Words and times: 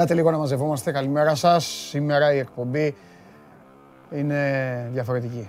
Μαζευτήκαμε. 0.00 0.10
Ελάτε 0.10 0.14
λίγο 0.14 0.30
να 0.30 0.38
μαζευόμαστε. 0.38 0.92
Καλημέρα 0.92 1.34
σας. 1.34 1.64
Σήμερα 1.88 2.34
η 2.34 2.38
εκπομπή 2.38 2.96
είναι 4.10 4.88
διαφορετική. 4.92 5.48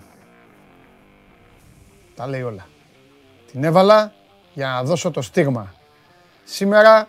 Τα 2.15 2.27
λέει 2.27 2.41
όλα. 2.41 2.67
Την 3.51 3.63
έβαλα 3.63 4.13
για 4.53 4.67
να 4.67 4.83
δώσω 4.83 5.11
το 5.11 5.21
στίγμα. 5.21 5.73
Σήμερα 6.43 7.07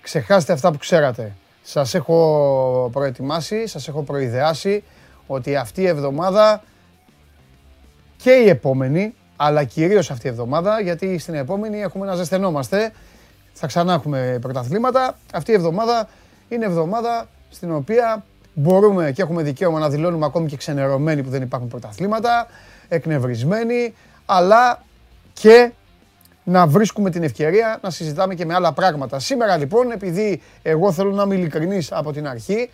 ξεχάστε 0.00 0.52
αυτά 0.52 0.70
που 0.70 0.78
ξέρατε. 0.78 1.36
Σας 1.62 1.94
έχω 1.94 2.90
προετοιμάσει, 2.92 3.66
σας 3.66 3.88
έχω 3.88 4.02
προειδεάσει 4.02 4.84
ότι 5.26 5.56
αυτή 5.56 5.80
η 5.80 5.86
εβδομάδα 5.86 6.62
και 8.16 8.30
η 8.30 8.48
επόμενη, 8.48 9.14
αλλά 9.36 9.64
κυρίως 9.64 10.10
αυτή 10.10 10.26
η 10.26 10.30
εβδομάδα, 10.30 10.80
γιατί 10.80 11.18
στην 11.18 11.34
επόμενη 11.34 11.80
έχουμε 11.80 12.06
να 12.06 12.14
ζεσθενόμαστε, 12.14 12.92
θα 13.52 13.66
ξανά 13.66 13.92
έχουμε 13.92 14.38
πρωταθλήματα. 14.40 15.18
Αυτή 15.32 15.50
η 15.50 15.54
εβδομάδα 15.54 16.08
είναι 16.50 16.64
εβδομάδα 16.64 17.28
στην 17.50 17.72
οποία 17.72 18.24
μπορούμε 18.54 19.12
και 19.12 19.22
έχουμε 19.22 19.42
δικαίωμα 19.42 19.78
να 19.78 19.88
δηλώνουμε 19.88 20.26
ακόμη 20.26 20.48
και 20.48 20.56
ξενερωμένοι 20.56 21.22
που 21.22 21.30
δεν 21.30 21.42
υπάρχουν 21.42 21.68
πρωταθλήματα, 21.68 22.46
εκνευρισμένοι, 22.88 23.94
αλλά 24.26 24.82
και 25.32 25.72
να 26.44 26.66
βρίσκουμε 26.66 27.10
την 27.10 27.22
ευκαιρία 27.22 27.78
να 27.82 27.90
συζητάμε 27.90 28.34
και 28.34 28.44
με 28.44 28.54
άλλα 28.54 28.72
πράγματα. 28.72 29.18
Σήμερα 29.18 29.56
λοιπόν, 29.56 29.90
επειδή 29.90 30.42
εγώ 30.62 30.92
θέλω 30.92 31.10
να 31.10 31.22
είμαι 31.22 31.34
ειλικρινής 31.34 31.92
από 31.92 32.12
την 32.12 32.28
αρχή, 32.28 32.70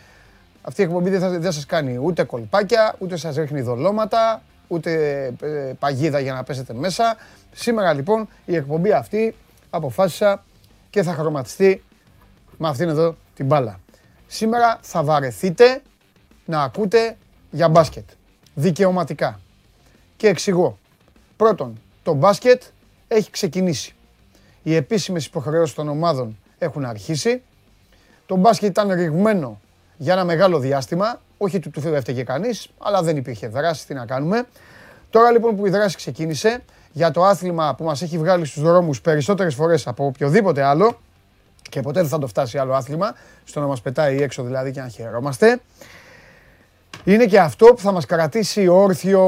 αυτή 0.63 0.81
η 0.81 0.85
εκπομπή 0.85 1.11
δεν, 1.11 1.21
θα, 1.21 1.29
δεν 1.29 1.53
σας 1.53 1.67
κάνει 1.67 1.99
ούτε 2.03 2.25
κολπάκια, 2.25 2.95
ούτε 2.99 3.17
σας 3.17 3.37
ρίχνει 3.37 3.61
δολώματα, 3.61 4.43
ούτε 4.69 4.93
ε, 5.41 5.73
παγίδα 5.79 6.21
για 6.21 6.33
να 6.33 6.43
πέσετε 6.43 6.75
μέσα. 6.75 7.17
Σήμερα 7.53 7.93
λοιπόν 7.93 8.29
η 8.45 8.57
εκπομπή 8.57 8.93
αυτή 8.93 9.35
αποφάσισα 9.71 10.45
και 10.91 11.03
θα 11.03 11.13
χρωματιστεί 11.13 11.83
με 12.57 12.69
αυτήν 12.69 12.89
εδώ 12.89 13.17
την 13.37 13.47
μπάλα. 13.47 13.81
Σήμερα 14.27 14.79
θα 14.83 15.03
βαρεθείτε 15.03 15.83
να 16.45 16.63
ακούτε 16.63 17.17
για 17.51 17.69
μπάσκετ. 17.69 18.09
Δικαιωματικά. 18.55 19.41
Και 20.17 20.29
εξηγώ. 20.29 20.79
Πρώτον, 21.37 21.81
το 22.03 22.13
μπάσκετ 22.13 22.63
έχει 23.09 23.31
ξεκινήσει. 23.31 23.95
Οι 24.63 24.75
επίσημες 24.75 25.27
υποχρεώσεις 25.27 25.75
των 25.75 25.89
ομάδων 25.89 26.39
έχουν 26.59 26.85
αρχίσει. 26.85 27.43
Το 28.27 28.37
μπάσκετ 28.37 28.69
ήταν 28.69 28.93
ρηγμένο 28.93 29.61
για 29.97 30.13
ένα 30.13 30.25
μεγάλο 30.25 30.59
διάστημα. 30.59 31.21
Όχι 31.39 31.59
του 31.59 31.71
του 31.71 31.89
έφταιγε 31.89 32.23
κανείς, 32.23 32.69
αλλά 32.79 33.03
δεν 33.03 33.17
υπήρχε 33.17 33.49
δράση, 33.49 33.87
τι 33.87 33.95
να 33.95 34.07
κάνουμε. 34.07 34.47
Τώρα 35.11 35.31
λοιπόν 35.31 35.57
που 35.57 35.67
η 35.67 35.71
δράση 35.71 35.97
ξεκίνησε, 35.97 36.63
για 36.93 37.11
το 37.11 37.25
άθλημα 37.25 37.75
που 37.75 37.85
μας 37.85 38.03
έχει 38.03 38.19
βγάλει 38.19 38.45
στους 38.45 38.63
δρόμους 38.63 39.01
περισσότερες 39.01 39.55
φορές 39.55 39.87
από 39.87 40.05
οποιοδήποτε 40.05 40.63
άλλο 40.63 41.01
και 41.69 41.81
ποτέ 41.81 42.01
δεν 42.01 42.09
θα 42.09 42.19
το 42.19 42.27
φτάσει 42.27 42.59
άλλο 42.59 42.75
άθλημα, 42.75 43.15
στο 43.45 43.61
να 43.61 43.67
μας 43.67 43.81
πετάει 43.81 44.23
έξω 44.23 44.43
δηλαδή 44.43 44.71
και 44.71 44.81
να 44.81 44.89
χαιρόμαστε. 44.89 45.61
Είναι 47.05 47.27
και 47.27 47.41
αυτό 47.41 47.67
που 47.67 47.79
θα 47.79 47.93
μας 47.93 48.07
κρατήσει 48.07 48.69
όρθιο 48.69 49.23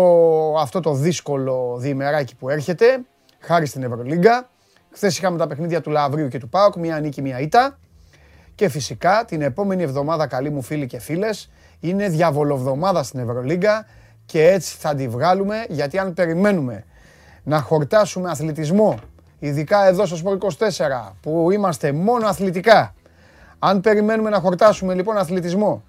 αυτό 0.58 0.80
το 0.80 0.94
δύσκολο 0.94 1.76
διημεράκι 1.78 2.36
που 2.36 2.48
έρχεται, 2.48 3.00
χάρη 3.38 3.66
στην 3.66 3.82
Ευρωλίγκα. 3.82 4.48
Χθες 4.90 5.18
είχαμε 5.18 5.38
τα 5.38 5.46
παιχνίδια 5.46 5.80
του 5.80 5.90
Λαβρίου 5.90 6.28
και 6.28 6.38
του 6.38 6.48
ΠΑΟΚ, 6.48 6.76
μία 6.76 7.00
νίκη, 7.00 7.22
μία 7.22 7.40
ήττα. 7.40 7.78
Και 8.54 8.68
φυσικά 8.68 9.24
την 9.26 9.42
επόμενη 9.42 9.82
εβδομάδα, 9.82 10.26
καλοί 10.26 10.50
μου 10.50 10.62
φίλοι 10.62 10.86
και 10.86 10.98
φίλες, 10.98 11.50
είναι 11.80 12.08
διαβολοβδομάδα 12.08 13.02
στην 13.02 13.20
Ευρωλίγκα 13.20 13.86
και 14.26 14.48
έτσι 14.48 14.76
θα 14.78 14.94
τη 14.94 15.08
βγάλουμε, 15.08 15.64
γιατί 15.68 15.98
αν 15.98 16.14
περιμένουμε 16.14 16.84
να 17.42 17.60
χορτάσουμε 17.60 18.30
αθλητισμό, 18.30 18.98
ειδικά 19.38 19.86
εδώ 19.86 20.06
στο 20.06 20.16
Σπορ 20.16 20.38
24, 20.58 21.12
που 21.22 21.50
είμαστε 21.50 21.92
μόνο 21.92 22.26
αθλητικά. 22.26 22.94
Αν 23.58 23.80
περιμένουμε 23.80 24.30
να 24.30 24.40
χορτάσουμε 24.40 24.94
λοιπόν 24.94 25.16
αθλητισμό 25.16 25.82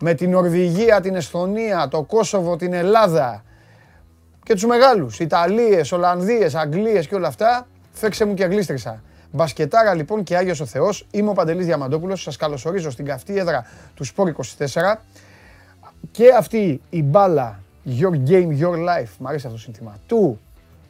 με 0.00 0.14
την 0.14 0.30
Νορβηγία, 0.30 1.00
την 1.00 1.14
Εσθονία, 1.14 1.88
το 1.88 2.02
Κόσοβο, 2.02 2.56
την 2.56 2.72
Ελλάδα 2.72 3.44
και 4.42 4.52
τους 4.52 4.66
μεγάλους, 4.66 5.18
Ιταλίες, 5.18 5.92
Ολλανδίες, 5.92 6.54
Αγγλίες 6.54 7.06
και 7.06 7.14
όλα 7.14 7.28
αυτά, 7.28 7.66
φέξε 7.92 8.24
μου 8.24 8.34
και 8.34 8.44
γλίστρισα. 8.44 9.02
Μπασκετάρα 9.32 9.94
λοιπόν 9.94 10.22
και 10.22 10.36
Άγιος 10.36 10.60
ο 10.60 10.66
Θεός, 10.66 11.06
είμαι 11.10 11.30
ο 11.30 11.32
Παντελής 11.32 11.66
Διαμαντόπουλος, 11.66 12.22
σας 12.22 12.36
καλωσορίζω 12.36 12.90
στην 12.90 13.04
καυτή 13.04 13.38
έδρα 13.38 13.66
του 13.94 14.04
Σπορ 14.04 14.28
24 14.28 15.00
και 16.10 16.24
αυτή 16.38 16.80
η 16.90 17.02
μπάλα 17.02 17.60
Your 17.86 18.28
Game, 18.30 18.58
Your 18.60 18.74
Life, 18.74 19.12
μου 19.18 19.28
αρέσει 19.28 19.46
αυτό 19.46 19.48
το 19.48 19.58
σύνθημα, 19.58 19.98
του 20.06 20.40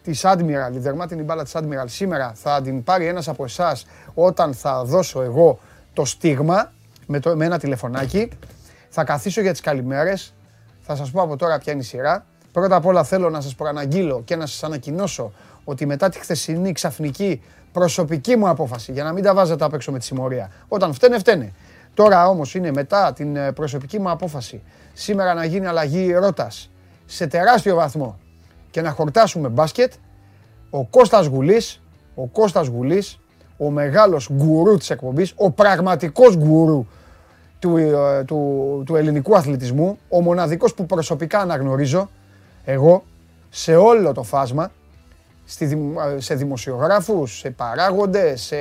της 0.02 0.22
Admiral, 0.24 0.74
η 0.74 0.78
δερμάτινη 0.78 1.22
μπάλα 1.22 1.42
της 1.42 1.52
Admiral 1.54 1.84
σήμερα 1.86 2.32
θα 2.34 2.60
την 2.62 2.84
πάρει 2.84 3.06
ένας 3.06 3.28
από 3.28 3.44
εσάς 3.44 3.86
όταν 4.14 4.54
θα 4.54 4.84
δώσω 4.84 5.22
εγώ 5.22 5.58
το 5.92 6.04
στίγμα 6.04 6.72
με, 7.06 7.20
το, 7.20 7.36
με 7.36 7.44
ένα 7.44 7.58
τηλεφωνάκι. 7.58 8.28
Θα 8.88 9.04
καθίσω 9.04 9.40
για 9.40 9.50
τις 9.50 9.60
καλημέρες. 9.60 10.34
Θα 10.80 10.96
σας 10.96 11.10
πω 11.10 11.22
από 11.22 11.36
τώρα 11.36 11.58
ποια 11.58 11.72
είναι 11.72 11.82
η 11.82 11.84
σειρά. 11.84 12.26
Πρώτα 12.52 12.76
απ' 12.76 12.86
όλα 12.86 13.04
θέλω 13.04 13.30
να 13.30 13.40
σας 13.40 13.54
προαναγγείλω 13.54 14.22
και 14.24 14.36
να 14.36 14.46
σας 14.46 14.62
ανακοινώσω 14.62 15.32
ότι 15.64 15.86
μετά 15.86 16.08
τη 16.08 16.18
χθεσινή 16.18 16.72
ξαφνική 16.72 17.42
προσωπική 17.72 18.36
μου 18.36 18.48
απόφαση, 18.48 18.92
για 18.92 19.04
να 19.04 19.12
μην 19.12 19.24
τα 19.24 19.34
βάζετε 19.34 19.64
απ' 19.64 19.74
έξω 19.74 19.92
με 19.92 19.98
τη 19.98 20.04
συμμορία, 20.04 20.50
όταν 20.68 20.92
φταίνε, 20.94 21.18
φταίνε. 21.18 21.52
Τώρα 21.94 22.28
όμως 22.28 22.54
είναι 22.54 22.72
μετά 22.72 23.12
την 23.12 23.36
ε, 23.36 23.52
προσωπική 23.52 23.98
μου 23.98 24.10
απόφαση 24.10 24.62
σήμερα 24.92 25.34
να 25.34 25.44
γίνει 25.44 25.66
αλλαγή 25.66 26.12
ρότας 26.12 26.70
σε 27.06 27.26
τεράστιο 27.26 27.74
βαθμό 27.74 28.18
και 28.70 28.81
να 28.81 28.91
χορτάσουμε 28.91 29.48
μπάσκετ, 29.48 29.92
ο 30.70 30.84
Κώστας 30.84 31.26
Γουλής, 31.26 31.82
ο 32.14 32.26
Κώστας 32.26 32.66
Γουλής, 32.66 33.19
ο 33.56 33.70
μεγάλος 33.70 34.31
γκουρού 34.32 34.76
της 34.76 34.91
εκπομπής, 34.91 35.32
ο 35.36 35.50
πραγματικός 35.50 36.36
γκουρού 36.36 36.86
του, 37.59 37.76
ε, 37.76 38.25
του, 38.25 38.82
του 38.86 38.97
ελληνικού 38.97 39.36
αθλητισμού, 39.36 39.98
ο 40.09 40.20
μοναδικός 40.20 40.75
που 40.75 40.86
προσωπικά 40.86 41.38
αναγνωρίζω, 41.38 42.10
εγώ, 42.64 43.04
σε 43.48 43.76
όλο 43.76 44.12
το 44.12 44.22
φάσμα, 44.22 44.70
στη, 45.44 45.94
σε 46.16 46.34
δημοσιογράφους, 46.34 47.38
σε 47.38 47.50
παράγοντες, 47.50 48.41
σε, 48.41 48.56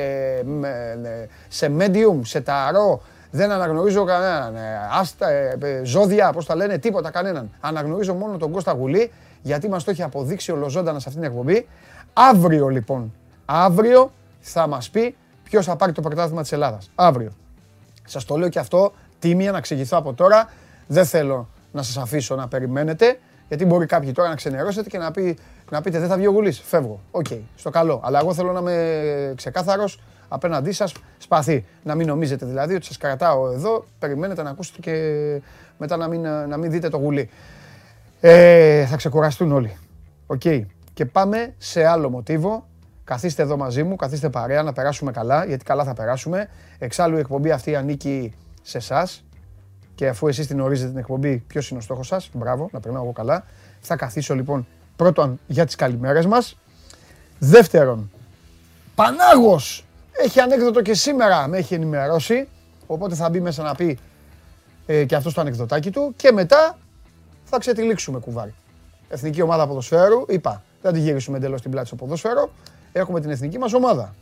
σε 1.48 1.72
medium, 1.80 2.20
σε 2.22 2.42
ταρό, 2.42 3.02
δεν 3.32 3.52
αναγνωρίζω 3.52 4.04
κανέναν. 4.04 4.56
Ε, 4.56 4.60
άστα, 5.00 5.30
ε, 5.30 5.82
ζώδια, 5.84 6.32
πώς 6.32 6.46
τα 6.46 6.56
λένε, 6.56 6.78
τίποτα 6.78 7.12
κανέναν. 7.12 7.50
Αναγνωρίζω 7.60 8.14
μόνο 8.14 8.38
τον 8.38 8.52
Κώστα 8.52 8.72
Γουλή 8.72 9.12
γιατί 9.42 9.70
μας 9.70 9.84
το 9.84 9.92
έχει 9.92 10.04
αποδείξει 10.04 10.52
ολοζώντανα 10.52 11.00
σε 11.00 11.06
αυτήν 11.08 11.24
την 11.24 11.32
εκπομπή. 11.32 11.68
Αύριο 12.14 12.68
λοιπόν, 12.68 13.14
αύριο 13.46 14.12
θα 14.40 14.68
μας 14.68 14.90
πει 14.90 15.16
ποιος 15.44 15.66
θα 15.66 15.76
πάρει 15.76 15.92
το 15.92 16.02
πρωτάθλημα 16.02 16.42
της 16.42 16.52
Ελλάδας. 16.52 16.92
Αύριο. 16.96 17.32
Σας 18.06 18.26
το 18.26 18.38
λέω 18.38 18.50
και 18.50 18.60
αυτό, 18.60 18.94
τίμια 19.20 19.52
να 19.52 19.58
εξηγηθώ 19.58 19.98
από 19.98 20.14
τώρα. 20.14 20.50
Δεν 20.88 21.06
θέλω 21.06 21.48
να 21.72 21.84
σας 21.84 21.98
αφήσω 21.98 22.36
να 22.36 22.48
περιμένετε, 22.48 23.20
γιατί 23.48 23.66
μπορεί 23.66 23.86
κάποιοι 23.86 24.12
τώρα 24.12 24.30
να 24.30 24.36
ξενερώσετε 24.36 24.90
και 24.90 24.98
να, 24.98 25.12
πει, 25.12 25.38
να 25.72 25.82
πείτε 25.82 26.00
δεν 26.00 26.08
θα 26.08 26.16
βγει 26.16 26.28
ο 26.28 26.32
Γουλής, 26.32 26.60
φεύγω. 26.60 27.00
OK, 27.12 27.26
okay, 27.30 27.40
στο 27.56 27.70
καλό. 27.70 28.02
Αλλά 28.04 28.20
εγώ 28.20 28.34
θέλω 28.34 28.52
να 28.52 28.60
είμαι 28.60 29.34
ξεκάθαρος 29.36 30.00
απέναντί 30.30 30.72
σας, 30.72 30.94
σπαθί. 31.18 31.66
Να 31.84 31.96
μην 31.96 32.08
νομίζετε 32.08 32.46
δηλαδή 32.46 32.76
ότι 32.76 32.86
σας 32.86 32.98
κρατάω 32.98 33.52
εδώ, 33.52 33.86
περιμένετε 34.00 34.44
να 34.44 34.50
ακούσετε 34.50 34.80
και 34.80 34.94
μετά 35.78 35.98
να 35.98 36.08
μην, 36.08 36.22
να 36.22 36.58
μην 36.58 36.72
δείτε 36.72 36.90
το 36.90 36.98
Γουλή. 36.98 37.30
Ε, 38.22 38.86
θα 38.86 38.96
ξεκουραστούν 38.96 39.52
όλοι. 39.52 39.78
Οκ. 40.28 40.42
Και 40.94 41.06
πάμε 41.06 41.54
σε 41.58 41.86
άλλο 41.86 42.10
μοτίβο. 42.10 42.68
Καθίστε 43.04 43.42
εδώ 43.42 43.58
μαζί 43.58 43.84
μου, 43.84 43.96
καθίστε 43.96 44.30
παρέα 44.30 44.64
να 44.64 44.74
περάσουμε 44.74 45.12
καλά, 45.12 45.46
γιατί 45.46 45.64
καλά 45.64 45.84
θα 45.84 45.94
περάσουμε. 45.94 46.50
Εξάλλου 46.78 47.16
η 47.16 47.20
εκπομπή 47.20 47.52
αυτή 47.52 47.76
ανήκει 47.76 48.34
σε 48.62 48.78
εσάς. 48.78 49.24
Και 49.96 50.08
αφού 50.08 50.28
εσείς 50.28 50.48
την 50.48 50.60
ορίζετε 50.60 50.90
την 50.90 50.98
εκπομπή, 50.98 51.44
ποιος 51.48 51.70
είναι 51.70 51.80
ο 51.80 51.82
στόχος 51.82 52.08
σας, 52.08 52.30
μπράβο, 52.34 52.70
να 52.72 52.80
περνάω 52.80 53.04
εγώ 53.04 53.12
καλά. 53.12 53.46
Θα 53.80 53.96
καθίσω 53.96 54.36
λοιπόν 54.36 54.68
πρώτον 54.96 55.40
για 55.48 55.66
τις 55.66 55.76
καλημέρες 55.76 56.26
μας. 56.26 56.58
Δεύτερον, 57.40 58.12
Πανάγος 58.96 59.86
έχει 60.24 60.40
ανέκδοτο 60.40 60.82
και 60.82 60.94
σήμερα 60.94 61.48
με 61.48 61.58
έχει 61.58 61.74
ενημερώσει. 61.74 62.48
Οπότε 62.88 63.16
θα 63.16 63.30
μπει 63.30 63.40
μέσα 63.40 63.64
να 63.64 63.76
πει 63.76 64.00
ε, 64.86 65.06
και 65.06 65.16
αυτό 65.16 65.34
το 65.34 65.42
ανεκδοτάκι 65.42 65.92
του. 65.92 66.14
Και 66.16 66.32
μετά 66.32 66.78
θα 67.44 67.58
ξετυλίξουμε 67.58 68.20
κουβάρι. 68.20 68.54
Εθνική 69.10 69.42
ομάδα 69.42 69.68
ποδοσφαίρου, 69.68 70.26
είπα, 70.28 70.64
δεν 70.82 70.94
τη 70.94 71.00
γυρίσουμε 71.00 71.38
εντελώς 71.38 71.62
την 71.62 71.72
πλάτη 71.72 71.88
στο 71.88 71.96
ποδόσφαιρο. 71.96 72.52
Έχουμε 72.92 73.22
την 73.22 73.30
εθνική 73.30 73.58
μας 73.58 73.74
ομάδα. 73.74 74.16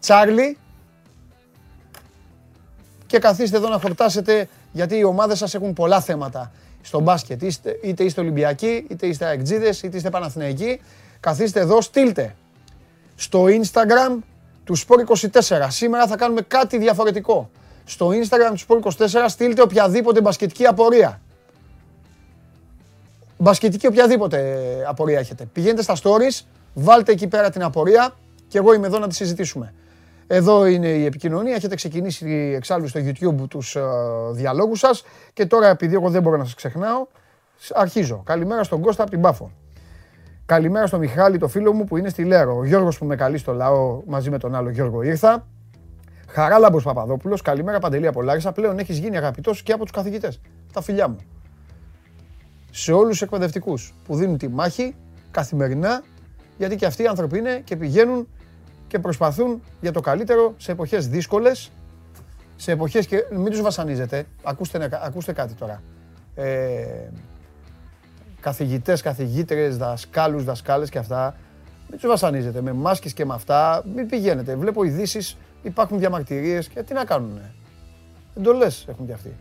Τσάρλι. 0.00 0.58
Και 3.06 3.18
καθίστε 3.18 3.56
εδώ 3.56 3.68
να 3.68 3.78
χορτάσετε 3.78 4.48
γιατί 4.72 4.96
οι 4.96 5.04
ομάδες 5.04 5.38
σας 5.38 5.54
έχουν 5.54 5.72
πολλά 5.72 6.00
θέματα 6.00 6.52
στο 6.82 7.00
μπάσκετ. 7.00 7.42
Είστε, 7.42 7.78
είτε 7.82 8.04
είστε 8.04 8.20
Ολυμπιακοί, 8.20 8.86
είτε 8.90 9.06
είστε 9.06 9.24
Αεκτζίδες, 9.24 9.82
είτε 9.82 9.96
είστε 9.96 10.10
Παναθηναϊκοί. 10.10 10.80
Καθίστε 11.20 11.60
εδώ, 11.60 11.80
στείλτε 11.80 12.34
στο 13.14 13.44
Instagram 13.44 14.18
του 14.64 14.74
Σπορ 14.74 15.04
24. 15.06 15.66
Σήμερα 15.68 16.06
θα 16.06 16.16
κάνουμε 16.16 16.40
κάτι 16.40 16.78
διαφορετικό. 16.78 17.50
Στο 17.84 18.08
Instagram 18.08 18.50
του 18.50 18.58
Σπορ 18.58 18.80
24 18.98 19.06
στείλτε 19.26 19.62
οποιαδήποτε 19.62 20.20
μπασκετική 20.20 20.66
απορία 20.66 21.20
μπασκετική 23.42 23.86
οποιαδήποτε 23.86 24.38
απορία 24.88 25.18
έχετε. 25.18 25.44
Πηγαίνετε 25.52 25.82
στα 25.82 25.96
stories, 26.02 26.44
βάλτε 26.74 27.12
εκεί 27.12 27.26
πέρα 27.26 27.50
την 27.50 27.62
απορία 27.62 28.14
και 28.48 28.58
εγώ 28.58 28.74
είμαι 28.74 28.86
εδώ 28.86 28.98
να 28.98 29.08
τη 29.08 29.14
συζητήσουμε. 29.14 29.74
Εδώ 30.26 30.66
είναι 30.66 30.88
η 30.88 31.04
επικοινωνία. 31.04 31.54
Έχετε 31.54 31.74
ξεκινήσει 31.74 32.52
εξάλλου 32.56 32.88
στο 32.88 33.00
YouTube 33.00 33.48
τους 33.48 33.76
ε, 33.76 33.82
διαλόγους 34.32 34.78
σας. 34.78 35.04
Και 35.32 35.46
τώρα 35.46 35.68
επειδή 35.68 35.94
εγώ 35.94 36.10
δεν 36.10 36.22
μπορώ 36.22 36.36
να 36.36 36.44
σας 36.44 36.54
ξεχνάω, 36.54 37.06
αρχίζω. 37.72 38.22
Καλημέρα 38.24 38.62
στον 38.62 38.80
Κώστα 38.80 39.02
από 39.02 39.10
την 39.10 39.20
Πάφο. 39.20 39.50
Καλημέρα 40.52 40.86
στον 40.86 41.00
Μιχάλη, 41.00 41.38
το 41.38 41.48
φίλο 41.48 41.72
μου 41.72 41.84
που 41.84 41.96
είναι 41.96 42.08
στη 42.08 42.24
Λέρο. 42.24 42.56
Ο 42.56 42.64
Γιώργος 42.64 42.98
που 42.98 43.04
με 43.04 43.16
καλεί 43.16 43.38
στο 43.38 43.52
λαό 43.52 44.02
μαζί 44.06 44.30
με 44.30 44.38
τον 44.38 44.54
άλλο 44.54 44.70
Γιώργο 44.70 45.02
ήρθα. 45.02 45.46
Χαράλαμπος 46.28 46.84
Παπαδόπουλος, 46.84 47.42
καλημέρα 47.42 47.78
Παντελή 47.78 48.06
από 48.06 48.22
Λάρισα. 48.22 48.52
Πλέον 48.52 48.78
έχεις 48.78 48.98
γίνει 48.98 49.16
αγαπητός 49.16 49.62
και 49.62 49.72
από 49.72 49.82
τους 49.82 49.92
καθηγητές. 49.92 50.40
Τα 50.72 50.82
φιλιά 50.82 51.08
μου. 51.08 51.16
Σε 52.70 52.92
όλους 52.92 53.08
τους 53.08 53.22
εκπαιδευτικούς 53.22 53.94
που 54.04 54.16
δίνουν 54.16 54.38
τη 54.38 54.48
μάχη 54.48 54.94
καθημερινά, 55.30 56.02
γιατί 56.58 56.76
και 56.76 56.86
αυτοί 56.86 57.02
οι 57.02 57.06
άνθρωποι 57.06 57.38
είναι 57.38 57.60
και 57.64 57.76
πηγαίνουν 57.76 58.28
και 58.86 58.98
προσπαθούν 58.98 59.62
για 59.80 59.92
το 59.92 60.00
καλύτερο 60.00 60.54
σε 60.56 60.72
εποχές 60.72 61.08
δύσκολες, 61.08 61.70
σε 62.56 62.72
εποχές 62.72 63.06
και 63.06 63.24
μην 63.30 63.50
τους 63.50 63.60
βασανίζετε. 63.60 64.24
Ακούστε, 64.42 65.00
ακούστε 65.04 65.32
κάτι 65.32 65.54
τώρα. 65.54 65.82
Ε, 66.34 67.08
καθηγητές, 68.42 69.02
καθηγήτρες, 69.02 69.76
δασκάλους, 69.76 70.44
δασκάλες 70.44 70.90
και 70.90 70.98
αυτά, 70.98 71.34
μην 71.88 71.98
τους 71.98 72.08
βασανίζετε 72.08 72.60
με 72.60 72.72
μάσκες 72.72 73.12
και 73.12 73.24
με 73.24 73.34
αυτά, 73.34 73.82
μην 73.94 74.06
πηγαίνετε. 74.06 74.56
Βλέπω 74.56 74.84
ειδήσεις, 74.84 75.36
υπάρχουν 75.62 75.98
διαμαρτυρίες 75.98 76.68
και 76.68 76.82
τι 76.82 76.94
να 76.94 77.04
κάνουνε. 77.04 77.54
Εντολές 78.36 78.86
έχουν 78.88 79.06
και 79.06 79.12
αυτοί. 79.12 79.32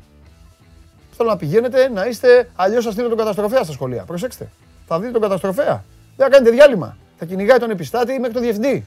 Θέλω 1.12 1.30
να 1.30 1.38
πηγαίνετε, 1.38 1.89
να 1.89 2.06
είστε, 2.06 2.50
αλλιώς 2.56 2.86
θα 2.86 2.92
στείλω 2.92 3.07
τον 3.07 3.18
καταστροφέα 3.18 3.63
στα 3.63 3.74
σχολεία. 3.74 4.03
Προσέξτε, 4.03 4.50
θα 4.88 5.00
δείτε 5.00 5.12
τον 5.12 5.21
καταστροφέα. 5.21 5.83
Δεν 6.18 6.25
θα 6.25 6.30
κάνετε 6.30 6.51
διάλειμμα. 6.51 6.98
Θα 7.18 7.25
κυνηγάει 7.25 7.57
τον 7.57 7.69
επιστάτη 7.69 8.19
μέχρι 8.19 8.33
τον 8.33 8.42
διευθυντή. 8.42 8.86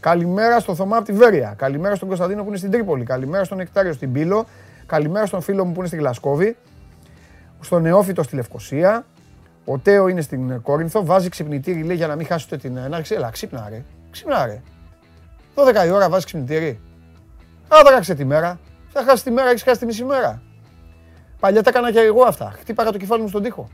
Καλημέρα 0.00 0.60
στον 0.60 0.76
Θωμά 0.76 0.96
από 0.96 1.06
τη 1.06 1.12
Βέρεια. 1.12 1.54
Καλημέρα 1.56 1.94
στον 1.94 2.08
Κωνσταντίνο 2.08 2.42
που 2.42 2.48
είναι 2.48 2.56
στην 2.56 2.70
Τρίπολη. 2.70 3.04
Καλημέρα 3.04 3.44
στον 3.44 3.60
Εκτάριο 3.60 3.92
στην 3.92 4.12
Πύλο. 4.12 4.46
Καλημέρα 4.86 5.26
στον 5.26 5.40
φίλο 5.40 5.64
μου 5.64 5.72
που 5.72 5.78
είναι 5.78 5.86
στην 5.86 5.98
Γλασκόβη. 5.98 6.56
Στον 7.60 7.82
Νεόφυτο 7.82 8.22
στη 8.22 8.36
Λευκοσία. 8.36 9.04
Ο 9.64 9.78
Τέο 9.78 10.08
είναι 10.08 10.20
στην 10.20 10.62
Κόρινθο. 10.62 11.04
Βάζει 11.04 11.28
ξυπνητήρι 11.28 11.82
λέει 11.82 11.96
για 11.96 12.06
να 12.06 12.16
μην 12.16 12.26
χάσετε 12.26 12.56
την 12.56 12.76
έναρξη. 12.76 13.14
Ελά, 13.14 13.30
ξύπνα 13.30 13.68
ρε. 13.68 13.82
Ξύπνα 14.10 14.46
ρε. 14.46 14.62
12 15.54 15.86
η 15.86 15.90
ώρα 15.90 16.08
βάζει 16.08 16.24
ξυπνητήρι. 16.24 16.80
Άδραξε 17.68 18.14
τη 18.14 18.24
μέρα. 18.24 18.58
Θα 18.92 19.04
χάσει 19.04 19.24
τη 19.24 19.30
μέρα, 19.30 19.48
έχεις 19.48 19.62
χάσει 19.62 19.78
τη 19.78 19.86
μισή 19.86 20.04
μέρα. 20.04 20.42
Παλιά 21.40 21.62
τα 21.62 21.70
έκανα 21.70 21.92
και 21.92 22.00
εγώ 22.00 22.22
αυτά. 22.22 22.50
Χτύπαγα 22.58 22.90
το 22.90 22.98
κεφάλι 22.98 23.22
μου 23.22 23.28
στον 23.28 23.42
τοίχο. 23.42 23.68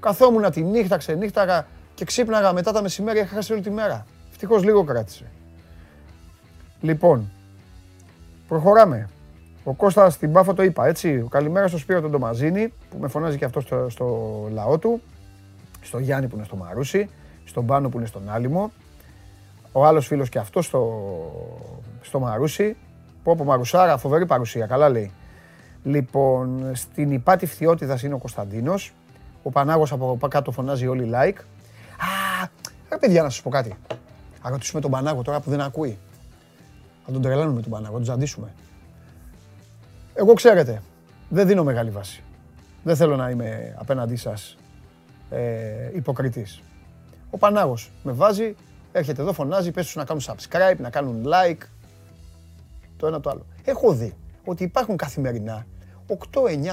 Καθόμουν 0.00 0.50
τη 0.50 0.62
νύχτα, 0.62 0.96
ξενύχταγα 0.96 1.66
και 1.94 2.04
ξύπναγα 2.04 2.52
μετά 2.52 2.72
τα 2.72 2.82
μεσημέρια. 2.82 3.22
Είχα 3.22 3.34
χάσει 3.34 3.52
όλη 3.52 3.62
τη 3.62 3.70
μέρα. 3.70 4.06
Ευτυχώς 4.30 4.64
λίγο 4.64 4.84
κράτησε. 4.84 5.24
Λοιπόν, 6.80 7.30
προχωράμε. 8.48 9.08
Ο 9.66 9.72
Κώστας 9.72 10.14
στην 10.14 10.32
Πάφο 10.32 10.54
το 10.54 10.62
είπα, 10.62 10.86
έτσι. 10.86 11.26
Καλημέρα 11.30 11.68
στο 11.68 11.78
Σπύρο 11.78 12.00
τον 12.00 12.10
Ντομαζίνη, 12.10 12.72
που 12.90 12.96
με 13.00 13.08
φωνάζει 13.08 13.38
και 13.38 13.44
αυτό 13.44 13.60
στο, 13.60 13.86
στο 13.88 14.48
λαό 14.52 14.78
του. 14.78 15.00
Στο 15.80 15.98
Γιάννη 15.98 16.28
που 16.28 16.36
είναι 16.36 16.44
στο 16.44 16.56
Μαρούσι. 16.56 17.08
Στον 17.44 17.66
Πάνο 17.66 17.88
που 17.88 17.98
είναι 17.98 18.06
στον 18.06 18.22
Άλυμο. 18.30 18.72
Ο 19.72 19.86
άλλος 19.86 20.06
φίλος 20.06 20.28
και 20.28 20.38
αυτός 20.38 20.66
στο, 20.66 21.02
στο 22.00 22.18
Μαρούσι. 22.18 22.76
Πω 23.22 23.32
από 23.32 23.44
Μαρουσάρα, 23.44 23.96
φοβερή 23.96 24.26
παρουσία, 24.26 24.66
καλά 24.66 24.88
λέει. 24.88 25.12
Λοιπόν, 25.82 26.70
στην 26.74 27.10
υπάτη 27.10 27.46
φθιότητα 27.46 27.98
είναι 28.04 28.14
ο 28.14 28.18
Κωνσταντίνος. 28.18 28.92
Ο 29.42 29.50
Πανάγος 29.50 29.92
από 29.92 30.18
κάτω 30.28 30.50
φωνάζει 30.50 30.86
όλοι 30.86 31.10
like. 31.14 31.38
Α, 31.98 32.48
ρε 32.90 32.96
παιδιά 32.98 33.22
να 33.22 33.30
σας 33.30 33.42
πω 33.42 33.50
κάτι. 33.50 33.74
Θα 34.42 34.50
ρωτήσουμε 34.50 34.80
τον 34.80 34.90
Πανάγο 34.90 35.22
τώρα 35.22 35.40
που 35.40 35.50
δεν 35.50 35.60
ακούει. 35.60 35.98
Θα 37.06 37.12
τον 37.12 37.22
τρελάνουμε 37.22 37.60
τον 37.60 37.70
Πανάγο, 37.70 37.92
θα 37.92 37.96
τον 37.98 38.04
ζαντήσουμε. 38.04 38.52
Εγώ 40.14 40.32
ξέρετε, 40.32 40.82
δεν 41.28 41.46
δίνω 41.46 41.64
μεγάλη 41.64 41.90
βάση. 41.90 42.22
Δεν 42.82 42.96
θέλω 42.96 43.16
να 43.16 43.30
είμαι 43.30 43.74
απέναντί 43.78 44.16
σας 44.16 44.56
ε, 45.30 45.90
υποκριτής. 45.94 46.62
Ο 47.30 47.38
Πανάγος 47.38 47.90
με 48.02 48.12
βάζει, 48.12 48.54
έρχεται 48.92 49.22
εδώ, 49.22 49.32
φωνάζει, 49.32 49.70
πες 49.70 49.84
τους 49.84 49.94
να 49.94 50.04
κάνουν 50.04 50.22
subscribe, 50.22 50.76
να 50.78 50.90
κάνουν 50.90 51.24
like, 51.26 51.62
το 52.96 53.06
ένα 53.06 53.20
το 53.20 53.30
άλλο. 53.30 53.46
Έχω 53.64 53.92
δει 53.92 54.14
ότι 54.44 54.64
υπάρχουν 54.64 54.96
καθημερινά 54.96 55.66
8, 56.06 56.14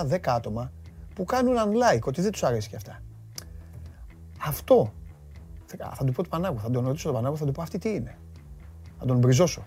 9, 0.08 0.14
10 0.14 0.18
άτομα 0.26 0.72
που 1.16 1.26
κάνουν 1.26 1.56
unlike, 1.56 2.02
ότι 2.04 2.22
δεν 2.22 2.32
τους 2.32 2.44
αρέσει 2.44 2.70
και 2.70 2.76
αυτά. 2.76 3.02
Αυτό 4.46 4.94
θα 5.78 6.04
του 6.06 6.12
πω 6.12 6.24
του 6.24 6.30
Πανάγου, 6.30 6.60
θα 6.60 6.70
τον 6.70 6.86
ρωτήσω 6.86 7.06
τον 7.06 7.16
Πανάγου, 7.16 7.38
θα 7.38 7.46
του 7.46 7.52
πω 7.52 7.62
αυτή 7.62 7.78
τι 7.78 7.90
είναι; 7.90 8.18
Θα 9.00 9.06
τον 9.06 9.18
μπριζώσω. 9.18 9.64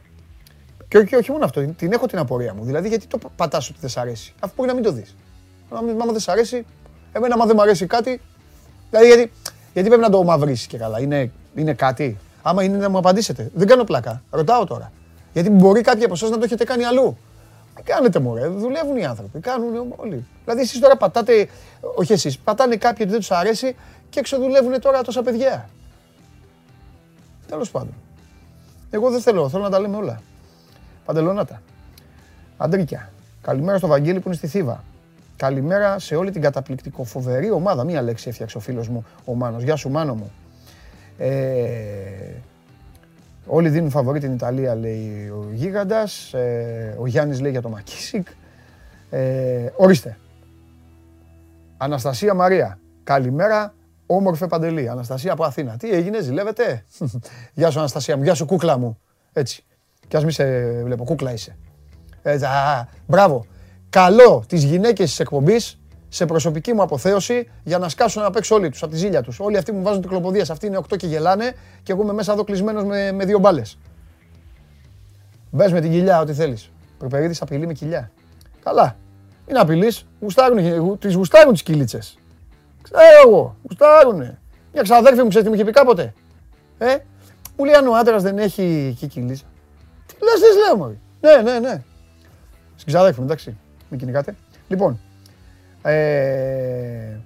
Και 0.88 0.98
όχι, 0.98 1.16
όχι 1.16 1.30
μόνο 1.30 1.44
αυτό, 1.44 1.66
την 1.66 1.92
έχω 1.92 2.06
την 2.06 2.18
απορία 2.18 2.54
μου. 2.54 2.64
Δηλαδή, 2.64 2.88
γιατί 2.88 3.06
το 3.06 3.18
πατάς 3.36 3.68
ότι 3.68 3.78
δεν 3.80 3.90
σ' 3.90 3.96
αρέσει, 3.96 4.34
αφού 4.40 4.52
μπορεί 4.56 4.68
να 4.68 4.74
μην 4.74 4.84
το 4.84 4.92
δεις. 4.92 5.16
Άμα 5.70 6.12
δεν 6.12 6.20
σ' 6.20 6.28
αρέσει, 6.28 6.66
εμένα, 7.12 7.34
άμα 7.34 7.46
δεν 7.46 7.54
μου 7.56 7.62
αρέσει 7.62 7.86
κάτι. 7.86 8.20
Δηλαδή, 8.90 9.06
γιατί, 9.06 9.32
γιατί 9.72 9.88
πρέπει 9.88 10.02
να 10.02 10.10
το 10.10 10.22
μαυρίσεις 10.22 10.66
και 10.66 10.78
καλά. 10.78 11.00
Είναι, 11.00 11.30
είναι 11.54 11.74
κάτι. 11.74 12.18
Άμα 12.42 12.62
είναι 12.62 12.76
να 12.76 12.88
μου 12.88 12.98
απαντήσετε. 12.98 13.50
Δεν 13.54 13.66
κάνω 13.66 13.84
πλάκα. 13.84 14.22
Ρωτάω 14.30 14.64
τώρα. 14.64 14.92
Γιατί 15.32 15.50
μπορεί 15.50 15.80
κάποιοι 15.80 16.04
από 16.04 16.14
εσάς 16.14 16.30
να 16.30 16.38
το 16.38 16.44
έχετε 16.44 16.64
κάνει 16.64 16.84
αλλού. 16.84 17.16
Δεν 17.74 17.84
κάνετε 17.84 18.18
μωρέ, 18.18 18.46
δουλεύουν 18.46 18.96
οι 18.96 19.04
άνθρωποι, 19.04 19.40
κάνουν 19.40 19.94
όλοι. 19.96 20.26
Δηλαδή 20.44 20.60
εσείς 20.60 20.80
τώρα 20.80 20.96
πατάτε, 20.96 21.48
όχι 21.94 22.12
εσείς, 22.12 22.38
πατάνε 22.38 22.76
κάποιοι 22.76 22.98
ότι 23.00 23.10
δεν 23.10 23.18
τους 23.18 23.30
αρέσει 23.30 23.76
και 24.10 24.18
εξοδουλεύουν 24.18 24.80
τώρα 24.80 25.02
τόσα 25.02 25.22
παιδιά. 25.22 25.68
Τέλος 27.48 27.70
πάντων. 27.70 27.94
Εγώ 28.90 29.10
δεν 29.10 29.20
θέλω, 29.20 29.48
θέλω 29.48 29.62
να 29.62 29.70
τα 29.70 29.80
λέμε 29.80 29.96
όλα. 29.96 30.22
Παντελονάτα. 31.04 31.62
Αντρίκια. 32.56 33.10
Καλημέρα 33.42 33.78
στο 33.78 33.86
Βαγγέλη 33.86 34.20
που 34.20 34.26
είναι 34.26 34.36
στη 34.36 34.46
Θήβα. 34.46 34.84
Καλημέρα 35.36 35.98
σε 35.98 36.16
όλη 36.16 36.30
την 36.30 36.42
καταπληκτικό 36.42 37.04
φοβερή 37.04 37.50
ομάδα. 37.50 37.84
Μία 37.84 38.02
λέξη 38.02 38.28
έφτιαξε 38.28 38.56
ο 38.56 38.60
φίλος 38.60 38.88
μου 38.88 39.04
ο 39.24 39.34
Μάνος. 39.34 39.62
Γεια 39.62 39.76
σου 39.76 39.90
Μάνο 39.90 40.14
μου. 40.14 40.32
Ε, 41.18 41.34
όλοι 43.46 43.68
δίνουν 43.68 43.90
φαβορή 43.90 44.20
την 44.20 44.32
Ιταλία 44.32 44.74
λέει 44.74 45.28
ο 45.28 45.48
Γίγαντας. 45.52 46.32
Ε, 46.32 46.96
ο 47.00 47.06
Γιάννης 47.06 47.40
λέει 47.40 47.50
για 47.50 47.62
το 47.62 47.68
Μακίσικ. 47.68 48.28
Ε, 49.10 49.66
ορίστε. 49.76 50.18
Αναστασία 51.76 52.34
Μαρία. 52.34 52.78
Καλημέρα 53.04 53.74
Όμορφε 54.06 54.46
Παντελή, 54.46 54.88
Αναστασία 54.88 55.32
από 55.32 55.44
Αθήνα. 55.44 55.76
Τι 55.76 55.90
έγινε, 55.90 56.20
ζηλεύετε; 56.20 56.84
Γεια 57.54 57.70
σου 57.70 57.78
Αναστασία 57.78 58.16
μου, 58.16 58.22
γεια 58.22 58.34
σου 58.34 58.46
κούκλα 58.46 58.78
μου. 58.78 58.98
Έτσι. 59.32 59.64
Κι 60.08 60.16
ας 60.16 60.24
μη 60.24 60.32
σε 60.32 60.44
βλέπω, 60.82 61.04
κούκλα 61.04 61.32
είσαι. 61.32 61.56
Έτσι, 62.22 62.44
α, 62.44 62.88
μπράβο. 63.06 63.46
Καλό 63.90 64.44
τις 64.48 64.64
γυναίκες 64.64 65.08
της 65.08 65.20
εκπομπής 65.20 65.78
σε 66.08 66.26
προσωπική 66.26 66.72
μου 66.72 66.82
αποθέωση 66.82 67.50
για 67.62 67.78
να 67.78 67.88
σκάσουν 67.88 68.22
να 68.22 68.30
παίξω 68.30 68.54
όλοι 68.54 68.68
τους, 68.68 68.82
από 68.82 68.92
τη 68.92 68.98
ζήλια 68.98 69.22
τους. 69.22 69.40
Όλοι 69.40 69.56
αυτοί 69.56 69.72
μου 69.72 69.82
βάζουν 69.82 70.02
τυκλοποδίες, 70.02 70.50
αυτοί 70.50 70.66
είναι 70.66 70.76
8 70.76 70.96
και 70.96 71.06
γελάνε 71.06 71.54
και 71.82 71.92
εγώ 71.92 72.02
είμαι 72.02 72.12
μέσα 72.12 72.32
εδώ 72.32 72.44
κλεισμένος 72.44 72.84
με, 72.84 73.12
με 73.12 73.24
δύο 73.24 73.38
μπάλες. 73.38 73.78
Μπες 75.50 75.72
με 75.72 75.80
την 75.80 75.90
κοιλιά, 75.90 76.20
ό,τι 76.20 76.32
θέλεις. 76.32 76.70
Προπερίδης 76.98 77.42
απειλεί 77.42 77.66
με 77.66 77.72
κοιλιά. 77.72 78.10
Καλά. 78.64 78.96
Μην 79.46 79.58
απειλείς, 79.58 80.06
γουστάρουν, 80.20 80.98
τις 80.98 81.14
γουστάρουν 81.14 81.52
τις 81.52 81.62
κυλίτσες. 81.62 82.18
Ξέρω 82.82 83.00
εγώ, 83.26 83.56
γουστάρουνε. 83.62 84.38
Μια 84.72 84.82
ξαδέρφη 84.82 85.22
μου 85.22 85.28
ξέρεις 85.28 85.42
τι 85.42 85.48
μου 85.48 85.54
είχε 85.54 85.64
πει 85.64 85.72
κάποτε. 85.72 86.14
Ε, 86.78 86.96
μου 87.56 87.64
λέει 87.64 87.74
αν 87.74 87.86
ο 87.86 87.94
άντρας 87.94 88.22
δεν 88.22 88.38
έχει 88.38 88.96
κικυλίτσα. 88.98 89.44
Τι 89.44 89.53
λες, 90.24 90.40
τι 90.40 90.58
λέω 90.66 90.76
μωρή. 90.76 91.00
Ναι, 91.20 91.52
ναι, 91.52 91.58
ναι. 91.58 91.82
Στην 92.76 92.92
ξαδέρφη 92.92 93.18
μου, 93.18 93.24
εντάξει. 93.26 93.56
Μην 93.88 93.98
κυνηγάτε. 94.00 94.36
Λοιπόν, 94.68 95.00
ε, 95.82 97.18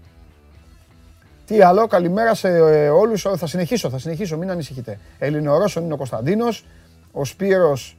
τι 1.44 1.62
άλλο, 1.62 1.86
καλημέρα 1.86 2.34
σε 2.34 2.48
ε, 2.48 2.88
όλους. 2.88 3.26
Θα 3.36 3.46
συνεχίσω, 3.46 3.90
θα 3.90 3.98
συνεχίσω, 3.98 4.36
μην 4.36 4.50
ανησυχείτε. 4.50 4.98
Ελληνορώσον 5.18 5.84
είναι 5.84 5.92
ο 5.92 5.96
Κωνσταντίνος, 5.96 6.64
ο 7.12 7.24
Σπύρος 7.24 7.98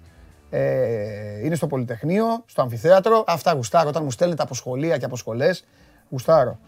ε, 0.50 1.46
είναι 1.46 1.56
στο 1.56 1.68
Πολυτεχνείο, 1.68 2.44
στο 2.46 2.62
Αμφιθέατρο. 2.62 3.24
Αυτά 3.28 3.54
γουστάρω 3.54 3.90
όταν 3.90 4.04
μου 4.04 4.12
στέλνετε 4.12 4.44
από 4.44 4.54
σχολεία 4.54 4.98
και 4.98 5.06
από 5.06 5.16
σχολές. 5.16 5.66
Γουστάρω. 6.10 6.60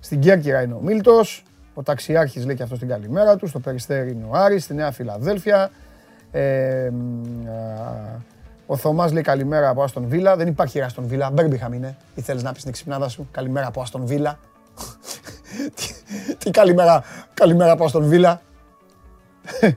Στην 0.00 0.20
Κέρκυρα 0.20 0.62
είναι 0.62 0.74
ο 0.74 0.80
Μίλτος. 0.80 1.44
Ο 1.74 1.82
ταξιάρχης 1.82 2.46
λέει 2.46 2.56
και 2.56 2.62
αυτός 2.62 2.78
την 2.78 2.88
καλημέρα 2.88 3.36
του. 3.36 3.46
Στο 3.46 3.60
Περιστέρι 3.60 4.10
είναι 4.10 4.24
ο 4.28 4.30
Άρης, 4.32 4.64
στη 4.64 4.74
Νέα 4.74 4.90
Φιλαδέλφια. 4.92 5.70
Ε, 6.32 6.90
ο 8.66 8.76
Θωμάς 8.76 9.12
λέει 9.12 9.22
καλημέρα 9.22 9.68
από 9.68 9.82
Άστον 9.82 10.04
Βίλα. 10.08 10.36
Δεν 10.36 10.46
υπάρχει 10.46 10.80
Άστον 10.80 11.06
Βίλα. 11.06 11.30
Μπέρμπιχαμ 11.30 11.72
είναι. 11.72 11.96
Ή 12.14 12.20
θέλεις 12.20 12.42
να 12.42 12.52
πεις 12.52 12.62
την 12.62 12.72
ξυπνάδα 12.72 13.08
σου. 13.08 13.28
Καλημέρα 13.30 13.66
από 13.66 13.80
Άστον 13.80 14.06
Βίλα. 14.06 14.38
τι, 16.38 16.50
καλημέρα, 16.50 17.04
καλημέρα 17.34 17.72
από 17.72 17.84
Άστον 17.84 18.04
Βίλα. 18.04 18.40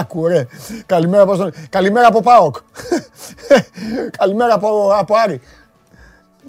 Άκου 0.00 0.26
ρε. 0.26 0.46
Καλημέρα 0.86 1.22
από, 1.22 1.50
καλημέρα 1.68 2.06
από 2.06 2.20
ΠΑΟΚ. 2.20 2.56
καλημέρα 4.18 4.54
από, 4.54 4.90
από 4.94 5.14
Άρη. 5.16 5.40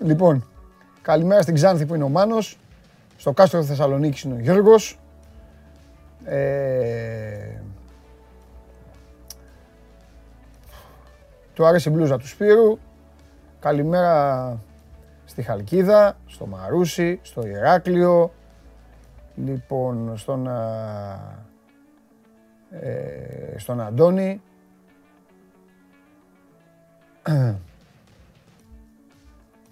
Λοιπόν, 0.02 0.48
καλημέρα 1.02 1.42
στην 1.42 1.54
Ξάνθη 1.54 1.86
που 1.86 1.96
είναι 1.96 2.04
ο 2.04 2.10
Μάνος. 2.10 2.58
Στο 3.18 3.32
κάστρο 3.32 3.64
Θεσσαλονίκης 3.64 4.22
είναι 4.22 4.34
ο 4.34 4.40
Γιώργος. 4.40 5.00
Ε, 6.26 7.64
Του 11.54 11.66
άρεσε 11.66 11.90
η 11.90 11.94
μπλούζα 11.96 12.18
του 12.18 12.28
Σπύρου. 12.28 12.78
Καλημέρα 13.60 14.60
στη 15.26 15.42
Χαλκίδα, 15.42 16.18
στο 16.26 16.46
Μαρούσι, 16.46 17.20
στο 17.22 17.48
Ηράκλειο. 17.48 18.32
Λοιπόν, 19.36 20.18
στον, 20.18 20.48
ε, 22.70 23.54
στον 23.56 23.82
Αντώνη. 23.82 24.42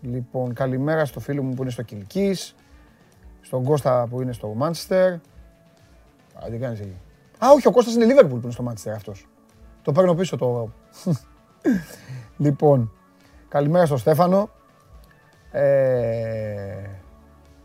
Λοιπόν, 0.02 0.54
καλημέρα 0.54 1.06
στο 1.06 1.20
φίλο 1.20 1.44
μου 1.44 1.54
που 1.54 1.62
είναι 1.62 1.72
στο 1.72 1.82
Κιλκής, 1.82 2.56
στον 3.42 3.64
Κώστα 3.64 4.08
που 4.10 4.22
είναι 4.22 4.32
στο 4.32 4.48
Μάντσεστερ. 4.48 5.14
Α, 5.14 5.20
τι 6.50 6.58
κάνεις 6.58 6.80
εκεί; 6.80 6.98
Α, 7.38 7.52
όχι, 7.52 7.68
ο 7.68 7.72
Κώστας 7.72 7.96
είναι 7.96 8.06
Λίβερπουλ 8.06 8.38
που 8.38 8.44
είναι 8.44 8.52
στο 8.52 8.64
Μάντσεστερ 8.64 8.94
αυτός. 8.94 9.28
Το 9.82 9.92
παίρνω 9.92 10.14
πίσω 10.14 10.38
το... 10.38 10.72
λοιπόν, 12.38 12.91
καλημέρα 13.50 13.86
στο 13.86 13.98
Στέφανο. 13.98 14.50
Ε, 15.51 16.91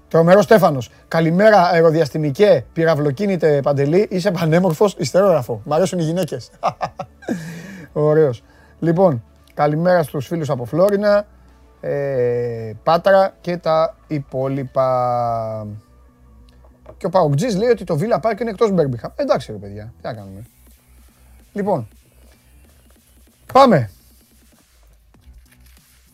Τρομερός 0.09 0.45
Στέφανος. 0.45 0.91
Καλημέρα, 1.09 1.63
αεροδιαστημικέ, 1.63 2.65
πυραυλοκίνητε 2.73 3.61
παντελή. 3.63 4.07
Είσαι 4.11 4.31
πανέμορφος, 4.31 4.95
ιστερόγραφο. 4.99 5.61
Μ' 5.65 5.73
αρέσουν 5.73 5.99
οι 5.99 6.03
γυναίκες. 6.03 6.51
Ωραίος. 7.93 8.43
Λοιπόν, 8.79 9.25
καλημέρα 9.55 10.03
στους 10.03 10.27
φίλους 10.27 10.51
από 10.51 10.65
Φλόρινα, 10.65 11.27
ε, 11.81 12.73
Πάτρα 12.83 13.35
και 13.41 13.57
τα 13.57 13.97
υπόλοιπα. 14.07 15.67
Και 16.97 17.07
ο 17.07 17.09
Παοκτζής 17.09 17.57
λέει 17.57 17.69
ότι 17.69 17.85
το 17.85 17.99
Villa 18.01 18.21
Park 18.21 18.41
είναι 18.41 18.51
εκτός 18.51 18.71
Μπέρμπιχαμ. 18.71 19.11
Εντάξει 19.17 19.53
ρε 19.53 19.59
παιδιά, 19.59 19.93
τι 19.97 20.07
να 20.07 20.15
κάνουμε. 20.15 20.43
Λοιπόν, 21.53 21.89
πάμε. 23.53 23.91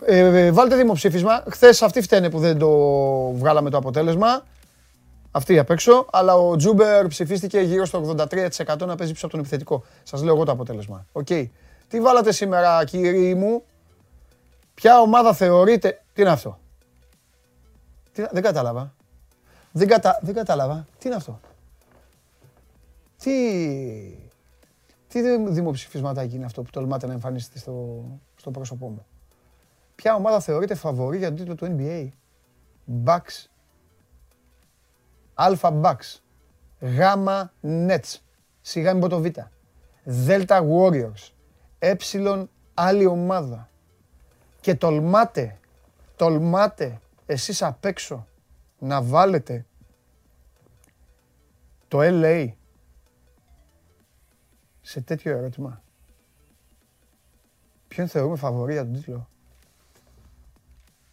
Ε, 0.05 0.19
ε, 0.19 0.51
βάλτε 0.51 0.77
δημοψήφισμα. 0.77 1.45
Χθες 1.49 1.83
αυτοί 1.83 2.01
φταίνε 2.01 2.31
που 2.31 2.39
δεν 2.39 2.59
το 2.59 2.69
βγάλαμε 3.33 3.71
το 3.71 3.77
αποτέλεσμα. 3.77 4.45
Αυτοί 5.31 5.59
απ' 5.59 5.71
έξω. 5.71 6.07
Αλλά 6.11 6.35
ο 6.35 6.57
Τζούμπερ 6.57 7.07
ψηφίστηκε 7.07 7.61
γύρω 7.61 7.85
στο 7.85 8.17
83% 8.19 8.87
να 8.87 8.95
παίζει 8.95 9.13
πίσω 9.13 9.27
από 9.27 9.29
τον 9.29 9.41
επιθετικό. 9.41 9.85
Σας 10.03 10.23
λέω 10.23 10.35
εγώ 10.35 10.45
το 10.45 10.53
αποτέλεσμα. 10.53 11.07
Οκ. 11.13 11.27
Τι 11.89 12.01
βάλατε 12.01 12.33
σήμερα, 12.33 12.85
κύριοι 12.85 13.35
μου; 13.35 13.63
Ποια 14.75 15.01
ομάδα 15.01 15.35
θεωρείτε. 15.35 16.03
Τι 16.13 16.21
είναι 16.21 16.31
αυτό; 16.31 16.59
Τι... 18.13 18.25
Δεν 18.31 18.43
κατάλαβα. 18.43 18.95
Δεν, 19.73 19.89
κατα... 19.89 20.19
δεν 20.23 20.35
κατάλαβα. 20.35 20.87
Τι 20.99 21.09
είναι 21.09 21.17
αυτό; 21.17 21.41
Τι... 23.23 23.33
Τι 25.13 25.21
δημοψηφισματάκι 25.39 26.35
είναι 26.35 26.45
αυτό 26.45 26.63
που 26.63 26.71
τολμάτε 26.71 27.07
να 27.07 27.13
εμφανίσετε 27.13 27.59
στο, 27.59 28.05
στο 28.37 28.51
πρόσωπό 28.51 28.89
μου; 28.89 29.07
Ποια 29.95 30.15
ομάδα 30.15 30.41
θεωρείται 30.41 30.75
φαβορή 30.75 31.19
για 31.19 31.29
τον 31.29 31.37
τίτλο 31.37 31.55
του 31.55 31.77
NBA. 31.79 32.09
Bucks. 33.05 33.47
Αλφα 35.35 35.81
Bucks. 35.83 36.21
Γάμα 36.81 37.53
Nets. 37.63 38.17
Σιγά 38.61 38.93
μην 38.93 39.01
πω 39.01 39.09
το 39.09 39.21
Β. 39.21 39.27
Δέλτα 40.05 40.65
Warriors. 40.71 41.31
Έψιλον 41.79 42.51
άλλη 42.75 43.07
ομάδα. 43.07 43.69
Και 44.61 44.75
τολμάτε, 44.75 45.59
τολμάτε 46.17 47.01
εσείς 47.27 47.63
απ' 47.63 47.85
έξω 47.85 48.27
να 48.79 49.03
βάλετε 49.03 49.67
το 51.89 51.99
LA 52.01 52.53
σε 54.93 55.01
τέτοιο 55.01 55.37
ερώτημα. 55.37 55.83
Ποιον 57.89 58.09
θεωρούμε 58.09 58.37
φαβορή 58.37 58.73
για 58.73 58.83
τον 58.83 58.93
τίτλο; 58.93 59.29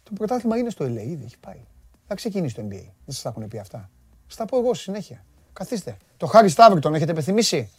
Το 0.02 0.10
πρωτάθλημα 0.14 0.56
είναι 0.56 0.70
στο 0.70 0.84
LA, 0.84 0.98
ήδη 1.06 1.24
έχει 1.24 1.38
πάει. 1.38 1.60
Θα 2.06 2.14
ξεκινήσει 2.14 2.54
το 2.54 2.62
NBA. 2.62 2.82
Δεν 3.04 3.14
σας 3.14 3.22
τα 3.22 3.28
έχουν 3.28 3.48
πει 3.48 3.58
αυτά. 3.58 3.90
Στα 4.26 4.44
πω 4.44 4.58
εγώ 4.58 4.74
συνέχεια. 4.74 5.24
Καθίστε. 5.52 5.96
Το 6.16 6.26
Χάρι 6.26 6.48
Σταύρου 6.48 6.78
τον 6.78 6.94
έχετε 6.94 7.10
επιθυμήσει. 7.10 7.70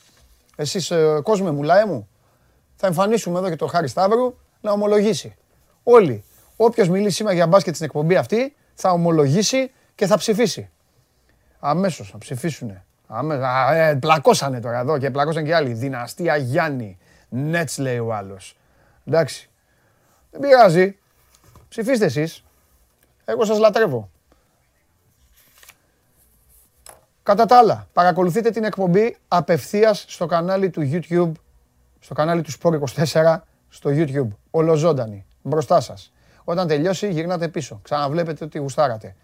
Εσείς, 0.56 0.92
ε, 0.92 1.20
κόσμο 1.24 1.54
μου, 1.54 1.64
λαέ 1.64 1.86
μου. 1.86 2.08
Θα 2.76 2.88
εμφανίσουμε 2.88 3.40
εδώ 3.40 3.50
και 3.50 3.56
το 3.56 3.68
Χάρι 3.68 3.88
Σταύρου 3.88 4.36
να 4.62 4.72
ομολογήσει. 4.72 5.36
Όλοι. 5.84 6.24
Όποιος 6.56 6.90
μιλήσει 6.90 7.16
σήμερα 7.16 7.36
για 7.36 7.48
μπάσκετ 7.48 7.74
στην 7.74 7.86
εκπομπή 7.86 8.16
αυτή 8.16 8.56
θα 8.74 8.92
ομολογήσει 8.92 9.72
και 9.96 10.06
θα 10.06 10.18
ψηφίσει. 10.18 10.70
Αμέσως 11.60 12.10
θα 12.10 12.18
ψηφίσουν. 12.18 12.82
Ε, 13.74 13.98
πλακώσανε 14.00 14.60
τώρα 14.60 14.80
εδώ 14.80 14.98
και 14.98 15.12
πλακώσαν 15.12 15.44
και 15.46 15.56
άλλοι. 15.56 15.74
Δυναστεία 15.74 16.36
Γιάννη. 16.36 16.98
Νέτς 17.30 17.78
λέει 17.78 18.00
ο 18.00 18.14
άλλος. 18.14 18.58
Εντάξει. 19.06 19.50
Δεν 20.32 20.40
πειράζει. 20.40 20.98
Ψηφίστε 21.70 22.06
εσείς. 22.06 22.44
Εγώ 23.26 23.46
σας 23.46 23.58
λατρεύω. 23.58 24.10
Κατά 27.24 27.46
τα 27.46 27.58
άλλα, 27.58 27.88
παρακολουθείτε 27.94 28.50
την 28.50 28.64
εκπομπή 28.64 29.18
απευθείας 29.28 30.06
στο 30.08 30.26
κανάλι 30.26 30.70
του 30.70 30.90
YouTube, 30.92 31.32
στο 32.00 32.14
κανάλι 32.14 32.42
του 32.42 32.52
Sport24, 32.52 33.38
στο 33.70 33.90
YouTube. 33.94 34.28
Ολοζώντανη, 34.52 35.26
μπροστά 35.42 35.80
σας. 35.80 36.12
Όταν 36.44 36.68
τελειώσει 36.68 37.10
γυρνάτε 37.12 37.48
πίσω, 37.48 37.80
ξαναβλέπετε 37.84 38.46
ότι 38.46 38.58
γουστάρατε. 38.58 39.16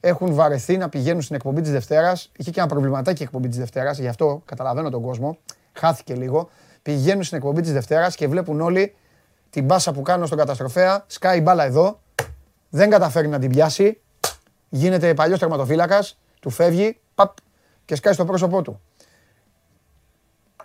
Έχουν 0.00 0.34
βαρεθεί 0.34 0.76
να 0.76 0.88
πηγαίνουν 0.88 1.22
στην 1.22 1.36
εκπομπή 1.36 1.60
της 1.60 1.70
Δευτέρας. 1.70 2.30
Είχε 2.36 2.50
και 2.50 2.60
ένα 2.60 2.68
προβληματάκι 2.68 3.22
η 3.22 3.24
εκπομπή 3.24 3.48
της 3.48 3.58
Δευτέρας, 3.58 3.98
γι' 3.98 4.08
αυτό 4.08 4.42
καταλαβαίνω 4.44 4.90
τον 4.90 5.02
κόσμο. 5.02 5.38
Χάθηκε 5.72 6.14
λίγο. 6.14 6.48
Πηγαίνουν 6.82 7.22
στην 7.22 7.36
εκπομπή 7.36 7.60
της 7.60 7.72
Δευτέρας 7.72 8.14
και 8.14 8.28
βλέπουν 8.28 8.60
όλοι 8.60 8.94
την 9.50 9.64
μπάσα 9.64 9.92
που 9.92 10.02
κάνω 10.02 10.26
στον 10.26 10.38
καταστροφέα, 10.38 11.04
σκάει 11.06 11.40
μπάλα 11.40 11.64
εδώ, 11.64 12.00
δεν 12.70 12.90
καταφέρει 12.90 13.28
να 13.28 13.38
την 13.38 13.50
πιάσει, 13.50 14.00
γίνεται 14.68 15.14
παλιός 15.14 15.38
τερματοφύλακας, 15.38 16.18
του 16.40 16.50
φεύγει, 16.50 17.00
παπ, 17.14 17.36
και 17.84 17.94
σκάει 17.94 18.12
στο 18.12 18.24
πρόσωπό 18.24 18.62
του. 18.62 18.80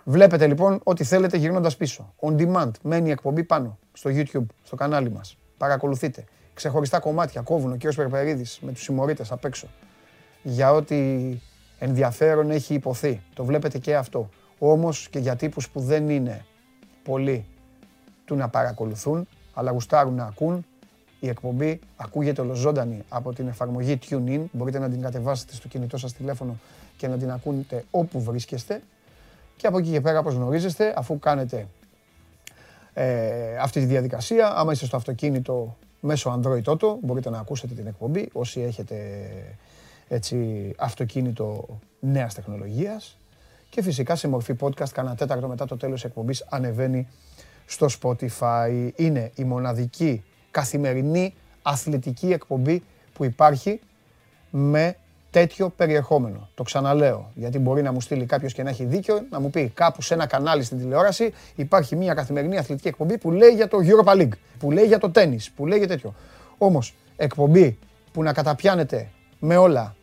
Βλέπετε 0.04 0.46
λοιπόν 0.46 0.80
ό,τι 0.82 1.04
θέλετε 1.04 1.36
γυρνώντας 1.36 1.76
πίσω. 1.76 2.14
On 2.20 2.36
demand, 2.36 2.70
μένει 2.82 3.08
η 3.08 3.10
εκπομπή 3.10 3.44
πάνω, 3.44 3.78
στο 3.92 4.10
YouTube, 4.12 4.46
στο 4.62 4.76
κανάλι 4.76 5.10
μας. 5.10 5.36
Παρακολουθείτε. 5.56 6.24
Ξεχωριστά 6.54 6.98
κομμάτια, 6.98 7.40
κόβουν 7.40 7.70
ο 7.72 7.74
κύριος 7.74 7.96
Περπερίδης 7.96 8.58
με 8.60 8.72
τους 8.72 8.82
συμμορίτες 8.82 9.32
απ' 9.32 9.44
έξω. 9.44 9.66
Για 10.42 10.72
ό,τι 10.72 10.96
ενδιαφέρον 11.78 12.50
έχει 12.50 12.74
υποθεί. 12.74 13.22
Το 13.34 13.44
βλέπετε 13.44 13.78
και 13.78 13.96
αυτό. 13.96 14.28
Όμως 14.58 15.08
και 15.08 15.18
για 15.18 15.36
τύπους 15.36 15.68
που 15.68 15.80
δεν 15.80 16.08
είναι 16.08 16.44
πολλοί 17.02 17.44
του 18.24 18.34
να 18.34 18.48
παρακολουθούν, 18.48 19.28
αλλά 19.54 19.70
γουστάρουν 19.70 20.14
να 20.14 20.24
ακούν. 20.24 20.66
Η 21.20 21.28
εκπομπή 21.28 21.80
ακούγεται 21.96 22.40
ολοζώντανη 22.40 23.04
από 23.08 23.32
την 23.32 23.48
εφαρμογή 23.48 23.98
TuneIn. 24.08 24.44
Μπορείτε 24.52 24.78
να 24.78 24.88
την 24.90 25.00
κατεβάσετε 25.00 25.54
στο 25.54 25.68
κινητό 25.68 25.96
σας 25.96 26.12
τηλέφωνο 26.12 26.56
και 26.96 27.08
να 27.08 27.16
την 27.16 27.30
ακούτε 27.30 27.84
όπου 27.90 28.22
βρίσκεστε. 28.22 28.82
Και 29.56 29.66
από 29.66 29.78
εκεί 29.78 29.90
και 29.90 30.00
πέρα, 30.00 30.18
όπως 30.18 30.34
γνωρίζεστε, 30.34 30.94
αφού 30.96 31.18
κάνετε 31.18 31.66
ε, 32.94 33.56
αυτή 33.56 33.80
τη 33.80 33.86
διαδικασία, 33.86 34.52
άμα 34.56 34.72
είστε 34.72 34.86
στο 34.86 34.96
αυτοκίνητο 34.96 35.76
μέσω 36.04 36.40
Android 36.40 36.62
Auto, 36.64 36.96
μπορείτε 37.00 37.30
να 37.30 37.38
ακούσετε 37.38 37.74
την 37.74 37.86
εκπομπή. 37.86 38.28
Όσοι 38.32 38.60
έχετε 38.60 38.96
έτσι, 40.08 40.70
αυτοκίνητο 40.78 41.78
νέας 42.00 42.34
τεχνολογίας. 42.34 43.18
Και 43.68 43.82
φυσικά 43.82 44.16
σε 44.16 44.28
μορφή 44.28 44.54
podcast, 44.60 44.88
κάνα 44.92 45.14
τέταρτο 45.14 45.48
μετά 45.48 45.66
το 45.66 45.76
τέλος 45.76 46.04
εκπομπής, 46.04 46.46
ανεβαίνει 46.48 47.08
στο 47.66 47.86
Spotify. 48.00 48.90
Είναι 48.96 49.30
η 49.34 49.44
μοναδική 49.44 50.22
καθημερινή 50.50 51.34
αθλητική 51.62 52.32
εκπομπή 52.32 52.82
που 53.12 53.24
υπάρχει 53.24 53.80
με 54.50 54.96
τέτοιο 55.32 55.68
περιεχόμενο. 55.68 56.48
Το 56.54 56.62
ξαναλέω, 56.62 57.30
γιατί 57.34 57.58
μπορεί 57.58 57.82
να 57.82 57.92
μου 57.92 58.00
στείλει 58.00 58.24
κάποιος 58.24 58.52
και 58.52 58.62
να 58.62 58.70
έχει 58.70 58.84
δίκιο, 58.84 59.26
να 59.30 59.40
μου 59.40 59.50
πει 59.50 59.70
κάπου 59.74 60.02
σε 60.02 60.14
ένα 60.14 60.26
κανάλι 60.26 60.62
στην 60.62 60.78
τηλεόραση 60.78 61.32
υπάρχει 61.54 61.96
μια 61.96 62.14
καθημερινή 62.14 62.58
αθλητική 62.58 62.88
εκπομπή 62.88 63.18
που 63.18 63.30
λέει 63.30 63.50
για 63.50 63.68
το 63.68 63.78
Europa 63.80 64.12
League, 64.12 64.32
που 64.58 64.70
λέει 64.70 64.84
για 64.84 64.98
το 64.98 65.10
τέννις, 65.10 65.50
που 65.50 65.66
λέει 65.66 65.78
για 65.78 65.88
τέτοιο. 65.88 66.14
Όμως, 66.58 66.94
εκπομπή 67.16 67.78
που 68.12 68.22
να 68.22 68.32
καταπιάνεται 68.32 69.08
με 69.38 69.56
όλα 69.56 69.94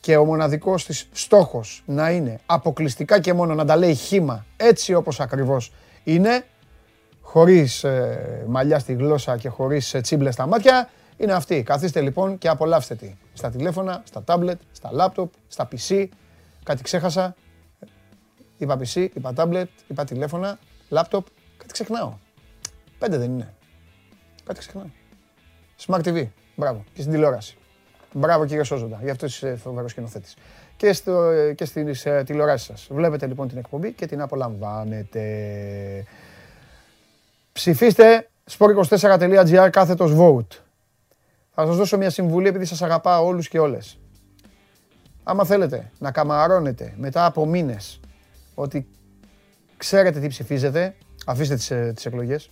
και 0.00 0.16
ο 0.16 0.24
μοναδικός 0.24 0.84
της 0.84 1.08
στόχος 1.12 1.82
να 1.86 2.10
είναι 2.10 2.38
αποκλειστικά 2.46 3.20
και 3.20 3.32
μόνο 3.32 3.54
να 3.54 3.64
τα 3.64 3.76
λέει 3.76 3.94
χήμα 3.94 4.46
έτσι 4.56 4.94
όπως 4.94 5.20
ακριβώς 5.20 5.72
είναι, 6.04 6.44
χωρίς 7.20 7.84
ε, 7.84 8.44
μαλλιά 8.48 8.78
στη 8.78 8.92
γλώσσα 8.92 9.36
και 9.36 9.48
χωρίς 9.48 9.94
ε, 9.94 10.00
τσίμπλες 10.00 10.34
στα 10.34 10.46
μάτια, 10.46 10.88
είναι 11.22 11.32
αυτή. 11.32 11.62
Καθίστε 11.62 12.00
λοιπόν 12.00 12.38
και 12.38 12.48
απολαύστε 12.48 12.94
τη. 12.94 13.14
Στα 13.32 13.50
τηλέφωνα, 13.50 14.02
στα 14.04 14.22
τάμπλετ, 14.22 14.60
στα 14.72 14.92
λάπτοπ, 14.92 15.32
στα 15.48 15.68
PC. 15.72 16.06
Κάτι 16.62 16.82
ξέχασα. 16.82 17.34
Είπα 18.56 18.78
PC, 18.78 19.08
είπα 19.14 19.32
τάμπλετ, 19.32 19.68
είπα 19.88 20.04
τηλέφωνα, 20.04 20.58
λάπτοπ. 20.88 21.26
Κάτι 21.56 21.72
ξεχνάω. 21.72 22.12
Πέντε 22.98 23.16
δεν 23.16 23.32
είναι. 23.32 23.54
Κάτι 24.44 24.58
ξεχνάω. 24.58 24.86
Smart 25.86 26.00
TV. 26.00 26.26
Μπράβο. 26.56 26.84
Και 26.92 27.00
στην 27.00 27.12
τηλεόραση. 27.12 27.56
Μπράβο 28.12 28.46
κύριε 28.46 28.62
Σόζοντα. 28.62 29.00
Γι' 29.02 29.10
αυτός 29.10 29.36
είσαι 29.36 29.56
φοβερός 29.56 29.90
σκηνοθέτης. 29.90 30.36
Και, 30.76 30.92
στο, 30.92 31.30
και 31.54 31.64
στις 31.64 32.06
ε, 32.06 32.22
τηλεοράσεις 32.26 32.66
σας. 32.66 32.88
Βλέπετε 32.90 33.26
λοιπόν 33.26 33.48
την 33.48 33.58
εκπομπή 33.58 33.92
και 33.92 34.06
την 34.06 34.20
απολαμβάνετε. 34.20 35.22
Ψηφίστε 37.52 38.28
sport24.gr 38.58 39.68
κάθετος 39.70 40.12
vote. 40.16 40.61
Θα 41.54 41.66
σας 41.66 41.76
δώσω 41.76 41.96
μια 41.96 42.10
συμβουλή 42.10 42.48
επειδή 42.48 42.64
σας 42.64 42.82
αγαπάω 42.82 43.26
όλους 43.26 43.48
και 43.48 43.58
όλες. 43.58 43.98
Άμα 45.22 45.44
θέλετε 45.44 45.90
να 45.98 46.10
καμαρώνετε 46.10 46.94
μετά 46.96 47.24
από 47.24 47.46
μήνες 47.46 48.00
ότι 48.54 48.88
ξέρετε 49.76 50.20
τι 50.20 50.28
ψηφίζετε, 50.28 50.94
αφήστε 51.26 51.54
τις, 51.54 51.70
ε, 51.70 51.92
τις 51.94 52.06
εκλογές. 52.06 52.50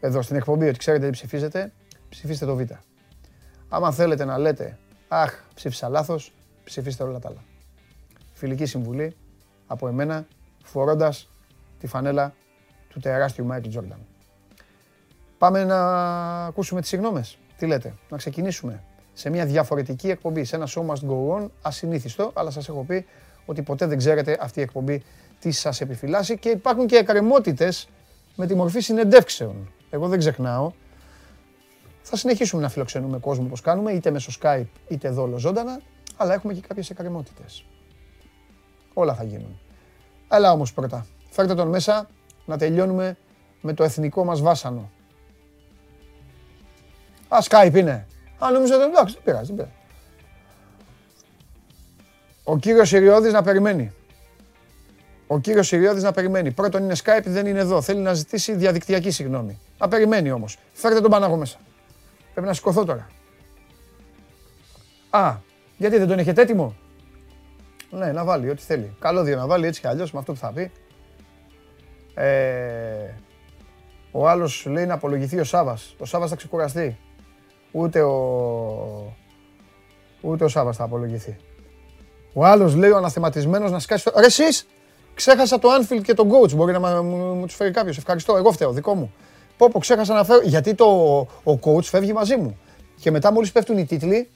Εδώ 0.00 0.22
στην 0.22 0.36
εκπομπή 0.36 0.68
ότι 0.68 0.78
ξέρετε 0.78 1.04
τι 1.04 1.12
ψηφίζετε, 1.12 1.72
ψηφίστε 2.08 2.46
το 2.46 2.56
Β. 2.56 2.60
Άμα 3.68 3.92
θέλετε 3.92 4.24
να 4.24 4.38
λέτε 4.38 4.78
«Αχ, 5.08 5.44
ψήφισα 5.54 5.88
λάθος», 5.88 6.32
ψηφίστε 6.64 7.02
όλα 7.02 7.18
τα 7.18 7.28
άλλα. 7.28 7.44
Φιλική 8.32 8.66
συμβουλή 8.66 9.16
από 9.66 9.88
εμένα, 9.88 10.26
φορώντας 10.62 11.30
τη 11.78 11.86
φανέλα 11.86 12.34
του 12.88 13.00
τεράστιου 13.00 13.44
Μάικλ 13.44 13.68
Τζόρνταν. 13.68 14.06
Πάμε 15.38 15.64
να 15.64 16.44
ακούσουμε 16.44 16.80
τις 16.80 16.90
συγγνώμες. 16.90 17.38
Τι 17.58 17.66
λέτε, 17.66 17.94
να 18.08 18.16
ξεκινήσουμε 18.16 18.82
σε 19.12 19.30
μια 19.30 19.46
διαφορετική 19.46 20.10
εκπομπή, 20.10 20.44
σε 20.44 20.56
ένα 20.56 20.68
show 20.68 20.86
must 20.86 21.08
go 21.10 21.36
on, 21.36 21.48
ασυνήθιστο, 21.62 22.30
αλλά 22.34 22.50
σας 22.50 22.68
έχω 22.68 22.84
πει 22.84 23.06
ότι 23.46 23.62
ποτέ 23.62 23.86
δεν 23.86 23.98
ξέρετε 23.98 24.38
αυτή 24.40 24.58
η 24.58 24.62
εκπομπή 24.62 25.02
τι 25.38 25.50
σας 25.50 25.80
επιφυλάσσει 25.80 26.38
και 26.38 26.48
υπάρχουν 26.48 26.86
και 26.86 26.96
εκκρεμότητες 26.96 27.88
με 28.36 28.46
τη 28.46 28.54
μορφή 28.54 28.80
συνεντεύξεων. 28.80 29.72
Εγώ 29.90 30.08
δεν 30.08 30.18
ξεχνάω. 30.18 30.72
Θα 32.02 32.16
συνεχίσουμε 32.16 32.62
να 32.62 32.68
φιλοξενούμε 32.68 33.18
κόσμο 33.18 33.44
όπως 33.46 33.60
κάνουμε, 33.60 33.92
είτε 33.92 34.10
μέσω 34.10 34.32
Skype 34.40 34.66
είτε 34.88 35.08
εδώ 35.08 35.38
ζωντανά, 35.38 35.80
αλλά 36.16 36.34
έχουμε 36.34 36.52
και 36.52 36.60
κάποιες 36.68 36.90
εκκρεμότητες. 36.90 37.64
Όλα 38.94 39.14
θα 39.14 39.24
γίνουν. 39.24 39.60
Έλα 40.28 40.52
όμως 40.52 40.72
πρώτα. 40.72 41.06
Φέρτε 41.30 41.54
τον 41.54 41.68
μέσα 41.68 42.08
να 42.46 42.58
τελειώνουμε 42.58 43.16
με 43.60 43.72
το 43.72 43.84
εθνικό 43.84 44.24
μας 44.24 44.40
βάσανο. 44.40 44.90
Α, 47.28 47.38
Skype 47.48 47.74
είναι. 47.74 48.06
Α, 48.38 48.50
νομίζω 48.50 48.74
ότι 48.74 48.84
εντάξει, 48.84 49.14
δεν 49.14 49.22
πειράζει, 49.24 49.46
δεν 49.46 49.56
πειράζει. 49.56 49.72
Ο 52.44 52.58
κύριος 52.58 52.92
Ιριώδης 52.92 53.32
να 53.32 53.42
περιμένει. 53.42 53.92
Ο 55.26 55.38
κύριος 55.38 55.72
Ιριώδης 55.72 56.02
να 56.02 56.12
περιμένει. 56.12 56.50
Πρώτον 56.50 56.82
είναι 56.82 56.94
Skype, 57.04 57.24
δεν 57.24 57.46
είναι 57.46 57.58
εδώ. 57.58 57.82
Θέλει 57.82 58.00
να 58.00 58.14
ζητήσει 58.14 58.54
διαδικτυακή 58.54 59.10
συγγνώμη. 59.10 59.60
Να 59.78 59.88
περιμένει 59.88 60.30
όμως. 60.30 60.58
Φέρτε 60.72 61.00
τον 61.00 61.10
Πανάγο 61.10 61.36
μέσα. 61.36 61.58
Πρέπει 62.32 62.46
να 62.46 62.52
σηκωθώ 62.52 62.84
τώρα. 62.84 63.06
Α, 65.10 65.36
γιατί 65.76 65.98
δεν 65.98 66.08
τον 66.08 66.18
έχετε 66.18 66.42
έτοιμο; 66.42 66.76
Ναι, 67.90 68.12
να 68.12 68.24
βάλει 68.24 68.50
ό,τι 68.50 68.62
θέλει. 68.62 68.96
Καλώδιο 68.98 69.36
να 69.36 69.46
βάλει 69.46 69.66
έτσι 69.66 69.80
κι 69.80 69.86
αλλιώς 69.86 70.12
με 70.12 70.18
αυτό 70.18 70.32
που 70.32 70.38
θα 70.38 70.52
πει. 70.52 70.70
Ε, 72.14 73.14
ο 74.10 74.28
άλλος 74.28 74.66
λέει 74.68 74.86
να 74.86 74.94
απολογηθεί 74.94 75.38
ο 75.38 75.44
Σάβας. 75.44 75.94
Ο 75.98 76.04
Σάβας 76.04 76.30
θα 76.30 76.36
ξεκουραστεί. 76.36 76.98
Ούτε 77.72 78.02
ο, 78.02 79.16
ούτε 80.20 80.44
ο 80.44 80.48
Σάβα 80.48 80.72
θα 80.72 80.84
απολογηθεί. 80.84 81.36
Ο 82.32 82.44
άλλος 82.44 82.74
λέει 82.74 82.90
ο 82.90 82.96
αναθεματισμένος 82.96 83.70
να 83.70 83.78
σκάσει. 83.78 84.10
Ρε 84.16 84.26
εσείς, 84.26 84.66
ξέχασα 85.14 85.58
το 85.58 85.68
Anfield 85.80 86.02
και 86.02 86.14
τον 86.14 86.30
coach. 86.30 86.54
Μπορεί 86.54 86.72
να 86.72 87.02
μου, 87.02 87.16
μου 87.16 87.46
τους 87.46 87.54
φέρει 87.54 87.70
κάποιος. 87.70 87.96
Ευχαριστώ. 87.96 88.36
Εγώ 88.36 88.52
φταίω, 88.52 88.72
δικό 88.72 88.94
μου. 88.94 89.12
Πω, 89.56 89.68
πω 89.72 89.78
ξέχασα 89.78 90.14
να 90.14 90.24
φέρω. 90.24 90.40
Γιατί 90.42 90.74
το, 90.74 90.86
ο 91.44 91.58
coach 91.62 91.82
φεύγει 91.82 92.12
μαζί 92.12 92.36
μου. 92.36 92.58
Και 93.00 93.10
μετά 93.10 93.32
μόλις 93.32 93.52
πέφτουν 93.52 93.78
οι 93.78 93.84
τίτλοι, 93.86 94.28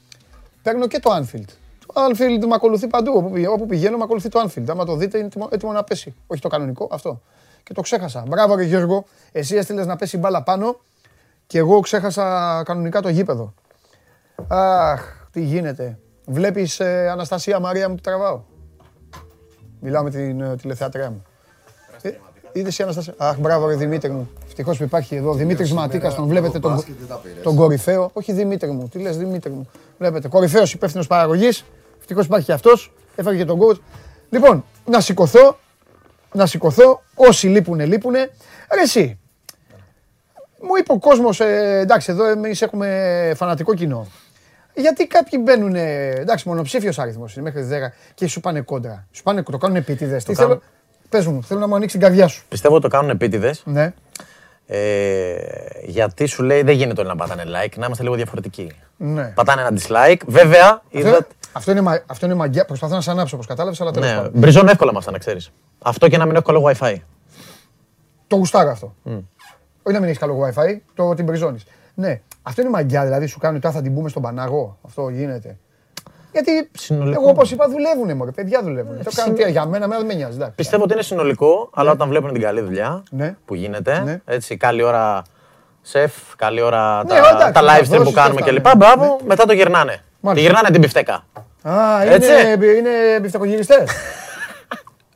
παίρνω 0.62 0.86
και 0.86 0.98
το 0.98 1.10
Anfield. 1.10 1.48
Το 1.86 1.94
Anfield 1.94 2.46
με 2.46 2.54
ακολουθεί 2.54 2.86
παντού. 2.86 3.12
Όπου, 3.16 3.32
όπου 3.52 3.66
πηγαίνω, 3.66 3.96
με 3.96 4.02
ακολουθεί 4.02 4.28
το 4.28 4.40
Anfield. 4.46 4.64
Άμα 4.68 4.84
το 4.84 4.96
δείτε, 4.96 5.18
είναι 5.18 5.26
έτοιμο, 5.26 5.48
έτοιμο 5.50 5.72
να 5.72 5.84
πέσει. 5.84 6.14
Όχι 6.26 6.40
το 6.40 6.48
κανονικό, 6.48 6.88
αυτό. 6.92 7.20
Και 7.62 7.74
το 7.74 7.80
ξέχασα. 7.80 8.24
Μπράβο, 8.28 8.54
ρε 8.54 8.64
Γιώργο. 8.64 9.04
Εσύ 9.32 9.56
έστειλες 9.56 9.86
να 9.86 9.96
πέσει 9.96 10.18
μπάλα 10.18 10.42
πάνω 10.42 10.76
και 11.52 11.58
εγώ 11.58 11.80
ξέχασα 11.80 12.62
κανονικά 12.64 13.00
το 13.00 13.08
γήπεδο. 13.08 13.54
Αχ, 14.48 15.02
τι 15.30 15.40
γίνεται. 15.40 15.98
Βλέπεις 16.26 16.80
ε, 16.80 17.08
Αναστασία 17.10 17.60
Μαρία 17.60 17.88
μου 17.88 17.94
τι 17.94 18.00
τραβάω. 18.00 18.42
Μιλάω 19.80 20.02
με 20.02 20.10
την 20.10 20.40
ε, 20.40 20.56
τηλεθεατρία 20.56 21.10
μου. 21.10 21.22
Ε, 22.02 22.10
είδες 22.52 22.78
η 22.78 22.82
Αναστασία; 22.82 23.14
Αχ, 23.16 23.38
μπράβο 23.38 23.66
ρε 23.66 23.74
Δημήτρη 23.74 24.10
μου. 24.10 24.30
Ευτυχώς 24.46 24.76
που 24.78 24.82
υπάρχει 24.82 25.14
εδώ. 25.16 25.34
Δημήτρης 25.34 25.72
Ματίκας, 25.72 26.14
τον 26.14 26.26
βλέπετε 26.26 26.58
τον, 26.58 26.84
τον 27.42 27.56
κορυφαίο. 27.56 28.10
Όχι 28.12 28.32
Δημήτρη 28.32 28.70
μου, 28.70 28.88
τι 28.88 28.98
λες 28.98 29.16
Δημήτρη 29.16 29.50
μου. 29.50 29.68
Βλέπετε, 29.98 30.28
κορυφαίος 30.28 30.72
υπεύθυνος 30.72 31.06
παραγωγής. 31.06 31.64
Ευτυχώς 32.00 32.24
υπάρχει 32.24 32.46
και 32.46 32.52
αυτός. 32.52 32.92
Έφαγε 33.16 33.38
και 33.38 33.44
τον 33.44 33.58
coach. 33.60 33.78
Λοιπόν, 34.30 34.64
να 34.84 35.00
σηκωθώ. 35.00 35.58
Να 36.32 36.46
σηκωθώ. 36.46 37.02
Όσοι 37.14 37.46
λείπουνε, 37.46 37.84
λείπουνε. 37.84 38.30
Ρε 38.74 38.80
εσύ, 38.82 39.18
μου 40.62 40.76
είπε 40.78 40.92
ο 40.92 40.98
κόσμος, 40.98 41.40
ε, 41.40 41.78
εντάξει, 41.82 42.12
εδώ 42.12 42.24
εμείς 42.28 42.62
έχουμε 42.62 43.32
φανατικό 43.36 43.74
κοινό. 43.74 44.06
Γιατί 44.74 45.06
κάποιοι 45.06 45.40
μπαίνουν, 45.42 45.74
εντάξει, 45.74 46.48
μονοψήφιος 46.48 46.98
αριθμό 46.98 47.24
είναι 47.36 47.42
μέχρι 47.50 47.62
10 47.62 47.92
και 48.14 48.26
σου 48.26 48.40
πάνε 48.40 48.60
κόντρα. 48.60 49.06
Σου 49.10 49.22
πάνε, 49.22 49.42
το 49.42 49.58
κάνουν 49.58 49.76
επίτηδες. 49.76 50.24
Τι 50.24 50.34
θέλω, 50.34 50.62
πες 51.08 51.26
μου, 51.26 51.42
θέλω 51.44 51.60
να 51.60 51.66
μου 51.66 51.74
ανοίξει 51.74 51.96
την 51.98 52.06
καρδιά 52.06 52.26
σου. 52.26 52.44
Πιστεύω 52.48 52.74
ότι 52.74 52.82
το 52.82 52.88
κάνουν 52.96 53.10
επίτηδες. 53.10 53.62
Ναι. 53.64 53.92
Ε, 54.66 55.34
γιατί 55.84 56.26
σου 56.26 56.42
λέει 56.42 56.62
δεν 56.62 56.74
γίνεται 56.74 57.00
όλοι 57.00 57.10
να 57.10 57.16
πατάνε 57.16 57.42
like, 57.42 57.72
να 57.76 57.84
είμαστε 57.86 58.02
λίγο 58.02 58.14
διαφορετικοί. 58.14 58.72
Ναι. 58.96 59.24
Πατάνε 59.24 59.60
ένα 59.62 59.78
dislike. 59.78 60.20
Βέβαια, 60.26 60.82
είδα. 60.90 61.26
Αυτό 61.52 61.70
είναι, 61.70 62.02
αυτό 62.06 62.26
είναι 62.26 62.34
μαγιά. 62.34 62.64
Προσπαθώ 62.64 62.94
να 62.94 63.00
σε 63.00 63.10
ανάψω 63.10 63.34
όπως 63.34 63.46
κατάλαβες, 63.46 63.80
αλλά 63.80 63.90
τέλος 63.90 64.08
Ναι, 64.08 64.16
πάντων. 64.16 64.32
μπριζώνω 64.34 64.70
εύκολα 64.70 64.92
με 64.92 64.98
αυτά 64.98 65.10
να 65.10 65.18
ξέρεις. 65.18 65.50
Αυτό 65.82 66.08
και 66.08 66.16
να 66.18 66.24
μην 66.26 66.34
έχω 66.34 66.44
καλό 66.44 66.62
WiFi. 66.68 66.94
Το 68.26 68.36
γουστάρω 68.36 68.70
αυτό. 68.70 68.94
Όχι 69.82 69.94
να 69.94 69.98
μην 70.00 70.08
έχεις 70.08 70.18
καλό 70.18 70.38
WiFi, 70.46 70.76
το 70.94 71.14
την 71.14 71.24
μπριζώνει. 71.24 71.58
Ναι, 71.94 72.20
αυτό 72.42 72.60
είναι 72.60 72.70
μαγιά, 72.70 73.04
δηλαδή 73.04 73.26
σου 73.26 73.38
κάνουν 73.38 73.60
τώρα 73.60 73.74
θα 73.74 73.82
την 73.82 73.94
πούμε 73.94 74.08
στον 74.08 74.22
Παναγό. 74.22 74.78
Αυτό 74.86 75.08
γίνεται. 75.08 75.56
Γιατί 76.32 76.70
Συνολικό. 76.78 77.20
εγώ 77.20 77.30
όπως 77.30 77.50
είπα 77.50 77.68
δουλεύουν 77.68 78.16
μωρέ, 78.16 78.30
παιδιά 78.30 78.60
δουλεύουν. 78.62 79.02
το 79.02 79.10
κάνουν 79.14 79.34
τι, 79.34 79.50
για 79.50 79.64
μένα, 79.66 79.84
εμένα 79.84 79.96
δεν 80.00 80.06
με 80.06 80.14
νοιάζει. 80.14 80.34
εντάξει. 80.36 80.54
Πιστεύω 80.54 80.82
ότι 80.82 80.92
είναι 80.92 81.02
συνολικό, 81.02 81.70
αλλά 81.74 81.90
όταν 81.90 82.08
βλέπουν 82.08 82.32
την 82.32 82.42
καλή 82.42 82.60
δουλειά 82.60 83.02
Ναι. 83.10 83.36
που 83.44 83.54
γίνεται, 83.54 84.00
Ναι. 84.00 84.20
έτσι, 84.24 84.56
καλή 84.56 84.82
ώρα 84.82 85.22
σεφ, 85.82 86.12
καλή 86.36 86.60
ώρα 86.60 87.02
Ναι, 87.04 87.08
τα, 87.08 87.16
εντάξει, 87.16 87.52
τα 87.52 87.62
να 87.62 87.72
live 87.76 87.80
stream 87.80 87.84
δώσεις 87.88 88.04
που 88.04 88.12
κάνουμε 88.12 88.40
και 88.40 88.50
αυτά, 88.50 88.60
κλπ. 88.62 88.66
ναι. 88.66 88.74
Μπράβο, 88.76 89.18
μετά 89.26 89.44
το 89.44 89.52
γυρνάνε. 89.52 89.92
Τη 89.92 90.00
Μάλιστα. 90.20 90.48
γυρνάνε 90.48 90.70
την 90.72 90.80
πιφτέκα. 90.80 91.24
Α, 91.62 92.02
Έτσι. 92.02 92.30
είναι, 92.30 92.66
είναι 92.66 93.20
μπιφτακογυριστές. 93.20 93.90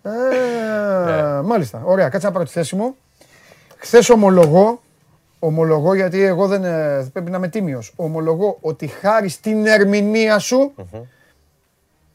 Ναι. 0.03 0.13
Ε, 1.09 1.41
Μάλιστα. 1.45 1.81
Ωραία, 1.85 2.09
κάτσε 2.09 2.27
να 2.27 2.33
πάρω 2.33 2.45
τη 2.45 2.51
θέση 2.51 2.77
μου. 2.77 2.97
Χθες 3.77 4.09
ομολογώ, 4.11 4.83
ομολογώ 5.39 5.95
γιατί 5.95 6.23
εγώ 6.23 6.47
δεν 6.47 6.65
ε, 6.65 7.09
πρέπει 7.13 7.31
να 7.31 7.37
είμαι 7.37 7.49
τίμιος. 7.49 7.93
Ομολογώ 7.97 8.59
ότι 8.61 8.87
χάρη 8.87 9.29
στην 9.29 9.67
ερμηνεία 9.67 10.39
σου 10.39 10.75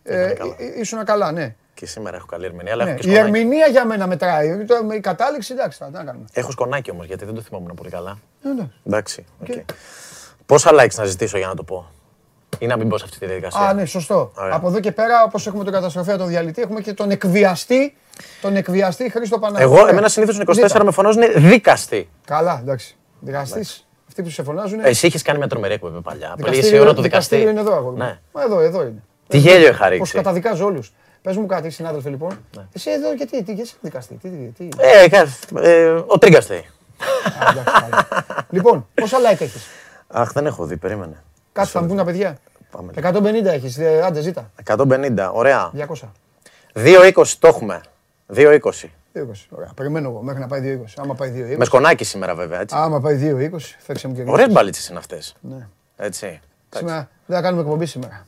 ε, 0.04 0.16
Ήτανε 0.20 0.34
καλά. 0.34 0.56
ε, 0.58 0.80
ήσουν 0.80 1.04
καλά, 1.06 1.32
ναι. 1.32 1.56
Και 1.74 1.86
σήμερα 1.86 2.16
έχω 2.18 2.26
καλή 2.26 2.46
ερμηνεία, 2.46 2.72
αλλά 2.74 2.84
ναι. 2.84 2.90
έχω 2.90 3.00
και 3.00 3.10
Η 3.10 3.12
σκονάκι. 3.14 3.38
ερμηνεία 3.38 3.68
για 3.68 3.86
μένα 3.86 4.08
μετράει. 4.08 4.66
Το- 4.66 4.88
Η 4.96 5.00
κατάληξη, 5.00 5.54
εντάξει, 5.54 5.78
θα 5.78 5.86
τι 5.86 5.92
να 5.92 6.04
κάνουμε. 6.04 6.26
Έχω 6.34 6.52
σκονάκι 6.52 6.92
όμως, 6.92 7.06
γιατί 7.06 7.26
δεν 7.26 7.34
το 7.36 7.42
θυμόμουν 7.42 7.74
πολύ 7.76 7.90
καλά. 7.90 8.18
Ε, 8.46 8.50
ναι. 8.50 8.68
Εντάξει. 8.88 9.26
οκ. 9.42 9.48
Πόσα 10.46 10.72
likes 10.74 10.96
να 10.96 11.04
ζητήσω 11.06 11.38
για 11.38 11.48
να 11.48 11.56
το 11.56 11.64
πω; 11.64 11.92
Ή 12.60 12.66
να 12.68 12.78
μην 12.78 12.88
μπω 12.88 12.98
σε 12.98 13.04
αυτή 13.06 13.20
τη 13.20 13.26
διαδικασία. 13.26 13.60
Α, 13.62 13.74
ναι, 13.74 13.86
σωστό. 13.86 14.32
Ωραία. 14.36 14.56
Από 14.56 14.68
εδώ 14.68 14.80
και 14.80 14.92
πέρα, 14.92 15.24
όπως 15.24 15.48
έχουμε 15.48 15.64
τον 15.64 15.74
καταστροφέα 15.74 16.18
τον 16.18 16.28
διαλυτή, 16.28 16.62
έχουμε 16.62 16.82
και 16.82 16.94
τον 16.94 17.12
εκβιαστή, 17.12 17.96
τον 18.42 18.56
εκβιαστή 18.56 19.10
Χρήστο 19.10 19.40
Παναγιώτη. 19.40 19.76
Εγώ, 19.76 19.88
εμένα 19.88 20.10
συνήθως 20.10 20.40
24 20.72 20.82
με 20.84 20.92
φωνάζουν 20.92 21.22
δίκαστη. 21.36 22.10
Καλά, 22.26 22.60
εντάξει. 22.62 22.96
Δικαστής. 23.20 23.86
Αυτοί 24.08 24.24
που 24.24 24.30
σε 24.30 24.44
φωνάζουν. 24.44 24.80
Εσύ 24.84 25.08
είχες 25.08 25.22
κάνει 25.22 25.38
μια 25.38 25.48
τρομερή 25.48 25.74
εκπομπή 25.74 26.02
παλιά. 26.02 26.28
Που 26.28 26.34
έλεγε 26.38 26.50
η 26.50 26.54
δικαστήριο, 26.56 26.82
ώρα 26.82 26.94
του 26.94 27.02
δικαστή. 27.02 27.36
δικαστήριο 27.36 27.50
είναι 27.62 27.70
εδώ, 27.70 27.80
αγόρι. 27.80 27.96
μου. 27.96 28.04
Ναι. 28.04 28.20
Μα 28.32 28.44
εδώ, 28.44 28.60
εδώ 28.60 28.82
είναι. 28.82 29.04
Τι 29.28 29.38
γέλιο 29.38 29.68
είχα 29.68 29.78
Πώς 29.84 29.90
ρίξει. 29.90 30.14
καταδικάζω 30.14 30.66
όλους. 30.66 30.94
Πες 31.22 31.38
μου 31.38 31.46
κάτι, 31.46 31.70
συνάδελφε 31.70 32.10
λοιπόν. 32.10 32.40
Ναι. 32.58 32.64
Εσύ 32.74 32.90
εδώ 32.92 33.14
γιατί, 33.14 33.32
τι, 33.44 33.54
γιατί 33.54 33.62
είσαι 33.62 33.76
δικαστή. 33.82 34.14
Τι, 34.22 34.30
τι, 34.30 34.38
τι. 34.68 34.68
Ε, 34.78 35.10
κα- 35.10 35.28
ε, 35.62 35.86
ο 36.06 36.18
Τρίγκαστε. 36.18 36.56
Α, 36.56 37.50
εντάξει, 37.52 37.82
καλά. 37.82 38.08
λοιπόν, 38.50 38.88
πόσα 38.94 39.18
like 39.18 39.42
έχεις; 39.42 39.68
Αχ, 40.08 40.32
δεν 40.32 40.46
έχω 40.46 40.66
δει, 40.66 40.78
περίμενε. 40.78 41.24
Κάτι 41.52 41.70
θα 41.70 41.82
μου 41.82 41.88
πούνε 41.88 42.00
τα 42.00 42.06
παιδιά. 42.06 42.38
Πάμε. 42.72 42.92
150 42.96 43.46
έχεις. 43.46 43.80
Άντε, 43.80 44.22
ζήτα. 44.22 44.52
150, 44.66 45.30
ωραία. 45.34 45.72
200. 45.76 45.84
2,20 46.74 47.26
το 47.40 47.48
έχουμε. 47.48 47.82
2,20. 48.34 48.60
220. 49.14 49.22
Ωραία. 49.50 49.72
Περιμένω 49.76 50.10
εγώ 50.10 50.22
μέχρι 50.22 50.40
να 50.40 50.48
πάει 50.48 50.82
220. 50.86 50.94
Άμα 50.98 51.14
πάει 51.16 51.54
220. 51.54 51.58
Με 51.58 51.66
σκονάκι 51.66 52.04
σήμερα 52.04 52.36
βέβαια, 52.36 52.60
έτσι. 52.60 52.76
Άμα 52.78 53.00
πάει 53.00 53.50
220, 53.52 53.58
φέξε 53.80 54.08
μου 54.08 54.14
και 54.16 54.24
Ωραίες 54.28 54.52
μπαλίτσες 54.52 54.88
είναι 54.88 54.98
αυτές. 54.98 55.36
Ναι. 55.42 55.68
Έτσι. 55.98 56.40
Σήμερα 56.76 57.10
δεν 57.26 57.36
θα 57.36 57.42
κάνουμε 57.42 57.62
εκπομπή 57.62 57.86
σήμερα. 57.86 58.26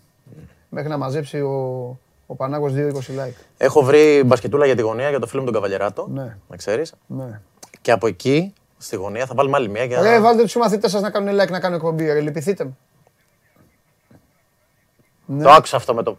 Μέχρι 0.70 0.90
να 0.90 0.98
μαζέψει 0.98 1.42
ο, 1.42 2.00
ο 2.26 2.36
Πανάγος 2.36 2.74
220 2.76 2.98
like. 2.98 3.34
Έχω 3.58 3.82
βρει 3.82 4.24
μπασκετούλα 4.26 4.66
για 4.66 4.76
τη 4.76 4.82
γωνία 4.82 5.10
για 5.10 5.20
το 5.20 5.28
φίλο 5.28 5.40
μου 5.40 5.46
τον 5.46 5.56
Καβαλιεράτο. 5.56 6.08
Ναι. 6.14 6.38
Να 6.48 6.56
ξέρεις. 6.56 6.94
Ναι. 7.08 7.40
Και 7.82 7.92
από 7.92 8.08
εκεί, 8.08 8.54
στη 8.78 8.96
γωνία, 8.96 9.26
θα 9.26 9.34
βάλουμε 9.36 9.58
άλλη 9.58 9.70
μία 9.70 9.84
για 9.84 10.02
Ρε, 10.02 10.20
βάλτε 10.20 10.42
τους 10.42 10.56
μαθητές 10.56 10.92
σας 10.92 11.02
να 11.02 11.10
κάνουν 11.10 11.42
like 11.42 11.50
να 11.50 11.60
κάνουν 11.60 11.78
εκπομπή. 11.78 12.06
Ρε, 12.06 12.20
λυπηθείτε 12.20 12.64
μου. 12.64 12.78
Το 15.42 15.50
άκουσα 15.50 15.76
αυτό 15.76 15.94
με 15.94 16.04
το. 16.04 16.18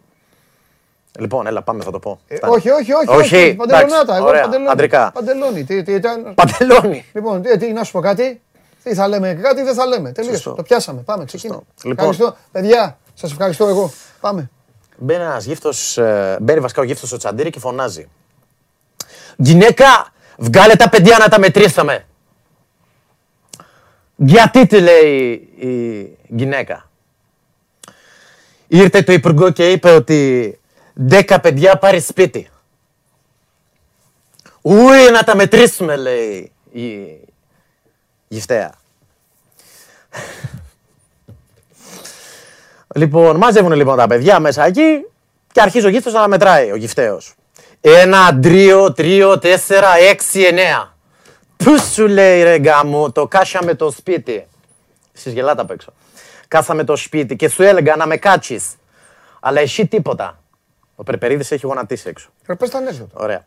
Λοιπόν, 1.19 1.47
έλα, 1.47 1.61
πάμε, 1.61 1.83
θα 1.83 1.91
το 1.91 1.99
πω. 1.99 2.19
Ε, 2.27 2.37
όχι, 2.41 2.69
όχι, 2.69 2.93
όχι. 2.93 3.09
Όχι, 3.09 3.35
όχι, 3.35 3.53
Παντελονάτα. 3.55 4.01
εντάξει, 4.01 4.17
Εγώ 4.19 4.27
ωραία, 4.27 4.41
παντελόνι. 4.41 4.69
αντρικά. 4.69 5.11
Παντελόνι. 5.13 5.63
Τι, 5.63 5.83
τι 5.83 5.93
ήταν. 5.93 6.33
Παντελόνι. 6.33 7.05
Λοιπόν, 7.13 7.41
τι, 7.41 7.57
τι, 7.57 7.71
να 7.71 7.83
σου 7.83 7.91
πω 7.91 7.99
κάτι. 7.99 8.41
Τι 8.83 8.93
θα 8.93 9.07
λέμε, 9.07 9.33
κάτι 9.33 9.61
δεν 9.61 9.73
θα 9.73 9.85
λέμε. 9.85 10.11
Τελείωσε. 10.11 10.35
Σωστό. 10.35 10.53
Το 10.53 10.63
πιάσαμε. 10.63 11.01
Πάμε, 11.01 11.25
ξεκινάμε. 11.25 11.61
Λοιπόν. 11.83 11.91
Ευχαριστώ. 12.09 12.37
Παιδιά, 12.51 12.97
σας 13.13 13.31
ευχαριστώ 13.31 13.67
εγώ. 13.67 13.91
Πάμε. 14.19 14.49
Μπαίνει 14.97 15.23
ένας 15.23 15.45
γύφτος, 15.45 15.99
μπαίνει 16.41 16.59
βασικά 16.59 16.81
ο 16.81 16.83
γύφτος 16.83 17.09
στο 17.09 17.17
τσαντήρι 17.17 17.49
και 17.49 17.59
φωνάζει. 17.59 18.07
Γυναίκα, 19.37 19.85
βγάλε 20.37 20.75
τα 20.75 20.89
παιδιά 20.89 21.17
να 21.19 21.27
τα 21.29 21.39
μετρήσαμε. 21.39 22.05
Γιατί 24.15 24.67
τη 24.67 24.79
λέει 24.79 25.31
η 25.59 26.17
γυναίκα; 26.27 26.89
Ήρθε 28.75 29.01
το 29.01 29.11
υπουργό 29.11 29.49
και 29.49 29.71
είπε 29.71 29.91
ότι 29.91 30.59
δέκα 30.93 31.39
παιδιά 31.39 31.77
πάρει 31.77 31.99
σπίτι. 31.99 32.49
Ούι, 34.61 35.11
να 35.11 35.23
τα 35.23 35.35
μετρήσουμε, 35.35 35.95
λέει 35.95 36.51
η 36.71 37.19
γυφταία. 38.27 38.73
Λοιπόν, 42.95 43.37
μαζεύουν 43.37 43.71
λοιπόν 43.73 43.97
τα 43.97 44.07
παιδιά 44.07 44.39
μέσα 44.39 44.65
εκεί 44.65 45.05
και 45.51 45.61
αρχίζει 45.61 45.85
ο 45.85 45.89
γύφτος 45.89 46.13
να 46.13 46.27
μετράει, 46.27 46.71
ο 46.71 46.75
γυφταίος. 46.75 47.35
Ένα, 47.81 48.39
τρίο, 48.39 48.93
τρίο, 48.93 49.39
τέσσερα, 49.39 49.97
έξι, 49.97 50.41
εννέα. 50.41 50.93
Πού 51.57 51.79
σου 51.79 52.07
λέει 52.07 52.43
ρε 52.43 52.55
γάμο, 52.55 53.11
το 53.11 53.27
κάσαμε 53.27 53.73
το 53.73 53.91
σπίτι. 53.91 54.47
Εσείς 55.15 55.33
γελάτε 55.33 55.61
απ' 55.61 55.71
έξω. 55.71 55.93
Κάσαμε 56.47 56.83
το 56.83 56.95
σπίτι 56.95 57.35
και 57.35 57.49
σου 57.49 57.63
έλεγα 57.63 57.95
να 57.95 58.05
με 58.05 58.17
κάτσεις. 58.17 58.75
Αλλά 59.39 59.59
εσύ 59.59 59.87
τίποτα. 59.87 60.39
Ο 60.95 61.03
Περπερίδης 61.03 61.51
έχει 61.51 61.65
γονατίσει 61.65 62.09
έξω. 62.09 62.29
Ρε, 62.47 62.55
πες 62.55 62.69
τα 62.69 62.77
ανέκδοτα. 62.77 63.23
Ωραία. 63.23 63.45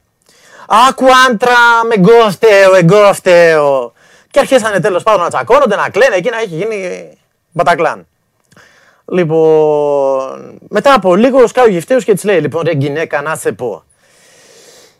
Άκου 0.88 1.06
άντρα, 1.28 1.84
με 1.88 1.94
εγώ 1.94 2.30
φταίω, 2.30 2.74
εγώ 2.74 3.12
φταίω. 3.12 3.92
Και 4.30 4.38
αρχίσανε 4.38 4.80
τέλος 4.80 5.02
πάντων 5.02 5.22
να 5.22 5.28
τσακώνονται, 5.28 5.76
να 5.76 5.90
κλαίνε, 5.90 6.14
εκεί 6.14 6.30
να 6.30 6.38
έχει 6.38 6.54
γίνει 6.54 7.08
μπατακλάν. 7.52 8.06
Λοιπόν, 9.04 10.58
μετά 10.68 10.94
από 10.94 11.16
λίγο 11.16 11.46
σκάει 11.46 11.64
ο 11.64 11.68
γυφταίος 11.68 12.04
και 12.04 12.14
της 12.14 12.24
λέει, 12.24 12.40
λοιπόν 12.40 12.62
ρε 12.64 12.72
γυναίκα 12.72 13.22
να 13.22 13.36
σε 13.36 13.52
πω. 13.52 13.82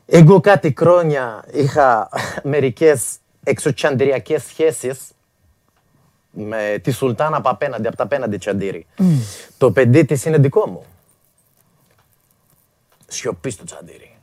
Εγώ 0.07 0.41
κάτι 0.41 0.75
χρόνια 0.79 1.45
είχα 1.53 2.09
μερικές 2.43 3.17
εξωτσαντριακές 3.45 4.43
σχέσεις 4.49 4.99
με 6.45 6.79
τη 6.83 6.91
Σουλτάνα 6.91 7.37
από 7.37 7.49
απέναντι, 7.49 7.87
από 7.87 7.97
τα 7.97 8.03
απέναντι 8.03 8.37
τσαντήρι. 8.37 8.87
Το 9.59 9.71
παιδί 9.71 10.05
της 10.05 10.25
είναι 10.25 10.39
δικό 10.39 10.69
μου. 10.69 10.85
Σιωπή 13.07 13.51
στο 13.51 13.65
τσαντήρι. 13.65 14.17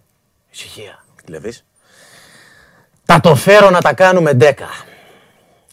Ησυχία. 0.52 1.06
Κλεβείς. 1.26 1.66
Θα 3.06 3.20
το 3.20 3.36
φέρω 3.36 3.70
να 3.70 3.82
τα 3.82 3.94
κάνουμε 3.94 4.34
ντέκα. 4.34 4.68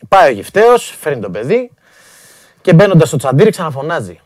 Πάει 0.08 0.30
ο 0.30 0.32
γυφταίος, 0.34 0.96
φέρνει 1.00 1.22
το 1.22 1.30
παιδί 1.30 1.70
και 2.60 2.72
μπαίνοντας 2.72 3.08
στο 3.08 3.16
τσαντήρι 3.16 3.50
ξαναφωνάζει. 3.50 4.20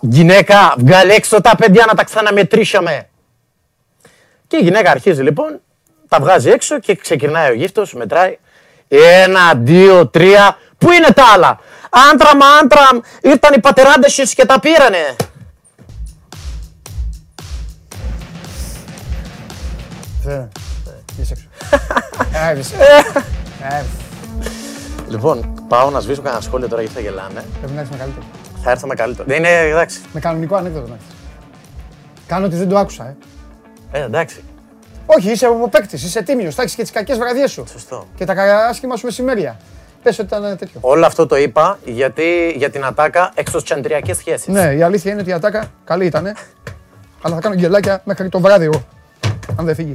Γυναίκα, 0.00 0.74
βγάλε 0.78 1.14
έξω 1.14 1.40
τα 1.40 1.56
παιδιά 1.56 1.84
να 1.86 1.94
τα 1.94 2.04
ξαναμετρήσαμε. 2.04 3.08
Και 4.46 4.56
η 4.56 4.60
γυναίκα 4.62 4.90
αρχίζει 4.90 5.22
λοιπόν, 5.22 5.60
τα 6.08 6.20
βγάζει 6.20 6.50
έξω 6.50 6.78
και 6.78 6.94
ξεκινάει 6.94 7.50
ο 7.50 7.54
γύφτος, 7.54 7.94
μετράει. 7.94 8.38
Ένα, 8.94 9.54
δύο, 9.56 10.06
τρία. 10.06 10.56
Πού 10.78 10.92
είναι 10.92 11.12
τα 11.14 11.24
άλλα; 11.34 11.58
Άντραμ, 12.12 12.38
άντραμ, 12.60 13.00
ήρθαν 13.22 13.54
οι 13.54 13.60
πατεράντες 13.60 14.12
σας 14.12 14.34
και 14.34 14.46
τα 14.46 14.60
πήρανε. 14.60 15.16
Θε. 20.24 20.46
Είσαι 21.20 21.32
έξω. 21.32 21.46
Ε, 22.54 22.58
είσαι. 22.58 22.74
Ε, 23.62 23.84
Λοιπόν, 25.08 25.64
πάω 25.68 25.90
να 25.90 26.00
σβήσω 26.00 26.22
κανένα 26.22 26.42
σχόλιο 26.42 26.68
τώρα 26.68 26.82
γιατί 26.82 26.96
θα 26.96 27.02
γελάνε. 27.02 27.44
Πρέπει 27.58 27.72
να 27.72 27.80
έρθει 27.80 27.92
με 27.92 27.98
καλύτερο. 27.98 28.26
Θα 28.62 28.70
έρθω 28.70 28.86
με 28.86 28.94
καλύτερο. 28.94 29.28
Δεν 29.28 29.36
είναι, 29.38 29.58
εντάξει. 29.58 30.00
Με 30.12 30.20
κανονικό 30.20 30.56
ανέκδοτο 30.56 30.86
να 30.88 30.94
έρθεις. 30.94 31.14
Κάνω 32.26 32.46
ότι 32.46 32.56
δεν 32.56 32.68
το 32.68 32.78
άκουσα, 32.78 33.04
ε. 33.04 33.16
Ε, 33.98 34.02
εντάξει. 34.02 34.42
Όχι, 35.06 35.30
είσαι 35.30 35.46
ο 35.46 35.68
παίκτη, 35.70 35.94
είσαι 35.94 36.22
τίμιο. 36.22 36.50
Θα 36.50 36.62
έχει 36.62 36.76
και 36.76 36.82
τι 36.82 36.92
κακέ 36.92 37.14
βραδιέ 37.14 37.46
σου. 37.46 37.64
Σωστό. 37.70 38.06
Και 38.16 38.24
τα 38.24 38.34
κα- 38.34 38.66
άσχημα 38.66 38.96
σου 38.96 39.04
μεσημέρια. 39.06 39.56
Πε 40.02 40.08
ότι 40.08 40.22
ήταν 40.22 40.44
ε, 40.44 40.56
τέτοιο. 40.56 40.78
Όλο 40.82 41.06
αυτό 41.06 41.26
το 41.26 41.36
είπα 41.36 41.78
γιατί 41.84 42.52
για 42.56 42.70
την 42.70 42.84
ατάκα 42.84 43.32
εξωστσαντριακές 43.34 44.16
σχέσεις. 44.16 44.46
Ναι, 44.46 44.74
η 44.74 44.82
αλήθεια 44.82 45.12
είναι 45.12 45.20
ότι 45.20 45.30
η 45.30 45.32
ατάκα 45.32 45.70
καλή 45.84 46.06
ήταν. 46.06 46.24
Αλλά 47.22 47.34
θα 47.34 47.40
κάνω 47.40 47.54
γκελάκια 47.54 48.00
μέχρι 48.04 48.28
το 48.28 48.40
βράδυ 48.40 48.64
εγώ. 48.64 48.82
Αν 49.56 49.64
δεν 49.64 49.74
φύγει. 49.74 49.94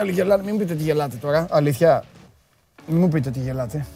Άλλοι 0.00 0.10
γελάνε, 0.12 0.42
μην 0.42 0.52
μου 0.52 0.58
πείτε 0.58 0.74
τι 0.74 0.82
γελάτε 0.82 1.16
τώρα. 1.16 1.46
Αλήθεια. 1.50 2.04
Μην 2.86 3.00
μου 3.00 3.08
πείτε 3.08 3.30
τι 3.30 3.38
γελάτε. 3.38 3.86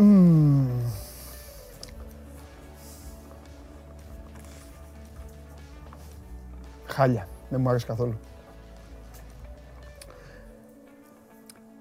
Μμμ. 0.00 0.80
Χάλια. 6.86 7.28
Δεν 7.48 7.60
μου 7.60 7.68
αρέσει 7.68 7.86
καθόλου. 7.86 8.18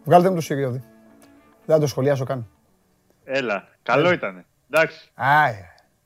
Βγάλτε 0.04 0.30
μου 0.30 0.36
το 0.36 0.42
Σιριώδη. 0.42 0.84
Δεν 1.66 1.76
θα 1.76 1.80
το 1.82 1.88
σχολιάσω 1.88 2.24
καν. 2.26 2.48
Έλα, 3.24 3.68
καλό 3.84 4.12
ήταν. 4.12 4.46
Εντάξει. 4.70 5.10
Άι, 5.14 5.54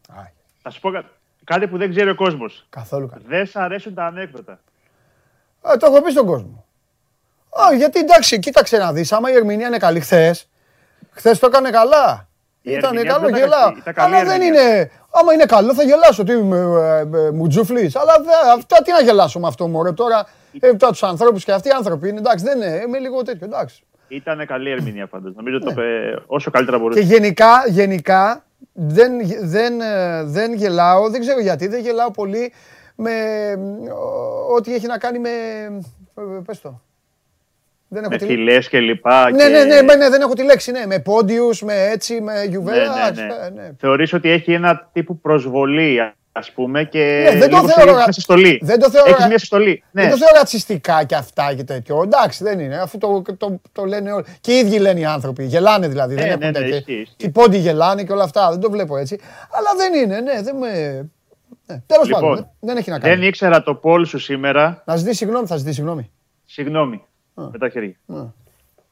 άι, 0.10 0.26
Θα 0.62 0.70
σου 0.70 0.80
πω 0.80 0.92
κα- 0.92 1.10
κάτι 1.44 1.68
που 1.68 1.78
δεν 1.78 1.90
ξέρει 1.90 2.10
ο 2.10 2.16
κόσμος. 2.16 2.66
καθόλου 2.70 3.08
καν. 3.08 3.22
Δεν 3.28 3.46
σ' 3.46 3.56
αρέσουν 3.56 3.94
τα 3.94 4.06
ανέκδοτα. 4.06 4.60
Ε, 5.74 5.78
το 5.78 5.86
έχω 5.86 6.02
πει 6.02 6.12
στον 6.12 6.26
κόσμο. 6.26 6.66
Α, 7.62 7.74
γιατί 7.76 8.00
εντάξει, 8.00 8.40
κοίταξε 8.40 8.78
να 8.78 8.94
δεις, 8.94 9.12
άμα 9.12 9.32
η 9.32 9.34
ερμηνεία 9.34 9.68
είναι 9.68 9.78
καλή 9.78 10.00
χθες, 10.00 10.50
χθες 11.14 11.40
το 11.40 11.46
έκανε 11.46 11.70
καλά. 11.70 12.28
Η 12.62 12.72
Ήταν 12.72 12.98
ερμηνεία 12.98 13.12
καλό, 13.12 13.26
δεν 13.26 13.30
ήταν 13.30 13.42
γελάω. 13.44 13.68
κακή, 13.68 13.80
ήταν 13.80 13.94
καλή 13.94 14.16
Αλλά 14.16 14.26
δεν 14.26 14.42
ερμηνεία. 14.42 14.62
είναι, 14.72 14.92
άμα 15.12 15.34
είναι 15.34 15.46
καλό 15.46 15.74
θα 15.74 15.84
γελάσω, 15.84 16.24
τι 16.24 16.34
είμαι, 16.34 16.58
ε, 16.58 17.18
ε, 17.18 17.32
μουτζούφλης. 17.32 17.96
Αλλά 17.96 18.14
δε, 18.24 18.32
αυτά 18.58 18.82
τι 18.82 18.92
να 18.92 19.02
γελάσω 19.02 19.40
με 19.40 19.48
αυτό 19.48 19.68
μωρέ 19.68 19.92
τώρα. 19.92 20.26
Ε, 20.60 20.74
τώρα 20.74 20.92
τους 20.92 21.04
ανθρώπους 21.04 21.44
και 21.44 21.52
αυτοί 21.52 21.68
οι 21.68 21.72
άνθρωποι 21.72 22.10
είναι, 22.10 22.18
εντάξει, 22.20 22.46
δεν 22.46 22.58
είναι, 22.62 22.84
είμαι 22.88 23.00
λίγο 23.00 23.22
τέτοιο, 23.22 23.46
εντάξει. 23.46 23.84
Ήταν 24.08 24.46
καλή 24.46 24.70
ερμηνεία 24.72 25.08
πάντω. 25.08 25.32
Νομίζω 25.36 25.60
το 25.60 25.70
είπε 25.72 25.84
όσο 26.26 26.52
καλύτερα 26.52 26.78
Ναι. 26.78 26.84
Και 26.84 26.90
μπορούσε. 26.90 27.14
γενικά, 27.14 27.64
γενικά 27.68 28.44
δεν, 28.74 29.12
δεν, 29.42 29.82
ε, 29.82 30.24
δεν 30.24 30.54
γελάω, 30.54 31.10
δεν 31.10 31.20
ξέρω 31.20 31.40
γιατί, 31.40 31.68
δεν 31.68 31.82
γελάω 31.82 32.12
πολύ 32.12 32.54
με 32.96 33.12
ε, 33.12 33.58
ό,τι 34.56 34.74
έχει 34.74 34.88
να 34.88 34.98
κάνει 34.98 35.20
με, 35.20 35.30
ε, 36.16 36.22
πες 36.46 36.62
το. 36.62 36.82
Δεν 37.94 38.02
έχω 38.04 38.12
Με 38.12 38.18
τη- 38.18 38.26
φυλές 38.26 38.70
και 38.70 38.80
λοιπά. 38.80 39.32
Ναι, 39.32 39.38
και... 39.44 39.50
ναι, 39.50 39.64
ναι, 39.64 39.96
ναι, 39.96 40.10
δεν 40.10 40.22
έχω 40.22 40.34
τη 40.34 40.44
λέξη, 40.44 40.72
ναι. 40.72 40.86
Με 40.86 41.00
πόντιους, 41.00 41.62
με 41.62 41.74
έτσι, 41.92 42.22
με 42.22 42.44
γιουβέλα. 42.50 43.12
Ναι, 43.12 43.22
ναι, 43.22 43.28
ναι. 43.28 43.34
ε, 43.46 43.50
ναι. 43.50 43.72
Θεωρείς 43.80 44.14
ότι 44.14 44.30
έχει 44.30 44.54
ένα 44.54 44.90
τύπου 44.94 45.20
προσβολή, 45.20 46.14
ας 46.32 46.52
πούμε, 46.52 46.84
και 46.84 47.22
Ναι, 47.34 47.40
δεν 47.40 47.50
το 47.50 47.56
λίγο 47.56 47.68
σε 47.68 47.74
θεωρώ 47.74 47.84
λίγο 47.84 47.96
ρα- 47.98 48.04
μια 48.04 48.12
συστολή. 48.14 48.60
δεν 48.64 48.80
το 48.80 48.90
θεωρώ 48.90 49.10
Έχεις 49.10 49.22
ρα- 49.22 49.28
μια 49.28 49.38
συστολή. 49.38 49.84
Ναι. 49.92 50.02
Δεν 50.02 50.12
το 50.12 50.18
θεωρώ 50.18 50.34
ρατσιστικά 50.38 51.04
και 51.04 51.16
αυτά 51.16 51.54
και 51.56 51.64
τέτοιο. 51.64 52.02
Εντάξει, 52.04 52.44
δεν 52.44 52.60
είναι. 52.60 52.78
Αφού 52.78 52.98
το, 52.98 53.22
το, 53.38 53.62
το 53.72 53.86
λένε 53.86 54.12
όλοι. 54.12 54.26
Και 54.42 54.52
οι 54.54 54.58
ίδιοι 54.58 54.78
λένε 54.80 55.00
οι 55.00 55.06
άνθρωποι. 55.06 55.44
Γελάνε 55.44 55.88
δηλαδή. 55.88 56.16
δεν 56.16 56.24
ναι, 56.24 56.30
έχουν 56.30 56.46
ναι, 56.46 56.52
τέτοια. 56.52 56.68
ισχύει, 56.78 56.94
ισχύει. 56.94 57.14
Και 57.18 57.26
οι 57.26 57.30
πόντιοι 57.30 57.60
γελάνε 57.64 58.04
και 58.04 58.12
όλα 58.12 58.24
αυτά. 58.24 58.50
Δεν 58.50 58.60
το 58.60 58.70
βλέπω 58.72 58.98
έτσι. 58.98 59.20
Αλλά 59.52 59.70
δεν 59.78 59.94
είναι, 60.04 60.20
ναι, 60.20 60.42
δεν 60.42 60.56
με. 60.56 60.70
Ναι. 61.66 61.82
Τέλος 61.86 62.08
Λοιπόν, 62.08 62.22
πάντων, 62.22 62.36
δεν- 62.36 62.48
δεν 62.60 62.78
έχει 62.78 62.90
να 62.90 63.00
κάνει. 63.00 63.16
Δεν 63.16 63.28
ήξερα 63.28 63.64
το 63.64 63.76
πόλ 63.76 64.06
σου 64.06 64.20
σήμερα. 64.20 64.82
Να 64.86 64.96
ζητήσεις 64.96 65.18
συγγνώμη, 65.18 65.48
θα 65.48 65.56
ζητήσεις 65.56 65.76
συγγνώμη. 65.78 66.12
Συγγνώμη. 66.46 67.04
Με 67.36 67.58
τα 67.60 67.70
χέρια. 67.70 67.96
Α. 68.08 68.22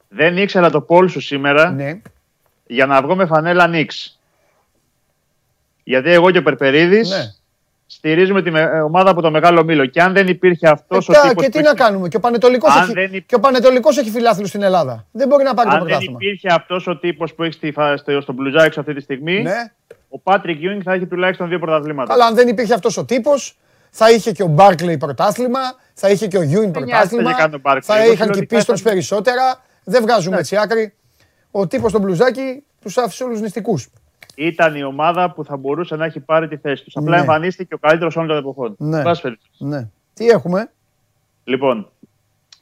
Δεν 0.08 0.36
ήξερα 0.36 0.70
το 0.70 0.80
πόλ 0.80 1.08
σου 1.08 1.20
σήμερα 1.20 1.70
Ναι. 1.70 2.00
για 2.66 2.86
να 2.86 3.02
βγω 3.02 3.14
με 3.16 3.26
φανέλα 3.26 3.66
Νίξ. 3.68 4.18
Γιατί 5.84 6.10
εγώ 6.10 6.30
και 6.30 6.38
ο 6.38 6.42
Περπερίδης 6.42 7.10
ναι. 7.10 7.32
στηρίζουμε 7.86 8.42
τη 8.42 8.50
με- 8.50 8.60
ε, 8.60 8.80
ομάδα 8.80 9.10
από 9.10 9.20
το 9.20 9.30
Μεγάλο 9.30 9.64
Μήλο. 9.64 9.86
Και 9.86 10.02
αν 10.02 10.12
δεν 10.12 10.28
υπήρχε 10.28 10.68
αυτός 10.68 11.08
ο 11.08 11.12
Μετά, 11.12 11.28
τύπος 11.28 11.44
και 11.44 11.50
που 11.50 11.56
τι 11.56 11.62
να 11.62 11.68
έχει- 11.70 11.78
κάνουμε. 11.78 12.08
Και 12.08 12.16
ο 12.16 12.20
Πανετολικός 12.20 12.74
Αν 12.76 12.82
έχει, 12.82 12.92
δεν 12.92 13.12
υπ- 13.14 13.26
και 13.26 13.34
ο 13.34 13.40
Πανετολικός 13.40 13.98
έχει 13.98 14.10
φιλάθλους 14.10 14.48
στην 14.48 14.62
Ελλάδα. 14.62 15.06
Δεν 15.12 15.28
μπορεί 15.28 15.44
να 15.44 15.54
πάρει 15.54 15.68
το 15.68 15.74
Αν 15.74 15.78
δεν 15.80 15.88
πρωτάθλημα. 15.88 16.18
υπήρχε 16.20 16.48
αυτός 16.52 16.86
ο 16.86 16.98
τύπος 16.98 17.34
που 17.34 17.42
έχει 17.42 17.52
στη, 17.52 17.72
φα- 17.72 17.96
στο, 17.96 18.20
στο 18.20 18.32
μπλουζάκι 18.32 18.72
σου 18.74 18.80
αυτή 18.80 18.94
τη 18.94 19.00
στιγμή, 19.00 19.42
Ναι. 19.42 19.72
ο 20.08 20.18
Πάτρικ 20.18 20.58
Γιούινγκ 20.58 20.80
θα 20.84 20.92
έχει 20.92 21.06
τουλάχιστον 21.06 21.48
δύο 21.48 21.58
πρωταθλήματα. 21.58 22.12
Καλά, 22.12 22.26
αν 22.26 22.34
δεν 22.34 22.48
υπήρχε 22.48 22.74
αυτός 22.74 22.96
ο 22.96 23.04
τύπος, 23.04 23.56
θα 23.94 24.10
είχε 24.10 24.32
και 24.32 24.42
ο 24.42 24.46
Μπάρκλεϊ 24.46 24.96
πρωτάθλημα, 24.98 25.60
θα 25.94 26.10
είχε 26.10 26.26
και 26.26 26.38
ο 26.38 26.42
Γιούιν 26.42 26.70
νοιάζεται 26.70 26.86
πρωτάθλημα, 26.90 27.30
για 27.30 27.38
καν 27.38 27.54
ο 27.54 27.60
Barkley. 27.64 27.78
θα 27.82 27.96
Εγώ 28.02 28.12
είχαν 28.12 28.16
και 28.16 28.22
οι 28.22 28.26
φιλοτικά 28.34 28.56
πίστων 28.56 28.76
θα- 28.76 28.88
περισσότερα. 28.90 29.62
Δεν 29.84 30.02
βγάζουμε 30.02 30.38
έτσι 30.38 30.56
άκρη. 30.56 30.94
Ο 31.50 31.66
τύπος 31.66 31.90
στο 31.90 31.98
μπλουζάκι 32.00 32.62
τους 32.80 32.98
άφησε 32.98 33.24
όλους 33.24 33.40
νηστικούς. 33.40 33.88
Ήταν 34.34 34.74
η 34.76 34.82
ομάδα 34.84 35.32
που 35.32 35.44
θα 35.44 35.56
μπορούσε 35.56 35.96
να 35.96 36.04
έχει 36.04 36.20
πάρει 36.20 36.48
τη 36.48 36.56
θέση 36.56 36.84
τους. 36.84 36.96
Απλά 36.96 37.10
Ναι. 37.14 37.20
εμφανίστηκε 37.20 37.74
ο 37.74 37.78
καλύτερος 37.78 38.16
όλων 38.16 38.28
των 38.28 38.36
εποχών. 38.36 38.74
Ναι. 38.78 38.96
Εν 38.98 39.02
πάση 39.02 39.22
περιπτώσει. 39.22 39.64
Ναι. 39.64 39.88
Τι 40.14 40.26
έχουμε, 40.28 40.70
Λοιπόν, 41.44 41.86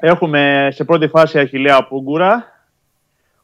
Έχουμε 0.03 0.69
σε 0.73 0.85
πρώτη 0.85 1.09
φάση 1.09 1.39
Αχιλέα 1.39 1.87
Πούγκουρα, 1.87 2.45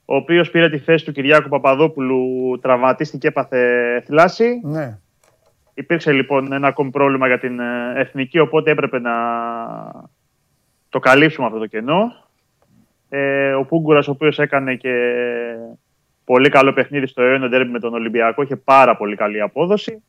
ο 0.05 0.15
οποίος 0.17 0.51
πήρε 0.51 0.71
τη 0.71 0.79
θέση 0.79 1.05
του 1.05 1.13
Κυριάκου 1.13 1.49
Παπαδόπουλου, 1.49 2.59
τραυματίστηκε, 2.63 3.27
έπαθε 3.29 3.61
θλάση. 4.07 4.61
Ναι. 4.65 4.99
Υπήρξε 5.79 6.13
λοιπόν 6.13 6.53
ένα 6.53 6.69
ακόμη 6.69 6.91
πρόβλημα 6.91 7.27
για 7.27 7.39
την 7.39 7.61
ε, 7.61 7.93
εθνική, 7.97 8.39
οπότε 8.39 8.71
έπρεπε 8.71 8.99
να 8.99 9.13
το 10.89 10.99
καλύψουμε 10.99 11.47
αυτό 11.47 11.59
το 11.59 11.67
κενό. 11.67 12.13
Ε, 13.09 13.53
ο 13.53 13.65
Πούγκουρας, 13.65 14.09
ο 14.09 14.11
οποίος 14.11 14.39
έκανε 14.39 14.75
και 14.75 14.93
πολύ 16.25 16.49
καλό 16.49 16.73
παιχνίδι 16.73 17.07
στο 17.07 17.23
αιώνιο 17.23 17.49
ντέρμπι 17.49 17.71
με 17.71 17.79
τον 17.79 17.95
Ολυμπιακό, 17.95 18.43
είχε 18.43 18.57
πάρα 18.57 18.97
πολύ 18.97 19.17
καλή 19.17 19.41
απόδοση. 19.41 20.05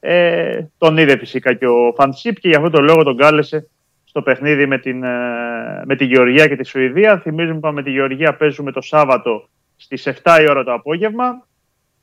Ε, 0.00 0.60
τον 0.78 0.98
είδε 0.98 1.18
φυσικά 1.18 1.54
και 1.54 1.66
ο 1.66 1.92
Φανσίπ 1.96 2.38
και 2.38 2.48
γι' 2.48 2.56
αυτό 2.56 2.70
τον 2.70 2.84
λόγο 2.84 3.02
τον 3.02 3.16
κάλεσε 3.16 3.68
στο 4.04 4.22
παιχνίδι 4.22 4.66
με 4.66 4.78
την, 4.78 5.02
ε, 5.02 5.82
με 5.84 5.96
τη 5.96 6.04
Γεωργία 6.04 6.46
και 6.48 6.56
τη 6.56 6.64
Σουηδία. 6.64 7.18
Θυμίζουμε 7.18 7.60
ότι 7.62 7.74
με 7.74 7.82
τη 7.82 7.90
Γεωργία 7.90 8.34
παίζουμε 8.34 8.72
το 8.72 8.80
Σάββατο 8.80 9.48
στις 9.76 10.06
7 10.06 10.38
η 10.42 10.50
ώρα 10.50 10.64
το 10.64 10.72
απόγευμα 10.72 11.46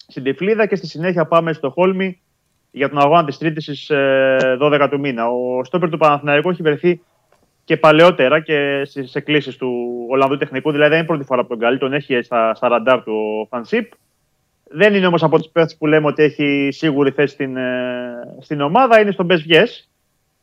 στην 0.08 0.23
Τυφλίδα 0.23 0.65
και 0.65 0.75
στη 0.75 0.88
συνέχεια 0.88 1.25
πάμε 1.25 1.53
στο 1.53 1.69
Χόλμη 1.69 2.19
για 2.75 2.89
τον 2.89 2.99
αγώνα 2.99 3.25
της 3.25 3.38
Τρίτης 3.38 3.63
στις 3.63 3.91
12 3.91 4.71
ε, 4.71 4.88
του 4.89 4.99
μήνα. 4.99 5.27
Ο 5.27 5.63
στόπερ 5.63 5.89
του 5.89 5.97
Παναθηναϊκού 5.97 6.49
έχει 6.49 6.61
βρεθεί 6.61 7.01
και 7.63 7.77
παλαιότερα 7.77 8.39
και 8.39 8.81
στις 8.85 9.15
εκκλήσεις 9.15 9.57
του 9.57 9.69
Ολλανδού 10.09 10.38
τεχνικού. 10.38 10.71
Δηλαδή 10.71 10.89
δεν 10.89 10.97
είναι 10.97 11.07
πρώτη 11.07 11.23
φορά 11.23 11.41
που 11.41 11.47
τον 11.47 11.59
καλεί, 11.59 11.77
τον 11.77 11.93
έχει 11.93 12.21
στα, 12.21 12.55
στα 12.55 12.67
ραντάρ 12.67 13.03
του 13.03 13.13
ο 13.41 13.45
Φανσίπ. 13.45 13.91
Δεν 14.63 14.93
είναι 14.93 15.05
όμως 15.05 15.23
από 15.23 15.38
τις 15.38 15.49
παίχτε 15.49 15.75
που 15.77 15.85
λέμε 15.85 16.07
ότι 16.07 16.23
έχει 16.23 16.69
σίγουρη 16.71 17.11
θέση 17.11 17.33
στην, 17.33 17.57
ε, 17.57 18.38
στην 18.41 18.61
ομάδα, 18.61 18.99
είναι 18.99 19.11
στον 19.11 19.27
best 19.29 19.53
yes. 19.53 19.67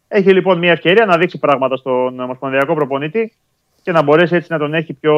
Έχει 0.08 0.32
λοιπόν 0.32 0.58
μια 0.58 0.72
ευκαιρία 0.72 1.06
να 1.06 1.16
δείξει 1.16 1.38
πράγματα 1.38 1.76
στον 1.76 2.20
Ομοσπονδιακό 2.20 2.74
προπονητή 2.74 3.32
και 3.82 3.92
να 3.92 4.02
μπορέσει 4.02 4.34
έτσι 4.34 4.52
να 4.52 4.58
τον 4.58 4.74
έχει 4.74 4.92
πιο 4.92 5.14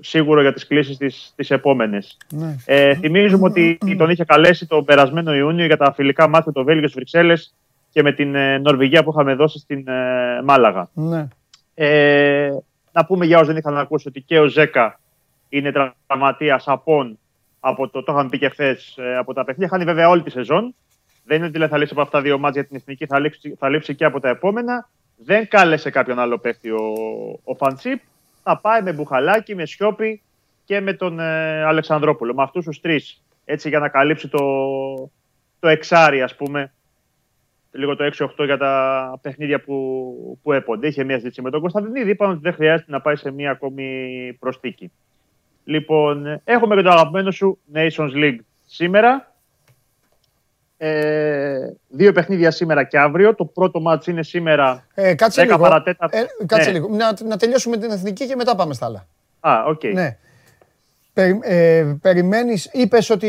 σίγουρο 0.00 0.40
για 0.40 0.52
τις 0.52 0.66
κλήσεις 0.66 0.96
τις, 0.96 1.32
τις 1.36 1.50
επόμενες. 1.50 2.16
Ναι. 2.30 2.56
Ε, 2.64 2.94
θυμίζουμε 2.94 3.44
ότι 3.44 3.78
τον 3.98 4.10
είχε 4.10 4.24
καλέσει 4.24 4.66
το 4.66 4.82
περασμένο 4.82 5.34
Ιούνιο 5.34 5.66
για 5.66 5.76
τα 5.76 5.92
φιλικά 5.92 6.28
μάτια 6.28 6.52
το 6.52 6.64
Βέλγιος 6.64 6.90
στις 6.90 6.94
Βρυξέλλες 6.94 7.54
και 7.90 8.02
με 8.02 8.12
την 8.12 8.34
ε, 8.34 8.58
Νορβηγία 8.58 9.04
που 9.04 9.10
είχαμε 9.10 9.34
δώσει 9.34 9.58
στην 9.58 9.88
ε, 9.88 10.42
Μάλαγα. 10.44 10.88
Ναι. 10.92 11.28
Ε, 11.74 12.50
να 12.92 13.04
πούμε 13.04 13.26
για 13.26 13.36
όσους 13.36 13.48
δεν 13.48 13.56
είχαν 13.56 13.78
ακούσει 13.78 14.08
ότι 14.08 14.20
και 14.20 14.38
ο 14.38 14.46
Ζέκα 14.46 15.00
είναι 15.48 15.72
τραυματίας 16.06 16.64
απόν 16.68 17.18
από 17.60 17.88
το, 17.88 18.02
το 18.02 18.12
είχαμε 18.12 18.28
πει 18.28 18.38
και 18.38 18.48
χθες 18.48 18.94
ε, 18.98 19.16
από 19.16 19.32
τα 19.34 19.44
παιχνίδια. 19.44 19.68
Χάνει 19.68 19.84
βέβαια 19.84 20.08
όλη 20.08 20.22
τη 20.22 20.30
σεζόν. 20.30 20.74
Δεν 21.24 21.36
είναι 21.36 21.46
ότι 21.46 21.68
θα 21.68 21.78
λείψει 21.78 21.92
από 21.92 22.02
αυτά 22.02 22.20
δύο 22.20 22.38
μάτια 22.38 22.60
για 22.60 22.68
την 22.70 22.76
εθνική, 22.76 23.06
θα 23.06 23.18
λείψει, 23.18 23.54
θα 23.58 23.68
λείψει 23.68 23.94
και 23.94 24.04
από 24.04 24.20
τα 24.20 24.28
επόμενα. 24.28 24.88
Δεν 25.24 25.48
κάλεσε 25.48 25.90
κάποιον 25.90 26.18
άλλο 26.18 26.38
παίχτη 26.38 26.70
ο, 26.70 26.92
ο 27.44 27.54
Φαντσίπ. 27.54 28.00
Θα 28.42 28.58
πάει 28.58 28.82
με 28.82 28.92
Μπουχαλάκη, 28.92 29.54
με 29.54 29.66
Σιώπη 29.66 30.22
και 30.64 30.80
με 30.80 30.92
τον 30.92 31.20
ε, 31.20 31.62
Αλεξανδρόπουλο. 31.64 32.34
Με 32.34 32.42
αυτούς 32.42 32.64
τους 32.64 32.80
τρεις. 32.80 33.22
Έτσι 33.44 33.68
για 33.68 33.78
να 33.78 33.88
καλύψει 33.88 34.28
το, 34.28 34.38
το 35.60 35.68
εξάρι, 35.68 36.22
ας 36.22 36.36
πούμε, 36.36 36.72
λίγο 37.72 37.96
το 37.96 38.10
6-8 38.38 38.44
για 38.44 38.56
τα 38.56 39.18
παιχνίδια 39.22 39.60
που, 39.60 40.38
που 40.42 40.52
έπονται. 40.52 40.86
Είχε 40.86 41.04
μια 41.04 41.18
συζήτηση 41.18 41.42
με 41.42 41.50
τον 41.50 41.60
Κωνσταντινίδη. 41.60 42.10
Είπαμε 42.10 42.32
ότι 42.32 42.42
δεν 42.42 42.52
χρειάζεται 42.52 42.90
να 42.90 43.00
πάει 43.00 43.16
σε 43.16 43.30
μια 43.30 43.50
ακόμη 43.50 44.36
προσθήκη. 44.40 44.92
Λοιπόν, 45.64 46.40
έχουμε 46.44 46.76
και 46.76 46.82
το 46.82 46.90
αγαπημένο 46.90 47.30
σου 47.30 47.58
Nations 47.74 48.12
League 48.14 48.38
σήμερα. 48.66 49.31
Ε, 50.84 51.76
δύο 51.88 52.12
παιχνίδια 52.12 52.50
σήμερα 52.50 52.84
και 52.84 52.98
αύριο. 52.98 53.34
Το 53.34 53.44
πρώτο 53.44 53.80
μάτς 53.80 54.06
είναι 54.06 54.22
σήμερα 54.22 54.86
ε, 54.94 55.14
κάτσε 55.14 55.42
10 55.42 55.44
λίγο. 55.44 55.66
Ε, 55.66 56.44
κάτσε 56.46 56.70
ναι. 56.70 56.72
λίγο. 56.72 56.88
Να, 56.88 57.16
να 57.24 57.36
τελειώσουμε 57.36 57.76
την 57.76 57.90
εθνική 57.90 58.26
και 58.26 58.36
μετά 58.36 58.54
πάμε 58.54 58.74
στα 58.74 58.86
άλλα. 58.86 59.06
Α, 59.40 59.64
OK. 59.66 59.80
Okay. 59.82 59.92
Ναι. 59.92 60.16
Περι, 61.12 61.38
ε, 61.42 61.96
περιμένεις, 62.00 62.68
είπες 62.72 63.10
ότι, 63.10 63.26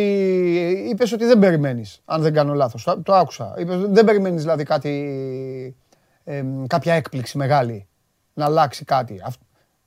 είπες 0.89 1.11
ότι 1.11 1.25
δεν 1.25 1.39
περιμένεις, 1.39 2.01
αν 2.05 2.21
δεν 2.21 2.33
κάνω 2.33 2.53
λάθος. 2.53 2.83
Το, 2.83 3.01
το 3.01 3.13
άκουσα. 3.13 3.53
Είπες, 3.57 3.77
δεν 3.77 4.05
περιμένεις 4.05 4.41
δηλαδή 4.41 4.63
κάτι, 4.63 5.75
ε, 6.23 6.43
κάποια 6.67 6.93
έκπληξη 6.93 7.37
μεγάλη, 7.37 7.87
να 8.33 8.45
αλλάξει 8.45 8.85
κάτι. 8.85 9.21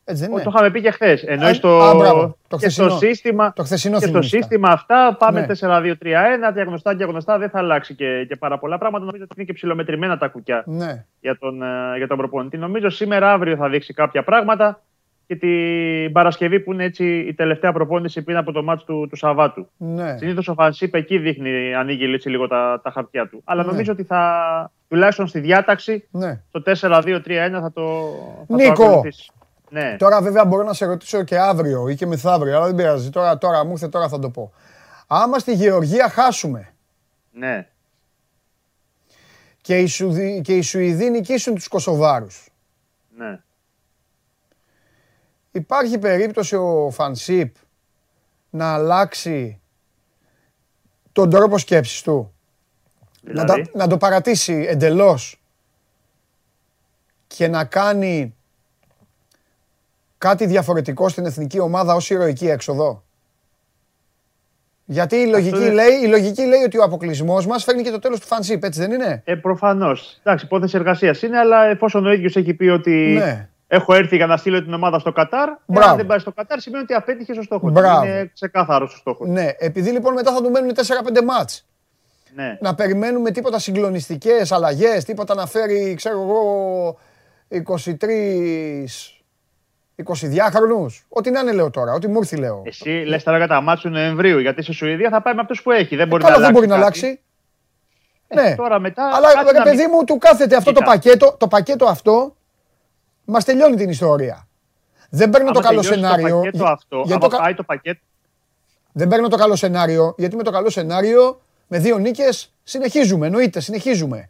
Έτσι 0.09 0.23
δεν 0.23 0.33
είναι. 0.33 0.42
Το 0.42 0.51
είχαμε 0.55 0.71
πει 0.71 0.81
και 0.81 0.90
χθες. 0.90 1.23
Ενώ 1.23 1.53
στο, 1.53 1.79
το 2.49 2.57
και 2.57 2.69
στο 2.69 2.90
σύστημα, 2.90 3.53
το 3.53 3.62
και 3.62 4.07
στο 4.07 4.23
σύστημα 4.23 4.69
αυτά 4.69 5.16
πάμε 5.19 5.40
ναι. 5.40 5.47
4-2-3-1, 5.61 5.95
τα 6.55 6.62
γνωστά 6.62 6.97
και 6.97 7.05
γνωστά 7.05 7.38
δεν 7.38 7.51
θα 7.51 7.59
αλλάξει 7.59 7.95
και, 7.95 8.25
και 8.29 8.37
πάρα 8.37 8.59
πολλά 8.59 8.79
πράγματα. 8.79 9.05
Νομίζω 9.05 9.25
ότι 9.25 9.33
είναι 9.37 9.47
και 9.47 9.53
ψηλομετρημένα 9.53 10.19
τα 10.19 10.29
κουκιά 10.29 10.62
ναι. 10.66 11.05
για, 11.21 11.38
τον, 11.38 11.62
ε, 11.62 11.97
για 11.97 12.07
τον 12.07 12.16
προπονητή. 12.16 12.57
Νομίζω 12.57 12.88
σήμερα 12.90 13.33
αύριο 13.33 13.57
θα 13.57 13.69
δείξει 13.69 13.95
κάποια 13.95 14.25
πράγματα 14.25 14.81
και 15.27 15.37
την 15.37 16.12
Παρασκευή 16.12 16.61
που 16.61 16.73
είναι 16.73 16.85
έτσι 16.85 17.19
η 17.19 17.35
τελευταία 17.35 17.73
προπόνηση 17.73 18.23
πριν 18.23 18.37
από 18.37 18.53
το 18.53 18.62
μάτς 18.62 18.85
του, 18.85 19.07
του 19.11 19.16
Σαββάτου. 19.16 19.69
Ναι. 19.77 20.16
Συνήθως 20.16 20.49
ο 20.49 20.55
Φανσίπ 20.55 20.95
εκεί 20.95 21.19
δείχνει, 21.19 21.75
ανοίγει 21.75 22.12
έτσι 22.12 22.29
λίγο 22.29 22.49
τα, 22.49 22.81
τα 22.83 22.90
χαρτιά 22.90 23.29
του. 23.29 23.42
Αλλά 23.45 23.62
ναι. 23.64 23.71
νομίζω 23.71 23.92
ότι 23.92 24.05
θα, 24.05 24.73
τουλάχιστον 24.88 25.27
στη 25.27 25.40
διάταξη, 25.40 26.09
ναι. 26.11 26.40
το 26.51 26.62
4-2-3-1 26.81 27.23
θα 27.61 27.73
το, 27.75 27.83
θα 28.49 28.55
Νίκο, 28.55 29.03
ναι. 29.70 29.96
Τώρα 29.96 30.22
βέβαια 30.22 30.44
μπορώ 30.44 30.62
να 30.62 30.72
σε 30.72 30.85
ρωτήσω 30.85 31.22
και 31.22 31.38
αύριο 31.38 31.88
ή 31.88 31.94
και 31.94 32.07
μεθαύριο, 32.07 32.57
αλλά 32.57 32.66
δεν 32.66 32.74
πειράζει. 32.74 33.11
Τώρα, 33.11 33.38
τώρα 33.38 33.64
μου 33.64 33.72
ήρθε, 33.72 33.88
τώρα 33.88 34.09
θα 34.09 34.18
το 34.18 34.31
πω. 34.31 34.52
Άμα 35.07 35.38
στη 35.38 35.55
Γεωργία 35.55 36.09
χάσουμε. 36.09 36.74
Ναι. 37.33 37.68
Και 39.61 39.79
οι, 39.79 39.87
Σουδι... 39.87 40.40
και 40.40 40.57
οι 40.57 40.62
Σουηδοί 40.62 41.11
νικήσουν 41.11 41.55
τους 41.55 41.68
Κωσοβάρους. 41.68 42.48
Ναι. 43.16 43.40
Υπάρχει 45.50 45.98
περίπτωση 45.98 46.57
ο 46.57 46.90
Φανσίπ 46.90 47.55
να 48.50 48.74
αλλάξει 48.74 49.61
τον 51.12 51.31
τρόπο 51.31 51.59
σκέψης 51.59 52.02
του; 52.02 52.35
Να, 53.20 53.44
Δηλαδή; 53.44 53.70
να 53.74 53.87
το 53.87 53.96
παρατήσει 53.96 54.66
εντελώς 54.68 55.40
και 57.26 57.48
να 57.48 57.64
κάνει 57.64 58.36
κάτι 60.18 60.46
διαφορετικό 60.46 61.09
στην 61.09 61.26
εθνική 61.26 61.61
ομάδα 61.61 61.94
ως 61.94 62.11
ηρωική 62.11 62.48
έξοδο; 62.48 63.02
Γιατί 64.85 65.16
η 65.16 65.26
λογική, 65.26 65.57
είναι- 65.59 65.70
λέει, 65.70 65.92
η 66.05 66.07
λογική 66.07 66.42
λέει 66.46 66.62
ότι 66.62 66.79
ο 66.79 66.83
αποκλεισμός 66.83 67.46
μας 67.46 67.64
φέρνει 67.64 67.83
και 67.83 67.90
το 67.90 67.98
τέλος 67.98 68.20
του 68.20 68.26
φανσίπ, 68.26 68.64
έτσι 68.64 68.81
δεν 68.81 68.92
είναι; 68.92 69.22
Ε, 69.24 69.35
Προφανώς. 69.35 70.18
Εντάξει, 70.22 70.44
υπόθεση 70.44 70.76
εργασίας 70.76 71.22
είναι, 71.22 71.38
αλλά 71.38 71.64
εφόσον 71.64 72.07
ο 72.07 72.12
ίδιος 72.12 72.37
έχει 72.37 72.55
πει 72.55 72.68
ότι 72.68 72.90
Ναι. 73.18 73.48
έχω 73.68 73.94
έρθει 73.94 74.16
για 74.16 74.26
να 74.26 74.37
στείλω 74.37 74.62
την 74.62 74.74
ομάδα 74.74 74.98
στο 74.98 75.12
Κατάρ, 75.12 75.48
Μπράβο. 75.66 75.90
αν 75.90 75.96
δεν 75.96 76.07
πάει 76.07 76.18
στο 76.18 76.33
Κατάρ, 76.33 76.61
σημαίνει 76.61 76.83
ότι 76.83 76.94
απέτυχε 76.94 77.33
στο 77.33 77.42
στόχο. 77.42 77.66
του. 77.66 77.72
Μπράβο. 77.72 78.05
Είναι 78.07 78.31
ξεκάθαρος 78.35 78.94
ο 78.94 78.96
στόχος. 78.96 79.29
Ναι, 79.29 79.48
επειδή 79.59 79.90
λοιπόν 79.90 80.12
μετά 80.14 80.33
θα 80.33 80.42
του 80.42 80.50
μένουν 80.50 80.74
4-5 80.74 81.22
μάτς. 81.24 81.66
Ναι. 82.35 82.59
Να 82.61 82.74
περιμένουμε 82.74 83.31
τίποτα 83.31 83.59
συγκλονιστικές 83.59 84.52
αλλαγές, 84.52 85.05
τίποτα 85.05 85.35
να 85.35 85.46
φέρει, 85.46 85.94
ξέρω 85.96 86.20
εγώ, 86.20 86.98
23, 87.48 89.15
22 90.04 90.50
χρονούς. 90.52 91.06
Ό,τι 91.09 91.30
να 91.30 91.40
είναι 91.40 91.52
λέω 91.52 91.70
τώρα, 91.70 91.92
ό,τι 91.92 92.09
μου 92.09 92.16
ήρθε 92.16 92.37
λέω. 92.37 92.62
Εσύ 92.66 92.88
λες 92.90 93.22
τώρα 93.22 93.37
για 93.37 93.46
τα 93.46 93.61
μάτια 93.61 93.82
του 93.82 93.88
Νοεμβρίου, 93.88 94.38
γιατί 94.38 94.62
στη 94.62 94.72
Σουηδία 94.72 95.11
θα 95.11 95.22
πάει 95.22 95.35
με 95.35 95.40
αυτούς 95.40 95.62
που 95.62 95.70
έχει. 95.70 95.96
Δεν 95.96 96.09
μπορεί 96.09 96.22
Καλά, 96.22 96.37
να 96.38 96.42
δεν 96.42 96.52
μπορεί 96.52 96.66
να 96.66 96.72
κάτι. 96.74 96.82
αλλάξει. 96.85 97.20
Ε, 98.28 98.40
ναι. 98.42 98.54
Τώρα 98.54 98.78
μετά. 98.78 99.11
Αλλά 99.14 99.32
κάτσε 99.32 99.52
ρε 99.52 99.59
να 99.59 99.64
παιδί 99.64 99.76
μην- 99.76 99.88
μου, 99.92 100.04
του 100.04 100.18
κάθεται 100.18 100.56
αυτό 100.56 100.72
το 100.72 100.78
Κοίτα. 100.78 100.90
πακέτο, 100.90 101.35
το 101.38 101.48
πακέτο 101.48 101.85
αυτό 101.87 102.37
μας 103.24 103.44
τελειώνει 103.44 103.76
την 103.76 103.88
ιστορία. 103.88 104.48
Δεν 105.11 105.30
παίρνω 105.30 105.50
το 105.50 105.59
Άμα 105.59 105.68
καλό 105.68 105.80
τελειώσει 105.80 106.00
σενάριο. 106.00 106.28
Το 106.28 106.37
πακέτο 106.40 106.56
για- 106.56 106.70
αυτό, 106.72 107.02
για 107.06 107.14
άμα 107.14 107.28
το 107.28 107.37
κα- 107.37 107.42
πάει 107.42 107.54
το 107.54 107.62
πακέτο. 107.62 108.00
Δεν 108.92 109.09
παίρνω 109.09 109.28
το 109.28 109.37
καλό 109.37 109.56
σενάριο, 109.56 110.14
γιατί 110.18 110.37
με 110.37 110.42
το 110.42 110.50
καλό 110.50 110.70
σενάριο, 110.70 111.40
με 111.66 111.78
δύο 111.78 111.98
νίκες, 111.98 112.52
συνεχίζουμε, 112.62 113.26
εννοείται, 113.26 113.61
συνεχίζουμε. 113.61 114.28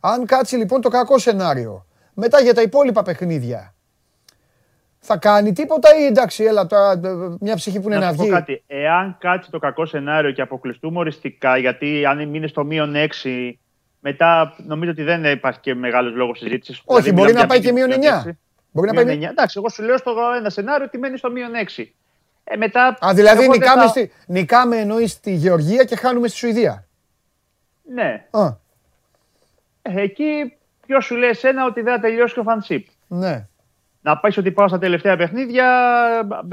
Αν 0.00 0.26
κάτσει 0.26 0.56
λοιπόν 0.56 0.80
το 0.80 0.88
κακό 0.88 1.18
σενάριο, 1.18 1.86
μετά 2.14 2.40
για 2.40 2.54
τα 2.54 2.62
υπόλοιπα 2.62 3.02
παιχνίδια, 3.02 3.74
θα 5.08 5.16
κάνει 5.16 5.52
τίποτα 5.52 5.88
ή 6.00 6.04
εντάξει, 6.04 6.44
έλα 6.44 6.66
τώρα, 6.66 6.90
ε, 6.92 7.36
μια 7.40 7.54
ψυχή 7.56 7.80
που 7.80 7.86
είναι 7.88 7.98
να, 7.98 8.04
Να 8.04 8.10
σου 8.10 8.16
πω 8.16 8.22
βγει. 8.22 8.32
κάτι. 8.32 8.62
Εάν 8.66 9.16
κάτσει 9.20 9.50
το 9.50 9.58
κακό 9.58 9.86
σενάριο 9.86 10.30
και 10.32 10.42
αποκλειστούμε 10.42 10.98
οριστικά, 10.98 11.56
γιατί 11.56 12.06
αν 12.06 12.28
μείνει 12.28 12.48
στο 12.48 12.64
μείον 12.64 12.94
6, 13.24 13.52
μετά 14.00 14.54
νομίζω 14.66 14.90
ότι 14.90 15.02
δεν 15.02 15.24
υπάρχει 15.24 15.60
και 15.60 15.74
μεγάλος 15.74 16.14
λόγος 16.14 16.38
συζήτησης. 16.38 16.82
Όχι, 16.84 17.12
μπορεί 17.12 17.32
να 17.32 17.46
πάει 17.46 17.60
και 17.60 17.72
μείον 17.72 17.90
9. 17.90 17.94
Μπορεί 18.70 18.88
να 18.88 18.94
πάει... 18.94 19.04
Μείον 19.04 19.18
9. 19.18 19.30
Εντάξει, 19.30 19.54
εγώ 19.58 19.68
σου 19.68 19.82
λέω 19.82 19.96
στο 19.96 20.14
ένα 20.38 20.50
σενάριο 20.50 20.84
ότι 20.84 20.98
μένει 20.98 21.16
στο 21.18 21.30
μείον 21.30 21.50
6. 21.76 21.84
Ε, 22.44 22.56
μετά, 22.56 22.96
Α, 23.00 23.12
δηλαδή 23.14 23.42
εγώ 23.42 23.50
δεν 23.52 23.60
νικάμε, 23.60 23.82
θα- 23.82 23.88
στη... 23.88 24.12
νικάμε 24.26 24.76
εννοείς 24.76 25.10
στη 25.10 25.30
Γεωργία 25.34 25.84
και 25.84 25.96
χάνουμε 25.96 26.28
στη 26.28 26.36
Σουηδία. 26.36 26.86
Ναι. 27.94 28.26
Α, 28.30 28.46
Ε, 29.82 30.00
εκεί 30.00 30.56
ποιος 30.86 31.04
σου 31.04 31.14
λέει 31.16 31.28
εσένα 31.28 31.64
ότι 31.66 31.80
δεν 31.80 31.94
θα 31.94 32.00
τελειώσει 32.00 32.34
και 32.34 32.40
ο 32.40 32.42
φανσίπ. 32.42 32.86
ναι. 33.08 33.46
Να 34.00 34.18
πάει 34.18 34.32
ότι 34.38 34.50
πάω 34.50 34.68
στα 34.68 34.78
τελευταία 34.78 35.16
παιχνίδια, 35.16 35.66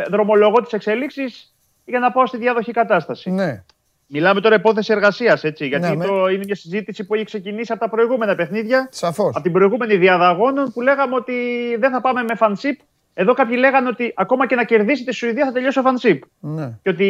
δρομολογώ 0.10 0.62
τις 0.62 0.74
εξελίξεις 0.74 1.54
για 1.86 2.00
να 2.00 2.12
πάω 2.12 2.26
στη 2.26 2.38
διάδοχη 2.38 2.72
κατάσταση. 2.72 3.32
Ναι. 3.32 3.64
Μιλάμε 4.08 4.42
τώρα 4.42 4.56
υπόθεση 4.56 4.92
εργασίας, 4.94 5.44
έτσι. 5.44 5.68
Γιατί 5.68 5.88
Ναι, 5.90 5.96
με. 5.96 6.06
το, 6.06 6.28
είναι 6.28 6.44
μια 6.46 6.56
συζήτηση 6.56 7.06
που 7.06 7.16
έχει 7.16 7.24
ξεκινήσει 7.24 7.72
από 7.72 7.82
τα 7.82 7.90
προηγούμενα 7.90 8.36
παιχνίδια. 8.36 8.88
Σαφώς. 8.92 9.36
Από 9.36 9.42
την 9.44 9.52
προηγούμενη 9.52 9.96
διάδα 9.96 10.28
αγώνων 10.30 10.72
που 10.74 10.82
λέγαμε 10.82 11.16
ότι 11.16 11.34
δεν 11.80 11.92
θα 11.92 12.02
πάμε 12.02 12.24
με 12.24 12.36
φανσίπ. 12.36 12.80
Εδώ 13.18 13.34
κάποιοι 13.34 13.56
λέγανε 13.60 13.88
ότι 13.90 14.14
ακόμα 14.16 14.48
και 14.48 14.56
να 14.56 14.64
κερδίσει 14.64 15.04
τη 15.04 15.12
Σουηδία 15.14 15.46
θα 15.46 15.52
τελειώσει 15.52 15.80
ο 15.80 15.82
φανσίπ. 15.82 16.24
Ναι. 16.40 16.78
Και 16.82 16.90
ότι 16.90 17.06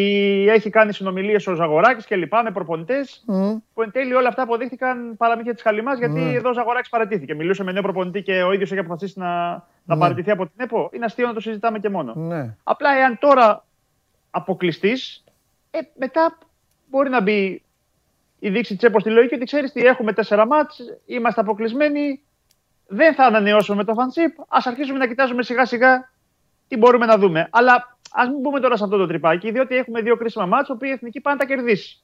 έχει 0.50 0.70
κάνει 0.70 0.94
συνομιλίες 0.94 1.48
ο 1.48 1.54
Ζαγοράκης 1.54 2.06
και 2.06 2.16
λοιπά 2.16 2.44
με 2.44 2.52
προπονητές. 2.52 3.24
Μμ. 3.28 3.56
Που 3.74 3.82
εν 3.82 3.92
τέλει 3.92 4.14
όλα 4.14 4.28
αυτά 4.28 4.42
αποδείχθηκαν 4.42 5.18
παραμύθια 5.18 5.54
της 5.54 5.62
Χαλιμάς 5.62 5.98
γιατί 6.00 6.20
Ναι. 6.20 6.32
εδώ 6.34 6.50
ο 6.50 6.54
Ζαγοράκης 6.54 6.90
παρατήθηκε. 6.90 7.36
Μιλούσε 7.36 7.64
με 7.64 7.72
νέο 7.72 7.82
προπονητή 7.82 8.22
και 8.22 8.42
ο 8.44 8.52
ίδιος 8.54 8.72
έχει 8.72 8.80
αποφασίσει 8.80 9.20
να, 9.20 9.52
να 9.86 9.96
Ναι. 9.96 9.98
παραιτηθεί 9.98 10.32
από 10.32 10.44
την 10.46 10.54
ΕΠΟ. 10.58 10.90
Είναι 10.94 11.06
αστείο 11.06 11.28
να 11.28 11.34
το 11.34 11.40
συζητάμε 11.40 11.80
και 11.80 11.90
μόνο. 11.90 12.14
Ναι. 12.16 12.56
Απλά 12.64 12.90
εάν 12.98 13.18
τώρα 13.20 13.66
αποκλειστείς, 14.32 15.24
ε, 15.72 15.80
μετά 15.98 16.38
μπορεί 16.90 17.10
να 17.10 17.22
μπει 17.22 17.62
η 18.40 18.50
δείξη 18.50 18.76
τη 18.76 18.88
ΕΠΟ 18.88 19.00
στη 19.00 19.10
λογική 19.10 19.36
ότι 19.36 19.46
ξέρεις 19.46 19.72
τι, 19.72 19.82
έχουμε 19.86 20.14
τέσσερα 20.14 20.48
μάτς, 20.48 20.80
είμαστε 21.06 21.42
αποκλεισμένοι, 21.42 22.22
δεν 22.88 23.14
θα 23.14 23.24
ανανεώσουμε 23.26 23.78
με 23.78 23.84
το 23.84 23.94
φανσίπ. 23.94 24.40
Α 24.40 24.60
αρχίσουμε 24.64 24.98
να 24.98 25.08
κοιτάζουμε 25.08 25.44
σιγά 25.44 25.66
σιγά 25.66 26.10
τι 26.68 26.78
μπορούμε 26.78 27.06
να 27.06 27.18
δούμε. 27.18 27.48
Αλλά 27.52 27.98
ας 28.12 28.28
μην 28.30 28.40
μπούμε 28.40 28.60
τώρα 28.60 28.78
σε 28.78 28.84
αυτό 28.84 28.98
το 28.98 29.08
τρυπάκι, 29.08 29.52
διότι 29.52 29.76
έχουμε 29.76 30.02
δύο 30.02 30.16
κρίσιμα 30.18 30.46
μάτς, 30.46 30.68
που 30.68 30.86
η 30.86 30.90
εθνική 30.90 31.20
πάει 31.22 31.34
να 31.34 31.40
τα 31.40 31.46
κερδίσει. 31.46 32.00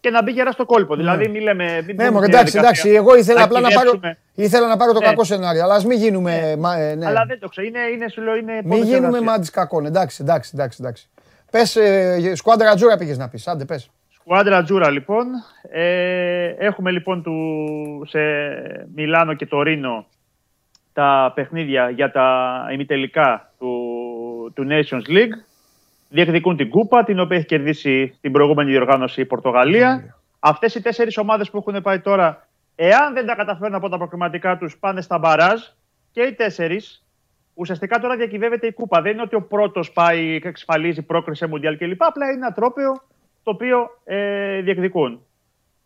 Και 0.00 0.10
να 0.10 0.22
μπει 0.22 0.30
γερά 0.32 0.50
στο 0.52 0.64
κόλπο. 0.64 0.96
Δηλαδή, 0.96 1.28
μην 1.28 1.42
λέμε. 1.42 1.64
Μην 1.64 1.84
Ναι, 1.86 1.92
μπούμε 1.92 2.10
μωρέ, 2.10 2.24
στη 2.26 2.34
εντάξει, 2.34 2.52
διαδικασία 2.52 2.90
εντάξει. 2.90 3.10
Εγώ 3.10 3.16
ήθελα 3.20 3.42
απλά 3.42 3.60
να 3.60 3.68
πάρω, 3.68 3.90
κυριεύσουμε. 3.90 4.18
ήθελα 4.34 4.66
να 4.68 4.76
πάρω 4.76 4.92
το 4.92 4.98
Ναι. 4.98 5.04
κακό 5.06 5.24
σενάριο. 5.24 5.62
Αλλά 5.62 5.74
ας 5.74 5.84
μην 5.84 5.98
γίνουμε. 5.98 6.56
μα- 6.58 6.76
ε, 6.78 6.94
ναι. 6.94 7.06
Αλλά 7.06 7.24
δεν 7.26 7.38
το 7.40 7.48
ξέρω. 7.48 7.66
Είναι, 7.66 7.78
είναι, 7.94 8.08
σου 8.08 8.20
λέω, 8.22 8.36
είναι 8.36 8.52
Μην 8.52 8.60
υπόθεση 8.64 8.86
γίνουμε 8.86 9.06
εργασίας. 9.06 9.30
μάντι 9.30 9.50
κακών. 9.50 9.86
Εντάξει, 9.86 10.18
εντάξει, 10.22 10.50
εντάξει. 10.54 10.78
εντάξει. 10.80 11.08
Πες, 11.50 11.76
ε, 11.76 12.32
σκουάντρα 12.34 12.74
τζούρα 12.74 12.96
πήγες 12.96 13.18
να 13.18 13.28
πεις. 13.28 13.48
Άντε, 13.48 13.64
πες. 13.64 13.90
Σκουάντρα 14.24 14.62
Τζούρα 14.62 14.90
λοιπόν. 14.90 15.26
Ε, 15.70 16.46
έχουμε 16.46 16.90
λοιπόν 16.90 17.22
του, 17.22 18.02
σε 18.06 18.18
Μιλάνο 18.94 19.34
και 19.34 19.46
το 19.46 19.62
Ρήνο 19.62 20.06
τα 20.92 21.32
παιχνίδια 21.34 21.90
για 21.90 22.10
τα 22.10 22.56
ημιτελικά 22.72 23.52
του, 23.58 24.52
του 24.54 24.66
Nations 24.68 25.10
League. 25.10 25.32
Διεκδικούν 26.08 26.56
την 26.56 26.70
κούπα, 26.70 27.04
την 27.04 27.20
οποία 27.20 27.36
έχει 27.36 27.46
κερδίσει 27.46 28.18
την 28.20 28.32
προηγούμενη 28.32 28.70
διοργάνωση 28.70 29.20
η 29.20 29.24
Πορτογαλία. 29.24 30.16
Αυτές 30.38 30.74
οι 30.74 30.82
τέσσερις 30.82 31.16
ομάδες 31.16 31.50
που 31.50 31.64
έχουν 31.66 31.82
πάει 31.82 32.00
τώρα, 32.00 32.48
εάν 32.74 33.14
δεν 33.14 33.26
τα 33.26 33.34
καταφέρουν 33.34 33.74
από 33.74 33.88
τα 33.88 33.96
προκριματικά 33.96 34.58
τους, 34.58 34.78
πάνε 34.78 35.00
στα 35.00 35.18
μπαράζ 35.18 35.60
και 36.12 36.22
οι 36.22 36.32
τέσσερις. 36.32 37.04
Ουσιαστικά 37.54 37.98
τώρα 37.98 38.16
διακυβεύεται 38.16 38.66
η 38.66 38.72
κούπα. 38.72 39.02
Δεν 39.02 39.12
είναι 39.12 39.22
ότι 39.22 39.34
ο 39.34 39.42
πρώτος 39.42 39.92
πάει 39.92 40.40
και 40.40 40.48
εξασφαλίζει 40.48 41.02
πρόκριση 41.02 41.38
σε 41.38 41.46
Μουντιάλ 41.46 41.76
κλπ. 41.76 42.02
Απλά 42.02 42.26
είναι 42.26 42.34
ένα 42.34 42.52
τρόπαιο 42.52 43.02
το 43.42 43.50
οποίο 43.50 43.90
ε, 44.04 44.60
διεκδικούν. 44.60 45.20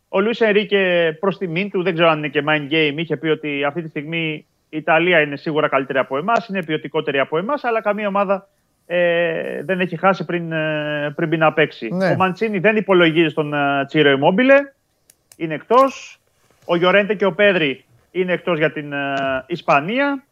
Ο 0.08 0.20
Λουίς 0.20 0.40
Ενρίκε 0.40 1.16
προς 1.20 1.38
τιμήν 1.38 1.70
του, 1.70 1.82
δεν 1.82 1.92
ξέρω 1.92 2.08
αν 2.08 2.18
είναι 2.18 2.28
και 2.28 2.42
mind 2.48 2.72
game, 2.72 2.94
είχε 2.96 3.16
πει 3.16 3.28
ότι 3.28 3.64
αυτή 3.64 3.82
τη 3.82 3.88
στιγμή 3.88 4.46
η 4.68 4.76
Ιταλία 4.76 5.20
είναι 5.20 5.36
σίγουρα 5.36 5.68
καλύτερη 5.68 5.98
από 5.98 6.16
εμάς, 6.16 6.48
είναι 6.48 6.64
ποιοτικότερη 6.64 7.18
από 7.18 7.38
εμάς, 7.38 7.64
αλλά 7.64 7.80
καμία 7.80 8.08
ομάδα 8.08 8.48
ε, 8.86 9.62
δεν 9.62 9.80
έχει 9.80 9.96
χάσει 9.96 10.24
πριν, 10.24 10.52
ε, 10.52 11.12
πριν 11.16 11.28
μπει 11.28 11.36
να 11.36 11.52
παίξει. 11.52 11.88
Ναι. 11.92 12.10
Ο 12.10 12.16
Μαντσίνη 12.16 12.58
δεν 12.58 12.76
υπολογίζει 12.76 13.28
στον 13.28 13.54
ε, 13.54 13.84
Τσίρο 13.86 14.18
Ιmmobile, 14.18 14.74
είναι 15.36 15.54
εκτός. 15.54 16.20
Ο 16.64 16.76
Γιορέντε 16.76 17.14
και 17.14 17.24
ο 17.24 17.32
Πέδρη 17.32 17.84
είναι 18.10 18.32
εκτός 18.32 18.58
για 18.58 18.72
την 18.72 18.92
ε, 18.92 19.44
Ισπανία. 19.46 20.24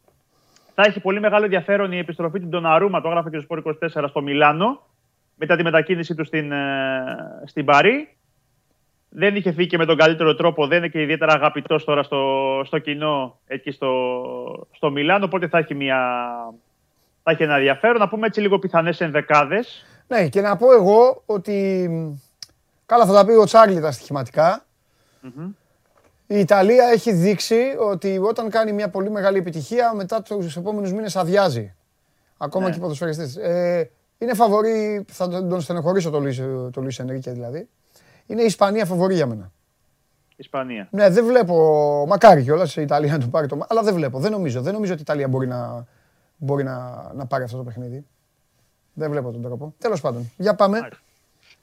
Θα 0.74 0.82
έχει 0.82 1.00
πολύ 1.00 1.20
μεγάλο 1.20 1.44
ενδιαφέρον 1.44 1.92
η 1.92 1.98
επιστροφή 1.98 2.40
του 2.40 2.46
Ντοναρούμα, 2.46 3.00
το 3.00 3.08
έγραφε 3.08 3.30
και 3.30 3.38
στο 3.38 3.44
Σπορ 3.44 3.76
24 4.02 4.04
στο 4.08 4.22
Μιλάνο, 4.22 4.82
μετά 5.34 5.56
τη 5.56 5.62
μετακίνησή 5.62 6.14
του 6.14 6.24
στην, 6.24 6.52
ε, 6.52 6.62
στην 7.44 7.64
Παρή. 7.64 8.16
Δεν 9.08 9.36
είχε 9.36 9.52
φύγει 9.52 9.68
και 9.68 9.78
με 9.78 9.84
τον 9.84 9.96
καλύτερο 9.96 10.34
τρόπο, 10.34 10.66
δεν 10.66 10.78
είναι 10.78 10.88
και 10.88 11.02
ιδιαίτερα 11.02 11.32
αγαπητός 11.32 11.84
τώρα 11.84 12.02
στο, 12.02 12.62
στο 12.64 12.78
κοινό 12.78 13.38
εκεί 13.46 13.70
στο, 13.70 14.68
στο 14.72 14.90
Μιλάνο, 14.90 15.24
οπότε 15.24 15.48
θα 15.48 15.58
έχει, 15.58 15.74
μια, 15.74 15.98
θα 17.22 17.30
έχει 17.30 17.42
ένα 17.42 17.54
ενδιαφέρον. 17.56 17.98
Να 17.98 18.08
πούμε 18.08 18.26
έτσι 18.26 18.40
λίγο 18.40 18.58
πιθανές 18.58 19.00
ενδεκάδες. 19.00 19.84
Ναι, 20.08 20.28
και 20.28 20.40
να 20.40 20.56
πω 20.56 20.72
εγώ 20.72 21.22
ότι. 21.26 21.88
Καλά, 22.86 23.06
θα 23.06 23.12
τα 23.12 23.24
πει 23.24 23.32
ο 23.32 23.44
Τσάρλι 23.44 23.80
τα 23.80 23.92
στοιχηματικά. 23.92 24.64
Η 26.26 26.38
Ιταλία 26.38 26.84
έχει 26.92 27.12
δείξει 27.12 27.74
ότι 27.90 28.18
όταν 28.18 28.50
κάνει 28.50 28.72
μια 28.72 28.88
πολύ 28.90 29.10
μεγάλη 29.10 29.38
επιτυχία, 29.38 29.94
μετά 29.94 30.22
τους 30.22 30.56
επόμενους 30.56 30.92
μήνες 30.92 31.16
αδειάζει. 31.16 31.74
Ακόμα 32.38 32.64
Ναι. 32.64 32.70
και 32.70 32.76
οι 32.78 32.80
ποδοσφαιριστές. 32.80 33.36
Ε, 33.36 33.90
είναι 34.18 34.34
φαβορή, 34.34 35.04
θα 35.08 35.28
τον 35.28 35.48
τον 35.48 35.60
στενοχωρήσω 35.60 36.10
το 36.10 36.20
Λουίς, 36.20 36.42
το 36.72 36.80
Λουίς 36.80 36.98
Ενρίκε 36.98 37.30
δηλαδή. 37.30 37.68
Είναι 38.26 38.42
η 38.42 38.44
Ισπανία 38.44 38.84
φαβορή 38.84 39.14
για 39.14 39.26
μένα. 39.26 39.52
Ισπανία. 40.36 40.88
Ναι, 40.90 41.10
δεν 41.10 41.24
βλέπω. 41.26 42.04
Μακάρι 42.08 42.42
κιόλας 42.42 42.76
η 42.76 42.82
Ιταλία 42.82 43.12
να 43.12 43.18
του 43.18 43.30
πάρει 43.30 43.46
το. 43.46 43.66
Αλλά 43.68 43.82
δεν 43.82 43.94
βλέπω. 43.94 44.18
Δεν 44.18 44.30
νομίζω. 44.30 44.62
Δεν 44.62 44.72
νομίζω 44.72 44.92
ότι 44.92 45.00
η 45.00 45.04
Ιταλία 45.08 45.28
μπορεί 45.28 45.46
να, 45.46 45.86
μπορεί 46.36 46.64
να, 46.64 47.10
να 47.14 47.26
πάρει 47.26 47.44
αυτό 47.44 47.56
το 47.56 47.62
παιχνίδι. 47.62 48.06
Δεν 48.92 49.10
βλέπω 49.10 49.30
τον 49.30 49.42
τρόπο. 49.42 49.74
Τέλος 49.78 50.00
πάντων. 50.00 50.30
Για 50.36 50.54
πάμε. 50.54 50.78
Μάλιστα. 50.78 51.02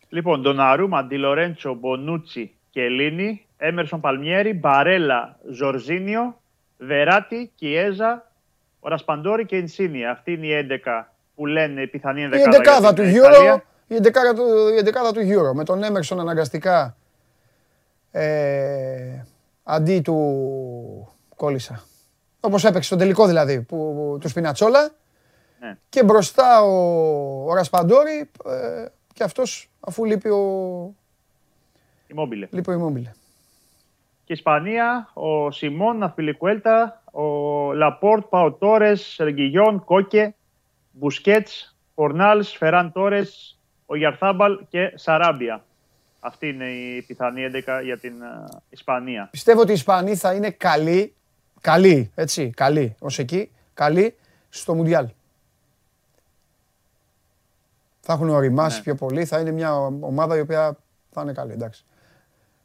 Λοιπόν, 0.10 0.42
Ντοναρούμα, 0.42 1.04
Ντιλορέντσο, 1.04 1.74
Μπονούτσι 1.74 2.56
και 2.70 2.82
Ελλήνη, 2.82 3.46
Έμερσον 3.58 4.00
Παλμιέρη, 4.00 4.54
Μπαρέλα, 4.54 5.40
Ζορζίνιο, 5.52 6.42
Βεράτη, 6.78 7.52
Κιέζα, 7.56 8.32
ο 8.80 8.90
Ρασπαντόρη 8.90 9.46
και 9.46 9.56
Ινσίνη. 9.56 10.06
Αυτή 10.06 10.32
είναι 10.32 10.46
η 10.46 10.80
11 10.86 11.11
που 11.42 11.48
λένε 11.48 11.82
η 11.82 11.88
πιθανή 11.88 12.20
Η 12.22 12.24
ενδεκάδα. 12.24 12.56
εντεκάδα 12.56 12.80
για 12.80 12.94
του 12.94 13.02
την 13.02 13.12
Euro. 13.22 13.30
Ιταλία. 13.32 13.64
Η 13.88 13.96
εντεκάδα 13.96 14.34
του, 14.34 14.44
η 14.74 14.78
εντεκάδα 14.78 15.12
του 15.12 15.20
Euro. 15.20 15.54
Με 15.56 15.64
τον 15.64 15.84
Έμερσον 15.84 16.20
αναγκαστικά 16.20 16.96
ε, 18.12 19.24
αντί 19.64 20.02
του 20.02 21.18
κόλλησα. 21.36 21.84
Όπως 22.40 22.64
έπαιξε 22.64 22.84
στον 22.88 22.98
τελικό 22.98 23.28
δηλαδή, 23.28 23.62
που, 23.62 24.18
του 24.22 24.28
Σπινατσόλα. 24.30 24.90
Ναι. 25.60 25.78
Και 25.90 26.04
μπροστά 26.04 26.62
ο, 26.64 27.46
ο 27.50 27.54
Ρασπαντόρη 27.54 28.30
ε, 28.46 28.86
και 29.14 29.24
αυτός 29.24 29.70
αφού 29.80 30.06
λείπει 30.06 30.30
ο, 30.30 30.46
Ιμόμπιλε. 32.08 32.48
λείπει 32.52 32.72
ο 32.72 32.94
Immobile. 32.94 33.12
Και 34.24 34.34
Ισπανία, 34.34 35.10
ο 35.14 35.52
Σιμών, 35.52 36.04
Αθπιλικουέτα, 36.04 37.02
ο 37.12 37.24
Λαπόρτ, 37.74 38.26
Πάο 38.26 38.52
Τόρες, 38.52 39.16
Ρεγκιλόν, 39.20 39.84
Κόκε, 39.86 40.36
Μπουσκέτ, 40.92 41.48
Φορνάλ, 41.96 42.44
Φεράν 42.46 42.92
Τόρες, 42.92 43.60
Ογιαρθάμπαλ 43.86 44.60
και 44.70 44.92
Σαράμπια. 44.96 45.64
Αυτή 46.20 46.48
είναι 46.48 46.66
η 46.70 47.02
πιθανή 47.02 47.42
11 47.66 47.82
για 47.84 47.98
την 47.98 48.22
ε, 48.22 48.44
Ισπανία. 48.70 49.28
Πιστεύω 49.32 49.62
ότι 49.62 49.72
οι 49.72 49.74
Ισπανοί 49.74 50.16
θα 50.16 50.34
είναι 50.34 50.50
καλοί, 50.52 51.14
καλοί, 51.62 52.12
έτσι, 52.16 52.50
καλοί, 52.50 52.96
ως 53.00 53.20
εκεί, 53.20 53.52
καλοί 53.74 54.16
στο 54.50 54.74
Μουντιάλ. 54.74 55.08
Θα 58.02 58.14
έχουν 58.14 58.30
οριμάσει 58.30 58.78
Ναι. 58.78 58.84
πιο 58.84 58.96
πολύ, 58.96 59.26
θα 59.26 59.40
είναι 59.40 59.52
μια 59.52 59.76
ομάδα 59.82 60.38
η 60.38 60.40
οποία 60.40 60.78
θα 61.10 61.22
είναι 61.22 61.34
καλή, 61.34 61.52
εντάξει. 61.52 61.86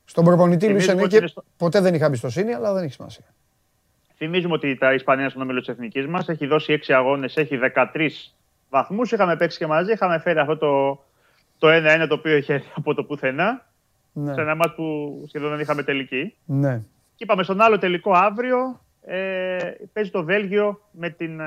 Στον 0.04 0.24
προπονητή 0.24 0.68
Λουίς 0.68 0.84
Θυμίζουμε 0.84 0.92
ότι 1.04 1.16
Ενρίκε 1.16 1.16
είναι 1.16 1.26
στο- 1.26 1.44
ποτέ 1.56 1.80
δεν 1.80 1.94
είχα 1.94 2.06
εμπιστοσύνη, 2.06 2.52
αλλά 2.52 2.72
δεν 2.72 2.84
έχει 2.84 2.92
σημασία. 2.92 3.24
Θυμίζουμε 4.16 4.54
ότι 4.54 4.76
τα 4.76 4.94
Ισπανία 4.94 5.20
είναι 5.20 5.30
στον 5.30 5.42
όμιλο 5.42 5.58
της 5.58 5.68
εθνικής 5.68 6.06
μας. 6.06 6.28
Έχει 6.28 6.46
δώσει 6.46 6.72
6 6.86 6.92
αγώνες, 6.92 7.36
έχει 7.36 7.58
13 7.94 8.08
βαθμούς. 8.70 9.12
Είχαμε 9.12 9.36
παίξει 9.36 9.58
και 9.58 9.66
μαζί. 9.66 9.92
Είχαμε 9.92 10.18
φέρει 10.18 10.38
αυτό 10.38 10.56
το, 10.56 11.04
το 11.58 11.68
1-1 12.02 12.06
το 12.08 12.14
οποίο 12.14 12.36
είχε 12.36 12.62
από 12.76 12.94
το 12.94 13.04
πουθενά. 13.04 13.66
Ναι, 14.12 14.34
Σε 14.34 14.40
ένα 14.40 14.54
μάτς 14.54 14.74
που 14.74 15.24
σχεδόν 15.28 15.50
δεν 15.50 15.60
είχαμε 15.60 15.82
τελική. 15.82 16.34
ναι. 16.44 16.82
Και 17.14 17.24
είπαμε 17.24 17.42
στον 17.42 17.60
άλλο 17.60 17.78
τελικό 17.78 18.12
αύριο. 18.12 18.80
Ε, 19.06 19.58
παίζει 19.92 20.10
το 20.10 20.24
Βέλγιο 20.24 20.80
με 20.90 21.10
την 21.10 21.40
ε, 21.40 21.44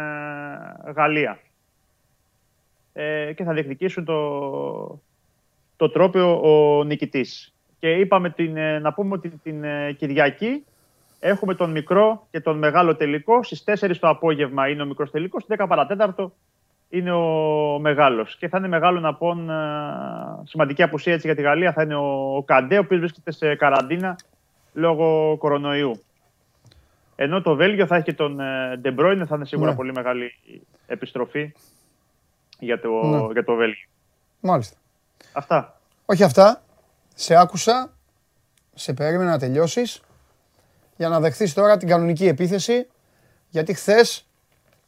Γαλλία. 0.95 1.39
Ε, 2.93 3.33
και 3.33 3.43
θα 3.43 3.53
διεκδικήσουν 3.53 4.05
το, 4.05 5.01
το 5.75 5.89
τρόπαιο 5.89 6.39
ο 6.41 6.83
νικητής. 6.83 7.53
Και 7.79 7.91
είπαμε 7.91 8.29
την, 8.29 8.57
ε, 8.57 8.79
να 8.79 8.93
πούμε 8.93 9.13
ότι 9.13 9.29
την 9.29 9.63
ε, 9.63 9.91
Κυριακή 9.91 10.65
έχουμε 11.19 11.55
τον 11.55 11.71
μικρό 11.71 12.27
και 12.31 12.39
τον 12.41 12.57
μεγάλο 12.57 12.95
τελικό. 12.95 13.43
Στις 13.43 13.63
4 13.65 13.91
το 13.99 14.07
απόγευμα 14.07 14.69
είναι 14.69 14.81
ο 14.81 14.85
μικρός 14.85 15.11
τελικός, 15.11 15.43
στις 15.43 15.57
10 15.59 15.65
παρατέταρτο 15.67 16.33
είναι 16.89 17.11
ο 17.11 17.79
μεγάλος. 17.79 18.37
Και 18.37 18.47
θα 18.47 18.57
είναι 18.57 18.67
μεγάλο 18.67 18.99
να 18.99 19.13
πω 19.15 19.29
ε, 19.31 19.35
σημαντική 20.43 20.83
απουσία 20.83 21.13
έτσι 21.13 21.27
για 21.27 21.35
τη 21.35 21.41
Γαλλία 21.41 21.73
θα 21.73 21.81
είναι 21.83 21.95
ο, 21.95 22.35
ο 22.35 22.43
Καντέ, 22.43 22.77
ο 22.77 22.79
οποίος 22.79 22.99
βρίσκεται 22.99 23.31
σε 23.31 23.55
καραντίνα 23.55 24.15
λόγω 24.73 25.37
κορονοϊού. 25.37 26.01
Ενώ 27.15 27.41
το 27.41 27.55
Βέλγιο 27.55 27.85
θα 27.85 27.95
έχει 27.95 28.03
και 28.05 28.13
τον 28.13 28.39
ε, 28.39 28.81
De 28.83 28.87
Bruyne, 28.99 29.23
θα 29.27 29.35
είναι 29.35 29.45
σίγουρα 29.45 29.69
Ναι. 29.69 29.75
πολύ 29.75 29.91
μεγάλη 29.91 30.33
επιστροφή 30.87 31.51
για 32.59 32.79
το, 32.79 32.89
Ναι. 32.89 33.31
για 33.31 33.43
το 33.43 33.55
Βέλγιο. 33.55 33.87
Μάλιστα. 34.39 34.77
Αυτά. 35.33 35.79
Όχι 36.05 36.23
αυτά, 36.23 36.61
σε 37.15 37.35
άκουσα, 37.35 37.91
σε 38.73 38.93
περίμενα 38.93 39.29
να 39.29 39.39
τελειώσεις 39.39 40.01
για 40.99 41.09
να 41.09 41.19
δεχθείς 41.19 41.53
τώρα 41.53 41.77
την 41.77 41.87
κανονική 41.87 42.27
επίθεση 42.27 42.87
γιατί 43.49 43.73
χθες, 43.73 44.27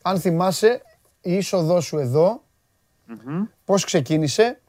αν 0.02 0.20
θυμάσαι, 0.20 0.82
η 1.22 1.34
είσοδός 1.34 1.86
σου 1.86 1.98
εδώ, 1.98 2.44
Μμμ. 3.06 3.44
πώς 3.66 3.86
ξεκίνησε, 3.86 4.60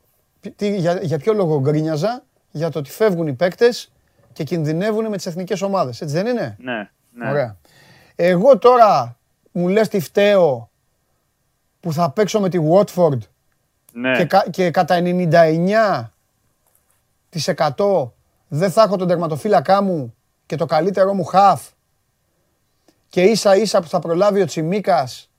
τι- 0.57 0.77
για, 0.77 0.99
για 1.03 1.19
ποιο 1.19 1.33
λόγο 1.33 1.61
γκρίνιαζα, 1.61 2.25
για 2.51 2.71
το 2.71 2.79
ότι 2.79 2.91
φεύγουν 2.91 3.27
οι 3.27 3.33
παίκτες 3.33 3.93
και 4.33 4.45
κινδυνεύουν 4.45 5.09
με 5.09 5.17
τις 5.17 5.27
εθνικές 5.27 5.63
ομάδες. 5.63 6.01
Έτσι 6.01 6.15
δεν 6.15 6.27
είναι; 6.27 6.57
Ναι, 6.61 6.91
ναι. 7.13 7.31
Ωραία. 7.31 7.57
Εγώ 8.17 8.59
τώρα 8.59 9.17
μου 9.53 9.69
λες 9.69 9.89
τι 9.89 10.01
φταίω 10.01 10.71
που 11.81 11.93
θα 11.93 12.11
παίξω 12.11 12.41
με 12.41 12.49
τη 12.49 12.59
Watford 12.73 13.19
ναι. 13.93 14.17
και, 14.17 14.25
κα- 14.25 14.47
και 14.51 14.71
κατά 14.71 15.01
99% 15.03 16.09
δεν 18.49 18.71
θα 18.71 18.83
έχω 18.83 18.97
τον 18.97 19.09
τερματοφύλακά 19.09 19.83
μου 19.83 20.15
και 20.53 20.59
το 20.59 20.67
καλύτερό 20.67 21.15
μου 21.15 21.25
χαφ 21.25 21.63
και 23.09 23.23
ίσα 23.23 23.57
ίσα 23.57 23.81
που 23.81 23.89
θα 23.89 23.99
προλάβει 23.99 24.41
ο 24.41 24.45
Τσιμίκας 24.45 25.31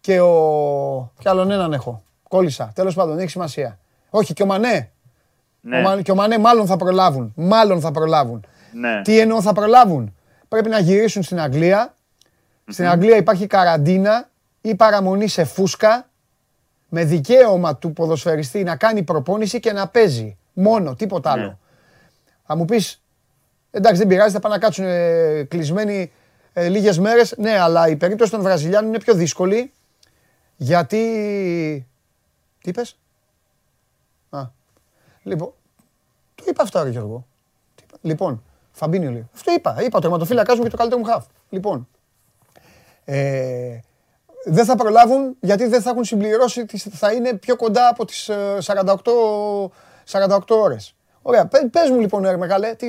και 0.00 0.20
ο... 0.20 1.12
Κι 1.18 1.28
άλλον 1.28 1.50
έναν 1.50 1.72
έχω. 1.72 2.02
Κόλλησα. 2.28 2.72
Τέλος 2.74 2.94
πάντων, 2.94 3.18
έχει 3.18 3.28
σημασία. 3.30 3.78
Όχι, 4.10 4.32
και 4.32 4.42
ο 4.42 4.46
Μανέ. 4.46 4.90
ναι, 5.60 5.78
Ο 5.78 5.82
Μα- 5.82 6.00
Και 6.02 6.10
ο 6.10 6.14
Μανέ 6.14 6.38
μάλλον 6.38 6.66
θα 6.66 6.76
προλάβουν. 6.76 7.32
Μάλλον 7.36 7.80
θα 7.80 7.90
προλάβουν. 7.90 8.44
ναι. 8.72 9.02
Τι 9.02 9.18
εννοώ 9.18 9.42
θα 9.42 9.52
προλάβουν. 9.52 10.14
Πρέπει 10.48 10.68
να 10.68 10.78
γυρίσουν 10.78 11.22
στην 11.22 11.40
Αγγλία. 11.40 11.94
Στην 12.66 12.86
Αγγλία 12.88 13.16
υπάρχει 13.16 13.46
καραντίνα 13.46 14.28
ή 14.60 14.74
παραμονή 14.74 15.28
σε 15.28 15.44
φούσκα 15.44 16.08
με 16.88 17.04
δικαίωμα 17.04 17.76
του 17.76 17.92
ποδοσφαιριστή 17.92 18.62
να 18.62 18.76
κάνει 18.76 19.02
προπόνηση 19.02 19.60
και 19.60 19.72
να 19.72 19.88
παίζει. 19.88 20.36
Μόνο, 20.52 20.94
τίποτα 20.94 21.30
άλλο. 21.30 21.46
Ναι. 21.46 21.56
Θα 22.46 22.56
μου 22.56 22.64
πεις, 22.64 22.98
εντάξει 23.74 23.98
δεν 23.98 24.06
πειράζει, 24.06 24.32
θα 24.32 24.40
πάνε 24.40 24.54
να 24.54 24.60
κάτσουν 24.60 24.84
ε, 24.84 25.42
κλεισμένοι 25.42 26.12
ε, 26.52 26.68
λίγες 26.68 26.98
μέρες. 26.98 27.34
Ναι, 27.36 27.58
αλλά 27.58 27.88
η 27.88 27.96
περίπτωση 27.96 28.30
των 28.30 28.42
Βραζιλιάνων 28.42 28.88
είναι 28.88 28.98
πιο 28.98 29.14
δύσκολη 29.14 29.72
γιατί... 30.56 30.98
Τι 32.62 32.70
είπες; 32.70 32.98
Α, 34.30 34.42
λοιπόν, 35.22 35.52
το 36.34 36.44
είπα 36.48 36.62
αυτό 36.62 36.82
ρε 36.82 36.88
Γιώργο. 36.88 37.26
Τι 37.74 37.82
είπα; 37.86 37.98
Λοιπόν, 38.00 38.42
Φαμπίνιο 38.72 39.10
λέει. 39.10 39.28
Αυτό 39.34 39.52
είπα. 39.52 39.82
Είπα, 39.82 39.98
ο 39.98 40.00
τερματοφύλακας 40.00 40.56
μου 40.56 40.62
και 40.62 40.70
το 40.70 40.76
καλύτερο 40.76 41.00
μου 41.00 41.06
χαφ. 41.06 41.24
Λοιπόν, 41.48 41.88
ε, 43.04 43.78
δεν 44.44 44.64
θα 44.64 44.76
προλάβουν 44.76 45.36
γιατί 45.40 45.66
δεν 45.66 45.82
θα 45.82 45.90
έχουν 45.90 46.04
συμπληρώσει, 46.04 46.66
τις, 46.66 46.86
θα 46.90 47.12
είναι 47.12 47.34
πιο 47.34 47.56
κοντά 47.56 47.88
από 47.88 48.04
τις 48.04 48.28
ε, 48.28 48.58
48, 48.64 48.96
48 50.10 50.38
ώρες. 50.48 50.94
Ωραία, 51.26 51.46
πε, 51.46 51.58
πες 51.72 51.90
μου 51.90 52.00
λοιπόν 52.00 52.22
ρε 52.22 52.36
μεγάλε, 52.36 52.74
τι, 52.74 52.86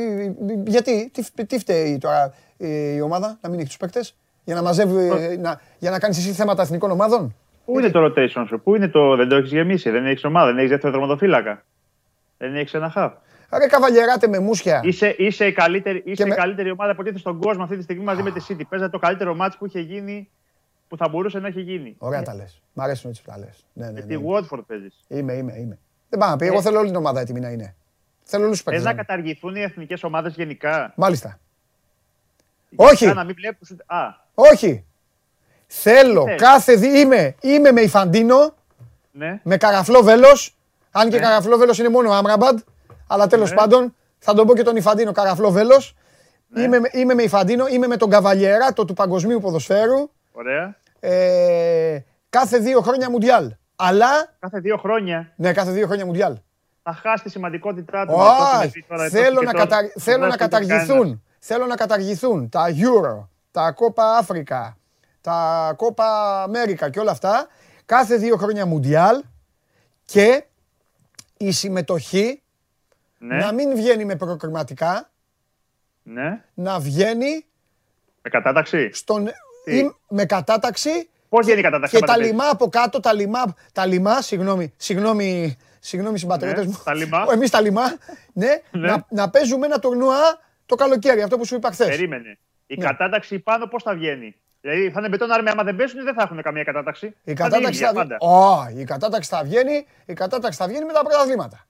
γιατί, 0.65 1.09
τι, 1.13 1.45
τι 1.45 1.59
φταίει 1.59 1.97
τώρα 1.97 2.33
η, 2.57 2.95
η 2.95 3.01
ομάδα 3.01 3.37
να 3.41 3.49
μην 3.49 3.59
έχει 3.59 3.67
τους 3.67 3.77
παίκτες, 3.77 4.15
για 4.43 4.55
να 4.55 4.61
μαζεύει, 4.61 5.07
ε, 5.07 5.37
να, 5.37 5.61
για 5.79 5.91
να 5.91 5.99
κάνεις 5.99 6.17
εσύ 6.17 6.31
θέματα 6.31 6.61
εθνικών 6.61 6.91
ομάδων; 6.91 7.35
Πού 7.65 7.79
είναι 7.79 7.89
το 7.89 8.05
rotation 8.05 8.43
σου, 8.47 8.61
πού 8.63 8.75
είναι 8.75 8.87
το. 8.87 9.15
Δεν 9.15 9.27
το 9.29 9.35
έχεις 9.35 9.51
γεμίσει, 9.51 9.89
δεν 9.89 10.05
έχεις 10.05 10.23
ομάδα, 10.23 10.45
δεν 10.47 10.57
έχεις 10.57 10.69
δεύτερο 10.69 10.91
δροματοφύλακα. 10.93 11.63
Δεν 12.37 12.55
έχεις 12.55 12.73
ένα 12.73 12.89
χαφ. 12.89 13.13
Ρε 13.59 13.67
καβαλιεράτε 13.67 14.27
με 14.27 14.39
μουσια. 14.39 14.79
Είσαι, 14.83 15.15
είσαι, 15.17 15.45
η 15.45 15.51
καλύτερη, 15.51 16.01
είσαι 16.05 16.25
με- 16.25 16.33
η 16.33 16.37
καλύτερη 16.37 16.71
ομάδα 16.71 16.95
που 16.95 17.01
τίθεται 17.01 17.19
στον 17.19 17.39
κόσμο 17.39 17.63
αυτή 17.63 17.77
τη 17.77 17.83
στιγμή 17.83 18.03
μαζί 18.03 18.21
με 18.21 18.31
τη 18.31 18.45
City. 18.49 18.61
Παίζατε 18.69 18.91
το 18.91 18.99
καλύτερο 18.99 19.35
μάτς 19.35 19.57
που 19.57 19.65
είχε 19.65 19.79
γίνει, 19.79 20.29
που 20.87 20.97
θα 20.97 21.07
μπορούσε 21.09 21.39
να 21.39 21.47
έχει 21.47 21.61
γίνει. 21.61 21.95
Ωραία 21.97 22.21
τα 22.21 22.35
λες. 22.35 22.61
Μ' 22.73 22.81
αρέσουν 22.81 23.09
έτσι 23.09 23.21
που 23.23 23.29
τα 23.31 23.37
λες. 23.37 23.65
Ναι, 23.73 23.85
ναι, 23.85 23.91
Με 23.91 23.99
ναι. 23.99 24.05
τη 24.05 24.23
Watford 24.27 24.59
παίζεις. 24.67 25.03
Είμαι, 25.07 25.33
είμαι, 25.33 25.53
είμαι. 25.57 25.77
Δεν 26.09 26.19
πάω 26.19 26.29
να 26.29 26.35
πει, 26.35 26.45
εγώ 26.45 26.57
Ε. 26.57 26.61
θέλω 26.61 26.77
όλη 26.77 26.87
την 26.87 26.95
ομάδα 26.97 27.19
έτοιμη 27.19 27.39
να 27.39 27.49
είναι. 27.49 27.75
Θέλω 28.27 28.43
όλους 28.45 28.55
τους 28.61 28.65
Θες 28.65 28.73
παίκτες. 28.73 28.83
να 28.83 28.89
να 28.89 28.91
είναι. 28.91 29.01
καταργηθούν 29.07 29.55
οι 29.55 29.61
εθνικές 29.61 30.03
ομάδες 30.03 30.33
γενικά; 30.35 30.93
Μάλιστα. 30.95 31.39
Όχι. 32.75 33.03
Για 33.05 33.13
να 33.13 33.23
μην 33.23 33.35
βλέπουν. 33.35 33.67
ούτε- 33.71 33.83
Α, 33.87 33.99
Όχι. 34.33 34.85
Θέλω 35.67 36.23
θες; 36.25 36.39
κάθε 36.41 36.75
δι... 36.75 36.99
Είμαι, 36.99 37.35
είμαι 37.41 37.71
με 37.71 37.81
Ιφαντίνο, 37.81 38.53
ναι. 39.11 39.39
με 39.43 39.57
καραφλό 39.57 40.01
βέλος. 40.03 40.55
Αν 40.91 41.09
και 41.09 41.15
Ναι. 41.15 41.21
καραφλό 41.21 41.57
βέλος 41.57 41.79
είναι 41.79 41.89
μόνο 41.89 42.11
Άμραμπαντ. 42.11 42.59
Αλλά 43.07 43.27
τέλος 43.27 43.49
Ναι. 43.49 43.55
πάντων 43.55 43.95
θα 44.19 44.33
τον 44.33 44.47
πω 44.47 44.55
και 44.55 44.63
τον 44.63 44.75
Ιφαντίνο 44.75 45.11
καραφλό 45.11 45.51
βέλος. 45.51 45.95
Ναι. 46.47 46.61
Είμαι, 46.61 46.79
με- 46.79 46.89
είμαι 46.91 47.13
με 47.13 47.23
Ιφαντίνο, 47.23 47.67
είμαι 47.67 47.87
με 47.87 47.97
τον 47.97 48.09
Καβαλιεράτο 48.09 48.85
του 48.85 48.93
παγκοσμίου 48.93 49.39
ποδοσφαίρου. 49.39 50.09
Ωραία. 50.31 50.75
Ε, 50.99 51.99
κάθε 52.29 52.57
δύο 52.57 52.81
χρόνια 52.81 53.09
Μουντιάλ. 53.09 53.51
Αλλά, 53.75 54.35
Κάθε 54.39 54.59
δύο 54.59 54.77
χρόνια 54.77 55.31
ναι, 55.35 55.53
κάθε 55.53 55.71
δύο 55.71 55.85
χρόνια 55.85 56.05
Μουντιάλ. 56.05 56.35
Θα 56.87 56.93
χάσει 56.93 57.23
τη 57.23 57.29
σημαντικότητα 57.29 58.05
του. 58.05 58.15
με 58.17 58.23
αυτό 58.23 58.43
που 58.43 58.57
Όχι, 58.57 58.71
είναι 58.75 58.85
τώρα, 58.87 59.09
θέλω 59.09 59.29
τόσο 59.33 59.43
να, 59.43 59.51
και 59.51 59.57
κατα... 59.57 59.75
τώρα. 59.75 59.91
θέλω 59.97 60.19
Δεν 60.19 60.27
να 60.29 60.35
θα 60.35 60.37
το 60.37 60.47
κάνει 60.49 60.65
κανένας. 60.65 60.87
καταργηθούν. 60.87 61.23
Θέλω 61.39 61.65
να 61.65 61.75
καταργηθούν 61.75 62.49
τα 62.49 62.65
Euro, 62.69 63.27
τα 63.51 63.75
Copa 63.79 64.25
Africa, 64.25 64.73
τα 65.21 65.75
Copa 65.79 66.03
America 66.49 66.89
και 66.89 66.99
όλα 66.99 67.11
αυτά. 67.11 67.47
Κάθε 67.85 68.15
δύο 68.15 68.35
χρόνια 68.37 68.65
Μουντιάλ 68.65 69.23
και 70.05 70.45
η 71.37 71.51
συμμετοχή 71.51 72.41
Ναι, 73.17 73.37
να 73.37 73.53
μην 73.53 73.75
βγαίνει 73.75 74.05
με 74.05 74.15
προκριματικά, 74.15 75.09
ναι. 76.03 76.43
να 76.53 76.79
βγαίνει 76.79 77.45
Με 78.21 78.29
κατάταξη; 78.29 78.89
στον... 78.93 79.25
Τι; 79.63 79.77
ή 79.77 79.95
με 80.09 80.25
κατάταξη 80.25 81.09
Πώς 81.29 81.45
βγαίνει 81.45 81.59
η 81.59 81.63
κατάταξη. 81.63 81.97
και 81.97 82.03
άμα 82.03 82.13
τα 82.13 82.19
δεν 82.19 82.27
λιμά 82.31 82.49
από 82.49 82.69
κάτω, 82.69 82.99
τα 82.99 83.13
λιμά, 83.13 83.55
τα 83.73 83.85
λιμά 83.85 84.21
συγγνώμη, 84.21 84.73
συγγνώμη, 84.77 85.57
συγγνώμη 85.85 86.19
συμπατριώτες 86.19 86.65
Ναι, 86.65 86.71
μου. 86.71 86.81
τα 86.83 86.93
λιμά. 86.93 87.25
Εμείς 87.33 87.49
τα 87.49 87.61
λιμά, 87.61 87.83
ναι, 88.33 88.47
Ναι. 88.71 88.87
να, 88.87 89.05
να 89.09 89.29
παίζουμε 89.29 89.65
ένα 89.65 89.79
τουρνουά 89.79 90.39
το 90.65 90.75
καλοκαίρι, 90.75 91.21
αυτό 91.21 91.37
που 91.37 91.45
σου 91.45 91.55
είπα 91.55 91.71
χθες. 91.71 91.87
Περίμενε. 91.87 92.37
Η 92.67 92.75
Ναι. 92.77 92.85
κατάταξη 92.85 93.39
πάνω 93.39 93.65
πώς 93.67 93.83
θα 93.83 93.93
βγαίνει; 93.93 94.35
Δηλαδή 94.61 94.91
θα 94.91 94.99
είναι 94.99 95.09
μπετόν 95.09 95.31
άρμη, 95.31 95.49
άμα 95.49 95.63
δεν 95.63 95.75
πέσουν 95.75 96.03
δεν 96.03 96.13
θα 96.13 96.21
έχουν 96.21 96.41
καμία 96.41 96.63
κατάταξη. 96.63 97.05
Η 97.05 97.09
Θα 97.11 97.19
είναι 97.25 97.33
κατάταξη 97.35 97.73
ίδια 97.73 97.87
θα, 97.87 97.93
πάντα. 97.93 98.17
βγει... 98.69 98.81
η 98.81 98.83
κατάταξη 98.83 99.29
θα 99.29 99.43
βγαίνει, 99.43 99.85
η 100.05 100.13
κατάταξη 100.13 100.57
θα 100.57 100.67
βγαίνει 100.67 100.85
με 100.85 100.93
τα 100.93 100.99
πρωταθλήματα. 101.03 101.65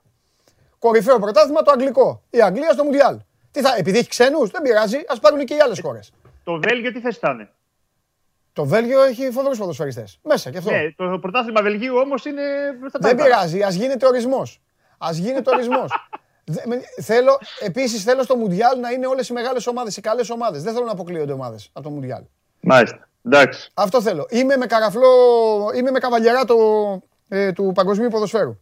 Κορυφαίο 0.80 1.20
πρωτάθλημα 1.20 1.61
το 1.61 1.72
αγγλικό. 1.72 2.22
Η 2.30 2.41
Αγγλία 2.41 2.72
στο 2.72 2.84
Μουντιάλ. 2.84 3.18
Τι 3.51 3.61
θα, 3.61 3.76
επειδή 3.78 3.97
έχει 3.97 4.07
ξένους, 4.09 4.49
δεν 4.49 4.61
πειράζει, 4.61 4.97
ας 5.07 5.20
πάρουν 5.20 5.45
και 5.45 5.53
οι 5.53 5.59
άλλες 5.59 5.80
χώρες. 5.82 6.11
Το 6.43 6.59
Βέλγιο 6.59 6.91
τι 6.91 6.99
θέση 6.99 7.20
θα 7.20 7.30
είναι; 7.32 7.49
Το 8.56 8.66
Βέλγιο 8.66 9.03
έχει 9.03 9.32
φοβερούς 9.32 9.58
ποδοσφαιριστές. 9.58 10.20
Μέσα 10.24 10.51
και 10.51 10.58
αυτό. 10.58 10.72
Ναι, 10.72 10.91
το 10.95 11.20
πρωτάθλημα 11.22 11.62
Βελγίου 11.62 11.95
όμως 11.97 12.26
είναι. 12.26 12.41
στα 12.89 12.99
Δεν 12.99 13.01
τάρταρα. 13.01 13.24
πειράζει, 13.24 13.62
ας 13.62 13.74
γίνεται 13.76 14.06
ορισμός. 14.08 14.62
Ας 14.97 15.18
γίνεται 15.18 15.49
ορισμός. 15.53 15.91
Δε- 16.45 16.62
με- 16.66 16.82
θέλω, 17.01 17.38
επίσης 17.60 18.03
θέλω 18.03 18.24
στο 18.24 18.36
Μουντιάλ 18.36 18.80
να 18.80 18.89
είναι 18.91 19.08
όλες 19.08 19.30
οι 19.30 19.34
μεγάλες 19.34 19.68
ομάδες, 19.68 19.97
οι 19.97 20.01
καλές 20.01 20.30
ομάδες. 20.30 20.64
Δεν 20.64 20.74
θέλω 20.74 20.86
να 20.86 20.91
αποκλείονται 20.91 21.32
ομάδες 21.32 21.70
από 21.74 21.88
το 21.88 21.89
Μουντιάλ. 21.93 22.22
Μάλιστα. 22.62 23.08
Εντάξει. 23.26 23.72
Αυτό 23.74 24.01
θέλω. 24.01 24.26
Είμαι 24.30 24.58
με 24.58 24.66
καραφλό, 24.66 25.08
είμαι 25.76 25.91
με 25.91 25.99
καβαλιαρά 25.99 26.45
το, 26.45 26.56
ε, 27.28 27.51
του 27.51 27.72
παγκοσμίου 27.76 28.10
ποδοσφαίρου. 28.10 28.58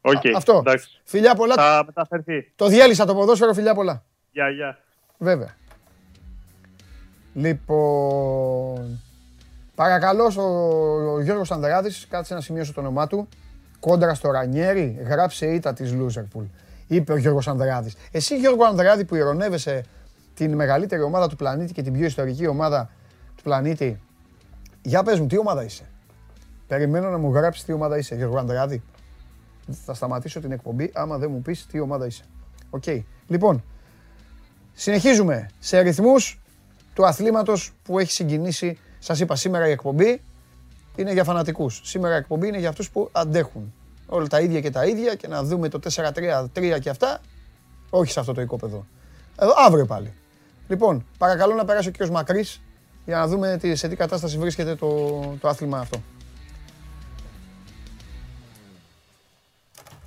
Οκ. 0.00 0.14
Α- 0.26 0.36
Αυτό. 0.36 0.56
Εντάξει. 0.56 1.00
Φιλιά 1.04 1.34
πολλά. 1.34 1.54
Θα 1.54 1.82
μεταφερθεί. 1.86 2.52
Το 2.56 2.66
διέλυσα 2.66 3.04
το 3.06 3.14
ποδόσφαιρο, 3.14 3.52
φιλιά 3.52 3.74
πολλά. 3.74 4.04
Γεια, 4.32 4.48
γεια. 4.48 4.78
Βέβαια. 5.18 5.54
Λοιπόν, 7.34 9.00
παρακαλώ 9.74 10.30
στο 10.30 10.42
ο 11.12 11.20
Γιώργος 11.20 11.50
Ανδράδης, 11.50 12.06
κάτσε 12.10 12.34
να 12.34 12.40
σημειώσω 12.40 12.72
το 12.72 12.80
όνομά 12.80 13.06
του, 13.06 13.28
κόντρα 13.80 14.14
στο 14.14 14.30
Ρανιέρι, 14.30 14.98
γράψε 15.06 15.46
ήττα 15.46 15.72
της 15.72 15.92
Λούζερπουλ. 15.92 16.44
Είπε 16.86 17.12
ο 17.12 17.16
Γιώργος 17.16 17.48
Ανδράδης. 17.48 17.96
Εσύ 18.10 18.38
Γιώργο 18.38 18.64
Ανδράδη 18.64 19.04
που 19.04 19.14
ηρωνεύεσαι 19.14 19.84
την 20.34 20.54
μεγαλύτερη 20.54 21.02
ομάδα 21.02 21.28
του 21.28 21.36
πλανήτη 21.36 21.72
και 21.72 21.82
την 21.82 21.92
πιο 21.92 22.04
ιστορική 22.04 22.46
ομάδα 22.46 22.90
του 23.36 23.42
πλανήτη, 23.42 24.00
για 24.82 25.02
πες 25.02 25.20
μου, 25.20 25.26
τι 25.26 25.38
ομάδα 25.38 25.64
είσαι; 25.64 25.84
Περιμένω 26.66 27.10
να 27.10 27.18
μου 27.18 27.32
γράψεις 27.32 27.64
τι 27.64 27.72
ομάδα 27.72 27.98
είσαι, 27.98 28.14
Γιώργο 28.14 28.38
Ανδράδη. 28.38 28.82
Θα 29.84 29.94
σταματήσω 29.94 30.40
την 30.40 30.52
εκπομπή 30.52 30.90
άμα 30.94 31.18
δεν 31.18 31.30
μου 31.30 31.42
πεις 31.42 31.66
τι 31.66 31.80
ομάδα 31.80 32.06
είσαι. 32.06 32.24
Οκ. 32.70 32.84
Λοιπόν, 33.26 33.62
Συνεχίζουμε 34.74 35.50
σε 35.58 35.80
ρυθμούς 35.80 36.40
του 36.94 37.06
αθλήματος 37.06 37.72
που 37.82 37.98
έχει 37.98 38.12
συγκινήσει. 38.12 38.78
Σας 39.04 39.20
είπα 39.20 39.36
σήμερα 39.36 39.68
η 39.68 39.70
εκπομπή 39.70 40.22
είναι 40.96 41.12
για 41.12 41.24
φανατικούς. 41.24 41.80
Σήμερα 41.84 42.14
η 42.14 42.16
εκπομπή 42.18 42.46
είναι 42.48 42.58
για 42.58 42.68
αυτούς 42.68 42.90
που 42.90 43.08
αντέχουν. 43.12 43.74
Όλα 44.06 44.26
τα 44.26 44.40
ίδια 44.40 44.60
και 44.60 44.70
τα 44.70 44.86
ίδια 44.86 45.14
και 45.14 45.28
να 45.28 45.42
δούμε 45.42 45.68
το 45.68 45.78
4-3-3 45.78 46.78
και 46.80 46.90
αυτά. 46.90 47.20
Όχι 47.90 48.12
σε 48.12 48.20
αυτό 48.20 48.32
το 48.32 48.40
οικόπεδο. 48.40 48.86
Εδώ, 49.38 49.52
αύριο 49.66 49.86
πάλι. 49.86 50.12
Λοιπόν, 50.68 51.06
παρακαλώ 51.18 51.54
να 51.54 51.64
περάσει 51.64 51.88
ο 51.88 51.90
κύριος 51.90 52.10
Μακρύς 52.10 52.60
για 53.04 53.16
να 53.18 53.26
δούμε 53.26 53.56
τι- 53.60 53.74
σε 53.76 53.88
τι 53.88 53.96
κατάσταση 53.96 54.38
βρίσκεται 54.38 54.74
το, 54.74 55.18
το 55.40 55.48
άθλημα 55.48 55.78
αυτό. 55.78 56.02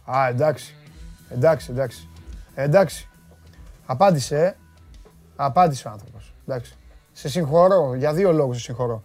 Α, 0.06 0.28
εντάξει. 0.28 0.76
Εντάξει, 1.30 1.72
εντάξει. 1.72 2.10
Εντάξει. 2.56 3.08
Απάντησε, 3.86 4.38
ε. 4.46 4.56
Απάντησε 5.36 5.88
ο 5.88 5.92
άνθρωπος. 5.92 6.34
Εντάξει. 6.48 6.74
Σε 7.18 7.30
συγχωρώ, 7.30 7.94
για 7.96 8.14
δύο 8.14 8.32
λόγους 8.32 8.56
σε 8.58 8.64
συγχωρώ. 8.64 9.04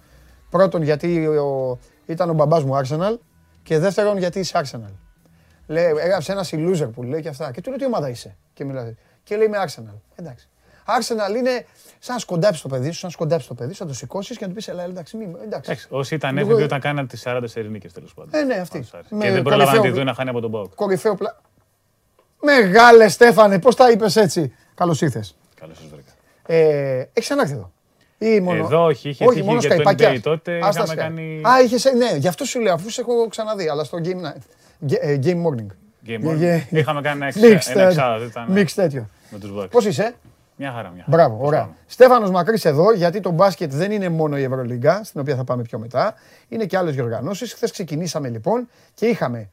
Πρώτον, 0.51 0.83
γιατί 0.83 1.27
ο, 1.27 1.79
ήταν 2.07 2.31
ο 2.31 2.33
μπαμπάς 2.33 2.65
μου 2.65 2.79
Arsenal 2.81 3.17
και 3.63 3.79
δεύτερον, 3.79 4.19
γιατί 4.19 4.39
είσαι 4.39 4.61
Arsenal. 4.65 4.93
Λέει, 5.67 5.85
έγραψε 5.85 6.33
ένας 6.33 6.53
η 6.53 6.67
loser 6.69 6.89
που 6.93 7.03
λέει 7.03 7.21
και 7.23 7.29
αυτά. 7.29 7.51
Και 7.51 7.61
του 7.61 7.69
λέω 7.69 7.79
τι 7.79 7.85
ομάδα 7.87 8.09
είσαι; 8.09 8.37
Και, 8.55 8.65
μιλάει. 8.65 8.95
και 9.23 9.37
λέει 9.37 9.47
είμαι 9.47 9.59
Arsenal. 9.67 9.95
Εντάξει. 10.17 10.49
Arsenal 10.87 11.37
είναι 11.37 11.67
σαν 11.99 12.15
να 12.15 12.21
σκοντάψει 12.21 12.63
το 12.63 12.69
παιδί 12.69 12.87
σου, 12.91 12.99
σαν 12.99 13.09
να 13.09 13.11
σκοντάψει 13.11 13.49
το 13.49 13.55
παιδί 13.55 13.73
σου, 13.73 13.83
να 13.83 13.89
το 13.89 13.95
σηκώσεις 13.95 14.37
και 14.37 14.43
να 14.43 14.49
του 14.49 14.55
πεις: 14.57 14.69
Ελά, 14.69 14.83
εντάξει, 14.83 15.17
μη, 15.17 15.25
εντάξει. 15.25 15.71
Εντάξει, 15.71 15.87
όσοι 15.91 16.15
ήταν 16.15 16.35
Λίγο- 16.35 16.47
έφηβοι 16.49 16.63
όταν 16.63 16.81
κάναν 16.81 17.07
τις 17.07 17.23
40 17.27 17.43
ειρηνίκε 17.55 17.91
τέλος 17.91 18.15
πάντων. 18.15 18.31
Ε, 18.41 18.43
ναι, 18.45 18.55
αυτή. 18.55 18.79
Όσους 18.79 18.95
άρεσε. 18.95 19.15
Με 19.15 19.25
Και 19.25 19.31
δεν 19.31 19.43
πρόλαβαν 19.43 19.65
να 19.67 19.71
τη 19.73 19.77
κορυφαίο- 19.79 19.97
δουν 19.97 20.05
να 20.07 20.15
χάνει 20.15 20.29
από 20.31 20.41
τον 20.41 20.51
Μπάουκ. 20.51 20.75
Κορυφαίο 20.75 21.15
πλα... 21.15 21.41
Μεγάλε 22.43 23.09
Στέφανε, 23.09 23.59
πώς 23.59 23.75
τα 23.77 23.91
είπες 23.91 24.17
έτσι. 24.17 24.53
Καλώς 24.75 25.01
ήρθες. 25.01 25.37
Καλώς 25.61 25.77
σας 25.77 25.87
βρήκα. 25.87 26.11
Ε, 26.47 26.99
έχεις 26.99 27.11
ξανάρθει 27.15 27.53
εδώ. 27.53 27.73
Ή 28.23 28.41
μόνο... 28.41 28.65
Εδώ 28.65 28.85
όχι, 28.85 29.09
είχε 29.09 29.25
όχι, 29.25 29.35
τύχει 29.35 29.47
μόνο 29.47 29.59
για 29.61 29.69
το 29.69 29.75
σκαϊπάκια. 29.75 30.11
NBA 30.15 30.21
τότε, 30.23 30.59
Α, 30.67 30.73
στα 30.73 30.83
είχαμε 30.83 30.93
Skype. 30.93 30.97
κάνει- 30.97 31.41
Α, 31.49 31.63
είχες, 31.65 31.85
ναι, 31.85 32.17
γι' 32.17 32.29
αυτό 32.29 32.45
σου 32.45 32.61
λέω, 32.61 32.75
αφού 32.75 32.91
σε 32.91 33.01
έχω 33.01 33.27
ξαναδεί, 33.29 33.69
αλλά 33.69 33.85
στο 33.85 33.99
Game, 34.05 34.09
Night. 34.27 34.43
Ge- 34.91 34.99
ε, 35.01 35.19
game 35.23 35.43
Morning. 35.47 35.67
Game 36.07 36.21
Ge- 36.21 36.25
Morning. 36.25 36.39
ge- 36.41 36.63
Είχαμε 36.71 37.01
κάνει 37.01 37.17
ένα 37.17 37.27
εξ- 37.27 37.69
Mixed, 37.69 37.73
ένα 37.75 37.83
ε, 37.83 37.87
εξάδο, 37.87 38.25
ήταν, 38.25 38.47
Mixed 38.55 38.71
τέτοιο. 38.75 39.09
με 39.31 39.39
τους 39.39 39.51
Bucks. 39.57 39.71
Πώς 39.71 39.85
είσαι; 39.87 40.15
Μια 40.57 40.71
χαρά, 40.73 40.91
μια 40.95 41.05
χαρά. 41.05 41.17
Μπράβο, 41.17 41.37
Πώς 41.37 41.47
ωραία. 41.49 41.61
πάμε. 41.61 41.75
Στέφανος 41.87 42.31
Μακρύς 42.31 42.65
εδώ, 42.65 42.93
γιατί 42.93 43.21
το 43.21 43.31
μπάσκετ 43.31 43.73
δεν 43.73 43.91
είναι 43.91 44.09
μόνο 44.09 44.39
η 44.39 44.43
Ευρωλίγκα, 44.43 45.05
στην 45.05 45.21
οποία 45.21 45.37
θα 45.37 45.45
πάμε 45.45 45.63
πιο 45.63 45.79
μετά. 45.79 46.15
Είναι 46.49 46.65
και 46.65 46.77
άλλες 46.77 46.95
διοργανώσεις. 46.95 47.53
Χθες 47.53 47.71
ξεκινήσαμε 47.71 48.29
λοιπόν 48.29 48.69
και 48.95 49.07
είχαμε 49.07 49.49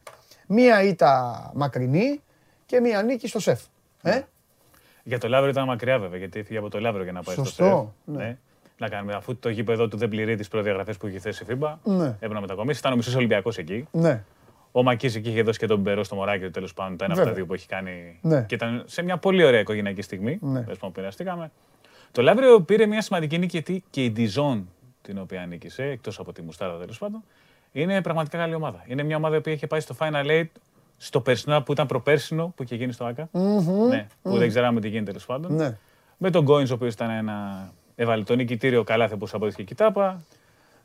μία 0.47 0.83
ήττα 0.83 1.51
μακρινή 1.55 2.21
και 2.65 2.79
μία 2.79 3.01
νίκη 3.01 3.27
στο 3.27 3.39
ΣΕΦ. 3.39 3.59
Ε; 4.01 4.21
Για 5.03 5.19
το 5.19 5.27
Λαύριο 5.27 5.51
ήταν 5.51 5.65
μακριά 5.65 5.99
βέβαια, 5.99 6.17
γιατί 6.17 6.39
έφυγε 6.39 6.59
από 6.59 6.69
το 6.69 6.79
Λαύριο 6.79 7.03
για 7.03 7.11
να 7.11 7.21
πάει 7.23 7.35
Σωστό, 7.35 7.63
στο 7.63 7.93
ΣΕΦ. 8.05 8.15
ναι. 8.17 8.37
Να 8.79 8.89
κάνουμε, 8.89 9.13
αφού 9.13 9.35
το 9.37 9.49
γήπεδο 9.49 9.87
του 9.87 9.97
δεν 9.97 10.09
πληρεί 10.09 10.35
τις 10.35 10.47
προδιαγραφές 10.47 10.97
που 10.97 11.07
είχε 11.07 11.19
θέσει 11.19 11.43
η 11.43 11.47
FIBA, 11.49 11.73
Ναι. 11.83 12.05
έπρεπε 12.07 12.33
να 12.33 12.41
μετακομίσει. 12.41 12.79
Ήταν 12.79 12.93
ο 12.93 12.95
μισό 12.95 13.17
Ολυμπιακός 13.17 13.57
εκεί. 13.57 13.87
Ναι. 13.91 14.23
Ο 14.71 14.83
Μακής 14.83 15.15
εκεί 15.15 15.29
είχε 15.29 15.41
δώσει 15.41 15.59
και 15.59 15.65
τον 15.67 15.79
Μπερό 15.79 16.03
στο 16.03 16.15
Μωράκι, 16.15 16.49
τέλος 16.49 16.73
πάντων. 16.73 16.93
Ήταν 16.93 17.11
αυτά 17.11 17.23
Βέβαια. 17.23 17.33
τα 17.33 17.37
δύο 17.39 17.45
που 17.47 17.53
έχει 17.53 17.67
κάνει. 17.67 18.19
Ναι. 18.21 18.41
Και 18.47 18.55
ήταν 18.55 18.83
σε 18.85 19.01
μια 19.01 19.17
πολύ 19.17 19.43
ωραία 19.43 19.59
οικογενειακή 19.59 20.01
στιγμή. 20.01 20.37
Ναι. 20.41 20.59
Ναι. 20.59 20.75
που 20.75 20.91
πειραστήκαμε. 20.91 21.51
Το 22.11 22.21
Λαύριο 22.21 22.61
πήρε 22.61 22.85
μια 22.85 23.01
σημαντική 23.01 23.37
νίκη 23.37 23.51
γιατί 23.57 23.83
και 23.89 24.03
η 24.03 24.11
Ντιζόν, 24.11 24.69
την 25.01 25.17
οποία 25.19 25.45
νίκησε, 25.45 25.83
εκτός 25.83 26.19
από 26.19 26.33
τη 26.33 26.41
Μουστάρα 26.41 26.77
τέλος 26.77 26.97
πάντων, 26.97 27.23
είναι 27.71 28.01
πραγματικά 28.01 28.37
καλή 28.37 28.53
ομάδα. 28.53 28.83
Είναι 28.87 29.03
μια 29.03 29.15
ομάδα 29.17 29.41
που 29.41 29.49
είχε 29.49 29.67
πάει 29.67 29.79
στο 29.79 29.95
Final 29.99 30.25
Eight 30.25 30.47
στο 30.97 31.21
περσινό 31.21 31.61
που 31.61 31.71
ήταν 31.71 31.85
προπέρσινο 31.87 32.53
που 32.55 32.63
είχε 32.63 32.75
γίνει 32.75 32.91
στο 32.91 33.05
ΑΚΑ. 33.05 33.29
Ναι, 33.89 34.07
που 34.21 34.37
δεν 34.37 34.47
ξέραμε 34.49 34.79
τι 34.79 34.87
γίνεται 34.87 35.05
τέλος 35.05 35.25
πάντων. 35.25 35.55
Ναι. 35.55 35.77
Με 36.17 36.29
τον 36.29 36.43
Γκόινς, 36.43 36.71
ο 36.71 36.73
οποίος 36.73 36.93
ήταν 36.93 37.09
ένα 37.09 37.69
ευαλωτό 37.99 38.35
νικητήριο 38.35 38.83
καλάθι 38.83 39.13
όπω 39.13 39.27
αποδείχθηκε 39.31 39.63
και 39.63 39.73
η 39.73 39.75
Τάπα. 39.75 40.21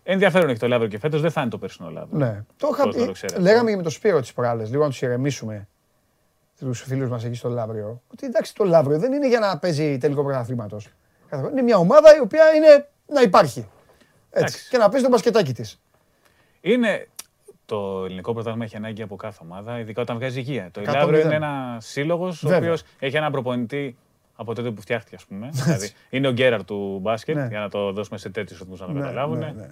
Ενδιαφέρον 0.03 0.49
έχει 0.49 0.59
το 0.59 0.69
Λαύριο 0.69 0.89
και 0.89 0.99
φέτος 0.99 1.21
δεν 1.21 1.31
θα 1.31 1.41
είναι 1.41 1.51
το 1.51 1.59
περσινό 1.59 1.91
Λαύριο. 1.91 2.19
Ναι. 2.19 2.45
Το 2.57 2.69
είχα 2.73 2.85
Πώς 2.85 2.95
να 2.95 3.01
το 3.01 3.07
πει. 3.07 3.13
ξέρετε. 3.13 3.41
Λέγαμε 3.41 3.71
και 3.71 3.77
με 3.77 3.83
το 3.83 3.91
Σπύρο 3.91 4.21
τις 4.21 4.33
προάλλες, 4.33 4.71
λίγο 4.71 4.83
να 4.83 4.89
τους 4.89 5.03
ηρεμήσουμε 5.03 5.69
τους 6.59 6.81
φίλους 6.81 7.09
μας 7.09 7.25
εκεί 7.25 7.35
στο 7.35 7.49
Λαύριο. 7.49 8.03
Ότι 8.13 8.27
εντάξει 8.27 8.55
το 8.55 8.65
Λαύριο 8.65 8.99
δεν 8.99 9.13
είναι 9.13 9.29
για 9.29 9.39
να 9.39 9.59
παίζει 9.59 9.99
τελικό 9.99 10.23
πρωταθλήματος. 10.23 10.89
Είναι 11.51 11.63
μια 11.63 11.77
ομάδα 11.77 12.17
η 12.17 12.21
οποία 12.21 12.55
είναι 12.55 12.89
να 13.07 13.21
υπάρχει. 13.21 13.59
Έτσι. 13.59 13.69
Εντάξει. 14.31 14.69
Και 14.71 14.77
να 14.79 14.89
παίζει 14.89 15.05
το 15.05 15.11
μπασκετάκι 15.11 15.53
της. 15.53 15.81
Είναι. 16.61 17.09
Το 17.67 18.05
ελληνικό 18.05 18.33
πρωτάθλημα 18.33 18.65
έχει 18.65 18.77
ανάγκη 18.77 19.03
από 19.03 19.17
κάθε 19.17 19.39
ομάδα, 19.43 19.79
ειδικά 19.79 20.03
όταν 20.03 20.17
βγάζει 20.17 20.39
υγεία. 20.39 20.69
Το 20.73 20.81
Εκατό 20.81 20.99
Λαύριο 20.99 21.21
είναι 21.21 21.29
μηδέν. 21.29 21.43
ένας 21.43 21.87
σύλλογος 21.87 22.45
ο 22.45 22.49
Βέβαια. 22.49 22.63
οποίος 22.63 22.83
έχει 22.99 23.17
έναν 23.17 23.33
προπονητή 23.33 23.97
από 24.43 24.55
τότε 24.55 24.71
που 24.71 24.81
φτιάχτηκε, 24.81 25.17
ας 25.17 25.25
πούμε. 25.25 25.49
δηλαδή, 25.53 25.91
είναι 26.11 26.29
ο 26.29 26.33
Γκέραρ 26.33 26.65
του 26.65 26.99
μπάσκετ, 27.03 27.37
Ναι. 27.37 27.47
για 27.51 27.61
να 27.61 27.69
το 27.69 27.93
δώσουμε 27.93 28.19
σε 28.19 28.29
τέτοιους 28.31 28.61
οδού 28.61 28.77
να 28.79 28.87
το 28.87 28.93
Ναι, 28.93 29.01
καταλάβουν. 29.01 29.39
ναι, 29.39 29.47
ναι, 29.47 29.53
ναι. 29.53 29.69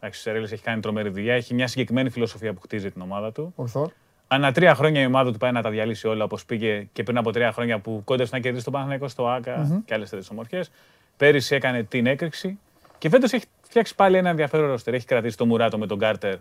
Εντάξει, 0.00 0.20
ο 0.20 0.22
Σερέλης 0.22 0.52
έχει 0.52 0.62
κάνει 0.62 0.80
τρομερή 0.80 1.08
δουλειά, 1.08 1.34
έχει 1.34 1.54
μια 1.54 1.66
συγκεκριμένη 1.66 2.10
φιλοσοφία 2.10 2.52
που 2.52 2.60
χτίζει 2.60 2.90
την 2.90 3.02
ομάδα 3.02 3.32
του. 3.32 3.52
Ορθό. 3.56 3.90
Ανά 4.28 4.52
τρία 4.52 4.74
χρόνια 4.74 5.00
η 5.02 5.06
ομάδα 5.06 5.32
του 5.32 5.38
πάει 5.38 5.52
να 5.52 5.62
τα 5.62 5.70
διαλύσει 5.70 6.06
όλα 6.06 6.24
όπως 6.24 6.44
πήγε 6.44 6.86
και 6.92 7.02
πριν 7.02 7.16
από 7.18 7.30
τρία 7.32 7.52
χρόνια 7.52 7.78
που 7.78 8.02
κόντεψε 8.04 8.34
να 8.34 8.40
κερδίσει 8.40 8.64
τον 8.64 8.72
Παναθηναϊκό 8.72 9.08
στο 9.08 9.28
ΑΚΑ 9.28 9.82
και 9.84 9.94
άλλες 9.94 10.08
τέτοιες 10.10 10.30
ομορφιές. 10.30 10.70
Πέρυσι 11.16 11.54
έκανε 11.54 11.82
την 11.82 12.06
έκρηξη 12.06 12.58
και 12.98 13.08
φέτος 13.08 13.32
έχει 13.32 13.44
φτιάξει 13.62 13.94
πάλι 13.94 14.16
ένα 14.16 14.28
ενδιαφέρον 14.28 14.66
ρόστερ. 14.66 14.94
Έχει 14.94 15.06
κρατήσει 15.06 15.36
το 15.36 15.46
Μουράτο 15.46 15.78
με 15.78 15.86
τον 15.86 15.98
Κάρτερ 15.98 16.36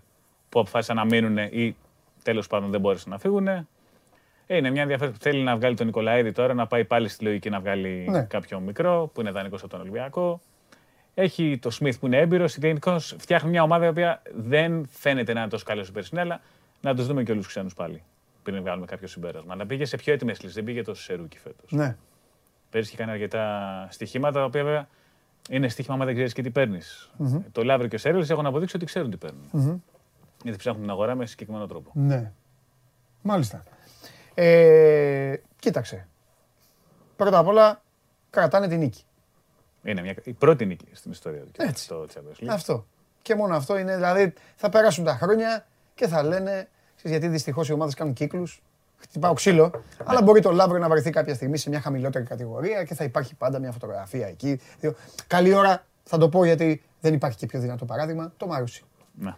που 0.50 0.60
αποφάσισαν 0.60 0.96
να 0.96 1.06
μείνουν 1.06 1.38
ή 1.38 1.76
τέλος 2.24 2.48
πάντων 2.48 2.72
δεν 2.72 2.80
μπόρεσαν 2.80 3.12
να 3.12 3.18
φύγουν. 3.18 3.68
Ε, 4.54 4.58
είναι 4.58 4.70
μια 4.70 4.82
ενδιαφέρον 4.82 5.14
που 5.14 5.20
θέλει 5.20 5.42
να 5.44 5.56
βγάλει 5.58 5.76
τον 5.76 5.86
Νικολαίδη 5.86 6.32
τώρα, 6.32 6.54
να 6.54 6.68
πάει 6.68 6.86
πάλι 6.86 7.08
στη 7.08 7.24
λογική 7.24 7.50
να 7.50 7.60
βγάλει 7.60 8.06
Ναι. 8.10 8.22
κάποιο 8.22 8.60
μικρό 8.60 9.10
που 9.14 9.22
είναι 9.22 9.32
δανεικό 9.32 9.56
από 9.56 9.68
τον 9.68 9.80
Ολυμπιακό. 9.82 10.42
Έχει 11.14 11.58
το 11.62 11.70
Σμιθ 11.70 12.00
που 12.00 12.06
είναι 12.06 12.18
έμπειρος. 12.18 12.58
Γενικώς 12.58 13.16
φτιάχνει 13.18 13.50
μια 13.50 13.64
ομάδα 13.64 13.86
η 13.86 13.88
οποία 13.88 14.22
δεν 14.36 14.86
φαίνεται 14.90 15.34
να 15.34 15.40
είναι 15.40 15.50
τόσο 15.50 15.66
καλή 15.66 15.82
όσο 15.82 15.92
περσινή, 15.92 16.22
αλλά 16.22 16.42
να 16.82 16.96
τους 16.96 17.08
δούμε 17.08 17.24
και 17.24 17.32
όλους 17.32 17.44
τους 17.44 17.54
ξένους 17.54 17.74
πάλι. 17.74 18.04
Πριν 18.44 18.62
βγάλουμε 18.62 18.86
κάποιο 18.86 19.08
συμπέρασμα. 19.08 19.56
Να 19.56 19.66
πήγε 19.66 19.86
σε 19.86 19.98
πιο 19.98 20.14
έτοιμες 20.14 20.42
λύσεις. 20.42 20.54
Δεν 20.54 20.64
πήγε 20.64 20.82
τόσο 20.82 21.02
σε 21.04 21.14
rookie 21.14 21.38
φέτος. 21.38 21.72
Ναι. 21.72 21.96
Πέρυσι 22.70 22.90
είχε 22.94 22.98
κάνει 23.02 23.12
αρκετά 23.12 23.88
στοιχήματα, 23.90 24.40
τα 24.40 24.46
οποία 24.46 24.64
βέβαια 24.64 24.88
είναι 25.50 25.68
στοίχημα 25.70 25.96
άμα 25.96 26.06
δεν 26.06 26.14
ξέρεις 26.14 26.34
και 26.34 26.42
τι 26.42 26.50
παίρνεις. 26.50 27.12
Το 27.52 27.64
Λαύριο 27.64 27.90
και 27.90 27.96
ο 27.96 28.00
Σέρβιλ 28.00 28.26
έχουν 28.30 28.46
αποδείξει 28.46 28.76
ότι 28.76 28.86
ξέρουν 28.86 29.10
τι 29.10 29.18
παίρνουν. 29.18 29.82
Γιατί 30.44 30.58
ψάχνουν 30.58 30.82
την 30.82 30.92
αγορά 30.92 31.16
με 31.16 31.26
συγκεκριμένο 31.26 31.66
τρόπο. 31.68 31.92
Ναι. 31.94 32.32
Μάλιστα. 33.22 33.64
Ε, 34.34 35.36
κοίταξε. 35.60 36.08
Πρώτα 37.16 37.38
απ' 37.38 37.48
όλα 37.48 37.82
κρατάνε 38.30 38.68
τη 38.68 38.78
νίκη. 38.78 39.04
Είναι 39.84 40.02
μια, 40.02 40.16
η 40.24 40.34
πρώτη 40.34 40.66
νίκη 40.66 40.88
στην 40.92 41.12
ιστορία 41.12 41.42
του 41.42 41.52
και 41.52 41.64
Έτσι. 41.64 41.84
στο 41.84 42.06
Champions 42.14 42.44
League. 42.44 42.48
Αυτό. 42.50 42.86
Και 43.22 43.36
μόνο 43.36 43.56
αυτό 43.56 43.78
είναι, 43.78 43.96
δηλαδή 43.96 44.34
θα 44.56 44.70
περάσουν 44.70 45.04
τα 45.04 45.16
χρόνια 45.16 45.66
και 45.96 46.08
θα 46.08 46.24
λένε, 46.24 46.68
ξέρεις, 46.96 47.18
γιατί 47.18 47.28
δυστυχώς 47.28 47.70
οι 47.70 47.74
ομάδες 47.74 47.94
κάνουν 47.94 48.14
κύκλους. 48.14 48.62
Χτυπάω 48.98 49.34
ξύλο, 49.34 49.72
αλλά 50.04 50.22
μπορεί 50.22 50.42
το 50.42 50.52
Λαύριο 50.52 50.80
να 50.80 50.90
βρεθεί 50.90 51.10
κάποια 51.10 51.34
στιγμή 51.34 51.58
σε 51.58 51.70
μια 51.70 51.82
χαμηλότερη 51.82 52.26
κατηγορία 52.26 52.84
και 52.84 52.94
θα 52.94 53.04
υπάρχει 53.04 53.36
πάντα 53.36 53.60
μια 53.60 53.72
φωτογραφία 53.72 54.28
εκεί. 54.28 54.60
Δύο- 54.80 54.96
Καλή 55.28 55.54
ώρα, 55.54 55.86
θα 56.04 56.18
το 56.18 56.30
πω 56.30 56.46
γιατί 56.46 56.84
δεν 57.02 57.14
υπάρχει 57.14 57.38
και 57.38 57.46
πιο 57.46 57.60
δυνατό 57.60 57.86
παράδειγμα, 57.86 58.34
το 58.38 58.48
Μαρούσι. 58.48 58.84
Ναι. 59.14 59.36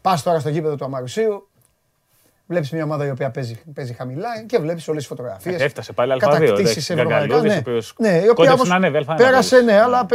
Πας 0.00 0.22
τώρα 0.22 0.40
στο 0.40 0.48
γήπεδο 0.48 0.76
του 0.76 0.84
Αμαρουσίου, 0.84 1.48
βλέπεις 2.46 2.70
μια 2.70 2.84
ομάδα 2.84 3.06
η 3.06 3.10
οποία 3.10 3.30
παίζει, 3.30 3.60
παίζει 3.74 3.92
χαμηλά 3.92 4.28
και 4.46 4.58
βλέπεις 4.58 4.88
όλες 4.88 4.98
τις 5.00 5.08
φωτογραφίες. 5.08 5.60
Έφτασε 5.60 5.92
πάλι 5.92 6.12
Α2, 6.12 6.40
εντάξει, 6.40 6.94
Γκαγκαλούδης, 6.94 7.54
ο 7.54 7.58
οποίος 7.58 7.94
Ναι, 7.98 8.08
η 8.08 8.16
οποία 8.16 8.28
κόντεψε 8.32 8.52
όμως 8.52 8.68
να 8.68 8.74
ανέβει, 8.74 9.04
Α1 9.08 9.14
πέρασε, 9.16 9.56
να 9.56 9.62
ναι, 9.62 9.80
αλλά 9.80 10.06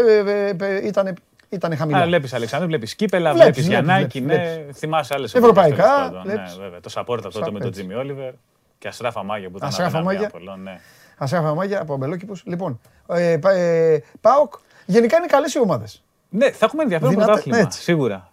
ήταν, 0.83 1.15
ήταν 1.49 1.75
χαμηλά. 1.77 1.97
Αλλά 1.97 2.05
βλέπεις 2.05 2.33
Αλεξάνδρου, 2.33 2.67
βλέπεις 2.67 2.95
Κύπελα, 2.95 3.33
Βλέπεις, 3.33 3.43
βλέπεις 3.53 3.65
βλέπεις, 3.67 3.85
Γιαννάκη, 3.87 4.21
βλέπεις, 4.21 4.47
ναι, 4.47 4.53
βλέπεις. 4.53 4.77
θυμάσαι 4.77 5.13
άλλες 5.15 5.33
Ευρωπαϊκά, 5.35 6.09
Ναι, 6.11 6.31
βλέπεις. 6.33 6.57
βέβαια. 6.57 6.79
Το 6.79 6.89
Σαπόρτα 6.89 7.29
τότε 7.31 7.51
με 7.51 7.59
τον 7.59 7.67
Έτσι. 7.67 7.79
Τζίμι 7.81 7.93
Όλιβερ 7.99 8.31
και 8.77 8.87
Αστράφα 8.87 9.23
Μάγια 9.23 9.49
που 9.49 9.57
ήταν 9.57 9.69
Αστράφα 9.69 9.89
απέναντι 9.97 10.13
Μάγια. 10.15 10.27
Απόλλων, 10.27 10.61
ναι. 10.63 10.79
Ασράφα 11.17 11.53
Μάγια 11.55 11.81
από 11.81 11.93
Αμπελόκηπους. 11.93 12.43
Λοιπόν, 12.45 12.79
ε, 13.09 13.37
πα- 13.41 13.51
ε, 13.51 14.03
ΠΑΟΚ, 14.21 14.53
γενικά 14.85 15.17
είναι 15.17 15.25
καλές 15.27 15.53
οι 15.53 15.59
ομάδες. 15.59 16.03
Ναι, 16.29 16.51
θα 16.51 16.65
έχουμε 16.65 16.83
ενδιαφέρον 16.83 17.09
Δυνατά- 17.13 17.31
πρωτάθλημα. 17.31 17.65
έτσι. 17.67 17.81
Σίγουρα. 17.81 18.28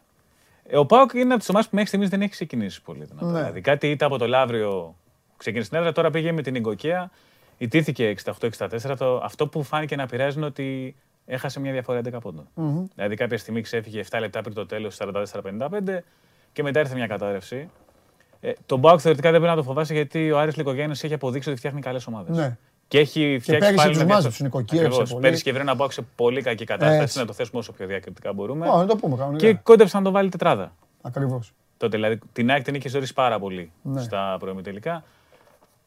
Ε, 0.69 0.77
Ο 0.79 0.87
Πάοκ 0.87 1.13
είναι 1.13 1.35
από 1.35 1.43
τι 1.43 1.47
ομάδες 1.51 1.69
που 1.69 1.75
μέχρι 1.75 1.89
στιγμής 1.89 2.09
δεν 2.09 2.21
έχει 2.21 2.31
ξεκινήσει 2.31 2.83
πολύ. 2.83 3.05
δυνατά. 3.05 3.27
Ναι. 3.27 3.33
Δηλαδή 3.39 3.61
κάτι 3.61 3.91
είτε 3.91 4.05
από 4.05 4.19
το 4.19 4.27
Λαύριο 4.27 4.95
ξεκίνησε 5.37 5.69
την 5.69 5.79
έδρα, 5.79 5.93
τώρα 5.93 6.11
πήγε 6.11 6.33
με 6.33 6.43
την 6.43 6.55
Ιγκοκία. 6.55 7.11
Ιτήθηκε 7.59 8.15
68-64. 8.25 8.97
Το, 8.99 9.17
αυτό 9.17 9.47
που 9.49 9.63
φάνηκε 9.63 9.97
να 9.97 10.07
πειράζει 10.07 10.37
είναι 10.37 10.47
ότι 10.47 10.97
έχασε 11.27 11.61
μια 11.61 11.73
διαφορά 11.73 12.01
11 12.05 12.21
ποντων 12.23 12.49
Δηλαδή 12.95 13.15
κάποια 13.17 13.39
στιγμή 13.39 13.61
ξέφυγε 13.61 14.05
7 14.11 14.19
λεπτά 14.21 14.41
πριν 14.41 14.55
το 14.55 14.67
τέλος 14.67 14.97
44-55 15.01 15.99
και 16.53 16.63
μετά 16.63 16.81
ήρθε 16.81 16.95
μια 16.95 17.07
κατάρρευση. 17.07 17.71
Ε, 18.41 18.53
τον 18.67 18.81
ΠΑΟΚ 18.81 18.99
θεωρητικά 19.03 19.31
δεν 19.31 19.41
πρέπει 19.41 19.57
να 19.57 19.63
το 19.63 19.69
φοβάσαι 19.69 19.93
γιατί 19.95 20.31
ο 20.33 20.39
Άρης 20.39 20.57
Λυκογιάννης 20.57 21.05
έχει 21.05 21.15
αποδείξει 21.15 21.49
ότι 21.49 21.59
φτιάχνει 21.59 21.81
καλές 21.81 22.07
ομάδες. 22.07 22.37
Ναι. 22.37 22.57
Και 22.89 22.99
έχει 22.99 23.39
φτιάξει 23.41 23.61
πέρυσι 23.61 23.75
πάλι 23.77 23.89
τους 23.91 23.99
με 23.99 24.05
μια- 24.05 24.15
μάζεψε, 24.15 24.43
νοικοκύρεψε 24.43 24.87
Ακριβώς. 24.87 25.11
πολύ. 25.11 25.23
Πέρυσι 25.23 25.43
και 25.43 25.53
βρει 25.53 25.61
ένα 25.61 25.77
ΠΑΟΚ 25.77 25.93
σε 25.93 26.03
πολύ 26.17 26.43
κακή 26.43 26.65
κατάσταση, 26.65 27.03
Έτσι. 27.03 27.19
να 27.19 27.25
το 27.25 27.33
θέσουμε 27.33 27.59
όσο 27.61 27.73
πιο 27.73 27.87
διακριτικά 27.87 28.33
μπορούμε. 28.33 28.69
Ω, 28.69 28.77
να 28.77 28.87
το 28.87 28.97
πούμε 28.97 29.17
κανονικά. 29.17 29.47
Και 29.47 29.59
κόντεψε 29.63 29.97
να 29.97 30.03
τον 30.03 30.13
βάλει 30.13 30.29
τετράδα. 30.29 30.75
Ακριβώς. 31.03 31.53
Τότε 31.77 31.97
δηλαδή 31.97 32.19
την 32.33 32.51
ΑΕΚ 32.51 32.63
την 32.63 32.75
είχε 32.75 32.89
ζωρίσει 32.89 33.13
πάρα 33.15 33.39
πολύ 33.39 33.71
Ναι. 33.83 34.03
στα 34.03 34.37
προημιτελικά. 34.41 35.05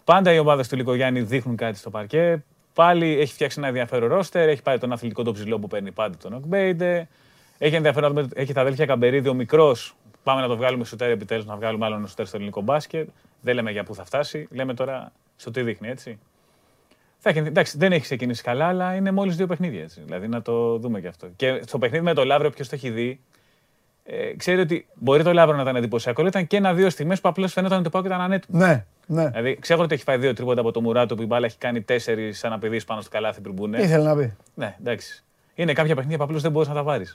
Πάντα 0.04 0.34
οι 0.34 0.40
ομάδες 0.40 0.68
του 0.68 0.76
Λυκογιάννη 0.76 1.22
δείχνουν 1.22 1.56
κάτι 1.56 1.78
στο 1.78 1.90
παρκέ. 1.90 2.44
Πάλι 2.74 3.20
έχει 3.20 3.34
φτιάξει 3.34 3.56
ένα 3.60 3.68
ενδιαφέρον 3.68 4.10
ρόστερ. 4.10 4.50
Έχει 4.50 4.62
πάρει 4.62 4.80
τον 4.80 4.92
αθλητικό 4.92 5.24
τον 5.24 5.34
ψηλό 5.34 5.60
που 5.60 5.68
παίρνει 5.68 5.92
πάντα 5.92 6.18
τον 6.18 6.34
Οκμπέιντε. 6.34 7.08
Έχει 7.58 7.76
ενδιαφέρον 7.76 8.14
να 8.14 8.22
δούμε- 8.22 8.34
έχει 8.40 8.54
τα 8.54 8.62
αδέλφια 8.62 8.86
Καμπερίδη, 8.86 9.28
ο 9.30 9.34
μικρός. 9.34 9.96
Πάμε 10.24 10.42
να 10.42 10.48
το 10.48 10.58
βγάλουμε 10.58 10.84
σουτέρ 10.86 11.10
επιτέλους, 11.10 11.46
να 11.46 11.56
βγάλουμε 11.56 11.86
άλλον 11.86 12.08
σουτέρ 12.08 12.26
στο 12.26 12.36
ελληνικό 12.38 12.62
μπάσκετ. 12.62 13.10
Δεν 13.42 13.56
λέμε 13.56 13.72
για 13.72 13.84
πού 13.84 13.96
θα 13.96 14.06
φτάσει. 14.06 14.48
Λέμε 14.52 14.74
τώρα 14.74 15.12
στο 15.36 15.52
τι 15.52 15.62
δείχνει, 15.62 15.88
έτσι. 15.90 16.20
Θα 17.22 17.30
έχει, 17.30 17.40
εντάξει, 17.40 17.78
δεν 17.78 17.92
έχει 17.92 18.02
ξεκινήσει 18.02 18.44
καλά, 18.44 18.66
αλλά 18.68 18.96
είναι 18.96 19.12
μόλις 19.12 19.36
δύο 19.36 19.48
παιχνίδια. 19.48 19.82
Έτσι. 19.82 20.02
Δηλαδή 20.06 20.28
να 20.28 20.42
το 20.42 20.78
δούμε 20.78 21.00
και 21.02 21.08
αυτό. 21.08 21.28
Και 21.36 21.62
στο 21.66 21.78
παιχνίδι 21.78 22.04
με 22.04 22.14
το 22.14 22.24
Λαύριο, 22.24 22.50
ποιος 22.50 22.70
το 22.70 22.76
έχει 22.76 22.90
δει, 22.90 23.20
ε, 24.04 24.36
ξέρει 24.38 24.62
ότι 24.62 24.88
μπορεί 24.94 25.24
το 25.24 25.34
Λαύριο 25.34 25.56
να 25.56 25.62
ήταν 25.62 25.76
εντυπωσιακό, 25.76 26.22
αλλά 26.22 26.30
ήταν 26.30 26.48
και 26.48 26.58
ένα-δύο 26.58 26.90
στιγμές 26.90 27.22
που 27.22 27.30
απλώς 27.30 27.54
φαίνονταν 27.54 27.78
ότι 27.78 27.84
το 27.86 27.90
Πάοκ 27.90 28.06
ήταν 28.06 28.22
ανέτοιμο. 28.22 28.60
Ναι, 28.60 28.86
ναι. 29.06 29.30
Δηλαδή, 29.30 29.58
ξέρω 29.62 29.82
ότι 29.82 29.94
έχει 29.94 30.04
φάει 30.04 30.18
δύο 30.18 30.34
τρίποτα 30.34 30.62
από 30.62 30.72
το 30.72 30.82
Μουράτο 30.82 31.16
που 31.16 31.22
η 31.22 31.26
μπάλα 31.26 31.46
έχει 31.46 31.58
κάνει 31.58 31.82
τέσσερι 31.82 32.34
αναπηδεί 32.42 32.84
πάνω 32.84 33.02
στο 33.02 33.10
καλάθι 33.10 33.42
πριν 33.42 33.54
μπουνε. 33.54 33.78
Τι 33.78 33.84
ήθελε 33.84 34.04
να 34.04 34.16
πει; 34.16 34.34
Ναι, 34.54 34.76
εντάξει. 34.80 35.24
Είναι 35.56 35.74
κάποια 35.74 35.94
παιχνίδια 35.96 36.18
που 36.18 36.24
απλώς 36.24 36.42
δεν 36.42 36.52
μπορείς 36.52 36.68
να 36.68 36.74
τα 36.74 36.84
βάλει. 36.84 37.08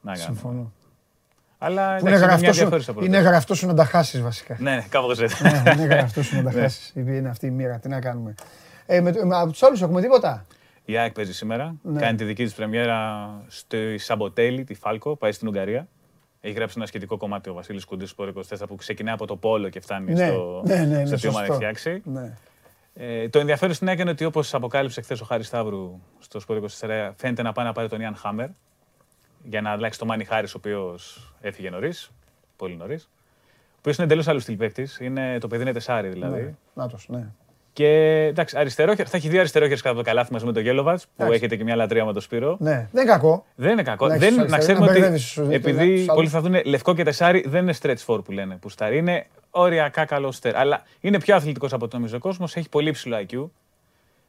Να 0.00 0.12
κάνω. 0.12 0.24
Συμφωνώ. 0.24 0.72
Αλλά 1.58 1.96
Που 1.96 2.06
είναι 2.06 2.16
εντάξει, 2.16 2.24
είναι 2.24 2.38
μια 2.40 2.50
γραφτός, 2.52 2.56
σου, 2.56 2.62
ενδιαφέρουσα 2.62 2.92
είναι 2.92 3.08
πρόταση. 3.08 3.28
γραφτός 3.28 3.58
σου 3.58 3.66
να 3.66 3.74
τα 3.74 3.84
χάσει 3.84 4.20
βασικά. 4.22 4.56
Ναι, 4.60 4.74
ναι, 4.74 4.86
κάπως 4.88 5.20
έτσι. 5.20 5.42
Ναι, 5.42 5.62
είναι 5.72 5.84
γραφτός 5.84 6.26
σου 6.26 6.36
να 6.42 6.42
τα 6.42 6.60
χάσει. 6.60 6.92
Είναι 6.96 7.28
αυτή 7.28 7.46
η 7.46 7.50
μοίρα. 7.50 7.78
Τι 7.78 7.88
να 7.88 8.00
κάνουμε. 8.00 8.34
Ε, 8.86 9.00
με, 9.00 9.12
με, 9.24 9.36
από 9.36 9.50
τους 9.50 9.62
άλλους 9.62 9.82
έχουμε 9.82 10.00
τίποτα; 10.00 10.46
Η 10.84 10.96
ΑΕΚ 10.96 11.12
παίζει 11.12 11.34
σήμερα. 11.34 11.74
Ναι. 11.82 12.00
Κάνει 12.00 12.16
τη 12.16 12.24
δική 12.24 12.44
της 12.44 12.54
πρεμιέρα 12.54 13.28
στη 13.46 13.98
Σαμποτέλη, 13.98 14.64
τη 14.64 14.74
Φάλκο. 14.74 15.16
Πάει 15.16 15.32
στην 15.32 15.48
Ουγγαρία. 15.48 15.88
Έχει 16.40 16.54
γράψει 16.54 16.74
ένα 16.76 16.86
σχετικό 16.86 17.16
κομμάτι 17.16 17.50
ο 17.50 17.52
Βασίλης 17.52 17.84
Κουντής 17.84 18.10
στο 18.10 18.32
24 18.34 18.40
που 18.68 18.74
ξεκινάει 18.74 19.14
από 19.14 19.26
το 19.26 19.36
Πόλο 19.36 19.68
και 19.68 19.80
φτάνει 19.80 20.12
Ναι, 20.12 20.26
στο, 20.26 20.62
ναι, 20.66 20.76
ναι, 20.76 20.84
ναι, 20.84 21.06
στο 21.06 21.16
τι 21.16 21.26
ομάδα 21.28 21.44
έχει 21.44 21.52
σωστό. 21.52 21.54
φτιάξει. 21.54 22.02
Ναι. 22.04 22.36
Ε, 22.94 23.28
το 23.28 23.38
ενδιαφέρον 23.38 23.74
στην 23.74 23.88
ΑΕΚ 23.88 23.98
είναι 23.98 24.10
ότι 24.10 24.24
όπως 24.24 24.54
αποκάλυψε 24.54 25.00
χθες 25.00 25.20
ο 25.20 25.24
Χάρης 25.24 25.46
Σταύρου 25.46 26.00
στο 26.18 26.40
Σπορ 26.40 26.56
24, 26.80 27.10
φαίνεται 27.16 27.42
να 27.42 27.52
πάει 27.52 27.64
να 27.66 27.72
πάρει 27.72 27.88
τον 27.88 28.00
Ιαν 28.00 28.16
Χάμερ 28.16 28.48
για 29.42 29.60
να 29.60 29.70
αλλάξει 29.70 29.98
το 29.98 30.04
Μάνι 30.06 30.24
Χάρης, 30.24 30.54
ο 30.54 30.56
οποίος 30.58 31.32
έφυγε 31.40 31.70
νωρίς, 31.70 32.10
πολύ 32.56 32.76
νωρίς. 32.76 33.04
Ο 33.04 33.74
οποίος 33.78 33.96
είναι 33.96 34.06
εντελώς 34.06 34.28
άλλος 34.28 34.42
στυλ 34.42 34.56
παίκτης. 34.56 34.98
Είναι, 35.00 35.38
το 35.38 35.48
παιδί 35.48 35.62
είναι 35.62 35.72
τεσάρι 35.72 36.08
δηλαδή. 36.08 36.42
Ναι. 36.42 36.54
Νάτος, 36.74 37.08
ναι. 37.08 37.26
Και 37.72 37.86
εντάξει, 38.30 38.56
αριστερό, 38.58 38.94
θα 38.96 39.16
έχει 39.16 39.28
δύο 39.28 39.38
αριστερόχερε 39.38 39.80
κατά 39.80 39.94
το 39.94 40.02
καλάθι 40.02 40.32
μαζί 40.32 40.44
με 40.44 40.52
τον 40.52 40.62
Γέλοβατ, 40.62 40.98
που 40.98 41.04
Εντάξει. 41.16 41.36
έχετε 41.36 41.56
και 41.56 41.64
μια 41.64 41.76
λατρεία 41.76 42.04
με 42.04 42.12
τον 42.12 42.22
Σπύρο. 42.22 42.56
Ναι, 42.60 42.70
δεν 42.92 43.02
είναι 43.02 43.12
κακό. 43.12 43.44
Δεν 43.54 43.70
είναι 43.72 43.82
κακό. 43.82 44.04
Εντάξει, 44.06 44.24
δεν, 44.24 44.34
στους 44.34 44.48
να 44.50 44.54
αριστερούς, 44.56 44.64
ξέρουμε 44.64 44.86
να 44.86 44.90
ότι 44.92 45.00
μπερδεύεις 45.00 45.30
στους- 45.30 45.48
επειδή 45.50 45.82
στους 45.96 46.08
άλλους. 46.08 46.14
πολλοί 46.14 46.28
θα 46.28 46.40
δουν 46.40 46.56
λευκό 46.64 46.94
και 46.94 47.02
τεσάρι, 47.04 47.44
δεν 47.48 47.62
είναι 47.62 47.74
stretch 47.82 48.04
for 48.06 48.24
που 48.24 48.32
λένε. 48.32 48.56
Που 48.60 48.68
στάρι. 48.68 48.96
Είναι 48.96 49.26
οριακά 49.50 50.04
καλό 50.04 50.32
στέρ. 50.32 50.56
Αλλά 50.56 50.82
είναι 51.00 51.18
πιο 51.20 51.34
αθλητικός 51.36 51.72
από 51.72 51.88
τον 51.88 52.00
νομίζω 52.00 52.18
κόσμος, 52.18 52.56
έχει 52.56 52.68
πολύ 52.68 52.90
ψηλό 52.90 53.16
IQ. 53.28 53.50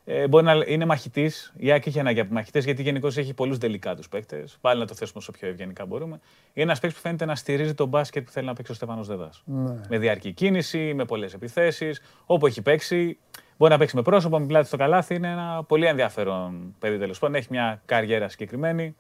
Ε, 0.06 0.28
μπορεί 0.28 0.46
να 0.46 0.54
είναι 0.66 0.86
μαχητής. 0.86 1.54
Η 1.58 1.72
Άκη 1.72 1.90
έχει 1.90 2.00
ανάγκη 2.00 2.20
από 2.20 2.34
μαχητές, 2.34 2.66
γιατί 2.66 2.82
γενικώ 2.82 3.08
έχει 3.08 3.34
πολλούς 3.34 3.58
τελικάτου 3.58 4.10
παίκτες. 4.10 4.58
Πάλι 4.62 4.80
να 4.80 4.86
το 4.86 4.94
θέσουμε 4.94 5.20
όσο 5.20 5.32
πιο 5.32 5.48
ευγενικά 5.48 5.86
μπορούμε. 5.86 6.20
Είναι 6.54 6.66
ένας 6.66 6.80
παίκτης 6.80 7.00
που 7.00 7.06
φαίνεται 7.06 7.26
να 7.26 7.36
στηρίζει 7.36 7.74
τον 7.74 7.88
μπάσκετ 7.88 8.26
που 8.26 8.32
θέλει 8.32 8.46
να 8.46 8.54
παίξει 8.54 8.72
ο 8.72 8.76
Στέφανος 8.76 9.08
Δεδάς. 9.08 9.42
Ναι. 9.46 9.80
Με 9.90 9.98
διαρκή 9.98 10.32
κίνηση, 10.32 10.94
με 10.94 11.06
πολλές 11.06 11.34
επιθέσεις. 11.34 12.02
Όπου 12.26 12.46
έχει 12.46 12.62
παίξει, 12.62 13.18
μπορεί 13.58 13.72
να 13.72 13.78
παίξει 13.78 13.96
με 13.96 14.02
πρόσωπο, 14.02 14.40
με 14.40 14.46
πλάτη 14.46 14.68
στο 14.68 14.78
καλάθι. 14.78 15.16
Είναι 15.16 15.32
ένα 15.32 15.64
πολύ 15.68 15.86
ενδιαφέρον 15.86 16.76
παιδί 16.80 16.98
τέλος 16.98 17.20
πάντων. 17.20 17.36
Έχει 17.36 17.48
μια 17.50 17.82
καριέρα 17.86 18.28
συγκεκριμένη. 18.28 18.96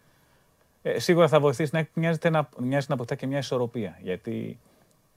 Ε, 0.81 0.99
σίγουρα 0.99 1.27
θα 1.27 1.39
βοηθήσει 1.39 1.75
να 1.75 1.87
μοιάζεται 1.93 2.29
να, 2.29 2.49
μοιάζει 2.57 2.85
να 2.89 2.93
αποκτά 2.93 3.15
και 3.15 3.27
μια 3.27 3.37
ισορροπία. 3.37 3.97
Γιατί 4.01 4.59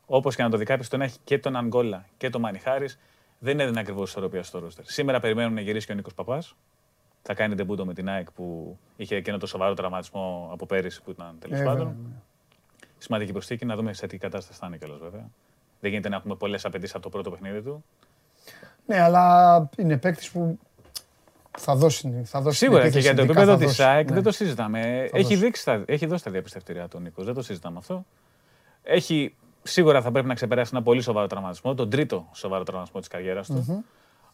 όπως 0.06 0.36
και 0.36 0.42
να 0.42 0.50
το 0.50 0.56
δει 0.56 0.64
κάποιος, 0.64 0.88
τον 0.88 1.00
έχει 1.00 1.18
και 1.24 1.38
τον 1.38 1.56
Αγκόλα 1.56 2.06
και 2.16 2.30
τον 2.30 2.40
Μανιχάρη. 2.40 2.88
Δεν 3.38 3.60
έδινε 3.60 3.80
ακριβώς 3.80 4.08
ισορροπία 4.08 4.42
στο 4.42 4.58
ρόστερ. 4.58 4.84
Σήμερα 4.86 5.20
περιμένουν 5.20 5.54
να 5.54 5.60
γυρίσει 5.60 5.86
και 5.86 5.92
ο 5.92 5.94
Νίκος 5.94 6.14
Παπάς. 6.14 6.54
Θα 7.22 7.34
κάνει 7.34 7.54
τεμπούτο 7.54 7.84
με 7.86 7.94
την 7.94 8.08
ΑΕΚ 8.08 8.30
που 8.32 8.78
είχε 8.96 9.16
εκείνο 9.16 9.38
το 9.38 9.46
σοβαρό 9.46 9.74
τραυματισμό 9.74 10.48
από 10.52 10.66
πέρυσι 10.66 11.02
που 11.02 11.10
ήταν 11.10 11.36
τέλος 11.40 11.60
Ε, 11.60 11.64
πάντων. 11.64 11.86
βέβαια, 11.86 11.92
ναι. 12.02 12.16
Σημαντική 12.98 13.32
προσθήκη, 13.32 13.64
να 13.64 13.76
δούμε 13.76 13.92
σε 13.92 14.06
τι 14.06 14.18
κατάσταση 14.18 14.58
θα 14.58 14.66
είναι 14.66 14.76
κιόλας 14.76 14.98
βέβαια. 14.98 15.28
Δεν 15.80 15.90
γίνεται 15.90 16.08
να 16.08 16.16
έχουμε 16.16 16.34
πολλές 16.34 16.64
απαιτήσεις 16.64 16.94
από 16.94 17.02
το 17.02 17.08
πρώτο 17.08 17.30
παιχνίδι 17.30 17.62
του. 17.62 17.84
Ναι, 18.86 19.00
αλλά 19.00 19.68
είναι 19.76 19.98
παίκτης 19.98 20.30
που 20.30 20.58
θα 21.58 21.74
δώσει. 21.76 22.22
Θα 22.24 22.40
δώσει 22.40 22.56
Σίγουρα 22.58 22.80
και 22.80 22.86
επίθεση 22.86 23.06
για 23.06 23.16
το 23.16 23.22
ειδικά 23.22 23.40
επίπεδο 23.40 23.58
θα 23.58 23.64
της 23.66 23.76
δώσει. 23.76 23.88
ΑΕΚ 23.90 24.08
Ναι. 24.08 24.14
δεν 24.14 24.22
το 24.22 24.30
συζητάμε. 24.32 24.80
Θα 25.10 25.16
Έχει, 25.18 25.22
δώσει. 25.22 25.36
δείξει 25.36 25.64
τα, 25.64 25.82
έχει 25.86 26.06
δώσει 26.06 26.24
τα 26.24 26.30
διαπιστευτήριά 26.30 26.84
του 26.88 26.96
ο 27.00 27.02
Νίκος. 27.02 27.24
Δεν 27.24 27.34
το 27.34 27.42
συζητάμε 27.42 27.78
αυτό. 27.78 28.04
Έχει, 28.82 29.34
σίγουρα 29.66 30.02
θα 30.02 30.10
πρέπει 30.10 30.26
να 30.26 30.34
ξεπεράσει 30.34 30.70
ένα 30.74 30.82
πολύ 30.82 31.00
σοβαρό 31.02 31.26
τραυματισμό, 31.26 31.74
τον 31.74 31.90
τρίτο 31.90 32.28
σοβαρό 32.32 32.64
τραυματισμό 32.64 33.00
της 33.00 33.08
καριέρας 33.08 33.46
του. 33.46 33.84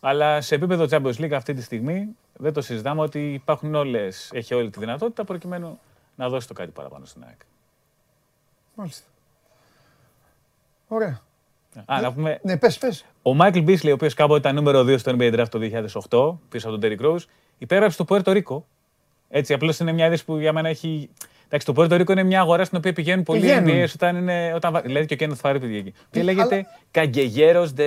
Αλλά 0.00 0.40
σε 0.40 0.54
επίπεδο 0.54 0.86
Champions 0.90 1.16
League 1.24 1.32
αυτή 1.32 1.54
τη 1.54 1.62
στιγμή 1.62 2.08
δεν 2.32 2.52
το 2.52 2.60
συζητάμε 2.60 3.00
ότι 3.00 3.32
υπάρχουν 3.32 3.74
όλες, 3.74 4.30
έχει 4.32 4.54
όλη 4.54 4.70
τη 4.70 4.78
δυνατότητα 4.78 5.24
προκειμένου 5.24 5.78
να 6.16 6.28
δώσει 6.28 6.48
το 6.48 6.54
κάτι 6.54 6.70
παραπάνω 6.70 7.04
στην 7.04 7.22
ΑΕΚ. 7.26 7.40
Μάλιστα. 8.74 9.06
Ωραία. 10.88 11.20
Α, 11.84 12.00
να 12.00 12.12
πούμε, 12.12 12.38
Ναι, 12.42 12.56
πες, 12.56 12.78
πες. 12.78 13.04
ο 13.22 13.34
Μάικλ 13.34 13.60
Μπίσλι, 13.60 13.90
ο 13.90 13.94
οποίος 13.94 14.14
κάποτε 14.14 14.38
ήταν 14.38 14.54
νούμερο 14.54 14.80
2 14.84 14.98
στο 14.98 15.12
NBA 15.18 15.34
Draft 15.40 15.48
το 15.50 15.58
2008, 15.58 16.38
πίσω 16.48 16.68
από 16.68 16.78
τον 16.78 16.90
Terry 16.90 17.00
Crews, 17.02 17.20
υπέγραψε 17.58 18.04
το 18.04 18.04
Puerto 18.08 18.42
Rico. 18.42 18.62
Έτσι, 19.28 19.54
απλώς 19.54 19.78
είναι 19.78 19.92
μια 19.92 20.06
είδηση 20.06 20.24
που 20.24 20.38
για 20.38 20.52
μένα 20.52 20.68
έχει. 20.68 21.10
Εντάξει, 21.54 21.72
το 21.72 21.74
Puerto 21.76 22.00
Rico 22.00 22.10
είναι 22.10 22.22
μια 22.22 22.40
αγορά 22.40 22.64
στην 22.64 22.78
οποία 22.78 22.92
πηγαίνουν 22.92 23.24
πολλοί 23.24 23.40
Πηγαίνουν. 23.40 23.68
NBA 23.84 23.88
όταν 23.94 24.16
είναι. 24.16 24.52
Όταν... 24.54 24.72
βα- 24.72 24.80
Δηλαδή 24.80 25.06
και 25.16 25.24
ο 25.24 25.26
Kenneth 25.28 25.40
Farley 25.50 25.60
πήγε 25.60 25.78
εκεί. 25.78 25.90
Και 25.90 25.98
Τι, 26.10 26.22
λέγεται; 26.22 26.54
αλλά- 26.54 26.66
Καγκεγέρος 26.90 27.72
de 27.76 27.82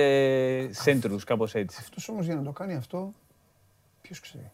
Centrus, 0.84 1.18
κάπως 1.26 1.54
έτσι. 1.54 1.76
Αυτός 1.80 2.08
όμως 2.08 2.24
για 2.26 2.34
να 2.34 2.42
το 2.42 2.50
κάνει 2.50 2.74
αυτό, 2.74 3.12
ποιος 4.02 4.20
ξέρει. 4.20 4.50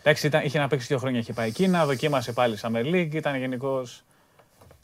Εντάξει, 0.00 0.26
ήταν, 0.26 0.44
είχε 0.44 0.58
να 0.58 0.68
παίξει 0.68 0.86
δύο 0.86 0.98
χρόνια, 0.98 1.18
είχε 1.18 1.32
πάει 1.32 1.52
Κίνα, 1.52 1.86
δοκίμασε 1.86 2.32
πάλι 2.32 2.58
Summer 2.62 2.84
League, 2.84 3.14
ήταν 3.14 3.36
γενικώ. 3.38 3.82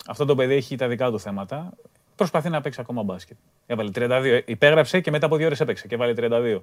Αυτό 0.06 0.24
το 0.24 0.34
παιδί 0.34 0.54
έχει 0.54 0.76
τα 0.76 0.88
δικά 0.88 1.10
του 1.10 1.20
θέματα. 1.20 1.70
Προσπαθεί 2.16 2.48
να 2.48 2.60
παίξει 2.60 2.80
ακόμα 2.80 3.02
μπάσκετ. 3.02 3.36
Έβαλε 3.66 3.90
32. 3.94 4.40
Υπέγραψε 4.44 5.00
και 5.00 5.10
μετά 5.10 5.26
από 5.26 5.36
δύο 5.36 5.46
ώρες 5.46 5.60
έπαιξε 5.60 5.86
και 5.86 5.94
έβαλε 5.94 6.14
32. 6.16 6.60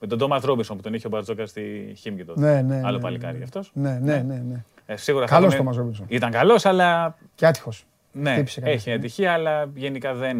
Με 0.00 0.06
τον 0.08 0.18
Τόμας 0.18 0.42
Ρόμπινσον 0.42 0.76
που 0.76 0.82
τον 0.82 0.94
είχε 0.94 1.06
ο 1.06 1.10
Μπαρτζόκα 1.10 1.46
στη 1.46 1.92
Χίμκι 1.96 2.24
τότε. 2.24 2.40
Ναι, 2.40 2.62
ναι. 2.62 2.80
Άλλο 2.84 2.96
ναι, 2.96 3.02
παλικάρι 3.02 3.32
ναι. 3.32 3.38
γι' 3.38 3.44
αυτός. 3.44 3.70
Ναι, 3.74 3.98
ναι, 4.02 4.16
ναι. 4.16 4.42
ναι. 4.48 4.64
Ε, 4.86 4.96
σίγουρα 4.96 5.26
θα 5.26 5.34
Καλός 5.34 5.48
δούμε- 5.50 5.58
Τόμας 5.62 5.76
Ρόμπινσον. 5.76 6.06
Ήταν 6.08 6.30
καλός, 6.30 6.66
αλλά. 6.66 7.16
Και 7.34 7.46
άτυχος. 7.46 7.86
Ναι, 8.12 8.32
Χτύπησε 8.32 8.58
κάποια 8.60 8.72
έχει 8.72 8.80
στιγμή. 8.80 8.98
ατυχία, 8.98 9.32
αλλά 9.32 9.68
γενικά 9.74 10.14
δεν 10.14 10.36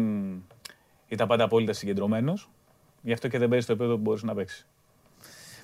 ήταν 1.07 1.27
πάντα 1.27 1.43
απόλυτα 1.43 1.73
συγκεντρωμένος. 1.73 2.49
Γι' 3.01 3.13
αυτό 3.13 3.27
και 3.27 3.37
δεν 3.37 3.49
παίζει 3.49 3.63
στο 3.63 3.73
επίπεδο 3.73 3.95
που 3.95 4.01
μπορούσε 4.01 4.25
να 4.25 4.33
παίξει. 4.33 4.65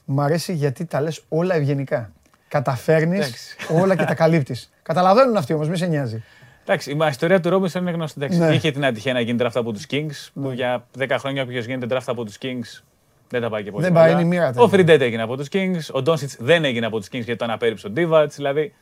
Μ' 0.06 0.20
αρέσει 0.22 0.54
γιατί 0.54 0.86
τα 0.86 1.02
λες 1.02 1.22
όλα 1.30 1.56
ευγενικά. 1.56 2.12
Καταφέρνεις 2.48 3.18
Εντάξει. 3.20 3.56
όλα 3.82 3.96
και 3.96 4.04
τα 4.06 4.14
καλύπτεις. 4.16 4.72
Καταλαβαίνουν 4.84 5.38
αυτοί 5.38 5.54
όμως, 5.54 5.70
μη 5.70 5.78
σε 5.78 5.86
νοιάζει. 5.86 6.24
Εντάξει, 6.64 6.92
η 6.92 6.98
ιστορία 7.10 7.40
του 7.40 7.50
Ρόμπινσον 7.50 7.82
είναι 7.82 7.92
γνωστή. 7.92 8.24
Εντάξει, 8.24 8.40
Ναι. 8.40 8.54
Είχε 8.56 8.72
την 8.72 8.86
ατυχία 8.86 9.14
να 9.14 9.20
γίνει 9.20 9.38
draft 9.42 9.52
από 9.54 9.72
τους 9.74 9.86
Kings, 9.90 10.30
που 10.34 10.52
για 10.52 10.88
10 10.98 11.16
χρόνια 11.20 11.44
όποιος 11.44 11.66
γίνεται 11.66 11.96
draft 11.96 12.04
από 12.06 12.26
τους 12.26 12.38
Kings 12.42 12.84
δεν 13.30 13.42
τα 13.42 13.50
πάει 13.50 13.64
και 13.64 13.72
πολύ. 13.72 13.84
Δεν 13.84 13.94
καλά. 13.94 14.06
πάει, 14.06 14.14
είναι 14.14 14.22
η 14.22 14.26
μοίρα 14.26 14.52
του. 14.54 14.62
Ο 14.62 14.68
Φριντέτ 14.68 15.02
έγινε 15.02 15.22
από 15.22 15.38
τους 15.38 15.48
Kings, 15.52 15.80
ο 15.92 16.02
Ντόνσιτ 16.02 16.32
δεν 16.40 16.66
έγινε 16.66 16.86
από 16.86 16.98
τους 17.00 17.08
Kings 17.08 17.12
γιατί 17.24 17.36
τον 17.36 17.50
απέρριψε 17.50 17.88
ο 17.88 17.90
Ντίβατ. 17.90 18.32
Δηλαδή 18.34 18.74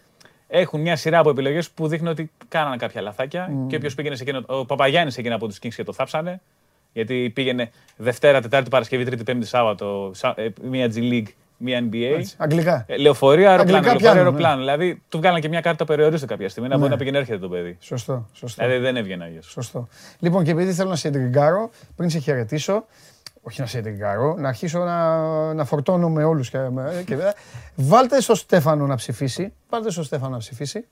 έχουν 0.48 0.82
μια 0.82 0.96
σειρά 0.96 1.20
από 1.20 1.30
επιλογές 1.30 1.70
που 1.70 1.88
δείχνουν 1.88 2.12
ότι 2.12 2.32
κάνανε 2.48 2.76
κάποια 2.76 3.02
λαθάκια. 3.02 3.52
Και 3.68 3.76
όποιος 3.76 3.96
πήγαινε 3.96 4.16
σε 4.16 4.24
εκείνο. 4.24 4.42
Ο 4.46 4.66
Παπαγιάννης 4.66 5.18
έγινε 5.18 5.34
από 5.34 5.48
τους 5.48 5.58
Kings 5.64 5.74
και 5.76 5.84
το 5.84 5.94
θάψανε. 5.94 6.42
Γιατί 6.94 7.32
πήγαινε 7.36 7.70
Δευτέρα, 7.98 8.42
Τετάρτη, 8.42 8.70
Παρασκευή, 8.70 9.04
Τρίτη, 9.04 9.24
Πέμπτη, 9.24 9.46
Σάββατο, 9.46 10.12
σα- 10.14 10.28
ε, 10.42 10.54
μία 10.62 10.92
G 10.96 10.98
League, 10.98 11.28
μία 11.58 11.80
NBA. 11.92 11.96
Έτσι, 12.18 12.36
Αγγλικά. 12.38 12.86
Ε, 12.88 12.98
Λεωφορείο, 12.98 13.50
αεροπλάνο. 13.50 13.78
Αγγλικά 13.78 13.82
Λεωφορείο, 13.82 14.12
πιάνουν, 14.12 14.18
αεροπλάνο. 14.26 14.58
Δηλαδή 14.60 15.02
του 15.10 15.18
βγάλαν 15.18 15.42
και 15.42 15.50
μια 15.50 15.62
κάρτα 15.62 15.86
περιορίστου 15.86 16.28
κάποια 16.28 16.50
στιγμή 16.50 16.70
να 16.70 16.76
μπορεί 16.76 16.88
Ναι. 16.88 16.94
να 16.94 17.00
πηγαίνει 17.00 17.18
έρχεται 17.18 17.38
το 17.38 17.50
παιδί. 17.50 17.78
Σωστό, 17.80 18.30
σωστό. 18.34 18.64
Δηλαδή 18.64 18.82
δεν 18.82 18.96
έβγαινε 18.98 19.24
Άγιος. 19.24 19.46
Σωστό. 19.46 19.88
Λοιπόν, 20.20 20.44
και 20.44 20.52
επειδή 20.52 20.74
θέλω 20.74 20.90
να 20.90 20.96
σε 20.96 21.08
εντριγκάρω, 21.08 21.70
πριν 21.96 22.10
σε 22.10 22.20
χαιρετήσω, 22.20 22.86
όχι 23.48 23.62
να 23.62 23.68
σε 23.68 23.78
εντριγκάρω, 23.78 24.36
να 24.38 24.48
αρχίσω 24.48 24.80
να, 24.80 25.54
να 25.54 25.66
φορτώνω 25.66 26.10
με 26.10 26.24
όλους 26.24 26.50
και, 26.50 26.58
με- 26.58 27.04
και 27.06 27.16
βέβαια, 27.16 27.34
βάλτε 27.76 28.22
στο 28.22 28.36
Στέφανο 28.36 28.86
να 28.88 28.96
ψηφίσει, 28.96 29.54
βάλτε 29.70 29.92
στο 29.92 30.04
Στέφανο 30.04 30.32
να 30.32 30.38
ψηφίσει, 30.38 30.86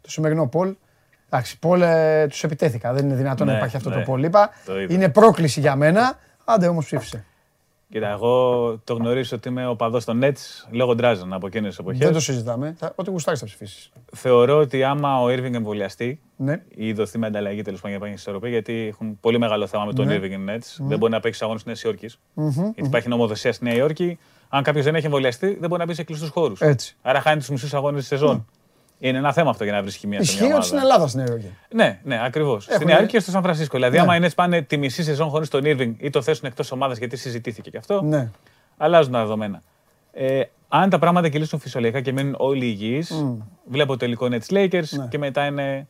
το 0.00 0.10
σημερινό 0.10 0.46
Πολ. 0.46 0.74
Εντάξει, 1.30 1.58
Πολ, 1.58 1.82
ε, 1.82 2.26
τους 2.26 2.44
επιτέθηκα, 2.44 2.92
δεν 2.92 3.04
είναι 3.06 3.14
δυνατόν 3.14 3.46
να 3.46 3.52
Ναι, 3.52 3.58
υπάρχει 3.58 3.76
αυτό 3.76 3.88
ναι. 3.88 3.94
το 3.94 4.00
Πολ, 4.02 4.22
είπα. 4.22 4.50
Το 4.64 4.80
είδα. 4.80 4.94
Είναι 4.94 5.08
πρόκληση 5.08 5.60
για 5.60 5.76
μένα, 5.76 6.18
άντε 6.44 6.66
όμως 6.66 6.84
ψήφισε. 6.84 7.24
Κοίτα, 7.92 8.08
εγώ 8.10 8.78
το 8.84 8.94
γνωρίζω 8.94 9.36
ότι 9.36 9.48
είμαι 9.48 9.66
ο 9.68 9.76
παδός 9.76 10.04
των 10.04 10.20
Nets 10.22 10.66
λόγω 10.70 10.94
Ντράζαν 10.94 11.32
από 11.32 11.46
εκείνες 11.46 11.68
τις 11.68 11.78
εποχές. 11.78 11.98
Δεν 11.98 12.12
το 12.12 12.20
συζητάμε, 12.20 12.74
θα, 12.78 12.92
ό,τι 12.96 13.10
γουστάρεις 13.10 13.40
θα 13.40 13.46
ψηφίσεις. 13.46 13.90
Θεωρώ 14.12 14.58
ότι 14.58 14.84
άμα 14.84 15.20
ο 15.20 15.26
Irving 15.26 15.52
εμβολιαστεί 15.54 16.20
Ναι. 16.36 16.62
ή 16.68 16.92
δοθεί 16.92 17.18
με 17.18 17.26
ανταλλαγή 17.26 17.62
τέλος 17.62 17.80
πάντων 17.80 17.90
για 17.96 17.98
να 17.98 18.04
πάει 18.06 18.16
στην 18.16 18.32
Ισορροπία, 18.32 18.50
γιατί 18.50 18.86
έχουν 18.88 19.20
πολύ 19.20 19.38
μεγάλο 19.38 19.66
θέμα 19.66 19.84
με 19.84 19.92
τον 19.92 20.06
Ναι. 20.06 20.16
Irving 20.18 20.30
οι 20.30 20.44
Nets. 20.48 20.76
Δεν 20.86 20.98
μπορεί 20.98 21.12
να 21.12 21.20
παίξει 21.20 21.44
αγώνες 21.44 21.62
τη 21.62 21.68
Νέας 21.68 21.82
Υόρκης. 21.82 22.18
Γιατί 22.34 22.72
υπάρχει 22.88 23.08
νομοθεσία 23.08 23.52
στη 23.52 23.64
Νέα 23.64 23.74
Υόρκη. 23.74 24.18
Αν 24.48 24.62
κάποιος 24.62 24.84
δεν 24.84 24.94
έχει 24.94 25.04
εμβολιαστεί, 25.04 25.46
δεν 25.60 25.68
μπορεί 25.68 25.80
να 25.80 25.86
μπει 25.86 25.94
σε 25.94 26.02
κλειστούς 26.02 26.28
χώρους. 26.28 26.60
Έτσι. 26.60 26.96
Άρα 27.02 27.20
χάνει 27.20 27.38
τους 27.38 27.48
μισούς 27.48 27.74
αγώνες 27.74 27.98
της 27.98 28.08
σεζόν. 28.08 28.46
Είναι 28.98 29.18
ένα 29.18 29.32
θέμα 29.32 29.50
αυτό 29.50 29.64
για 29.64 29.72
να 29.72 29.82
βρεις 29.82 29.96
χημία 29.96 30.24
σε 30.24 30.32
μια 30.32 30.42
Ισχύει 30.42 30.52
ότι 30.56 30.64
στην 30.66 30.76
ομάδα. 30.78 30.92
Ελλάδα 30.94 31.08
στην 31.08 31.20
Νέα 31.20 31.28
Υόρκη. 31.30 31.54
Ναι, 31.74 32.00
ναι, 32.04 32.24
ακριβώς. 32.24 32.62
Στην 32.62 32.74
Έχουν- 32.74 32.86
Νέα 32.86 32.96
Υόρκη 32.96 33.12
και 33.12 33.20
στο 33.20 33.30
Σαν 33.30 33.42
Φρανσίσκο. 33.42 33.76
Δηλαδή, 33.76 33.96
Ναι. 33.96 34.02
άμα 34.02 34.16
οι 34.16 34.20
Nets 34.22 34.34
πάνε 34.34 34.62
τη 34.62 34.76
μισή 34.76 35.02
σεζόν 35.02 35.28
χωρίς 35.28 35.48
τον 35.48 35.62
Irving 35.64 35.92
ή 35.98 36.10
το 36.10 36.22
θέσουν 36.22 36.44
εκτός 36.48 36.72
ομάδας 36.72 36.98
γιατί 36.98 37.16
συζητήθηκε 37.16 37.70
και 37.70 37.76
αυτό, 37.78 38.02
Ναι. 38.02 38.30
αλλάζουν 38.76 39.12
τα 39.12 39.18
δεδομένα. 39.20 39.62
Ε, 40.12 40.40
αν 40.68 40.90
τα 40.90 40.98
πράγματα 40.98 41.28
κυλήσουν 41.28 41.58
φυσιολογικά 41.58 42.00
και 42.00 42.12
μείνουν 42.12 42.34
όλοι 42.38 42.64
υγιείς, 42.66 43.24
βλέπω 43.70 43.90
το 43.92 43.96
τελικό 43.98 44.28
Nets 44.30 44.52
Lakers 44.54 44.88
Ναι. 44.90 45.06
και 45.08 45.18
μετά 45.18 45.46
είναι 45.46 45.86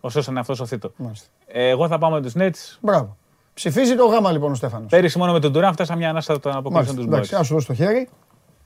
ο 0.00 0.08
σώσαν 0.10 0.38
αυτός 0.38 0.60
ο 0.60 0.66
θήτο. 0.66 0.92
Μάλιστα. 0.96 1.26
Ε, 1.46 1.68
εγώ 1.68 1.88
θα 1.88 1.98
πάω 1.98 2.10
με 2.10 2.22
τους 2.22 2.32
Nets. 2.36 2.78
Μπράβο. 2.80 3.16
Ψηφίζει 3.54 3.96
το 3.96 4.06
γάμα 4.06 4.32
λοιπόν 4.32 4.50
ο 4.50 4.54
Στέφανος. 4.54 4.90
Πέρυσι 4.90 5.18
μόνο 5.18 5.32
με 5.32 5.40
τον 5.40 5.52
Durant 5.56 5.70
φτάσαμε 5.72 5.98
μια 5.98 6.08
ανάσα 6.10 6.32
από 6.32 6.42
τον 6.42 6.52
αποκλείσεων 6.52 6.96
Μάλιστα. 6.96 7.02
τους 7.04 7.14
Εντάξει, 7.14 7.30
Bucks. 7.34 7.38
ας 7.40 7.46
σου 7.46 7.54
δώσω 7.54 7.66
το 7.66 7.74
χέρι. 7.74 8.08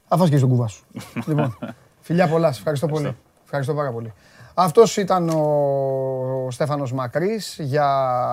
Αφάς 0.08 0.28
και 0.28 0.36
στον 0.36 0.48
κουβάς 0.48 0.72
σου. 0.72 0.84
λοιπόν, 1.28 1.58
φιλιά 2.00 2.28
πολλά. 2.28 2.46
Σας 2.48 2.58
ευχαριστώ 2.58 2.86
πολύ. 2.86 3.16
Ευχαριστώ 3.56 3.82
πάρα 3.82 3.94
πολύ. 3.94 4.12
Αυτός 4.54 4.96
ήταν 4.96 5.28
ο 5.28 6.48
Στέφανος 6.50 6.92
Μακρύς 6.92 7.56
για 7.60 7.88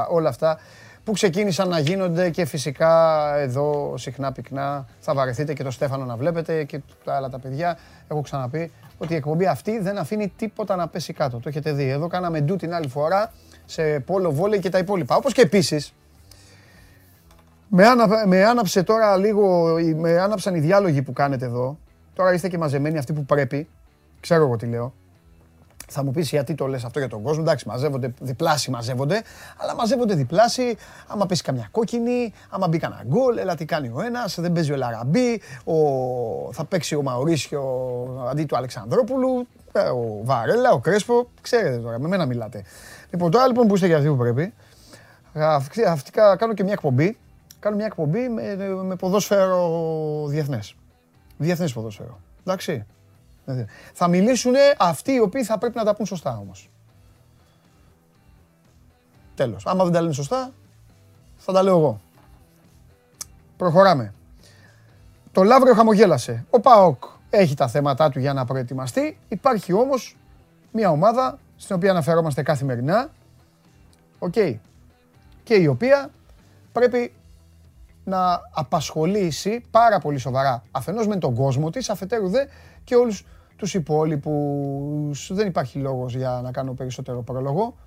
όλα 0.09 0.29
αυτά 0.29 0.57
που 1.03 1.11
ξεκίνησαν 1.11 1.69
να 1.69 1.79
γίνονται 1.79 2.29
και 2.29 2.45
φυσικά 2.45 3.35
εδώ 3.37 3.93
συχνά 3.97 4.31
πυκνά 4.31 4.85
θα 4.99 5.13
βαρεθείτε 5.13 5.53
και 5.53 5.63
το 5.63 5.71
Στέφανο 5.71 6.05
να 6.05 6.15
βλέπετε 6.15 6.63
και 6.63 6.81
τα 7.03 7.15
άλλα 7.15 7.29
τα 7.29 7.39
παιδιά. 7.39 7.77
Έχω 8.07 8.21
ξαναπεί 8.21 8.71
ότι 8.97 9.13
η 9.13 9.15
εκπομπή 9.15 9.45
αυτή 9.45 9.79
δεν 9.79 9.97
αφήνει 9.97 10.33
τίποτα 10.37 10.75
να 10.75 10.87
πέσει 10.87 11.13
κάτω. 11.13 11.37
Το 11.37 11.49
έχετε 11.49 11.71
δει. 11.71 11.89
Εδώ 11.89 12.07
κάναμε 12.07 12.41
ντου 12.41 12.55
την 12.55 12.73
άλλη 12.73 12.87
φορά 12.87 13.31
σε 13.65 13.99
πόλο 13.99 14.31
βόλεϊ 14.31 14.59
και 14.59 14.69
τα 14.69 14.77
υπόλοιπα. 14.77 15.15
Όπως 15.15 15.33
και 15.33 15.41
επίσης 15.41 15.93
με, 17.67 17.87
άνα, 17.87 18.27
με 18.27 18.45
άναψε 18.45 18.83
τώρα 18.83 19.17
λίγο, 19.17 19.75
με 19.95 20.19
άναψαν 20.19 20.55
οι 20.55 20.59
διάλογοι 20.59 21.01
που 21.01 21.13
κάνετε 21.13 21.45
εδώ. 21.45 21.77
Τώρα 22.13 22.33
είστε 22.33 22.47
και 22.47 22.57
μαζεμένοι 22.57 22.97
αυτοί 22.97 23.13
που 23.13 23.25
πρέπει. 23.25 23.67
Ξέρω 24.19 24.43
εγώ 24.45 24.55
τι 24.55 24.65
λέω. 24.65 24.93
Θα 25.93 26.03
μου 26.03 26.11
πεις 26.11 26.29
γιατί 26.29 26.55
το 26.55 26.67
λες 26.67 26.83
αυτό 26.83 26.99
για 26.99 27.07
τον 27.07 27.21
κόσμο. 27.21 27.41
Εντάξει, 27.43 27.67
μαζεύονται 27.67 28.13
διπλάσιοι, 28.19 28.73
μαζεύονται. 28.73 29.21
Αλλά 29.57 29.75
μαζεύονται 29.75 30.15
διπλάσιοι. 30.15 30.77
Άμα 31.07 31.25
πέσει 31.25 31.43
καμιά 31.43 31.67
κόκκινη, 31.71 32.33
άμα 32.49 32.67
μπει 32.67 32.77
κανένα 32.77 33.03
γκολ, 33.07 33.37
έλα 33.37 33.55
τι 33.55 33.65
κάνει 33.65 33.91
ο 33.93 34.01
ένας. 34.01 34.39
Δεν 34.39 34.51
παίζει 34.51 34.71
ο 34.71 34.75
Λαραμπή. 34.75 35.41
Ο... 35.63 35.73
Θα 36.53 36.65
παίξει 36.65 36.95
ο 36.95 37.01
Μαουρίσιο 37.01 37.63
αντί 38.29 38.45
του 38.45 38.57
Αλεξανδρόπουλου. 38.57 39.47
Ε, 39.71 39.79
ο 39.79 40.19
Βαρέλα, 40.23 40.71
ο 40.71 40.79
Κρέσπο. 40.79 41.27
Ξέρετε 41.41 41.77
τώρα, 41.77 41.99
με 41.99 42.07
μένα 42.07 42.25
μιλάτε. 42.25 42.63
Λοιπόν, 43.09 43.31
τώρα 43.31 43.47
λοιπόν 43.47 43.67
που 43.67 43.75
είστε 43.75 43.87
για 43.87 43.97
αυτοί 43.97 44.09
που 44.09 44.17
πρέπει. 44.17 44.53
Αυτή, 45.87 46.11
κάνω 46.11 46.53
και 46.53 46.63
μια 46.63 46.73
εκπομπή. 46.73 47.17
Κάνω 47.59 47.75
μια 47.75 47.85
εκπομπή 47.85 48.29
με, 48.29 48.55
με 48.83 48.95
ποδόσφαιρο 48.95 50.25
διεθνές. 50.27 50.75
Διεθνές 51.37 51.73
ποδόσφαιρο. 51.73 52.19
Εντάξει. 52.43 52.85
Θα 53.93 54.07
μιλήσουν 54.07 54.53
αυτοί 54.77 55.11
οι 55.11 55.19
οποίοι 55.19 55.43
θα 55.43 55.57
πρέπει 55.57 55.77
να 55.77 55.83
τα 55.83 55.95
πούν 55.95 56.05
σωστά 56.05 56.37
όμως. 56.37 56.69
Τέλος. 59.35 59.65
Άμα 59.65 59.83
δεν 59.83 59.93
τα 59.93 60.01
λένε 60.01 60.13
σωστά, 60.13 60.51
θα 61.37 61.53
τα 61.53 61.63
λέω 61.63 61.77
εγώ. 61.77 62.01
Προχωράμε. 63.57 64.13
Το 65.31 65.43
Λαύριο 65.43 65.73
χαμογέλασε. 65.73 66.45
Ο 66.49 66.59
ΠΑΟΚ 66.59 67.03
έχει 67.29 67.55
τα 67.55 67.67
θέματα 67.67 68.09
του 68.09 68.19
για 68.19 68.33
να 68.33 68.45
προετοιμαστεί. 68.45 69.17
Υπάρχει 69.27 69.73
όμως 69.73 70.17
μια 70.71 70.89
ομάδα 70.89 71.39
στην 71.57 71.75
οποία 71.75 71.91
αναφερόμαστε 71.91 72.43
καθημερινά. 72.43 73.09
Οκ. 74.19 74.33
Και 75.43 75.53
η 75.53 75.67
οποία 75.67 76.09
πρέπει 76.71 77.13
να 78.03 78.41
απασχολήσει 78.53 79.63
πάρα 79.71 79.99
πολύ 79.99 80.17
σοβαρά 80.17 80.63
αφενός 80.71 81.07
με 81.07 81.15
τον 81.15 81.35
κόσμο 81.35 81.69
της, 81.69 81.89
αφετέρου 81.89 82.29
δε 82.29 82.45
και 82.83 82.95
όλους 82.95 83.25
τους 83.61 83.73
υπόλοιπους. 83.73 85.33
Δεν 85.33 85.47
υπάρχει 85.47 85.79
λόγος 85.79 86.15
για 86.15 86.39
να 86.43 86.51
κάνω 86.51 86.73
περισσότερο 86.73 87.23
πρόλογο. 87.23 87.77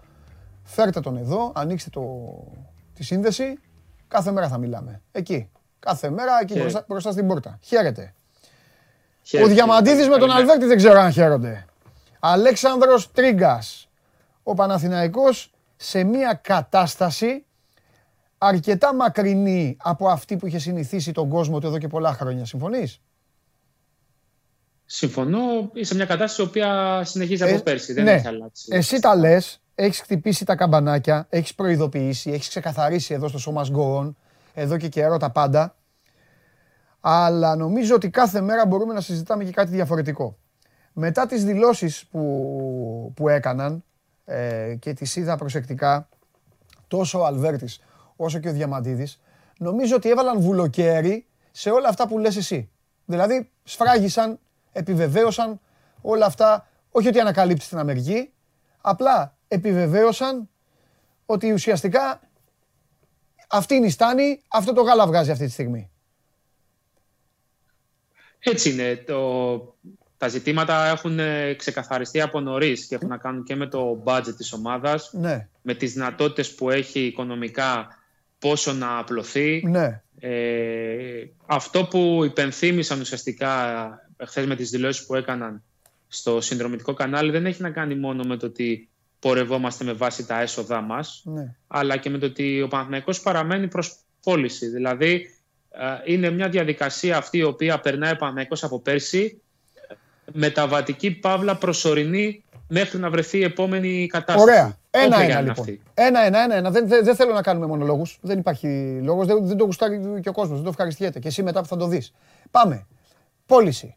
Φέρτε 0.62 1.00
τον 1.00 1.16
εδώ, 1.16 1.52
ανοίξτε 1.54 1.90
το, 1.90 2.02
τη 2.94 3.04
σύνδεση. 3.04 3.58
Κάθε 4.08 4.30
μέρα 4.30 4.48
θα 4.48 4.58
μιλάμε. 4.58 5.02
Εκεί. 5.12 5.50
Κάθε 5.78 6.10
μέρα 6.10 6.32
εκεί 6.42 6.58
μπροστά, 6.58 6.84
μπροστά 6.88 7.12
στην 7.12 7.26
πόρτα. 7.26 7.58
Χαίρετε. 7.62 8.14
Ο 9.42 9.46
Διαμαντίδης 9.46 10.08
με 10.08 10.18
τον 10.18 10.30
Αλβέρτη 10.30 10.64
δεν 10.64 10.76
ξέρω 10.76 11.00
αν 11.00 11.12
χαίρονται. 11.12 11.64
Αλέξανδρος 12.20 13.12
Τρίγκας. 13.12 13.88
Ο 14.42 14.54
Παναθηναϊκός 14.54 15.52
σε 15.76 16.04
μια 16.04 16.34
κατάσταση 16.42 17.44
αρκετά 18.38 18.94
μακρινή 18.94 19.76
από 19.80 20.08
αυτή 20.08 20.36
που 20.36 20.46
είχε 20.46 20.58
συνηθίσει 20.58 21.12
τον 21.12 21.28
κόσμο 21.28 21.58
του 21.58 21.66
εδώ 21.66 21.78
και 21.78 21.88
πολλά 21.88 22.12
χρόνια. 22.12 22.44
Συμφωνείς; 22.44 23.00
Συμφωνώ. 24.96 25.70
Είσαι 25.72 25.94
μια 25.94 26.04
κατάσταση 26.04 26.42
η 26.42 26.44
οποία 26.44 27.02
συνεχίζει 27.04 27.42
από 27.42 27.54
ε, 27.54 27.58
πέρσι. 27.58 27.92
Δεν 27.92 28.04
ναι. 28.04 28.12
έχει 28.12 28.26
αλλάξει. 28.26 28.68
Εσύ 28.70 29.00
τα 29.00 29.16
λες, 29.16 29.62
έχεις 29.74 30.00
χτυπήσει 30.00 30.44
τα 30.44 30.56
καμπανάκια, 30.56 31.26
έχεις 31.30 31.54
προειδοποιήσει, 31.54 32.30
έχεις 32.30 32.48
ξεκαθαρίσει 32.48 33.14
εδώ 33.14 33.28
στο 33.28 33.38
σώμα 33.38 33.66
Go 33.76 34.12
εδώ 34.54 34.76
και 34.76 34.88
καιρό 34.88 35.16
τα 35.16 35.30
πάντα. 35.30 35.76
Αλλά 37.00 37.56
νομίζω 37.56 37.94
ότι 37.94 38.10
κάθε 38.10 38.40
μέρα 38.40 38.66
μπορούμε 38.66 38.94
να 38.94 39.00
συζητάμε 39.00 39.44
και 39.44 39.50
κάτι 39.50 39.70
διαφορετικό. 39.70 40.38
Μετά 40.92 41.26
τις 41.26 41.44
δηλώσεις 41.44 42.04
που, 42.06 43.12
που 43.16 43.28
έκαναν 43.28 43.84
ε, 44.24 44.74
και 44.78 44.92
τις 44.92 45.16
είδα 45.16 45.36
προσεκτικά 45.36 46.08
τόσο 46.88 47.20
ο 47.20 47.24
Αλβέρτης 47.24 47.80
όσο 48.16 48.38
και 48.38 48.48
ο 48.48 48.52
Διαμαντίδης, 48.52 49.20
νομίζω 49.58 49.96
ότι 49.96 50.10
έβαλαν 50.10 50.40
βουλοκαίρι 50.40 51.26
σε 51.50 51.70
όλα 51.70 51.88
αυτά 51.88 52.08
που 52.08 52.18
λες 52.18 52.36
εσύ. 52.36 52.70
Δηλαδή 53.04 53.50
σφράγισαν 53.62 54.38
επιβεβαίωσαν 54.74 55.60
όλα 56.00 56.26
αυτά, 56.26 56.68
όχι 56.90 57.08
ότι 57.08 57.20
ανακαλύψει 57.20 57.68
την 57.68 57.78
Αμερική, 57.78 58.30
απλά 58.80 59.36
επιβεβαίωσαν 59.48 60.48
ότι 61.26 61.52
ουσιαστικά 61.52 62.20
αυτή 63.48 63.74
είναι 63.74 63.86
η 63.86 63.90
στάνη, 63.90 64.42
αυτό 64.48 64.72
το 64.72 64.82
γάλα 64.82 65.06
βγάζει 65.06 65.30
αυτή 65.30 65.44
τη 65.44 65.50
στιγμή. 65.50 65.90
Έτσι 68.38 68.70
είναι. 68.70 68.96
Το... 68.96 69.76
Τα 70.16 70.28
ζητήματα 70.28 70.86
έχουν 70.86 71.18
ε, 71.18 71.54
ξεκαθαριστεί 71.54 72.20
από 72.20 72.40
νωρίς 72.40 72.86
και 72.86 72.94
έχουν 72.94 73.08
να 73.08 73.16
κάνουν 73.16 73.44
και 73.44 73.56
με 73.56 73.66
το 73.66 74.02
budget 74.04 74.34
της 74.36 74.52
ομάδας, 74.52 75.10
ναι. 75.12 75.48
με 75.62 75.74
τις 75.74 75.92
δυνατότητες 75.92 76.54
που 76.54 76.70
έχει 76.70 77.00
οικονομικά, 77.00 77.88
πόσο 78.38 78.72
να 78.72 78.98
απλωθεί. 78.98 79.62
Ναι. 79.66 80.02
Ε, 80.20 81.24
αυτό 81.46 81.84
που 81.84 82.22
υπενθύμησαν 82.24 83.00
ουσιαστικά 83.00 83.52
χθε 84.24 84.46
με 84.46 84.56
τις 84.56 84.70
δηλώσεις 84.70 85.06
που 85.06 85.14
έκαναν 85.14 85.62
στο 86.08 86.40
συνδρομητικό 86.40 86.94
κανάλι 86.94 87.30
δεν 87.30 87.46
έχει 87.46 87.62
να 87.62 87.70
κάνει 87.70 87.94
μόνο 87.94 88.24
με 88.24 88.36
το 88.36 88.46
ότι 88.46 88.88
πορευόμαστε 89.18 89.84
με 89.84 89.92
βάση 89.92 90.26
τα 90.26 90.40
έσοδά 90.40 90.80
μας, 90.80 91.22
ναι. 91.24 91.54
αλλά 91.66 91.96
και 91.96 92.10
με 92.10 92.18
το 92.18 92.26
ότι 92.26 92.62
ο 92.62 92.68
Παναθηναϊκός 92.68 93.20
παραμένει 93.20 93.68
προς 93.68 93.96
πώληση. 94.22 94.66
Δηλαδή, 94.66 95.26
είναι 96.04 96.30
μια 96.30 96.48
διαδικασία 96.48 97.16
αυτή 97.16 97.38
η 97.38 97.42
οποία 97.42 97.80
περνάει 97.80 98.12
ο 98.12 98.16
Παναθηναϊκός 98.16 98.64
από 98.64 98.80
πέρσι, 98.80 99.40
μεταβατική 100.32 101.10
παύλα 101.10 101.56
προσωρινή 101.56 102.44
μέχρι 102.68 102.98
να 102.98 103.10
βρεθεί 103.10 103.38
η 103.38 103.42
επόμενη 103.42 104.06
κατάσταση. 104.06 104.42
Ωραία. 104.42 104.78
Ένα-ένα 104.90 105.40
λοιπόν. 105.40 105.80
Ένα-ένα, 105.94 106.42
ένα-ένα. 106.42 106.70
Δεν, 106.70 106.88
δεν, 106.88 107.04
δεν 107.04 107.14
θέλω 107.14 107.32
να 107.32 107.42
κάνουμε 107.42 107.66
μονολόγους. 107.66 108.18
Δεν 108.20 108.38
υπάρχει 108.38 109.00
λόγος. 109.02 109.26
Δεν, 109.26 109.46
δεν 109.46 109.56
το 109.56 109.64
γουστάρει 109.64 110.20
και 110.20 110.28
ο 110.28 110.32
κόσμος. 110.32 110.54
Δεν 110.54 110.64
το 110.64 110.70
ευχαριστιέται. 110.70 111.18
Και 111.18 111.28
εσύ 111.28 111.42
μετά 111.42 111.60
που 111.60 111.66
θα 111.66 111.76
το 111.76 111.86
δεις. 111.86 112.12
Πάμε. 112.50 112.86
Πώληση. 113.46 113.96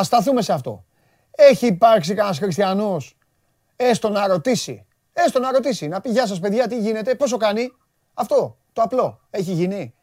Α 0.00 0.04
σταθούμε 0.04 0.42
σε 0.42 0.52
αυτό. 0.52 0.84
Έχει 1.30 1.66
υπάρξει 1.66 2.14
κανένας 2.14 2.38
χριστιανός; 2.38 3.16
Έστω 3.76 4.08
να 4.08 4.26
ρωτήσει. 4.26 4.86
Έστω 5.12 5.38
να 5.38 5.52
ρωτήσει. 5.52 5.88
Να 5.88 6.00
πει 6.00 6.10
Γεια 6.10 6.26
σας, 6.26 6.40
παιδιά, 6.40 6.66
τι 6.66 6.78
γίνεται, 6.78 7.14
πόσο 7.14 7.36
κάνει; 7.36 7.72
Αυτό. 8.14 8.56
Το 8.72 8.82
απλό. 8.82 9.20
Έχει 9.30 9.52
γίνει. 9.52 9.94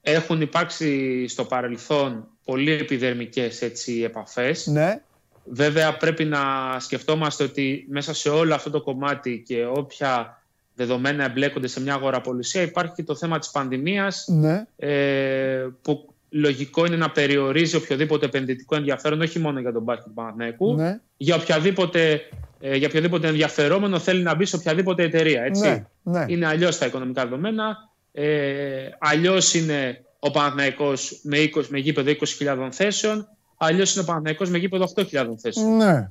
Έχουν 0.00 0.40
υπάρξει 0.40 1.26
στο 1.28 1.44
παρελθόν 1.44 2.28
πολύ 2.44 2.72
επιδερμικές 2.72 3.62
έτσι, 3.62 4.02
επαφές. 4.02 4.66
Ναι. 4.66 5.02
Βέβαια 5.44 5.96
πρέπει 5.96 6.24
να 6.24 6.40
σκεφτόμαστε 6.80 7.44
ότι 7.44 7.86
μέσα 7.88 8.14
σε 8.14 8.28
όλο 8.28 8.54
αυτό 8.54 8.70
το 8.70 8.82
κομμάτι 8.82 9.42
και 9.46 9.66
όποια 9.66 10.42
δεδομένα 10.74 11.24
εμπλέκονται 11.24 11.66
σε 11.66 11.80
μια 11.80 11.94
αγοραπολισία 11.94 12.62
υπάρχει 12.62 12.92
και 12.94 13.02
το 13.02 13.16
θέμα 13.16 13.38
της 13.38 13.50
πανδημίας 13.50 14.24
ναι. 14.28 14.66
ε, 14.76 15.68
που 15.82 16.11
λογικό 16.32 16.86
είναι 16.86 16.96
να 16.96 17.10
περιορίζει 17.10 17.76
οποιοδήποτε 17.76 18.26
επενδυτικό 18.26 18.76
ενδιαφέρον, 18.76 19.20
όχι 19.20 19.38
μόνο 19.38 19.60
για 19.60 19.72
τον 19.72 19.82
μπάσκετ 19.82 20.06
του 20.06 20.12
Παναθηναϊκού, 20.14 20.74
ναι. 20.74 21.00
για, 21.16 21.36
οποιαδήποτε, 21.36 22.20
ε, 22.60 22.76
για 22.76 22.86
οποιοδήποτε 22.88 23.28
ενδιαφερόμενο 23.28 23.98
θέλει 23.98 24.22
να 24.22 24.34
μπει 24.34 24.44
σε 24.44 24.56
οποιαδήποτε 24.56 25.02
εταιρεία. 25.02 25.42
Έτσι. 25.42 25.68
Ναι, 25.68 25.84
ναι. 26.02 26.24
Είναι 26.28 26.46
αλλιώς 26.46 26.78
τα 26.78 26.86
οικονομικά 26.86 27.22
δεδομένα. 27.22 27.76
Ε, 28.12 28.88
αλλιώς 28.98 29.54
είναι 29.54 30.04
ο 30.18 30.30
Παναθηναϊκός 30.30 31.20
με, 31.22 31.38
20, 31.54 31.66
με 31.68 31.78
γήπεδο 31.78 32.12
20.000 32.38 32.68
θέσεων. 32.70 33.28
Αλλιώς 33.56 33.92
είναι 33.92 34.02
ο 34.02 34.06
Παναθηναϊκός 34.06 34.50
με 34.50 34.58
γήπεδο 34.58 34.92
8.000 34.96 35.26
θέσεων. 35.40 35.76
Ναι. 35.76 36.10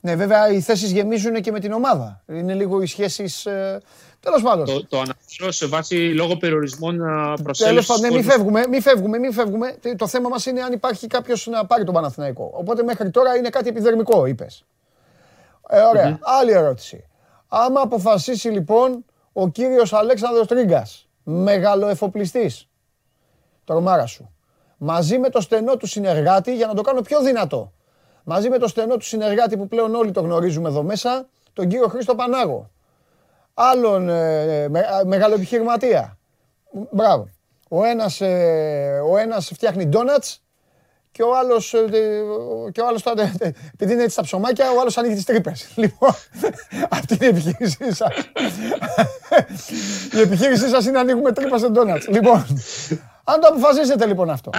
Ναι, 0.00 0.16
βέβαια 0.16 0.48
οι 0.48 0.60
θέσεις 0.60 0.92
γεμίζουν 0.92 1.40
και 1.40 1.50
με 1.50 1.60
την 1.60 1.72
ομάδα. 1.72 2.24
Είναι 2.28 2.54
λίγο 2.54 2.82
οι 2.82 2.86
σχέσεις. 2.86 3.46
Ε, 3.46 3.80
Τέλος 4.24 4.42
πάντων. 4.42 4.64
Το, 4.64 4.86
το 4.86 4.96
αναφέρω 5.00 5.50
σε 5.50 5.66
βάση 5.66 5.94
λόγω 5.94 6.36
περιορισμών 6.36 6.96
προσέλευση. 7.42 7.64
Τέλος 7.64 7.86
πάντων, 7.86 8.02
ναι, 8.02 8.10
μην 8.10 8.24
φεύγουμε, 8.24 8.66
μην 8.68 8.82
φεύγουμε, 8.82 9.18
μην 9.18 9.32
φεύγουμε. 9.32 9.78
Το 9.96 10.06
θέμα 10.06 10.28
μας 10.28 10.46
είναι 10.46 10.62
αν 10.62 10.72
υπάρχει 10.72 11.06
κάποιος 11.06 11.46
να 11.46 11.66
πάρει 11.66 11.84
τον 11.84 11.94
Παναθηναϊκό. 11.94 12.50
Οπότε 12.54 12.82
μέχρι 12.82 13.10
τώρα 13.10 13.36
είναι 13.36 13.48
κάτι 13.48 13.68
επιδερμικό, 13.68 14.26
είπες. 14.26 14.64
Ε, 15.68 15.80
ωραία. 15.80 16.18
Άλλη 16.22 16.52
ερώτηση. 16.52 17.04
Άμα 17.48 17.80
αποφασίσει 17.80 18.48
λοιπόν 18.48 19.04
ο 19.32 19.48
κύριος 19.48 19.92
Αλέξανδρος 19.92 20.46
Τρίγκας, 20.46 21.08
μεγαλοεφοπλιστής, 21.22 22.68
τρομάρα 23.64 24.06
σου, 24.06 24.34
μαζί 24.76 25.18
με 25.18 25.28
το 25.28 25.40
στενό 25.40 25.76
του 25.76 25.86
συνεργάτη 25.86 26.54
για 26.54 26.66
να 26.66 26.74
το 26.74 26.82
κάνω 26.82 27.00
πιο 27.00 27.20
δυνατό 27.20 27.72
μαζί 28.24 28.48
με 28.48 28.58
το 28.58 28.68
στενό 28.68 28.96
του 28.96 29.04
συνεργάτη 29.04 29.56
που 29.56 29.68
πλέον 29.68 29.94
όλοι 29.94 30.10
το 30.10 30.20
γνωρίζουμε 30.20 30.68
εδώ 30.68 30.82
μέσα, 30.82 31.28
τον 31.52 31.68
κύριο 31.68 31.88
Χρήστο 31.88 32.14
Πανάγο. 32.14 32.70
Άλλον 33.54 34.08
ε, 34.08 34.68
με, 34.68 34.84
μεγάλο 35.06 35.34
επιχειρηματία. 35.34 36.18
Μπράβο. 36.90 37.28
Ο 37.68 37.84
ένας, 37.84 38.20
ε, 38.20 39.00
ο 39.10 39.16
ένας 39.16 39.50
φτιάχνει 39.54 39.86
ντόνατς 39.86 40.42
και 41.10 41.22
ο 41.22 41.36
άλλος, 41.36 41.74
ε, 41.74 41.88
και 42.72 42.80
ο 42.80 42.86
άλλος 42.86 43.06
επειδή 43.72 43.92
είναι 43.92 44.02
έτσι 44.02 44.12
στα 44.12 44.22
ψωμάκια, 44.22 44.70
ο 44.70 44.80
άλλος 44.80 44.98
ανοίγει 44.98 45.14
τις 45.14 45.24
τρύπες. 45.24 45.68
Λοιπόν, 45.74 46.14
αυτή 46.90 47.14
είναι 47.14 47.26
η 47.26 47.28
επιχείρησή 47.28 47.94
σας. 47.94 48.14
η 50.12 50.20
επιχείρησή 50.20 50.68
σας 50.68 50.84
είναι 50.84 50.92
να 50.92 51.00
ανοίγουμε 51.00 51.32
τρύπα 51.32 51.58
σε 51.58 51.68
ντόνατς. 51.68 52.08
Λοιπόν, 52.08 52.46
αν 53.24 53.40
το 53.40 53.46
αποφασίσετε 53.46 54.06
λοιπόν 54.06 54.30
αυτό, 54.30 54.50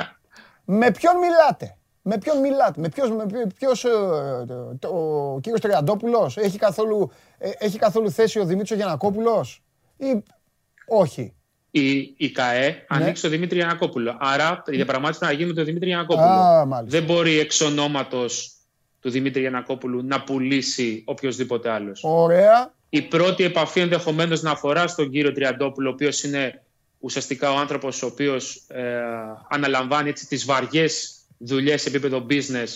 με 0.66 0.92
ποιον 0.92 1.18
μιλάτε; 1.18 1.78
Με 2.08 2.18
ποιον 2.18 2.40
μιλάτε, 2.40 2.82
με 2.82 2.90
ποιος, 2.90 3.10
με 3.12 3.26
ποιος, 3.58 3.84
ε, 3.84 3.90
ο 4.88 5.40
κύριος 5.42 5.62
Τριαντόπουλος, 5.62 6.38
έχει 6.38 6.58
καθόλου, 6.58 7.12
ε, 7.38 7.50
έχει 7.58 7.78
καθόλου 7.78 8.12
θέση 8.12 8.40
ο 8.40 8.46
Δημήτρης 8.46 8.78
Γιανακόπουλος; 8.78 9.64
Ή 9.98 10.24
όχι; 10.88 11.34
Η, 11.72 12.14
η 12.18 12.32
ΚΑΕ 12.32 12.70
ναι. 12.70 12.84
ανοίξει 12.88 13.22
τον 13.22 13.32
Δημήτρη 13.32 13.58
Γιανακόπουλο. 13.58 14.18
Άρα 14.20 14.64
η 14.68 14.76
διαπραγμάτευση 14.76 15.24
να 15.24 15.32
γίνει 15.32 15.48
με 15.48 15.54
τον 15.54 15.66
Δημήτρη 15.66 15.88
Γιανακόπουλο. 15.88 16.26
Α, 16.26 16.84
Δεν 16.84 17.04
μπορεί 17.04 17.40
εξ 17.40 17.62
ονόματος 17.62 18.52
του 19.00 19.10
Δημήτρη 19.10 19.42
Γιανακόπουλου 19.42 20.02
να 20.04 20.24
πουλήσει 20.24 21.04
οποιοδήποτε 21.06 21.70
άλλος. 21.70 22.04
Ωραία. 22.04 22.74
Η 22.90 23.02
πρώτη 23.02 23.44
επαφή 23.44 23.80
ενδεχομένως 23.80 24.42
να 24.42 24.52
αφορά 24.52 24.88
στον 24.88 25.10
κύριο 25.10 25.32
Τριαντόπουλο, 25.32 25.90
ο 25.90 25.94
οποίος 25.94 26.24
είναι 26.24 26.64
ουσιαστικά 27.00 27.52
ο 27.52 27.58
άνθρωπος 27.58 28.04
ο 28.04 28.06
οποίος 28.06 28.56
ε, 28.68 29.02
αναλαμβάνει 29.50 30.14
τις 30.14 30.46
βαριές 30.46 31.15
δουλειές 31.38 31.82
σε 31.82 31.90
επίπεδο 31.90 32.26
business 32.30 32.68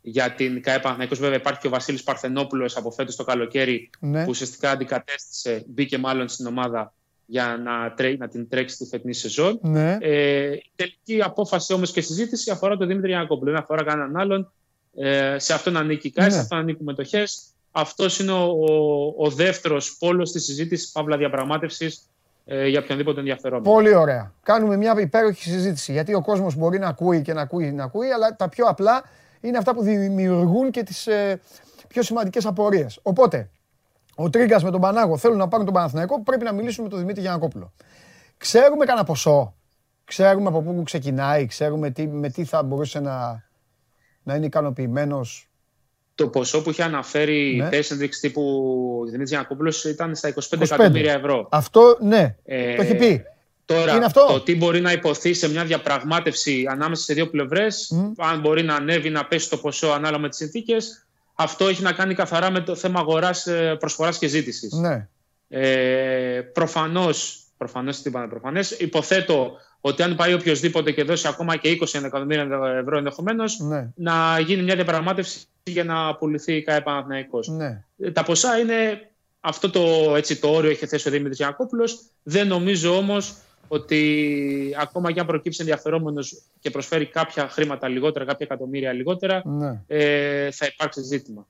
για 0.00 0.32
την 0.34 0.62
ΚΑΕ 0.62 0.78
Παναθηναϊκός. 0.78 1.18
Βέβαια 1.18 1.36
υπάρχει 1.36 1.60
και 1.60 1.66
ο 1.66 1.70
Βασίλης 1.70 2.02
Παρθενόπουλος 2.02 2.76
από 2.76 2.90
φέτος 2.90 3.16
το 3.16 3.24
καλοκαίρι 3.24 3.90
Ναι. 4.00 4.22
που 4.24 4.30
ουσιαστικά 4.30 4.70
αντικατέστησε, 4.70 5.64
μπήκε 5.68 5.98
μάλλον 5.98 6.28
στην 6.28 6.46
ομάδα 6.46 6.94
για 7.26 7.60
να, 7.64 7.92
τρέ, 7.94 8.16
να 8.16 8.28
την 8.28 8.48
τρέξει 8.48 8.76
τη 8.76 8.84
φετινή 8.84 9.14
σεζόν. 9.14 9.58
Ναι. 9.62 9.96
Ε, 10.00 10.52
η 10.52 10.70
τελική 10.76 11.22
απόφαση 11.22 11.72
όμως 11.72 11.92
και 11.92 12.00
συζήτηση 12.00 12.50
αφορά 12.50 12.76
τον 12.76 12.86
Δημήτρη 12.88 13.08
Γιανακόπουλο. 13.08 13.50
Δεν 13.50 13.60
αφορά 13.60 13.82
κανέναν 13.84 14.16
άλλον. 14.16 14.52
Ε, 14.94 15.38
σε 15.38 15.54
αυτόν 15.54 15.76
ανήκει 15.76 16.06
η 16.06 16.10
ΚΑΕ, 16.10 16.26
Ναι. 16.26 16.32
σε 16.32 16.38
αυτόν 16.38 16.58
ανήκουν 16.58 16.84
μετοχέ. 16.84 17.24
Αυτός 17.70 18.18
είναι 18.18 18.32
ο, 18.32 18.42
ο, 18.44 19.14
ο 19.24 19.30
δεύτερος 19.30 19.96
πόλος 19.98 20.32
τη 20.32 20.40
συζήτηση, 20.40 20.92
παύλα 20.92 21.16
διαπραγμάτευσης 21.16 22.02
ε, 22.44 22.66
για 22.66 22.80
οποιονδήποτε 22.80 23.18
ενδιαφερόμενο. 23.18 23.74
Πολύ 23.74 23.94
ωραία. 23.94 24.32
Κάνουμε 24.42 24.76
μια 24.76 24.94
υπέροχη 25.00 25.42
συζήτηση. 25.42 25.92
Γιατί 25.92 26.14
ο 26.14 26.22
κόσμος 26.22 26.54
μπορεί 26.56 26.78
να 26.78 26.88
ακούει 26.88 27.22
και 27.22 27.32
να 27.32 27.40
ακούει, 27.40 27.72
να 27.72 27.84
ακούει, 27.84 28.10
αλλά 28.10 28.36
τα 28.36 28.48
πιο 28.48 28.66
απλά 28.66 29.02
είναι 29.40 29.58
αυτά 29.58 29.74
που 29.74 29.82
δημιουργούν 29.82 30.70
και 30.70 30.82
τις 30.82 31.06
ε, 31.06 31.40
πιο 31.88 32.02
σημαντικές 32.02 32.46
απορίες. 32.46 32.98
Οπότε, 33.02 33.50
ο 34.14 34.30
Τρίγκας 34.30 34.64
με 34.64 34.70
τον 34.70 34.80
Πανάγο 34.80 35.16
θέλουν 35.16 35.36
να 35.36 35.48
πάρουν 35.48 35.64
τον 35.64 35.74
Παναθηναϊκό, 35.74 36.22
πρέπει 36.22 36.44
να 36.44 36.52
μιλήσουν 36.52 36.84
με 36.84 36.90
τον 36.90 36.98
Δημήτρη 36.98 37.20
Γιανακόπουλο. 37.20 37.72
Ξέρουμε 38.36 38.84
κανένα 38.84 39.06
ποσό. 39.06 39.54
Ξέρουμε 40.04 40.48
από 40.48 40.62
πού 40.62 40.82
ξεκινάει, 40.84 41.46
ξέρουμε 41.46 41.90
τι, 41.90 42.06
με 42.06 42.28
τι 42.28 42.44
θα 42.44 42.62
μπορούσε 42.62 43.00
να, 43.00 43.44
να 44.22 44.34
είναι 44.34 44.46
ικανοποιημένος. 44.46 45.51
Το 46.22 46.28
ποσό 46.28 46.62
που 46.62 46.70
είχε 46.70 46.82
αναφέρει 46.82 47.54
Ναι. 47.56 47.66
η 47.66 47.68
θέση 47.70 47.92
ενδείξη 47.92 48.20
τύπου 48.20 48.42
Δημήτρης 49.04 49.28
Γιανακόπουλο 49.30 49.72
ήταν 49.88 50.14
στα 50.14 50.28
25, 50.28 50.32
25. 50.32 50.62
εκατομμύρια 50.62 51.12
ευρώ. 51.12 51.48
Αυτό, 51.50 51.96
ναι, 52.00 52.36
Ε, 52.44 52.74
το 52.76 52.82
έχει 52.82 52.94
πει. 52.94 53.22
Τώρα, 53.64 53.94
Είναι 53.96 54.04
αυτό; 54.04 54.26
το 54.26 54.40
τι 54.40 54.56
μπορεί 54.56 54.80
να 54.80 54.92
υποθεί 54.92 55.34
σε 55.34 55.48
μια 55.50 55.64
διαπραγμάτευση 55.64 56.66
ανάμεσα 56.70 57.02
σε 57.02 57.14
δύο 57.14 57.28
πλευρές, 57.30 57.92
αν 58.18 58.40
μπορεί 58.40 58.62
να 58.62 58.74
ανέβει, 58.74 59.10
να 59.10 59.24
πέσει 59.24 59.50
το 59.50 59.56
ποσό 59.56 59.86
ανάλογα 59.88 60.18
με 60.22 60.28
τις 60.28 60.38
συνθήκες, 60.38 61.06
αυτό 61.34 61.66
έχει 61.68 61.82
να 61.82 61.92
κάνει 61.92 62.14
καθαρά 62.14 62.50
με 62.50 62.60
το 62.60 62.74
θέμα 62.74 63.00
αγοράς, 63.00 63.46
προσφοράς 63.78 64.18
και 64.18 64.26
ζήτησης. 64.26 64.72
Ναι. 64.72 65.08
Ε, 65.48 66.40
Προφανώς, 66.52 67.42
προφανώς, 67.56 68.02
τι 68.02 68.08
είπαμε, 68.08 68.28
προφανές, 68.28 68.70
υποθέτω 68.70 69.52
ότι 69.80 70.02
αν 70.02 70.16
πάει 70.16 70.34
οποιοδήποτε 70.34 70.90
και 70.92 71.04
δώσει 71.04 71.28
ακόμα 71.28 71.56
και 71.56 71.68
20 71.68 72.04
εκατομμύρια 72.04 72.48
ευρώ 72.80 72.96
ενδεχομένως, 72.98 73.58
Ναι. 73.58 73.88
να 73.94 74.38
γίνει 74.38 74.62
μια 74.62 74.74
διαπραγμάτευση 74.74 75.40
για 75.64 75.84
να 75.84 76.14
πουληθεί 76.14 76.56
η 76.56 76.62
ΚΑΕ 76.62 76.80
Παναθηναϊκός. 76.80 77.48
Ναι. 77.48 77.84
Ε, 77.98 78.10
Τα 78.10 78.22
ποσά 78.22 78.58
είναι 78.58 79.10
αυτό 79.40 79.70
το, 79.70 80.14
έτσι, 80.16 80.40
το 80.40 80.48
όριο 80.50 80.70
έχει 80.70 80.86
θέσει 80.86 81.08
ο 81.08 81.10
Δημήτρης 81.10 81.36
Γιανακόπουλος. 81.36 82.00
Δεν 82.22 82.46
νομίζω 82.46 82.96
όμως 82.96 83.34
ότι 83.68 84.74
ακόμα 84.78 85.12
και 85.12 85.20
αν 85.20 85.26
προκύψει 85.26 85.60
ενδιαφερόμενος 85.60 86.42
και 86.60 86.70
προσφέρει 86.70 87.06
κάποια 87.06 87.48
χρήματα 87.48 87.88
λιγότερα, 87.88 88.24
κάποια 88.24 88.46
εκατομμύρια 88.50 88.92
λιγότερα, 88.92 89.42
ναι. 89.44 89.82
ε, 89.86 90.50
θα 90.50 90.66
υπάρξει 90.66 91.02
ζήτημα. 91.02 91.46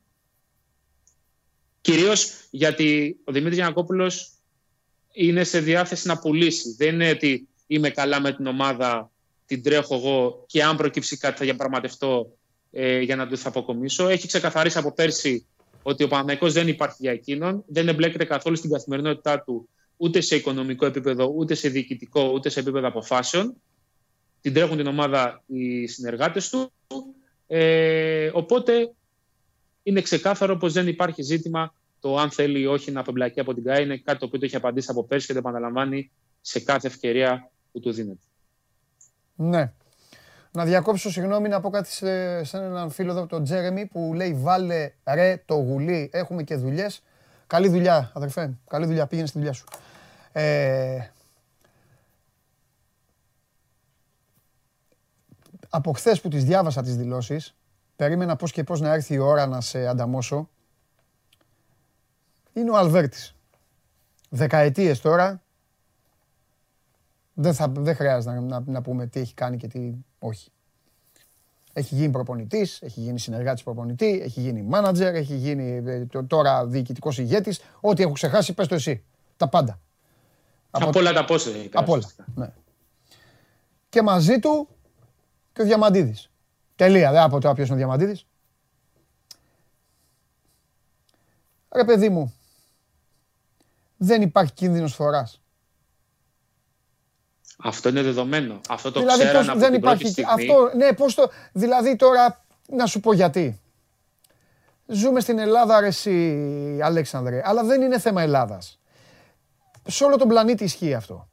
Κυρίως 1.81 2.47
γιατί 2.51 3.17
ο 3.25 3.33
Δημήτρης 3.33 3.57
Γιανακόπουλος 3.57 4.33
είναι 5.13 5.45
σε 5.45 5.61
διάθεση 5.61 6.07
να 6.07 6.19
πουλήσει. 6.19 6.75
Δεν 6.79 6.95
είναι 6.95 7.11
ότι 7.11 7.49
είμαι 7.67 7.91
καλά 7.91 8.21
με 8.21 8.33
την 8.33 8.47
ομάδα, 8.47 9.11
την 9.47 9.63
τρέχω 9.63 9.95
εγώ 9.95 10.45
και 10.47 10.63
αν 10.63 10.77
προκύψει 10.77 11.17
κάτι 11.17 11.39
θα 11.39 11.45
διαπραγματευτώ 11.45 12.37
ε, 12.73 13.01
για 13.01 13.17
να 13.17 13.27
το 13.27 13.37
θα 13.37 13.49
αποκομίσω. 13.49 14.09
Έχει 14.09 14.27
ξεκαθαρίσει 14.27 14.79
από 14.79 14.93
πέρσι 14.93 15.47
ότι 15.83 16.05
ο 16.05 16.09
Παναθηναϊκός 16.09 16.53
δεν 16.53 16.69
υπάρχει 16.69 16.97
για 16.99 17.13
εκείνον, 17.13 17.65
δεν 17.67 17.89
εμπλέκεται 17.89 18.25
καθόλου 18.25 18.57
στην 18.57 18.71
καθημερινότητά 18.71 19.43
του 19.43 19.69
ούτε 19.97 20.21
σε 20.21 20.37
οικονομικό 20.37 20.87
επίπεδο, 20.87 21.33
ούτε 21.37 21.55
σε 21.55 21.69
διοικητικό, 21.69 22.31
ούτε 22.33 22.49
σε 22.49 22.61
επίπεδο 22.61 22.89
αποφάσεων. 22.89 23.55
Την 24.41 24.53
τρέχουν 24.53 24.77
την 24.77 24.87
ομάδα 24.87 25.43
οι 25.47 25.87
συνεργάτες 25.87 26.49
του. 26.49 26.73
Ε, 27.47 28.31
οπότε 28.33 28.93
είναι 29.83 30.01
ξεκάθαρο 30.01 30.57
πως 30.57 30.73
δεν 30.73 30.89
υπάρχει 30.89 31.23
ζήτημα 31.23 31.75
το 32.01 32.17
αν 32.17 32.31
θέλει 32.31 32.61
ή 32.61 32.67
όχι 32.67 32.91
να 32.91 33.01
απεμπλακεί 33.01 33.41
από 33.41 33.55
την 33.55 33.65
ΚΑΕ. 33.65 33.83
Είναι 33.83 33.97
κάτι 33.97 34.19
το 34.19 34.25
οποίο 34.25 34.39
το 34.39 34.45
έχει 34.45 34.57
απαντήσει 34.57 34.87
από 34.91 35.05
πέρσι 35.05 35.27
και 35.27 35.33
το 35.33 35.39
επαναλαμβάνει 35.39 36.11
σε 36.41 36.61
κάθε 36.61 36.87
ευκαιρία 36.87 37.51
που 37.73 37.81
του 37.81 37.93
δίνεται. 37.93 38.25
Ναι. 39.35 39.73
Να 40.55 40.65
διακόψω 40.65 41.11
συγγνώμη 41.11 41.49
να 41.49 41.61
πω 41.61 41.71
κάτι 41.71 41.91
σε, 41.91 42.45
σε 42.45 42.57
έναν 42.57 42.91
φίλο 42.91 43.11
εδώ, 43.11 43.27
τον 43.27 43.45
Τζέρεμι, 43.45 43.87
που 43.87 44.13
λέει 44.15 44.35
βάλε 44.35 44.93
ρε 45.05 45.43
το 45.47 45.55
γουλί, 45.55 46.11
έχουμε 46.13 46.43
και 46.43 46.57
δουλειές. 46.57 47.03
Καλή 47.47 47.69
δουλειά, 47.69 48.11
αδερφέ. 48.15 48.59
Καλή 48.69 48.87
δουλειά, 48.87 49.07
πήγαινε 49.07 49.27
στη 49.27 49.39
δουλειά 49.39 49.53
σου. 49.53 49.65
Ε, 50.33 50.99
από 55.69 55.93
χθες 55.93 56.21
που 56.21 56.29
τις 56.29 56.45
διάβασα 56.45 56.83
τις 56.83 56.97
δηλώσεις, 56.97 57.55
περίμενα 57.97 58.37
πώς 58.37 58.53
και 58.53 58.65
πώς 58.65 58.81
να 58.81 58.93
έρθει 58.93 59.15
η 59.15 59.19
ώρα 59.19 59.47
να 59.47 59.61
σε 59.61 59.87
ανταμώσω. 59.87 60.49
Είναι 62.53 62.71
ο 62.71 62.77
Αλβέρτης. 62.77 63.35
Δεκαετίες 64.29 65.01
τώρα, 65.01 65.42
δεν, 67.35 67.55
θα, 67.55 67.69
δεν 67.69 67.95
χρειάζεται 67.95 68.35
να, 68.35 68.41
να, 68.41 68.63
να 68.67 68.83
πούμε 68.83 69.07
τι 69.07 69.21
έχει 69.21 69.35
κάνει 69.35 69.57
και 69.57 69.67
τι 69.69 69.93
όχι. 70.19 70.51
Έχει 71.73 71.95
γίνει 71.95 72.11
προπονητής, 72.11 72.83
έχει 72.83 73.01
γίνει 73.01 73.19
συνεργάτης 73.19 73.63
προπονητή, 73.63 74.21
έχει 74.25 74.41
γίνει 74.41 74.63
μάνατζερ, 74.63 75.15
έχει 75.15 75.35
γίνει 75.35 75.83
ε, 75.91 76.07
το- 76.07 76.25
τώρα 76.25 76.67
διοικητικός 76.67 77.19
ηγέτης. 77.19 77.61
Ό,τι 77.81 78.03
έχω 78.03 78.13
ξεχάσει, 78.13 78.53
πες 78.55 78.67
το 78.67 78.75
εσύ. 78.75 79.05
Τα 79.37 79.49
πάντα. 79.49 79.81
Από, 80.71 80.99
όλα 80.99 81.13
τα 81.13 81.25
πόσα 81.25 81.51
έχει 81.51 81.69
κάνει. 81.69 81.85
Από 81.85 81.93
όλα. 81.93 82.11
Ναι. 82.35 82.53
Και 83.89 84.03
μαζί 84.03 84.39
του 84.39 84.69
και 85.53 85.63
ο 85.63 85.65
Διαμαντίδης. 85.65 86.31
Τελεία. 86.77 87.11
Δεν 87.13 87.21
από 87.21 87.41
τώρα 87.41 87.55
ποιο 87.55 87.65
είναι 87.65 87.73
ο 87.73 87.77
Διαμαντίδης. 87.77 88.27
Ρε 91.75 91.85
παιδί 91.85 92.09
μου, 92.09 92.35
δεν 93.97 94.23
υπάρχει 94.23 94.53
κίνδυνος 94.53 94.95
φοράς. 94.95 95.41
Αυτό 97.59 97.89
είναι 97.89 98.03
δεδομένο. 98.03 98.61
Αυτό 98.69 98.93
το 98.93 99.01
δηλαδή, 99.01 99.19
ξέραν 99.19 99.37
πώς 99.39 99.49
από 99.49 99.59
δεν 99.59 99.73
την 99.73 99.81
πρώτη 99.81 99.97
υπάρχει. 99.97 100.23
στιγμή. 100.23 100.53
Αυτό, 100.53 100.77
ναι, 100.77 100.93
πώς 100.93 101.15
το. 101.15 101.31
Δηλαδή 101.53 101.97
τώρα, 101.97 102.41
να 102.69 102.87
σου 102.87 103.01
πω 103.01 103.13
γιατί. 103.13 103.61
Ζούμε 104.87 105.21
στην 105.21 105.39
Ελλάδα, 105.39 105.81
ρε 105.81 105.87
εσύ, 105.87 106.81
Αλέξανδρε, 106.83 107.43
αλλά 107.45 107.65
δεν 107.65 107.83
είναι 107.83 107.99
θέμα 107.99 108.23
Ελλάδας. 108.23 108.79
Σε 109.87 110.05
όλο 110.05 110.17
τον 110.17 110.29
πλανήτη 110.29 110.65
ισχύει 110.65 110.95
αυτό. 110.95 111.29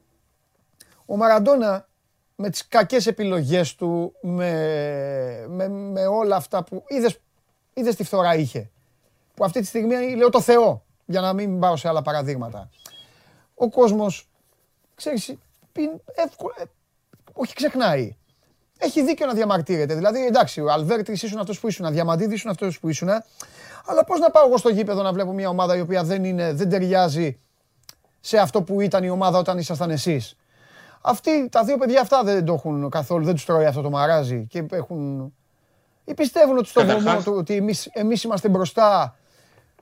Ο 1.05 1.17
Μαραντόνα 1.17 1.87
με 2.35 2.49
τις 2.49 2.67
κακές 2.67 3.07
επιλογές 3.07 3.75
του, 3.75 4.13
με, 4.21 4.51
με, 5.47 5.67
με 5.67 6.05
όλα 6.05 6.35
αυτά 6.35 6.63
που 6.63 6.83
είδες, 6.87 7.19
είδες 7.73 7.95
τι 7.95 8.03
φθορά 8.03 8.35
είχε. 8.35 8.69
Που 9.33 9.45
αυτή 9.45 9.59
τη 9.59 9.65
στιγμή 9.65 10.15
λέω 10.15 10.29
το 10.29 10.41
Θεό, 10.41 10.83
για 11.05 11.21
να 11.21 11.33
μην 11.33 11.59
πάω 11.59 11.75
σε 11.75 11.87
άλλα 11.87 12.01
παραδείγματα. 12.01 12.69
Ο 13.55 13.69
κόσμος, 13.69 14.27
ξέρεις, 14.95 15.35
είναι 15.77 16.01
εύκολο, 16.15 16.53
ε, 16.57 16.63
όχι 17.33 17.53
ξεχνάει. 17.53 18.15
Έχει 18.77 19.03
δίκιο 19.03 19.25
να 19.25 19.33
διαμαρτύρεται. 19.33 19.95
Δηλαδή, 19.95 20.25
εντάξει, 20.25 20.61
ο 20.61 20.71
Αλβέρτης 20.71 21.23
ήσουν 21.23 21.39
αυτός 21.39 21.59
που 21.59 21.67
ήσουν, 21.67 21.85
ο 21.85 21.89
Διαμαντίδης 21.89 22.35
ήσουν 22.35 22.49
αυτός 22.51 22.79
που 22.79 22.89
ήσουν. 22.89 23.09
Αλλά 23.85 24.03
πώς 24.05 24.19
να 24.19 24.29
πάω 24.31 24.45
εγώ 24.47 24.57
στο 24.57 24.69
γήπεδο 24.69 25.01
να 25.01 25.13
βλέπω 25.13 25.31
μια 25.33 25.49
ομάδα 25.49 25.75
η 25.77 25.81
οποία 25.81 26.03
δεν, 26.03 26.23
είναι, 26.23 26.53
δεν 26.53 26.69
ταιριάζει 26.69 27.39
σε 28.19 28.37
αυτό 28.37 28.61
που 28.61 28.81
ήταν 28.81 29.03
η 29.03 29.09
ομάδα 29.09 29.37
όταν 29.37 29.57
ήσασταν 29.57 29.89
εσείς; 29.89 30.35
Αυτοί, 31.01 31.49
τα 31.49 31.63
δύο 31.63 31.77
παιδιά 31.77 32.01
αυτά 32.01 32.23
δεν 32.23 32.45
το 32.45 32.53
έχουν 32.53 32.89
καθόλου, 32.89 33.25
δεν 33.25 33.33
τους 33.33 33.45
τρώει 33.45 33.65
αυτό 33.65 33.81
το 33.81 33.89
μαράζι 33.89 34.45
και 34.49 34.65
έχουν. 34.71 35.33
ή 36.03 36.13
πιστεύουν 36.13 36.57
ότι 36.57 36.67
στο 36.67 36.79
Καταρχάς- 36.79 37.03
βωμό 37.05 37.21
του 37.21 37.33
ότι 37.37 37.55
εμείς, 37.55 37.85
εμείς 37.85 38.23
είμαστε 38.23 38.49
μπροστά, 38.49 39.15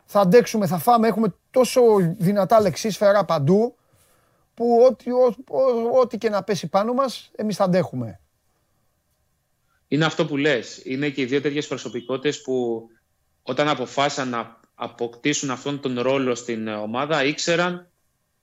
θα 0.05 0.19
αντέξουμε, 0.19 0.67
θα 0.67 0.77
φάμε, 0.77 1.07
έχουμε 1.07 1.33
τόσο 1.51 1.81
δυνατά 2.17 2.61
λεξίσφαιρα 2.61 3.25
παντού 3.25 3.75
που 4.57 4.85
ό,τι, 4.89 5.11
ό, 5.11 5.35
ό- 5.47 5.99
ό,τι 5.99 6.17
και 6.17 6.29
να 6.29 6.43
πέσει 6.43 6.67
πάνω 6.67 6.93
μας, 6.93 7.31
εμείς 7.35 7.55
θα 7.55 7.63
αντέχουμε. 7.63 8.19
Είναι 9.87 10.05
αυτό 10.05 10.25
που 10.25 10.37
λες. 10.37 10.81
Είναι 10.83 11.09
και 11.09 11.21
οι 11.21 11.25
δύο 11.25 11.41
τέτοιες 11.41 11.67
προσωπικότητες 11.67 12.41
που 12.41 12.87
όταν 13.43 13.67
αποφάσισαν 13.67 14.29
να 14.29 14.59
αποκτήσουν 14.75 15.49
αυτόν 15.49 15.79
τον 15.79 15.99
ρόλο 15.99 16.35
στην 16.35 16.67
ε, 16.67 16.73
ομάδα 16.75 17.23
ήξεραν 17.23 17.87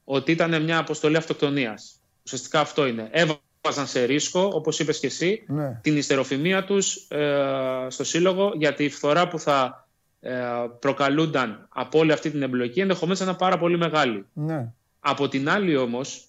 ότι 0.04 0.32
ήταν 0.32 0.62
μια 0.62 0.78
αποστολή 0.78 1.16
αυτοκτονίας. 1.16 2.00
Ουσιαστικά 2.24 2.60
αυτό 2.60 2.86
είναι. 2.86 3.08
Έβαζαν 3.12 3.86
σε 3.86 4.04
ρίσκο, 4.04 4.50
όπως 4.54 4.78
είπες 4.78 4.98
και 4.98 5.06
εσύ, 5.06 5.44
Ναι. 5.46 5.78
την 5.82 5.96
ιστεροφημία 5.96 6.64
τους 6.64 6.96
ε, 7.10 7.86
στο 7.88 8.04
σύλλογο 8.04 8.52
γιατί 8.56 8.84
η 8.84 8.90
φθορά 8.90 9.28
που 9.28 9.38
θα 9.38 9.88
ε, 10.20 10.42
προκαλούνταν 10.78 11.68
από 11.72 11.98
όλη 11.98 12.12
αυτή 12.12 12.30
την 12.30 12.42
εμπλοκή 12.42 12.80
ενδεχομένως 12.80 13.18
θα 13.18 13.24
ήταν 13.24 13.36
πάρα 13.36 13.58
πολύ 13.58 13.78
μεγάλη. 13.78 14.26
Ναι. 14.32 14.72
Από 15.07 15.28
την 15.28 15.48
άλλη 15.48 15.76
όμως, 15.76 16.24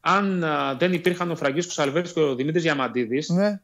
αν 0.00 0.44
α, 0.44 0.74
δεν 0.78 0.92
υπήρχαν 0.92 1.30
ο 1.30 1.36
Φραγκίσκος 1.36 1.78
Αλβέρτης 1.78 2.12
και 2.12 2.20
ο 2.20 2.34
Δημήτρης 2.34 2.62
Διαμαντίδης, 2.62 3.28
Ναι. 3.28 3.60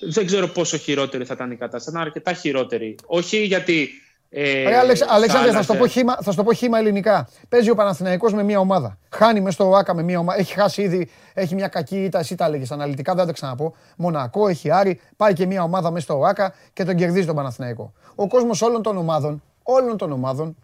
δεν 0.00 0.26
ξέρω 0.26 0.46
πόσο 0.48 0.76
χειρότερη 0.76 1.24
θα 1.24 1.34
ήταν 1.34 1.50
η 1.50 1.56
κατάσταση. 1.56 1.84
Θα 1.84 1.90
ήταν 1.90 2.02
αρκετά 2.02 2.32
χειρότερη. 2.32 2.94
Όχι 3.06 3.44
γιατί. 3.44 3.88
Ε, 4.36 4.62
Ρε, 4.68 4.76
Αλεξ, 4.76 5.02
Αλέξανδρε, 5.02 5.50
θα, 5.52 5.60
σου 5.60 5.66
το 5.66 5.72
άλλαζε- 5.72 5.78
πω 5.78 5.86
χήμα, 5.86 6.16
θα 6.22 6.30
σου 6.30 6.36
το 6.36 6.42
πω 6.44 6.52
χήμα 6.52 6.78
ελληνικά. 6.78 7.28
Παίζει 7.48 7.70
ο 7.70 7.74
Παναθηναϊκός 7.74 8.32
με 8.32 8.42
μια 8.42 8.58
ομάδα. 8.58 8.98
Χάνει 9.10 9.40
μέσα 9.40 9.50
στο 9.54 9.74
ΆΚΑ 9.76 9.94
με 9.94 10.02
μια 10.02 10.18
ομάδα. 10.18 10.38
Έχει 10.38 10.52
χάσει 10.54 10.82
ήδη, 10.82 11.08
έχει 11.34 11.54
μια 11.54 11.68
κακή 11.68 12.04
ήττα. 12.04 12.18
Εσύ 12.18 12.34
τα 12.34 12.44
έλεγες 12.44 12.70
αναλυτικά, 12.70 13.12
δεν 13.12 13.20
θα 13.20 13.26
τα 13.26 13.32
ξαναπώ. 13.32 13.74
Μονακό, 13.96 14.48
έχει 14.48 14.70
Άρη, 14.70 15.00
πάει 15.16 15.32
και 15.32 15.46
μια 15.46 15.62
ομάδα 15.62 15.90
μέσα 15.90 16.04
στο 16.04 16.22
ΆΚΑ 16.24 16.54
και 16.72 16.84
τον 16.84 16.94
κερδίζει 16.96 17.26
τον 17.26 17.34
Παναθηναϊκό. 17.34 17.92
Ο 18.14 18.26
κόσμος 18.28 18.62
όλων 18.62 18.82
των 18.82 18.96
ομάδων, 18.96 19.42
όλων 19.62 19.96
των 19.96 20.12
ομάδων, 20.12 20.56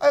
ε, 0.00 0.06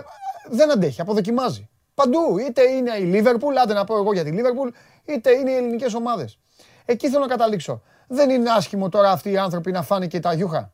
δεν 0.50 0.72
αντέχει, 0.72 1.02
αποδοκιμάζει. 1.02 1.68
Παντού. 1.94 2.38
Είτε 2.38 2.62
είναι 2.72 2.98
η 3.00 3.04
Λίβερπουλ, 3.04 3.58
άντε 3.58 3.74
να 3.74 3.84
πω 3.84 3.98
εγώ 3.98 4.14
για 4.14 4.24
τη 4.24 4.32
Λίβερπουλ, 4.32 4.70
είτε 5.06 5.32
είναι 5.32 5.52
οι 5.52 5.56
ελληνικές 5.56 5.94
ομάδες. 5.94 6.38
Εκεί 6.86 7.10
θέλω 7.10 7.22
να 7.22 7.28
καταλήξω. 7.28 7.82
Δεν 8.08 8.30
είναι 8.30 8.50
άσχημο 8.50 8.90
τώρα 8.90 9.12
αυτοί 9.12 9.32
οι 9.32 9.38
άνθρωποι 9.38 9.72
να 9.72 9.82
φάνε 9.84 10.08
και 10.08 10.20
τα 10.20 10.34
γιούχα. 10.34 10.74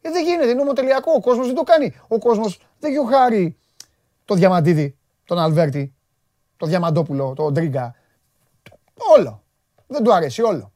Ε, 0.00 0.10
δεν 0.10 0.24
γίνεται, 0.24 0.50
είναι 0.50 0.60
ομοτελειακό. 0.60 1.12
Ο 1.16 1.20
κόσμος 1.20 1.46
δεν 1.46 1.54
το 1.54 1.62
κάνει. 1.62 1.94
Ο 2.08 2.18
κόσμος 2.18 2.60
δεν 2.78 2.90
γιουχάρει 2.90 3.56
το 4.24 4.34
Διαμαντίδη, 4.34 4.96
τον 5.24 5.38
Αλβέρτη, 5.38 5.94
το 6.56 6.66
Διαμαντόπουλο, 6.66 7.32
τον 7.36 7.52
Ντρίγκα. 7.52 7.94
Όλο. 9.16 9.44
Δεν 9.86 10.02
του 10.02 10.14
αρέσει 10.14 10.42
όλο. 10.42 10.72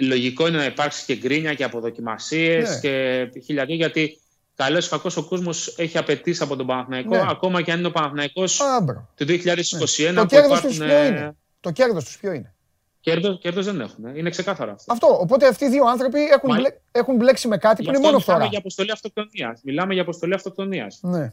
λογικό 0.00 0.46
είναι 0.46 0.56
να 0.56 0.64
υπάρξει 0.64 1.04
και 1.04 1.16
γκρίνια 1.16 1.54
και 1.54 1.64
αποδοκιμασίες 1.64 2.70
Ναι. 2.70 2.80
και 2.80 3.40
χιλιαδί, 3.44 3.74
γιατί 3.74 4.20
καλός 4.56 4.86
ή 4.86 4.88
κακό 4.90 5.10
ο 5.16 5.22
κόσμος 5.22 5.74
έχει 5.78 5.98
απαιτήσει 5.98 6.42
από 6.42 6.56
τον 6.56 6.66
Παναθηναϊκό, 6.66 7.16
Ναι. 7.16 7.24
ακόμα 7.28 7.62
και 7.62 7.72
αν 7.72 7.78
είναι 7.78 7.86
ο 7.86 7.90
Παναθηναϊκός 7.90 8.60
Άμπρο. 8.60 9.08
του 9.16 9.24
2021 9.24 10.14
Το 10.14 10.20
που 10.20 10.26
κέρδος 10.26 10.58
υπάρχουν. 10.58 10.70
του 10.70 10.84
ποιο 10.86 11.04
είναι; 11.04 11.36
Το 11.60 11.70
κέρδος 11.70 12.04
τους 12.04 12.18
ποιο 12.18 12.32
είναι; 12.32 12.54
Κέρδος, 13.00 13.38
κέρδος 13.40 13.64
δεν 13.64 13.80
έχουν. 13.80 14.04
ε. 14.04 14.12
Είναι 14.16 14.30
ξεκάθαρο 14.30 14.72
αυτό. 14.72 14.92
Αυτό. 14.92 15.06
Οπότε 15.20 15.46
αυτοί 15.46 15.64
οι 15.64 15.68
δύο 15.68 15.84
άνθρωποι 15.84 16.20
έχουν, 16.24 16.50
Μα- 16.50 16.56
μπλε- 16.56 16.74
έχουν 16.92 17.16
μπλέξει 17.16 17.48
με 17.48 17.56
κάτι 17.56 17.82
Γι' 17.82 17.88
που 17.88 17.94
είναι 17.96 17.96
αυτό 17.96 18.06
μόνο 18.10 18.18
μιλάμε 18.18 18.32
φθορά. 18.38 18.50
για 18.50 18.58
αποστολή 18.58 18.90
αυτοκτονίας. 18.90 19.60
Μιλάμε 19.64 19.92
για 19.92 20.02
αποστολή 20.02 20.34
αυτοκτονίας. 20.34 20.98
Ναι. 21.02 21.32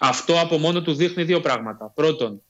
Αυτό 0.00 0.40
από 0.40 0.58
μόνο 0.58 0.82
του 0.82 0.94
δείχνει 0.94 1.22
δύο 1.24 1.40
πράγματα. 1.40 1.92
Πρώτον, 1.94 2.42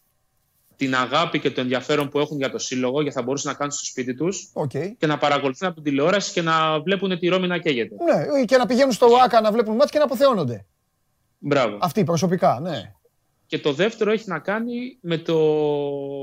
την 0.76 0.94
αγάπη 0.94 1.40
και 1.40 1.50
το 1.50 1.60
ενδιαφέρον 1.60 2.08
που 2.08 2.18
έχουν 2.18 2.36
για 2.36 2.50
το 2.50 2.58
σύλλογο, 2.58 3.02
για 3.02 3.12
θα 3.12 3.22
μπορούσαν 3.22 3.52
να 3.52 3.58
κάνουν 3.58 3.72
στο 3.72 3.84
σπίτι 3.84 4.14
τους 4.14 4.50
Οκ. 4.52 4.70
και 4.70 5.06
να 5.06 5.18
παρακολουθούν 5.18 5.68
από 5.68 5.80
την 5.80 5.90
τηλεόραση 5.90 6.32
και 6.32 6.42
να 6.42 6.80
βλέπουν 6.80 7.18
τη 7.18 7.28
Ρώμη 7.28 7.46
να 7.46 7.58
καίγεται. 7.58 7.94
Ναι, 8.04 8.44
και 8.44 8.56
να 8.56 8.66
πηγαίνουν 8.66 8.92
στο 8.92 9.06
ΆΚΑ 9.24 9.40
να 9.40 9.52
βλέπουν 9.52 9.76
μάτς 9.76 9.90
και 9.90 9.98
να 9.98 10.04
αποθεώνονται. 10.04 10.64
Μπράβο. 11.38 11.78
Αυτοί 11.80 12.04
προσωπικά, 12.04 12.60
ναι. 12.62 12.94
Και 13.46 13.58
το 13.58 13.72
δεύτερο 13.72 14.10
έχει 14.10 14.28
να 14.28 14.38
κάνει 14.38 14.98
με, 15.00 15.18
το, 15.18 15.36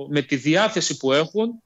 με 0.10 0.22
τη 0.22 0.36
διάθεση 0.36 0.98
που 0.98 1.12
έχουν 1.12 1.62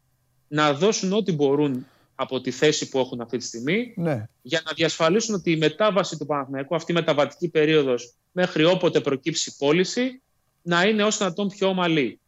να 0.47 0.73
δώσουν 0.73 1.13
ό,τι 1.13 1.31
μπορούν 1.31 1.85
από 2.15 2.41
τη 2.41 2.51
θέση 2.51 2.89
που 2.89 2.99
έχουν 2.99 3.21
αυτή 3.21 3.37
τη 3.37 3.45
στιγμή 3.45 3.93
ναι. 3.95 4.27
για 4.41 4.61
να 4.65 4.71
διασφαλίσουν 4.73 5.35
ότι 5.35 5.51
η 5.51 5.57
μετάβαση 5.57 6.17
του 6.17 6.25
Παναθηναϊκού, 6.25 6.75
αυτή 6.75 6.91
η 6.91 6.95
μεταβατική 6.95 7.49
περίοδος 7.49 8.13
μέχρι 8.31 8.63
όποτε 8.63 8.99
προκύψει 8.99 9.55
πώληση, 9.57 10.21
να 10.61 10.83
είναι 10.83 11.03
όσο 11.03 11.25
να 11.25 11.33
τον 11.33 11.47
πιο 11.47 11.67
ομαλή. 11.67 12.19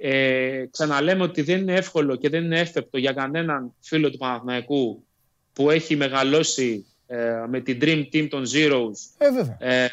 Ε, 0.00 0.64
ξαναλέμε 0.70 1.22
ότι 1.22 1.42
δεν 1.42 1.60
είναι 1.60 1.74
εύκολο 1.74 2.16
και 2.16 2.28
δεν 2.28 2.44
είναι 2.44 2.58
εύπεπτο 2.60 2.98
για 2.98 3.12
κανέναν 3.12 3.74
φίλο 3.80 4.10
του 4.10 4.16
Παναθηναϊκού 4.18 5.04
που 5.52 5.70
έχει 5.70 5.96
μεγαλώσει 5.96 6.86
ε, 7.06 7.44
με 7.48 7.60
την 7.60 7.78
Dream 7.82 8.04
Team 8.12 8.26
των 8.30 8.44
Zeros, 8.54 8.90
Ε, 9.18 9.30
βέβαια. 9.30 9.56
ε, 9.60 9.88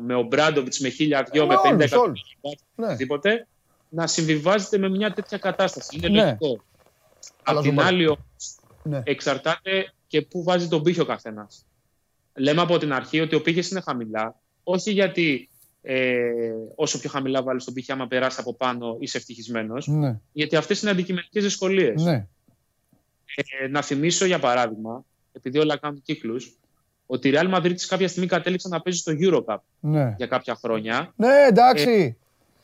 με 0.00 0.14
ο 0.14 0.22
Μπράντοβιτς 0.22 0.78
με 0.78 0.88
χίλια 0.88 1.28
δυο, 1.32 1.42
Ε, 1.42 1.46
με 1.46 1.54
με 1.54 1.60
50 1.60 1.66
όλους, 1.72 1.84
εκατομμύρια 1.84 2.00
όλους. 2.00 2.36
μπάτς, 2.40 2.62
Ναι. 2.74 2.86
οτιδήποτε, 2.86 3.46
να 3.88 4.06
συμβιβάζεται 4.06 4.78
με 4.78 4.88
μια 4.88 5.12
τέτοια 5.12 5.38
κατάσταση. 5.38 5.96
Είναι 5.96 6.08
Ναι. 6.08 6.22
λογικό. 6.24 6.62
Αλλά 7.42 7.58
Απ' 7.58 7.64
την 7.64 7.70
ζουμάρι. 7.72 7.94
άλλη, 7.94 8.06
όμως, 8.06 8.56
Ναι. 8.82 9.00
εξαρτάται 9.04 9.92
και 10.06 10.22
πού 10.22 10.42
βάζει 10.42 10.68
τον 10.68 10.82
πύχη 10.82 11.00
ο 11.00 11.04
καθένας. 11.04 11.66
Λέμε 12.34 12.60
από 12.60 12.78
την 12.78 12.92
αρχή 12.92 13.20
ότι 13.20 13.34
ο 13.34 13.42
πύχης 13.42 13.70
είναι 13.70 13.80
χαμηλά, 13.80 14.40
όχι 14.62 14.92
γιατί 14.92 15.48
ε, 15.82 16.18
όσο 16.74 16.98
πιο 17.00 17.10
χαμηλά 17.10 17.42
βάλεις 17.42 17.64
τον 17.64 17.74
πύχη, 17.74 17.92
άμα 17.92 18.06
περάσει 18.06 18.36
από 18.40 18.54
πάνω 18.54 18.96
είσαι 19.00 19.16
ευτυχισμένος, 19.16 19.86
Ναι. 19.86 20.18
γιατί 20.32 20.56
αυτές 20.56 20.82
είναι 20.82 20.90
αντικειμενικές 20.90 21.42
δυσκολίες. 21.42 22.02
Ναι. 22.02 22.26
Ε, 23.34 23.68
να 23.68 23.82
θυμίσω 23.82 24.24
για 24.24 24.38
παράδειγμα, 24.38 25.04
επειδή 25.32 25.58
όλα 25.58 25.76
κάνουν 25.76 26.02
κύκλους, 26.02 26.56
ότι 27.06 27.28
η 27.28 27.32
Real 27.34 27.54
Madrid 27.54 27.74
κάποια 27.88 28.08
στιγμή 28.08 28.26
κατέληξε 28.28 28.68
να 28.68 28.80
παίζει 28.80 28.98
στο 28.98 29.12
Eurocup 29.20 29.56
Ναι. 29.80 30.14
για 30.16 30.26
κάποια 30.26 30.54
χρόνια, 30.54 31.12
Ναι, 31.16 31.46
εντάξει. 31.48 32.16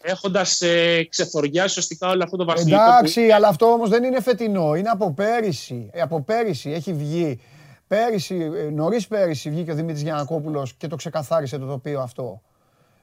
έχοντας 0.02 0.60
ε, 0.60 1.04
ξεφοριάσει 1.08 1.66
ουσιαστικά 1.68 2.08
όλο 2.08 2.22
αυτό 2.24 2.36
το 2.36 2.44
βασιλικό. 2.44 2.82
Εντάξει, 2.82 3.30
αλλά 3.30 3.48
αυτό 3.48 3.66
όμως 3.66 3.88
δεν 3.90 4.04
είναι 4.04 4.20
φετινό. 4.20 4.74
Είναι 4.74 4.88
από 4.88 5.12
πέρυσι. 5.12 5.90
Ε, 5.92 6.00
από 6.00 6.22
πέρυσι 6.22 6.70
έχει 6.70 6.92
βγει. 6.92 7.40
Πέρυσι, 7.86 8.50
ε, 8.56 8.70
νωρίς 8.70 9.06
πέρυσι 9.06 9.50
βγήκε 9.50 9.70
ο 9.70 9.74
Δημήτρης 9.74 10.02
Γιανακόπουλος 10.02 10.74
και 10.74 10.86
το 10.86 10.96
ξεκαθάρισε 10.96 11.58
το 11.58 11.66
τοπίο 11.66 12.00
αυτό. 12.00 12.42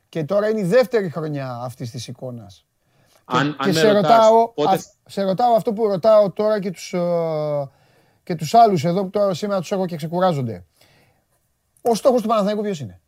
Και 0.10 0.24
τώρα 0.24 0.49
είναι 0.49 0.60
η 0.60 0.64
δεύτερη 0.64 1.10
χρονιά 1.10 1.60
αυτής 1.62 1.91
της 1.91 2.08
εικόνας. 2.08 2.66
Που, 3.26 3.38
αν, 3.38 3.49
και 3.51 3.56
αν 3.60 3.68
με 3.68 3.74
σε, 3.74 3.91
ρωτάς 3.91 4.01
ρωτάω, 4.12 4.53
πότε 4.53 4.76
α- 4.76 4.80
σε 5.06 5.24
ρωτάω 5.24 5.53
αυτό 5.56 5.74
που 5.74 5.88
ρωτάω 5.88 6.32
τώρα 6.32 6.60
και 6.60 6.72
τους, 6.72 6.93
ε, 6.93 7.70
και 8.24 8.36
τους 8.36 8.53
άλλους 8.53 8.84
εδώ 8.86 9.03
που 9.03 9.10
τώρα 9.10 9.34
σήμερα 9.34 9.60
τους 9.60 9.72
έχω 9.72 9.86
και 9.86 9.95
ξεκουράζονται. 9.95 10.66
Ο 11.82 11.95
στόχος 11.95 12.22
του 12.22 12.28
Παναθηναϊκού 12.28 12.62
ποιος 12.62 12.80
είναι; 12.80 13.01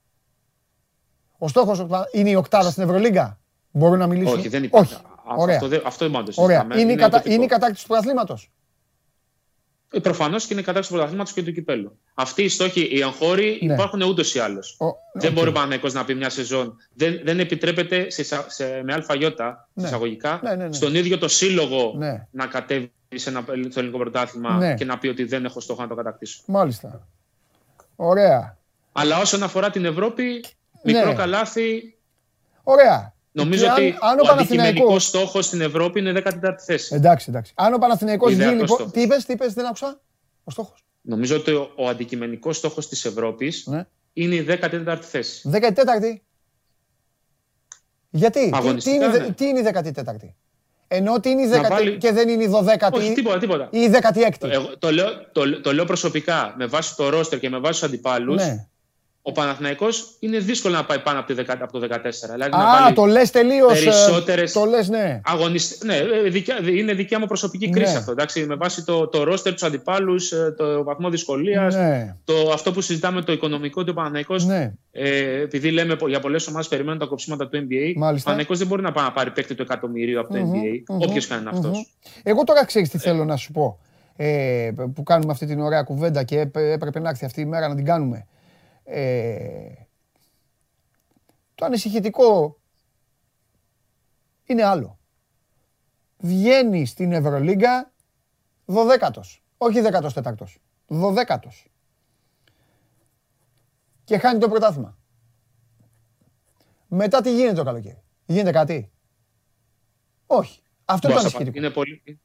Ο 1.37 1.47
στόχος 1.47 1.79
του 1.79 1.87
Πανα- 1.87 2.07
είναι 2.11 2.29
η 2.29 2.35
οκτάδα 2.35 2.69
στην 2.71 2.83
Ευρωλίγκα; 2.83 3.39
Μπορούν 3.71 3.99
να 3.99 4.07
μιλήσουν; 4.07 4.37
Όχι, 4.39 4.47
δεν 4.47 4.63
υπάρχει. 4.63 4.93
Όχι. 4.93 5.03
Α- 5.03 5.35
Ωραία. 5.37 5.55
Αυτό, 5.55 5.67
δεν- 5.67 5.81
αυτό 5.85 6.05
δεν 6.05 6.11
μπορούμε 6.13 6.29
να 6.29 6.35
το 6.35 6.41
Ωραία. 6.41 6.57
συζητάμε. 6.59 6.81
Είναι, 6.81 6.91
η 6.91 6.95
κατα... 6.95 7.07
υποτικό. 7.17 7.33
είναι 7.35 7.43
η 7.43 7.47
κατάκτηση 7.47 7.81
του 7.81 7.87
πρωταθλήματος. 7.87 8.51
Ε, 9.91 9.99
Προφανώς 9.99 10.45
και 10.45 10.53
είναι 10.53 10.61
κατάξυση 10.61 10.87
του 10.89 10.93
πρωταθλήματος 10.95 11.33
και 11.33 11.43
του 11.43 11.51
κυπέλου. 11.51 11.97
Αυτοί 12.13 12.43
οι 12.43 12.49
στόχοι, 12.49 12.81
οι 12.81 12.99
εγχώροι 13.01 13.59
Ναι. 13.61 13.73
υπάρχουν 13.73 14.01
ούτως 14.01 14.35
ή 14.35 14.39
άλλως. 14.39 14.75
Ο- 14.79 14.85
Δεν 15.19 15.29
οκ. 15.29 15.35
μπορεί 15.37 15.49
ο 15.49 15.51
Παναθηναϊκός 15.51 15.93
να 15.93 16.05
πει 16.05 16.15
μια 16.15 16.29
σεζόν. 16.29 16.75
Δεν, 16.93 17.19
δεν 17.23 17.39
επιτρέπεται 17.39 18.09
σε, 18.09 18.21
εισα- 18.21 18.45
σε, 18.49 18.81
με 18.83 18.93
άλφα 18.93 19.30
γιώτα 19.30 19.67
Ναι. 19.73 19.85
εισαγωγικά 19.87 20.39
Ναι, 20.43 20.55
ναι, 20.55 20.67
ναι. 20.67 20.73
στον 20.73 20.95
ίδιο 20.95 21.17
το 21.17 21.27
σύλλογο 21.27 21.93
Ναι. 21.97 22.27
να 22.31 22.45
κατέβει 22.45 22.91
σε 23.15 23.29
ένα, 23.29 23.41
στο 23.69 23.79
ελληνικό 23.79 23.97
πρωτάθλημα 23.97 24.57
Ναι. 24.57 24.73
και 24.73 24.85
να 24.85 24.97
πει 24.97 25.07
ότι 25.07 25.23
δεν 25.23 25.45
έχω 25.45 25.59
στόχο 25.59 25.81
να 25.81 25.87
το 25.87 25.95
κατακτήσω. 25.95 26.41
Μάλιστα. 26.45 27.07
Ωραία. 27.95 28.57
Αλλά 28.91 29.19
όσον 29.19 29.43
αφορά 29.43 29.69
την 29.69 29.85
Ευρώπη, 29.85 30.45
μικρό 30.83 31.05
Ναι. 31.05 31.13
καλάθι. 31.13 31.97
Ωραία. 32.63 33.13
Νομίζω 33.43 33.63
Και 33.63 33.69
αν- 33.69 33.75
ότι 33.77 33.95
αν 33.99 34.19
ο 34.19 34.21
ο 34.27 34.31
αντικειμενικός 34.31 34.47
Παναθηναϊκός- 34.57 35.03
στόχος 35.03 35.45
στην 35.45 35.61
Ευρώπη 35.61 35.99
είναι 35.99 36.11
14η 36.11 36.55
θέση. 36.65 36.95
Εντάξει, 36.95 37.25
εντάξει. 37.29 37.51
Αν 37.55 37.73
ο 37.73 37.77
Παναθηναϊκός 37.77 38.27
βγει 38.33 38.41
Ιδεατός 38.41 38.59
λοιπόν... 38.61 38.75
στόχος. 38.75 38.93
Τι 38.93 39.01
είπες, 39.01 39.25
τι 39.25 39.33
είπες, 39.33 39.53
δεν 39.53 39.65
άκουσα; 39.65 39.99
Ο 40.43 40.51
στόχος. 40.51 40.83
Νομίζω 41.01 41.35
ότι 41.35 41.51
ο, 41.51 41.71
ο 41.75 41.87
αντικειμενικός 41.87 42.57
στόχος 42.57 42.87
της 42.89 43.05
Ευρώπης 43.05 43.63
Ναι. 43.67 43.85
είναι 44.13 44.35
η 44.35 44.45
14η 44.61 44.97
θέση. 45.01 45.49
14η. 45.53 46.21
Γιατί, 48.09 48.39
τι, 48.43 48.49
τι, 48.51 48.57
Αγωνιστικά, 48.57 49.05
είναι, 49.05 49.17
ναι. 49.17 49.31
τι 49.33 49.45
είναι 49.45 49.59
η 49.59 49.63
14η. 49.73 50.33
Ενώ 50.87 51.13
ότι 51.13 51.29
είναι 51.29 51.41
η 51.41 51.45
Να 51.47 51.61
10η 51.65 51.69
βάλει- 51.69 51.97
και 51.97 52.11
δεν 52.11 52.29
είναι 52.29 52.43
η 52.43 52.47
12η 52.53 52.91
Όχι, 52.91 53.13
τίποτα, 53.13 53.37
τίποτα. 53.37 53.67
ή 53.71 53.79
η 53.79 53.89
16η. 53.91 54.49
Εγώ 54.49 54.77
το 54.77 54.91
λέω, 54.91 55.07
το, 55.31 55.61
το 55.61 55.73
λέω 55.73 55.85
προσωπικά 55.85 56.53
με 56.57 56.65
βάση 56.65 56.95
το 56.95 57.09
ρόστερ 57.09 57.39
και 57.39 57.49
με 57.49 57.57
βάση 57.59 57.79
τους 57.79 57.89
αντιπάλους. 57.89 58.35
Ναι. 58.45 58.67
Ο 59.27 59.31
Παναθηναϊκός 59.31 60.15
είναι 60.19 60.37
δύσκολο 60.37 60.73
να 60.75 60.85
πάει 60.85 60.99
πάνω 60.99 61.19
από, 61.19 61.33
τη 61.33 61.41
10 61.47 61.55
από 61.61 61.79
το 61.79 61.87
14. 61.87 62.29
Δηλαδή 62.33 62.51
να 62.51 62.57
Α, 62.57 62.79
βάλει 62.81 62.95
το 62.95 63.05
λες 63.05 63.31
τελείως. 63.31 63.71
ε, 63.81 63.83
περισσότερες- 63.83 64.51
Το 64.53 64.65
λες, 64.65 64.89
ναι. 64.89 65.21
αγωνιστ... 65.23 65.83
Ναι, 65.83 65.95
ε, 65.95 66.29
δικιά, 66.29 66.59
είναι 66.63 66.93
δικιά 66.93 67.19
μου 67.19 67.25
προσωπική 67.25 67.69
κρίση 67.69 67.91
Ναι. 67.91 67.97
αυτό. 67.97 68.11
Εντάξει, 68.11 68.45
με 68.45 68.55
βάση 68.55 68.85
το, 68.85 69.07
το 69.07 69.23
ρόστερ, 69.23 69.53
τους 69.53 69.63
αντιπάλους, 69.63 70.29
το 70.57 70.83
βαθμό 70.83 71.09
δυσκολίας, 71.09 71.75
Ναι, 71.75 72.15
το, 72.25 72.33
αυτό 72.53 72.71
που 72.71 72.81
συζητάμε, 72.81 73.21
το 73.21 73.31
οικονομικό 73.31 73.81
ότι 73.81 73.89
ο 73.89 73.93
Παναθηναϊκός 73.93 74.45
ναι. 74.45 74.73
Ε, 74.91 75.41
επειδή 75.41 75.71
λέμε 75.71 75.95
πο- 75.95 76.07
για 76.07 76.19
πολλές 76.19 76.47
ομάδες 76.47 76.67
περιμένουν 76.67 76.99
τα 76.99 77.05
κοψίματα 77.05 77.47
του 77.47 77.57
NBA, 77.57 77.61
Μάλιστα. 77.61 78.01
ο 78.01 78.01
Παναθηναϊκός 78.01 78.57
δεν 78.57 78.67
μπορεί 78.67 78.81
να 78.81 78.91
πάει 78.91 79.03
να 79.05 79.11
πάρει 79.11 79.31
παίκτη 79.31 79.55
του 79.55 79.61
εκατομμυρίου 79.61 80.19
από 80.19 80.33
το 80.33 80.39
Μμμ, 80.39 80.51
NBA. 80.51 80.83
μμμ, 80.89 81.01
Όποιος 81.01 81.27
κάνει 81.27 81.41
είναι 81.41 81.49
αυτός. 81.53 81.71
μμμ. 81.77 81.81
Εγώ 82.23 82.43
τώρα 82.43 82.65
ξέρεις 82.65 82.89
τι 82.89 82.97
θέλω 82.97 83.25
να 83.25 83.35
σου 83.35 83.51
πω. 83.51 83.79
Ε, 84.15 84.71
που 84.95 85.03
κάνουμε 85.03 85.31
αυτή 85.31 85.45
την 85.45 85.59
ωραία 85.59 85.81
κουβέντα 85.83 86.23
και 86.23 86.39
έπε- 86.39 86.71
έπρεπε 86.73 86.99
να 86.99 87.09
έρθει 87.09 87.25
αυτή 87.25 87.41
η 87.41 87.45
μέρα 87.45 87.67
να 87.67 87.75
την 87.75 87.85
κάνουμε. 87.85 88.27
Ε, 88.89 89.73
το 91.55 91.65
ανησυχητικό 91.65 92.59
είναι 94.43 94.63
άλλο. 94.63 94.99
Βγαίνει 96.17 96.85
στην 96.85 97.11
Ευρωλίγκα 97.11 97.93
12ος. 98.65 99.37
Όχι 99.57 99.81
14ος. 99.83 100.55
12ος. 100.87 101.65
Και 104.03 104.17
χάνει 104.17 104.39
το 104.39 104.49
πρωτάθλημα. 104.49 104.97
Μετά 106.87 107.21
τι 107.21 107.35
γίνεται 107.35 107.53
το 107.55 107.63
καλοκαίρι; 107.63 108.01
Γίνεται 108.25 108.51
κάτι; 108.51 108.91
Όχι. 110.27 110.61
Αυτό 110.85 111.07
Μπορώ 111.07 111.19
ήταν 111.19 111.23
να 111.23 111.29
σου 111.29 111.37
ανησυχητικό. 111.37 111.65
Είναι 111.65 111.73
πολύ, 111.73 112.19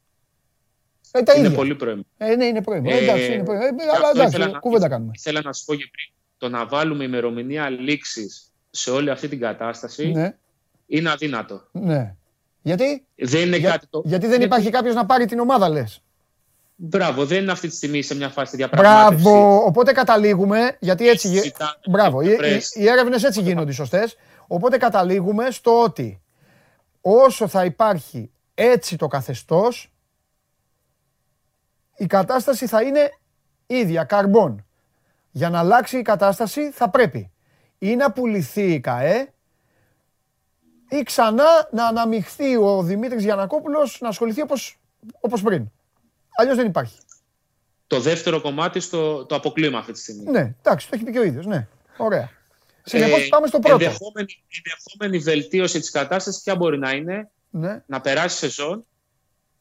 Ε, 1.13 1.23
τα 1.23 1.35
είναι 1.35 1.47
ίδια. 1.47 1.57
πολύ 1.57 1.75
πρόημο. 1.77 2.03
Ε, 2.17 2.35
ναι, 2.37 2.45
είναι 2.45 2.63
πρόημο. 2.63 2.89
Ε, 2.93 2.97
εντάξει, 2.99 3.33
είναι 3.33 3.43
πρόημο. 3.45 3.63
Ε, 3.65 3.67
αλλά 3.83 3.93
αυτό 3.93 4.09
εντάξει, 4.09 4.37
ήθελα 4.37 4.53
να- 4.53 4.59
κουβέντα 4.59 4.89
κάνουμε. 4.89 5.11
Ήθελα 5.15 5.41
να 5.43 5.53
σου 5.53 5.65
πω 5.65 5.75
και 5.75 5.91
πριν, 5.93 6.15
το 6.43 6.49
να 6.49 6.67
βάλουμε 6.67 7.05
ημερομηνία 7.05 7.69
λήξης 7.71 8.51
σε 8.71 8.91
όλη 8.91 9.11
αυτή 9.11 9.29
την 9.29 9.41
κατάσταση 9.41 10.11
Ναι, 10.11 10.35
είναι 10.87 11.11
αδύνατο. 11.11 11.63
ναι. 11.73 12.15
Γιατί, 12.63 13.05
Δεν 13.17 13.47
είναι 13.47 13.57
Για- 13.57 13.71
κάτι 13.71 13.87
το. 13.91 14.03
γιατί 14.05 14.27
δεν 14.27 14.35
είναι- 14.35 14.45
υπάρχει 14.45 14.71
κάποιος 14.71 14.95
να 14.95 15.07
πάρει 15.07 15.27
την 15.27 15.39
ομάδα, 15.39 15.69
λες. 15.69 16.03
Μπράβο, 16.77 17.25
δεν 17.27 17.43
είναι 17.43 17.53
αυτή 17.53 17.69
τη 17.69 17.75
στιγμή 17.75 18.03
σε 18.03 18.15
μια 18.15 18.29
φάση 18.29 18.57
διαπραγμάτευσης. 18.57 19.23
Μπράβο. 19.25 19.65
Οπότε 19.65 19.93
καταλήγουμε, 19.93 20.77
γιατί 20.81 21.09
έτσι. 21.09 21.29
γι- 21.29 21.41
Ζητάνε 21.41 21.73
Μπράβο. 21.89 22.21
Οι, 22.21 22.37
πρέσβη. 22.37 22.81
οι, 22.81 22.83
οι 22.85 22.89
έρευνες 22.89 23.23
έτσι 23.25 23.41
γίνονται 23.41 23.71
οι 23.71 23.75
σωστές. 23.75 24.17
Οπότε 24.47 24.77
καταλήγουμε 24.77 25.51
στο 25.51 25.83
ότι 25.83 26.21
όσο 27.01 27.49
θα 27.49 27.65
υπάρχει 27.65 28.31
έτσι 28.55 28.97
το 28.97 29.07
καθεστώς, 29.07 29.93
η 31.97 32.07
κατάσταση 32.07 32.67
θα 32.67 32.83
είναι 32.83 33.11
ίδια, 33.67 34.05
καρμπών. 34.05 34.67
Για 35.33 35.51
να 35.51 35.59
αλλάξει 35.59 35.99
η 35.99 36.03
κατάσταση 36.03 36.71
θα 36.71 36.91
πρέπει 36.91 37.31
ή 37.79 37.97
να 37.97 38.13
πουληθεί 38.13 38.73
η 38.73 38.81
ΚΑΕ 38.81 39.33
ή 40.89 41.03
ξανά 41.03 41.69
να 41.73 41.87
αναμειχθεί 41.87 42.57
ο 42.57 42.83
Δημήτρης 42.83 43.23
Γιανακόπουλος 43.25 43.99
να 44.01 44.09
ασχοληθεί 44.09 44.41
όπως, 44.41 44.79
όπως 45.21 45.43
πριν. 45.43 45.71
Αλλιώς 46.37 46.57
δεν 46.57 46.67
υπάρχει. 46.67 46.99
Το 47.87 48.01
δεύτερο 48.01 48.41
κομμάτι 48.41 48.81
στο, 48.81 49.25
το 49.25 49.35
αποκλείουμε 49.35 49.79
αυτή 49.79 49.93
τη 49.93 49.99
στιγμή. 49.99 50.31
Ναι, 50.31 50.55
εντάξει, 50.63 50.89
το 50.89 50.95
έχει 50.95 51.05
πει 51.05 51.13
και 51.13 51.19
ο 51.19 51.25
ίδιος, 51.25 51.47
ναι. 51.47 51.69
Ωραία. 51.97 52.31
Συνεπώς 52.83 53.25
Ε, 53.25 53.29
πάμε 53.29 53.47
στο 53.47 53.59
πρώτο. 53.59 53.85
Ενδεχόμενη, 53.85 54.45
ενδεχόμενη 54.65 55.19
βελτίωση 55.19 55.81
της 55.81 55.91
κατάστασης 55.91 56.43
ποια 56.43 56.57
μπορεί 56.57 56.79
να 56.79 56.91
είναι 56.91 57.31
Ναι, 57.51 57.83
να 57.87 58.01
περάσει 58.01 58.37
σεζόν, 58.37 58.87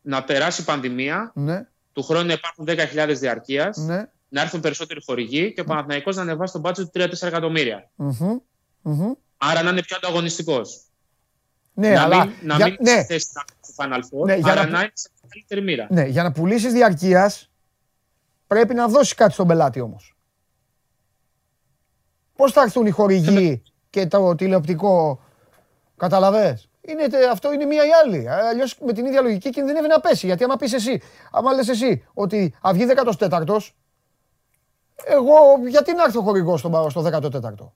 να 0.01 0.23
περάσει 0.23 0.63
πανδημία, 0.63 1.31
ναι, 1.35 1.67
του 1.93 2.03
χρόνου 2.03 2.25
να 2.25 2.33
υπάρχουν 2.33 2.65
10.000 2.67 3.15
διαρκείας, 3.17 3.77
ναι. 3.77 4.09
Να 4.33 4.41
έρθουν 4.41 4.59
περισσότεροι 4.59 5.01
χορηγοί 5.05 5.53
και 5.53 5.61
ο 5.61 5.63
Παναθηναϊκός 5.63 6.15
να 6.15 6.21
ανεβάσει 6.21 6.51
τον 6.53 6.61
μπάτσο 6.61 6.83
του 6.83 6.89
3-4 6.93 7.27
εκατομμύρια. 7.27 7.89
Μμμ, 7.95 8.37
μμμ. 8.81 9.11
Άρα 9.37 9.61
να 9.61 9.69
είναι 9.69 9.81
πιο 9.83 9.95
ανταγωνιστικός. 9.97 10.81
Ναι, 11.73 11.89
να 11.89 12.01
αλλά. 12.01 12.25
μην, 12.25 12.35
να 12.41 12.55
για- 12.55 12.65
μην 12.65 12.75
ναι, 12.79 12.89
στη 12.91 13.03
θέση 13.13 13.27
να 13.33 13.41
είναι 13.47 13.59
στο 13.61 13.73
Final 13.83 13.99
Four, 14.21 14.25
Ναι, 14.25 14.35
για 14.35 14.51
άρα 14.51 14.63
να- 14.63 14.69
να 14.69 14.79
είναι 14.79 14.91
σε 14.93 15.09
καλύτερη 15.29 15.61
μοίρα. 15.61 15.87
ναι, 15.89 16.03
για 16.05 16.23
να 16.23 16.31
πουλήσεις 16.31 16.73
διαρκείας 16.73 17.49
πρέπει 18.47 18.73
να 18.73 18.87
δώσεις 18.87 19.13
κάτι 19.13 19.33
στον 19.33 19.47
πελάτη 19.47 19.79
όμως. 19.81 20.15
Πώς 22.35 22.51
θα 22.51 22.61
έρθουν 22.61 22.85
οι 22.85 22.89
χορηγοί 22.89 23.61
και 23.89 24.07
το 24.07 24.35
τηλεοπτικό, 24.35 25.21
καταλαβες; 25.97 26.69
Είναι, 26.81 27.07
τε- 27.07 27.29
αυτό 27.29 27.53
είναι 27.53 27.65
μία 27.65 27.85
ή 27.85 27.89
άλλη. 28.05 28.29
Αλλιώς 28.29 28.77
με 28.85 28.93
την 28.93 29.05
ίδια 29.05 29.21
λογική 29.21 29.49
κινδυνεύει 29.49 29.87
να 29.87 29.99
πέσει. 29.99 30.25
Γιατί 30.25 30.43
άμα 30.43 30.55
πεις 30.55 30.73
εσύ, 30.73 31.01
άμα 31.31 31.53
λες 31.53 31.67
εσύ 31.67 32.05
ότι 32.13 32.53
θα 32.61 32.73
βγει 32.73 32.85
14ο, 32.85 33.73
εγώ 35.05 35.35
γιατί 35.67 35.93
να 35.93 36.03
έρθει 36.03 36.17
ο 36.17 36.21
χορηγός 36.21 36.59
στο, 36.59 36.87
στο 36.89 37.01
14ο. 37.05 37.71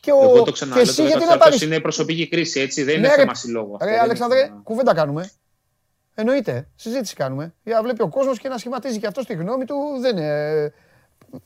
Και, 0.00 0.12
ο, 0.12 0.22
Εγώ 0.22 0.32
το 0.36 0.42
και 0.44 0.52
ξαναλέω. 0.52 0.82
εσύ 0.82 0.96
Το 0.96 1.02
γιατί 1.02 1.18
να 1.18 1.26
δεύτερο 1.26 1.38
πάρεις 1.44 1.62
είναι 1.62 1.80
προσωπική 1.80 2.28
κρίση, 2.28 2.60
έτσι. 2.60 2.82
Δεν 2.82 3.00
Ναι, 3.00 3.06
είναι 3.06 3.14
ρε, 3.14 3.20
θέμα 3.20 3.34
συλλόγου. 3.34 3.72
αυτό, 3.72 3.84
Ρε 3.84 3.84
δεν 3.84 3.92
είναι 3.94 4.02
Αλεξανδρέ, 4.02 4.44
θέμα- 4.44 4.60
κουβέντα 4.64 4.94
κάνουμε. 4.94 5.30
Εννοείται. 6.14 6.68
Συζήτηση 6.74 7.14
κάνουμε. 7.14 7.54
Για 7.64 7.74
να 7.74 7.82
βλέπει 7.82 8.02
ο 8.02 8.08
κόσμος 8.08 8.38
και 8.38 8.48
να 8.48 8.58
σχηματίζει 8.58 8.98
και 8.98 9.06
αυτό 9.06 9.24
τη 9.24 9.34
γνώμη 9.34 9.64
του. 9.64 9.74
Δεν 10.00 10.16
είναι. 10.16 10.72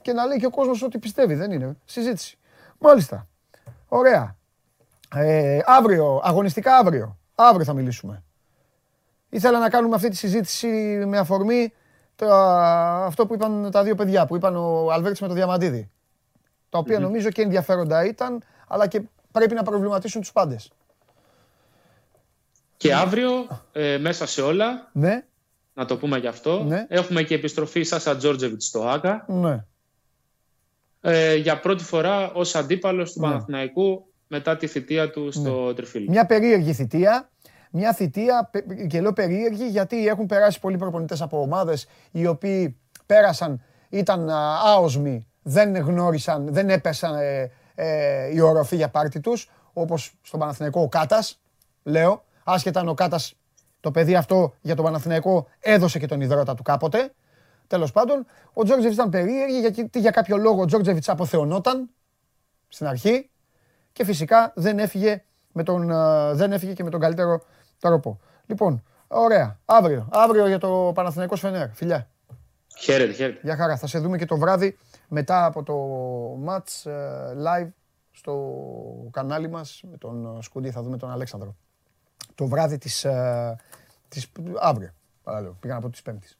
Και 0.02 0.12
να 0.12 0.24
λέει 0.26 0.38
και 0.38 0.46
ο 0.46 0.50
κόσμος 0.50 0.82
ότι 0.82 0.98
πιστεύει. 0.98 1.34
Δεν 1.34 1.50
είναι. 1.52 1.76
Συζήτηση. 1.84 2.38
Μάλιστα. 2.78 3.28
Ωραία. 3.88 4.36
Ε, 5.14 5.58
αύριο, 5.64 6.20
αγωνιστικά 6.24 6.76
αύριο. 6.76 7.18
Αύριο 7.34 7.64
θα 7.64 7.72
μιλήσουμε. 7.72 8.22
Ήθελα 9.28 9.58
να 9.58 9.68
κάνουμε 9.68 9.94
αυτή 9.94 10.08
τη 10.08 10.16
συζήτηση 10.16 10.66
με 11.06 11.18
αφορμή 11.18 11.68
το, 11.68 11.74
αυτό 13.04 13.26
που 13.26 13.34
είπαν 13.34 13.70
τα 13.70 13.82
δύο 13.82 13.94
παιδιά, 13.94 14.26
που 14.26 14.36
είπαν 14.36 14.56
ο 14.56 14.92
Αλβέρτης 14.92 15.20
με 15.20 15.28
το 15.28 15.34
Διαμαντίδη. 15.34 15.90
Τα 16.70 16.78
οποία 16.78 16.98
νομίζω 16.98 17.30
και 17.30 17.42
ενδιαφέροντα 17.42 18.04
ήταν, 18.04 18.42
αλλά 18.68 18.86
και 18.86 19.02
πρέπει 19.32 19.54
να 19.54 19.62
προβληματίσουν 19.62 20.20
τους 20.20 20.32
πάντες. 20.32 20.70
Και 22.76 22.94
αύριο, 22.94 23.30
ε, 23.72 23.98
μέσα 23.98 24.26
σε 24.26 24.42
όλα, 24.42 24.88
Ναι, 24.92 25.24
να 25.74 25.84
το 25.84 25.96
πούμε 25.96 26.18
γι' 26.18 26.26
αυτό, 26.26 26.62
Ναι. 26.62 26.86
έχουμε 26.88 27.22
και 27.22 27.34
επιστροφή 27.34 27.82
Σάσα 27.82 28.16
Τζόρτζεβιτς 28.16 28.66
στο 28.66 28.88
ΆΚΑ 28.88 29.24
ναι. 29.28 29.64
ε, 31.00 31.34
για 31.34 31.60
πρώτη 31.60 31.84
φορά 31.84 32.32
ως 32.32 32.54
αντίπαλος 32.54 33.12
του 33.12 33.20
Ναι. 33.20 33.26
Παναθηναϊκού 33.26 34.06
μετά 34.28 34.56
τη 34.56 34.66
θητεία 34.66 35.10
του 35.10 35.32
στο 35.32 35.74
Τριφύλι. 35.74 36.08
Μια 36.08 36.26
περίεργη 36.26 36.72
θητεία. 36.72 37.30
Μια 37.74 37.92
θητεία, 37.92 38.48
πε- 38.52 38.86
και 38.86 39.00
λέω 39.00 39.12
περίεργη, 39.12 39.68
γιατί 39.68 40.06
έχουν 40.06 40.26
περάσει 40.26 40.60
πολλοί 40.60 40.76
προπονητές 40.76 41.22
από 41.22 41.40
ομάδες 41.40 41.86
οι 42.10 42.26
οποίοι 42.26 42.76
πέρασαν, 43.06 43.62
ήταν 43.88 44.30
α, 44.30 44.60
άοσμοι, 44.64 45.26
δεν 45.42 45.76
γνώρισαν, 45.76 46.52
δεν 46.52 46.70
έπεσαν 46.70 47.14
ε, 47.14 47.50
ε, 47.74 48.34
η 48.34 48.40
οροφή 48.40 48.76
για 48.76 48.88
πάρτι 48.88 49.20
τους, 49.20 49.50
όπως 49.72 50.14
στον 50.22 50.40
Παναθηναϊκό 50.40 50.80
ο 50.80 50.88
Κάτας, 50.88 51.40
λέω, 51.82 52.24
άσχετα 52.44 52.80
αν 52.80 52.88
ο 52.88 52.94
Κάτας 52.94 53.34
το 53.80 53.90
παιδί 53.90 54.14
αυτό 54.14 54.54
για 54.60 54.74
τον 54.74 54.84
Παναθηναϊκό 54.84 55.46
έδωσε 55.60 55.98
και 55.98 56.06
τον 56.06 56.20
υδρότα 56.20 56.54
του 56.54 56.62
κάποτε. 56.62 57.12
Τέλος 57.66 57.92
πάντων, 57.92 58.26
ο 58.52 58.64
Τζόρτζεβιτς 58.64 58.94
ήταν 58.94 59.10
περίεργη 59.10 59.60
γιατί 59.60 59.98
για 59.98 60.10
κάποιο 60.10 60.36
λόγο 60.36 60.60
ο 60.60 60.64
Τζόρτζεβιτς 60.64 61.08
αποθεωνόταν 61.08 61.90
στην 62.68 62.86
αρχή 62.86 63.30
και 63.92 64.04
φυσικά 64.04 64.52
δεν 64.54 64.78
έφυγε, 64.78 65.24
με 65.52 65.62
τον, 65.62 65.90
ε, 65.90 66.32
δεν 66.32 66.52
έφυγε 66.52 66.72
και 66.72 66.84
με 66.84 66.90
τον 66.90 67.00
καλύτερο 67.00 67.42
τρόπο. 67.82 68.20
Λοιπόν, 68.46 68.82
ωραία. 69.08 69.58
Αύριο, 69.64 70.08
αύριο 70.10 70.46
για 70.46 70.58
το 70.58 70.92
Παναθηναϊκός 70.94 71.40
Φενέρ. 71.40 71.68
Φιλιά. 71.70 72.08
Χαίρετε, 72.78 73.12
χαίρετε. 73.12 73.38
Γεια 73.42 73.56
χαρά. 73.56 73.76
Θα 73.76 73.86
σε 73.86 73.98
δούμε 73.98 74.18
και 74.18 74.24
το 74.24 74.36
βράδυ 74.36 74.78
μετά 75.08 75.44
από 75.44 75.62
το 75.62 75.76
match 76.48 76.90
ε, 76.90 77.34
live 77.46 77.68
στο 78.10 78.34
κανάλι 79.10 79.48
μας 79.48 79.82
με 79.90 79.96
τον 79.96 80.36
ε, 80.38 80.42
Σκούντι. 80.42 80.70
Θα 80.70 80.82
δούμε 80.82 80.96
τον 80.96 81.10
Αλέξανδρο. 81.10 81.56
Το 82.34 82.46
βράδυ 82.46 82.78
της, 82.78 83.04
ε, 83.04 83.56
της 84.08 84.32
αύριο. 84.60 84.90
Παραλέω. 85.22 85.56
Πήγα 85.60 85.74
να 85.74 85.80
πω 85.80 85.90
της 85.90 86.02
Πέμπτης. 86.02 86.38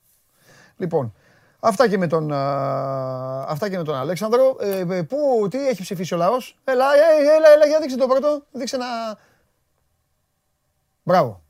Λοιπόν, 0.77 1.15
αυτά 1.61 1.89
και 1.89 1.99
με 1.99 2.07
τον, 2.07 2.31
ε, 2.31 2.37
αυτά 3.47 3.69
και 3.69 3.77
με 3.77 3.85
τον 3.85 3.95
Αλέξανδρο. 3.95 4.57
Ε, 4.61 4.79
ε, 4.79 5.03
πού, 5.03 5.47
τι 5.51 5.69
έχει 5.69 5.83
ψηφίσει 5.83 6.15
ο 6.15 6.17
λαός; 6.17 6.59
Έλα, 6.65 6.85
ε, 6.95 7.37
έλα, 7.37 7.49
έλα, 7.49 7.67
για 7.67 7.81
δείξε 7.81 7.97
το 7.97 8.07
πρώτο. 8.07 8.43
Δείξε 8.53 8.77
ένα... 8.77 8.87
Μπράβο. 11.03 11.43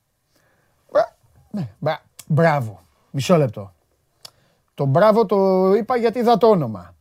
Μπρα- 0.92 1.16
ναι, 1.50 1.68
μπρα- 1.78 2.02
Μπράβο. 2.26 2.80
Μισό 3.10 3.36
λεπτό. 3.36 3.74
Το 4.74 4.84
μπράβο 4.84 5.26
το 5.26 5.72
είπα 5.74 5.96
γιατί 5.96 6.18
είδα 6.18 6.36
το 6.38 6.46
όνομα. 6.48 6.94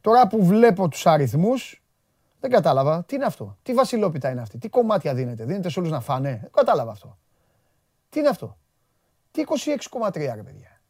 Τώρα 0.00 0.26
που 0.26 0.44
βλέπω 0.44 0.88
τους 0.88 1.06
αριθμούς, 1.06 1.82
δεν 2.40 2.50
κατάλαβα. 2.50 3.04
Τι 3.04 3.14
είναι 3.14 3.24
αυτό; 3.24 3.56
Τι 3.62 3.74
βασιλόπιτα 3.74 4.30
είναι 4.30 4.40
αυτή; 4.40 4.58
Τι 4.58 4.68
κομμάτια 4.68 5.14
δίνεται; 5.14 5.44
Δίνεται 5.44 5.68
σε 5.68 5.78
όλους 5.78 5.90
να 5.90 6.00
φάνε; 6.00 6.38
Δεν 6.40 6.50
κατάλαβα 6.52 6.90
αυτό. 6.90 7.18
Τι 8.08 8.18
είναι 8.18 8.28
αυτό; 8.28 8.56
Τι 9.30 9.42
26,3 9.42 10.34
ρε 10.34 10.42
παιδιά. 10.42 10.80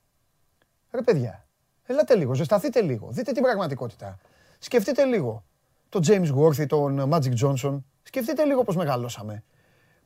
Ρε 0.91 1.03
παιδιά. 1.03 1.47
Ελάτε 1.87 2.15
λίγο. 2.15 2.35
Ζεσταθείτε 2.35 2.81
λίγο. 2.81 3.09
Δείτε 3.11 3.33
την 3.33 3.43
πραγματικότητα. 3.43 4.19
Σκεφτείτε 4.59 5.05
λίγο. 5.05 5.45
Τον 5.89 6.03
James 6.07 6.35
Worthy, 6.37 6.67
τον 6.67 7.11
Magic 7.13 7.35
Johnson. 7.43 7.79
Σκεφτείτε 8.03 8.45
λίγο 8.45 8.65
πώς 8.65 8.77
μεγαλώσαμε. 8.77 9.45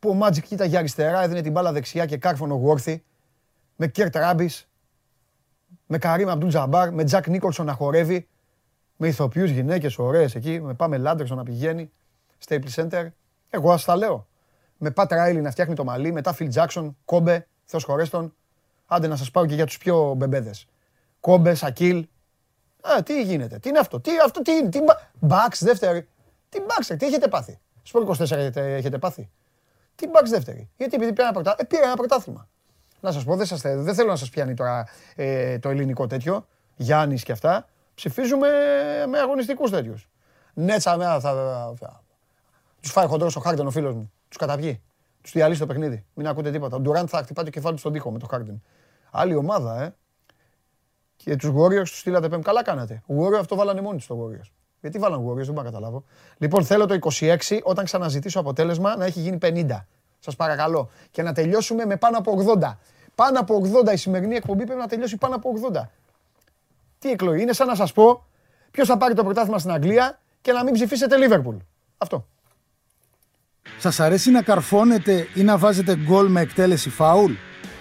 Που 0.07 0.13
ο 0.13 0.27
Magic 0.27 0.43
κοίταγε 0.43 0.79
αριστερά, 0.79 1.23
έδινε 1.23 1.41
την 1.41 1.53
μπάλα 1.53 1.73
δεξιά 1.73 2.07
και 2.07 2.17
κάρφωνο 2.17 2.63
Worthy. 2.65 2.97
Με 3.77 3.87
Κερτ 3.87 4.17
Ράμπις, 4.17 4.69
με 5.87 5.99
Καρίμ 5.99 6.29
Αμπντούλ 6.29 6.49
Τζαμπάρ, 6.49 6.93
με 6.93 7.05
Τζακ 7.05 7.27
Νίκολσον 7.29 7.67
να 7.67 7.73
χορεύει, 7.73 8.29
με 8.97 9.09
ηθοποιούς 9.09 9.51
γυναίκες 9.51 9.99
ωραίες 9.99 10.35
εκεί, 10.35 10.61
με 10.61 10.75
Πάμελα 10.75 10.97
Άντερσον 10.97 11.37
να 11.37 11.43
πηγαίνει, 11.43 11.93
Staples 12.47 12.75
Center. 12.75 13.07
Εγώ 13.51 13.73
ας 13.73 13.85
τα 13.85 13.97
λέω. 13.97 14.27
Με 14.79 14.91
Πατ 14.91 15.13
Ράιλι 15.13 15.41
να 15.41 15.51
φτιάχνει 15.51 15.75
το 15.75 15.85
μαλλί, 15.85 16.13
μετά 16.13 16.33
Φιλ 16.33 16.49
Τζάξον, 16.49 16.97
Κόμπε, 17.05 17.47
Θεός 17.65 17.85
χωρέστον. 17.85 18.35
Άντε 18.87 19.07
να 19.07 19.17
σας 19.17 19.31
πάω 19.31 19.47
και 19.47 19.55
για 19.55 19.67
τους 19.67 19.79
πιο 19.79 20.15
μπεμπέδες. 20.17 20.67
Κόμπε, 21.21 21.55
Σακίλ. 21.55 22.07
Α, 22.81 23.03
τι 23.03 23.23
γίνεται, 23.23 23.59
τι 23.59 23.69
είναι 23.69 23.79
αυτό, 23.79 24.01
τι, 24.01 24.11
αυτό, 24.25 24.43
τι 24.43 24.53
είναι, 24.53 24.69
τι 24.69 24.79
Μπαξ 25.21 25.65
δεύτερη. 25.65 26.09
Τι 26.49 26.61
Μπαξ, 26.61 26.87
τι 26.87 27.07
έχετε 27.07 27.29
πάθει. 27.29 27.59
Σπορ 27.83 28.03
24 28.03 28.21
έχετε, 28.21 28.75
έχετε 28.75 28.99
πάθει. 28.99 29.31
Τι 29.97 30.07
Μπαξ 30.09 30.31
δεύτερη. 30.31 30.71
Γιατί 30.77 30.95
επειδή 30.97 31.13
πήρα 31.13 31.27
ένα, 31.27 31.33
πρωτά... 31.33 31.55
ε, 31.59 31.65
πήρα 31.65 31.85
ένα 31.85 31.97
πρωτάθλημα. 31.97 32.49
Να 33.01 33.13
σας 33.13 33.25
πω, 33.25 33.37
δεν, 33.37 33.47
σας, 33.47 33.61
θε- 33.61 33.79
δεν 33.79 33.95
θέλω 33.95 34.09
να 34.09 34.17
σας 34.17 34.31
πιάνει 34.31 34.55
τώρα 34.55 34.87
ε, 35.15 35.59
το 35.59 35.69
ελληνικό 35.69 36.07
τέτοιο, 36.07 36.47
Γιάννης 36.77 37.23
και 37.23 37.33
αυτά. 37.33 37.69
Ψηφίζουμε 37.95 38.49
με 39.09 39.19
αγωνιστικούς 39.19 39.71
τέτοιους. 39.71 40.09
Νέτσα, 40.55 40.97
με, 40.97 41.05
θα, 41.05 41.21
θα, 41.21 41.75
θα, 41.79 42.05
τους 42.81 42.91
φάει 42.91 43.07
χοντρός 43.07 43.37
ο 43.37 43.41
Χάρντεν 43.41 43.67
ο 43.67 43.71
φίλος 43.71 43.95
μου. 43.95 44.13
Τους 44.29 44.37
καταπιεί. 44.37 44.83
Τους 45.23 45.33
διαλύσει 45.33 45.61
το 45.61 45.67
παιχνίδι. 45.67 46.05
Μην 46.15 46.29
ακούτε 46.29 46.51
τίποτα. 46.51 46.77
Ο 46.77 46.81
Ντουράντ 46.81 47.07
θα 47.11 47.23
χτυπάει 47.23 47.45
το 47.45 47.51
κεφάλι 47.51 47.75
του 47.75 47.81
στον 47.81 47.93
τοίχο 47.93 48.11
με 48.11 48.19
το 48.19 48.27
Χάρντεν. 48.27 48.63
Άλλη 49.11 49.35
ομάδα, 49.35 49.83
ε. 49.83 49.95
Και 51.17 51.37
τους 51.37 51.51
Warriors 51.51 51.89
τους 51.89 51.99
στείλατε 51.99 52.29
πέμπ. 52.29 52.43
Καλά 52.43 52.63
κάνατε. 52.63 53.03
Ο 53.07 53.15
Warriors 53.19 53.39
αυτό 53.41 53.57
βάλανε 53.57 53.81
μόνοι 53.81 53.97
τους 53.97 54.05
στο 54.05 54.19
Warriors. 54.25 54.51
Γιατί 54.81 54.99
βάλανε 54.99 55.23
Warriors, 55.29 55.37
δεν 55.45 55.53
μπορώ 55.53 55.63
να 55.63 55.71
καταλάβω. 55.71 56.05
Λοιπόν, 56.39 56.65
θέλω 56.65 56.87
το 56.87 56.99
26 57.21 57.37
όταν 57.63 57.85
ξαναζητήσω 57.85 58.41
αποτέλεσμα 58.41 58.97
να 58.97 59.05
έχει 59.05 59.21
γίνει 59.21 59.39
50. 59.43 59.85
Σας 60.19 60.37
παρακαλώ. 60.37 60.91
Και 61.11 61.23
να 61.23 61.33
τελειώσουμε 61.33 61.85
με 61.85 61.97
πάνω 61.97 62.19
από 62.19 62.45
80. 62.61 62.79
Πάνω 63.15 63.41
από 63.41 63.63
80 63.87 63.93
η 63.93 63.97
σημερινή 63.97 64.37
εκπομπή 64.37 64.65
πρέπει 64.65 64.81
να 64.81 64.87
τελειώσει 64.87 65.17
πάνω 65.17 65.35
από 65.35 65.53
80. 65.73 65.81
Τι 66.99 67.11
εκλογή. 67.11 67.43
Είναι 67.43 67.53
σαν 67.53 67.67
να 67.67 67.75
σας 67.75 67.93
πω 67.93 68.27
ποιος 68.71 68.89
θα 68.89 68.97
πάρει 68.97 69.15
το 69.15 69.25
πρωτάθλημα 69.25 69.59
στην 69.59 69.71
Αγγλία 69.71 70.19
και 70.41 70.53
να 70.53 70.65
μην 70.65 70.73
ψηφίσετε 70.73 71.17
Liverpool. 71.19 71.57
Αυτό. 71.99 72.27
Σας 73.79 74.01
αρέσει 74.01 74.31
να 74.31 74.43
καρφώνετε 74.43 75.27
ή 75.35 75.43
να 75.43 75.59
βάζετε 75.59 75.97
γκολ 75.97 76.29
με 76.31 76.41
εκτέλεση 76.41 76.91
φάουλ; 76.91 77.33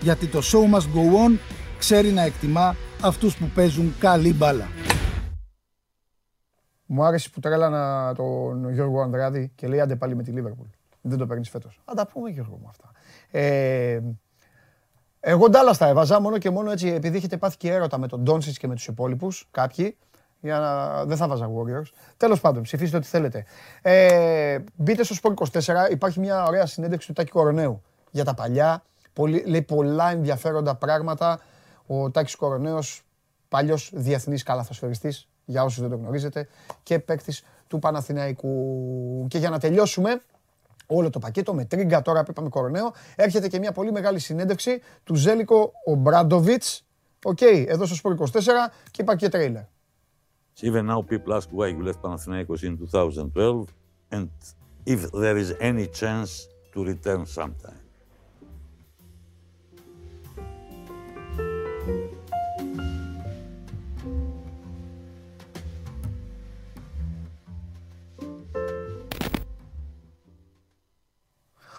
Γιατί 0.00 0.26
το 0.26 0.40
show 0.42 0.74
must 0.74 0.80
go 0.80 1.26
on 1.26 1.38
ξέρει 1.78 2.10
να 2.10 2.22
εκτιμά 2.22 2.76
αυτούς 3.02 3.36
που 3.36 3.50
παίζουν 3.54 3.94
καλή 3.98 4.34
μπάλα. 4.34 4.68
Μου 6.86 7.04
άρεσε 7.04 7.30
που 7.30 7.40
τρέλανα 7.40 8.14
τον 8.14 8.72
Γιώργο 8.72 9.00
Ανδράδη 9.00 9.52
και 9.54 9.68
λέει 9.68 9.80
άντε 9.80 9.96
πάλι 9.96 10.16
με 10.16 10.22
τη 10.22 10.30
Λίβερπουλ. 10.30 10.66
Δεν 11.00 11.18
το 11.18 11.26
παίρνεις 11.26 11.48
φέτος. 11.48 11.80
Θα 11.84 11.94
τα 11.94 12.06
πούμε 12.06 12.30
Γιώργο 12.30 12.58
μου 12.62 12.68
αυτά. 12.68 12.90
Ε, 13.30 14.00
εγώ 15.20 15.48
ντάλλας 15.48 15.78
τα 15.78 15.88
έβαζα 15.88 16.20
μόνο 16.20 16.38
και 16.38 16.50
μόνο 16.50 16.70
έτσι 16.70 16.88
επειδή 16.88 17.16
έχετε 17.16 17.36
πάθει 17.36 17.56
και 17.56 17.72
έρωτα 17.72 17.98
με 17.98 18.06
τον 18.06 18.20
Ντόνσιτς 18.20 18.58
και 18.58 18.66
με 18.66 18.74
τους 18.74 18.86
υπόλοιπους, 18.86 19.48
κάποιοι. 19.50 19.96
Για 20.40 20.58
να... 20.58 21.04
Δεν 21.04 21.16
θα 21.16 21.28
βάζα 21.28 21.50
Warriors. 21.50 21.90
Τέλος 22.16 22.40
πάντων, 22.40 22.62
ψηφίστε 22.62 22.96
ό,τι 22.96 23.06
θέλετε. 23.06 23.44
Ε, 23.82 24.58
μπείτε 24.74 25.04
στο 25.04 25.16
Sport 25.22 25.60
24. 25.62 25.90
Υπάρχει 25.90 26.20
μια 26.20 26.44
ωραία 26.44 26.66
συνέντευξη 26.66 27.06
του 27.06 27.12
Τάκη 27.12 27.30
Κορονέου 27.30 27.82
για 28.10 28.24
τα 28.24 28.34
παλιά. 28.34 28.82
Πολύ, 29.18 29.44
λέει 29.46 29.62
πολλά 29.62 30.10
ενδιαφέροντα 30.10 30.74
πράγματα. 30.74 31.40
Ο 31.86 32.10
Τάκης 32.10 32.36
Κορονέος, 32.36 33.02
παλιός 33.48 33.90
διεθνής 33.94 34.42
καλαθοσφαιριστής, 34.42 35.28
για 35.44 35.64
όσους 35.64 35.80
δεν 35.80 35.90
το 35.90 35.96
γνωρίζετε, 35.96 36.48
και 36.82 36.98
παίκτης 36.98 37.44
του 37.66 37.78
Παναθηναϊκού. 37.78 39.26
Και 39.28 39.38
για 39.38 39.50
να 39.50 39.58
τελειώσουμε, 39.58 40.20
όλο 40.86 41.10
το 41.10 41.18
πακέτο 41.18 41.54
με 41.54 41.64
τρίγκα 41.64 42.02
τώρα 42.02 42.22
που 42.22 42.30
είπαμε 42.30 42.48
Κορωναίο, 42.48 42.92
έρχεται 43.16 43.48
και 43.48 43.58
μια 43.58 43.72
πολύ 43.72 43.92
μεγάλη 43.92 44.18
συνέντευξη 44.18 44.80
του 45.04 45.14
Ζέλικο 45.14 45.72
Ομπράντοβιτς, 45.84 46.84
Οκ, 47.24 47.40
εδώ 47.40 47.86
στο 47.86 47.96
Sport 48.02 48.16
24 48.16 48.40
και 48.90 49.02
υπάρχει 49.02 49.24
και 49.24 49.28
τρέιλερ. 49.28 49.62
Even 50.62 50.86
now, 50.86 51.02
people 51.02 51.32
ask 51.34 51.48
why 51.52 51.68
you 51.68 51.82
left 51.88 52.00
Panathinaikos 52.02 52.62
in 52.62 52.76
2012 52.76 53.74
and 54.10 54.28
if 54.84 55.10
there 55.12 55.36
is 55.36 55.52
any 55.60 55.86
chance 56.00 56.30
to 56.72 56.84
return 56.84 57.26
sometime. 57.26 57.87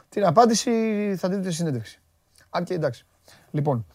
Την 0.09 0.25
απάντηση 0.25 0.71
θα 1.17 1.29
δείτε 1.29 1.41
στη 1.43 1.51
συνέντευξη. 1.53 1.99
Αν 2.49 2.63
και 2.63 2.73
εντάξει. 2.73 3.05
Λοιπόν, 3.51 3.85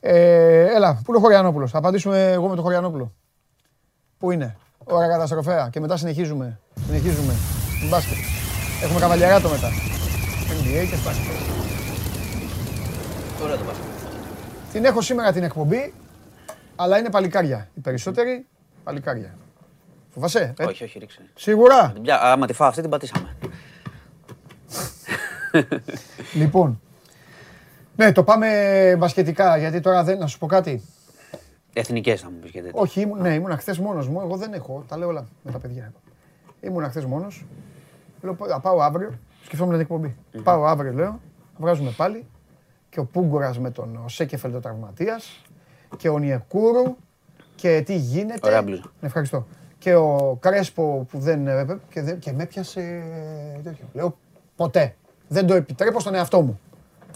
ε, 0.00 0.60
έλα, 0.74 0.94
πού 0.94 1.02
είναι 1.08 1.16
ο 1.16 1.20
Χωριανόπουλος; 1.20 1.70
Θα 1.70 1.78
απαντήσουμε 1.78 2.32
εγώ 2.32 2.48
με 2.48 2.54
τον 2.54 2.64
Χωριανόπουλο. 2.64 3.12
Πού 4.18 4.30
είναι; 4.30 4.56
Ωραία 4.84 5.08
καταστροφέα. 5.08 5.68
Και 5.72 5.80
μετά 5.80 5.96
συνεχίζουμε. 5.96 6.60
Συνεχίζουμε. 6.86 7.34
Μπάσκετ. 7.90 8.16
Έχουμε 8.82 9.00
καβαλιαράτο 9.00 9.48
μετά. 9.48 9.68
NBA 10.48 10.86
και 10.90 10.96
μπάσκετ. 11.04 11.24
Ωραία 13.42 13.56
το 13.56 13.64
μπάσκετ. 13.64 13.84
Την 14.72 14.84
έχω 14.84 15.00
σήμερα 15.00 15.32
την 15.32 15.42
εκπομπή, 15.42 15.94
αλλά 16.76 16.98
είναι 16.98 17.10
παλικάρια. 17.10 17.68
Οι 17.74 17.80
περισσότεροι 17.80 18.46
παλικάρια. 18.84 19.34
Φοβάσαι, 20.14 20.54
ε; 20.58 20.64
Όχι, 20.64 20.84
όχι, 20.84 20.98
ρίξε. 20.98 21.18
Σίγουρα; 21.34 21.90
Την 21.92 22.02
πια- 22.02 22.20
Άμα 22.22 22.46
τη 22.46 22.52
φάω 22.52 22.68
αυτή 22.68 22.80
την 22.80 22.90
πατήσαμε. 22.90 23.36
Λοιπόν. 26.34 26.80
Ναι, 27.96 28.12
το 28.12 28.24
πάμε 28.24 28.94
μπασκετικά, 28.98 29.56
γιατί 29.56 29.80
τώρα 29.80 30.04
δεν... 30.04 30.18
Να 30.18 30.26
σου 30.26 30.38
πω 30.38 30.46
κάτι. 30.46 30.82
Εθνικές 31.72 32.20
θα 32.20 32.30
μου 32.30 32.36
πεις 32.38 32.50
και 32.50 32.62
τέτοια. 32.62 32.80
Όχι, 32.80 33.00
ήμουν, 33.00 33.20
ναι, 33.20 33.34
ήμουν 33.34 33.56
χθες 33.58 33.78
μόνος 33.78 34.08
μου. 34.08 34.20
Εγώ 34.20 34.36
δεν 34.36 34.52
έχω. 34.52 34.84
Τα 34.88 34.96
λέω 34.98 35.08
όλα 35.08 35.26
με 35.42 35.50
τα 35.50 35.58
παιδιά. 35.58 35.92
Ήμουν 36.60 36.84
χθες 36.88 37.04
μόνος. 37.04 37.44
Λέω, 38.22 38.36
θα 38.48 38.60
πάω 38.60 38.80
αύριο. 38.80 39.18
Σκεφτόμουν 39.44 39.72
την 39.72 39.80
εκπομπή. 39.80 40.16
Πάω 40.42 40.64
αύριο, 40.66 40.92
λέω. 40.92 41.20
Βγάζουμε 41.58 41.90
πάλι. 41.90 42.26
Και 42.88 43.00
ο 43.00 43.04
Πούγκουρας 43.04 43.58
με 43.58 43.70
τον 43.70 44.00
ο 44.04 44.08
Σέκεφελ 44.08 44.52
το 44.52 44.60
τραυματίας. 44.60 45.42
Και 45.96 46.08
ο 46.08 46.18
Νιεκούρου. 46.18 46.96
Και 47.54 47.82
τι 47.86 47.96
γίνεται. 47.96 48.40
Ωραία 48.46 48.62
μπλούζα. 48.62 48.82
Ναι, 49.00 49.06
ευχαριστώ. 49.06 49.46
Και 49.78 49.94
ο 49.94 50.36
Κρέσπο 50.40 51.06
που 51.10 51.18
δεν. 51.18 51.46
έπαι- 51.46 51.80
Και, 51.90 52.02
δεν, 52.02 52.18
και 52.18 52.32
με 52.32 52.42
έπιασε. 52.42 53.02
τέτοιο. 53.62 53.84
Λέω 53.92 54.16
ποτέ. 54.56 54.94
Δεν 55.28 55.46
το 55.46 55.54
επιτρέπω 55.54 56.00
στον 56.00 56.14
εαυτό 56.14 56.40
μου. 56.40 56.60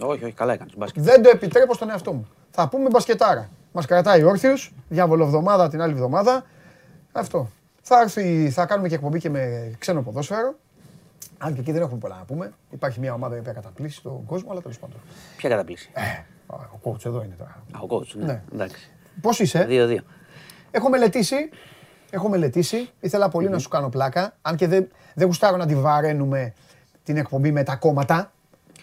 Όχι, 0.01 0.24
όχι, 0.24 0.32
καλά 0.32 0.53
έκανες. 0.53 0.77
Μπάσκετ. 0.77 1.03
Δεν 1.03 1.23
το 1.23 1.31
επιτρέπω 1.32 1.74
στον 1.74 1.91
εαυτό 1.91 2.12
μου. 2.12 2.28
Θα 2.51 2.69
πούμε 2.69 2.89
μπασκετάρα. 2.91 3.49
Μας 3.73 3.87
κρατάει 3.87 4.23
όρθιου, 4.23 4.53
διάβολο 4.89 5.24
εβδομάδα 5.24 5.69
την 5.69 5.81
άλλη 5.82 5.93
εβδομάδα. 5.93 6.45
Αυτό. 7.12 7.49
Θα, 7.82 8.01
έρθει, 8.01 8.51
θα 8.51 8.66
κάνουμε 8.66 8.89
και 8.89 8.95
εκπομπή 8.95 9.19
και 9.19 9.31
με 9.31 9.73
ξένο 9.78 10.03
ποδόσφαιρο. 10.03 10.55
Αν 11.39 11.55
και 11.55 11.61
εκεί 11.61 11.73
δεν 11.73 11.82
έχουμε 11.82 11.99
πολλά 11.99 12.16
να 12.16 12.24
πούμε. 12.24 12.53
Υπάρχει 12.70 13.01
μια 13.01 13.12
ομάδα 13.12 13.37
η 13.37 13.39
οποία 13.39 13.53
καταπλήσει 13.53 14.03
τον 14.03 14.24
κόσμο, 14.27 14.51
αλλά 14.51 14.61
τέλος 14.61 14.78
πάντων. 14.78 14.97
Ποια 15.37 15.49
καταπλήση; 15.49 15.91
Α, 16.47 16.57
Ο 16.82 16.91
coach 16.91 17.07
εδώ 17.07 17.23
είναι 17.23 17.35
τώρα. 17.39 17.62
Α, 17.73 17.78
ο 17.81 17.87
coach, 17.91 18.15
ναι. 18.15 18.24
Ναι. 18.24 18.43
Εντάξει. 18.53 18.91
Πώς 19.20 19.41
είσαι, 19.41 19.66
2-2. 19.69 19.97
Έχω 20.70 20.89
μελετήσει. 20.89 21.51
Έχω 22.11 22.28
μελετήσει. 22.28 22.91
Ήθελα 23.01 23.28
πολύ 23.28 23.49
να 23.49 23.59
σου 23.59 23.69
κάνω 23.69 23.89
πλάκα. 23.89 24.37
Αν 24.43 24.57
και 24.57 24.66
δεν, 24.66 24.89
δεν 25.15 25.27
γουστάρω 25.27 25.57
να 25.57 25.66
τη 25.66 25.74
βαραίνουμε 25.74 26.53
την 27.05 27.16
εκπομπή 27.16 27.52
με 27.52 27.62
τα 27.62 27.74
κόμματα. 27.77 28.31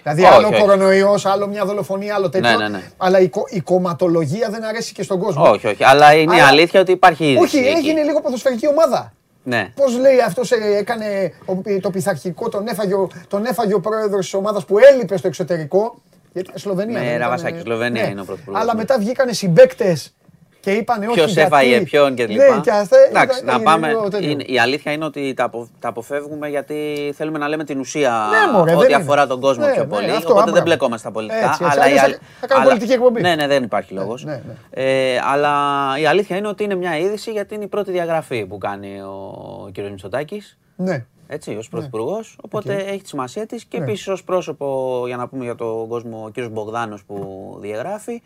Δηλαδή, 0.04 0.22
Όχι, 0.24 0.34
άλλο 0.34 0.48
όχι. 0.48 0.60
κορονοϊός, 0.60 1.26
άλλο 1.26 1.48
μια 1.48 1.66
δολοφονία, 1.66 2.16
άλλο 2.16 2.30
τέτοιο. 2.30 2.50
Ναι, 2.50 2.56
ναι, 2.58 2.68
ναι. 2.68 2.82
Αλλά 2.98 3.20
η, 3.20 3.30
κο- 3.30 3.48
η 3.50 3.60
κομματολογία 3.62 4.50
δεν 4.50 4.64
αρέσει 4.64 4.94
και 4.94 5.04
στον 5.04 5.20
κόσμο. 5.20 5.50
Όχι, 5.52 5.68
όχι. 5.68 5.84
Αλλά 5.84 6.14
είναι 6.14 6.36
η 6.36 6.40
Αλλά- 6.40 6.48
αλήθεια 6.48 6.80
ότι 6.80 6.92
υπάρχει 6.92 7.26
είδηση. 7.26 7.44
Όχι, 7.44 7.58
εκεί. 7.58 7.68
έγινε 7.68 8.02
λίγο 8.04 8.22
ποδοσφαιρική 8.22 8.68
ομάδα. 8.68 9.14
Ναι. 9.44 9.72
Πώς 9.76 9.98
λέει 10.00 10.20
αυτός 10.22 10.52
έκανε 10.52 11.34
ο- 11.46 11.80
το 11.82 11.90
πειθαρχικό, 11.90 12.50
τον 12.50 12.68
έφαγε, 12.68 12.94
ο- 12.94 13.10
τον 13.28 13.46
έφαγε 13.46 13.74
ο 13.74 13.80
πρόεδρος 13.80 14.20
της 14.26 14.34
ομάδας 14.34 14.66
που 14.66 14.78
έλειπε 14.78 15.18
στο 15.18 15.28
εξωτερικό. 15.28 15.96
Γιατί 16.34 16.60
Σλοβενία. 16.60 16.94
Με 16.94 17.00
δεν 17.00 17.08
ήταν, 17.10 17.22
Ραβασάκη, 17.22 17.58
ε, 17.58 17.60
Σλοβενία 17.60 18.08
είναι 18.10 18.22
ο 18.22 18.26
πρωθυπουργός, 18.26 18.62
Αλλά 18.62 18.74
ναι. 18.74 18.80
μετά 18.80 18.98
βγήκανε 19.00 19.34
συμπαίκτες 19.34 20.14
και 20.60 20.72
είπαν 20.72 21.04
όχι. 21.04 21.12
Ποιος 21.14 21.26
γιατί- 21.34 21.42
έφαγε 21.54 21.82
ποιον 21.82 22.16
και 22.16 22.26
Ναι, 22.28 22.32
λοιπά. 22.34 22.60
και 22.64 22.72
αυτά. 22.72 22.98
Εντάξει, 23.10 23.42
ήταν- 23.42 23.46
να 23.46 23.52
έγινε 23.52 23.64
πάμε. 23.72 23.88
λίγο 23.88 24.08
τέτοιο. 24.10 24.30
είναι- 24.30 24.44
η 24.44 24.60
αλήθεια 24.60 24.92
είναι 24.92 25.06
ότι 25.06 25.34
τα, 25.34 25.44
απο- 25.44 25.68
τα 25.80 25.88
αποφεύγουμε 25.90 26.48
γιατί 26.50 27.14
θέλουμε 27.16 27.38
να 27.38 27.48
λέμε 27.48 27.64
την 27.64 27.80
ουσία 27.80 28.26
Ναι, 28.32 28.52
μωρέ, 28.58 28.72
ό,τι 28.72 28.80
δεν 28.82 28.90
είναι. 28.90 29.02
αφορά 29.02 29.28
τον 29.28 29.40
κόσμο 29.42 29.66
Ναι, 29.66 29.72
πιο 29.72 29.82
ναι, 29.84 29.88
πολύ. 29.90 30.10
αυτό, 30.12 30.20
οπότε 30.30 30.40
άμπρα. 30.40 30.54
δεν 30.54 30.64
μπλεκόμαστε 30.64 30.98
στα 31.08 31.12
πολιτικά. 31.12 31.40
Έτσι, 31.46 31.64
έτσι, 31.64 31.78
αλλά 31.80 31.84
αλλιώς 31.84 31.98
η 31.98 32.00
θα- 32.00 32.06
αλ- 32.06 32.18
θα 32.40 32.48
κάνουμε 32.48 32.66
αλλά- 32.66 32.70
πολιτική 32.70 32.94
εκπομπή. 32.94 33.22
Ναι, 33.22 33.36
ναι, 33.36 33.48
δεν 33.48 33.64
υπάρχει 33.64 33.94
λόγος. 33.94 34.24
ναι, 34.24 34.42
ναι. 34.48 34.84
Ε, 34.84 35.20
αλλά 35.32 35.54
η 36.02 36.06
αλήθεια 36.06 36.38
είναι 36.38 36.48
ότι 36.48 36.64
είναι 36.64 36.76
μια 36.76 36.98
είδηση 36.98 37.32
γιατί 37.32 37.56
είναι 37.56 37.64
η 37.64 37.68
πρώτη 37.68 37.92
διαγραφή 37.92 38.46
που 38.46 38.58
κάνει 38.58 39.02
ο 39.02 39.70
κ. 39.74 39.78
Μητσοτάκης. 39.78 40.58
Ναι. 40.76 41.06
Έτσι, 41.28 41.56
ως 41.56 41.70
πρωθυπουργός. 41.70 42.38
Οπότε 42.42 42.74
έχει 42.76 43.02
τη 43.02 43.08
σημασία 43.08 43.46
της 43.46 43.66
και 43.66 43.78
Ναι. 43.78 43.84
επίσης 43.84 44.08
ως 44.08 44.24
πρόσωπο, 44.24 45.04
για 45.08 45.18
να 45.18 45.28
πούμε 45.28 45.44
για 45.44 45.56
τον 45.56 45.88
κόσμο, 45.88 46.24
ο 46.26 46.32
κ. 46.42 46.48
Μπογδάνος 46.52 47.04
που 47.04 47.18
διαγράφει, 47.62 48.22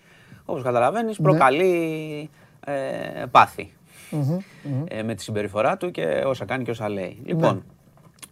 όπως 0.45 0.63
καταλαβαίνεις, 0.63 1.19
Ναι. 1.19 1.29
προκαλεί 1.29 2.29
ε, 2.65 2.73
πάθη 3.31 3.73
ε, 4.87 5.03
με 5.03 5.15
τη 5.15 5.23
συμπεριφορά 5.23 5.77
του 5.77 5.91
και 5.91 6.23
όσα 6.25 6.45
κάνει 6.45 6.63
και 6.63 6.71
όσα 6.71 6.89
λέει. 6.89 7.21
Λοιπόν, 7.25 7.63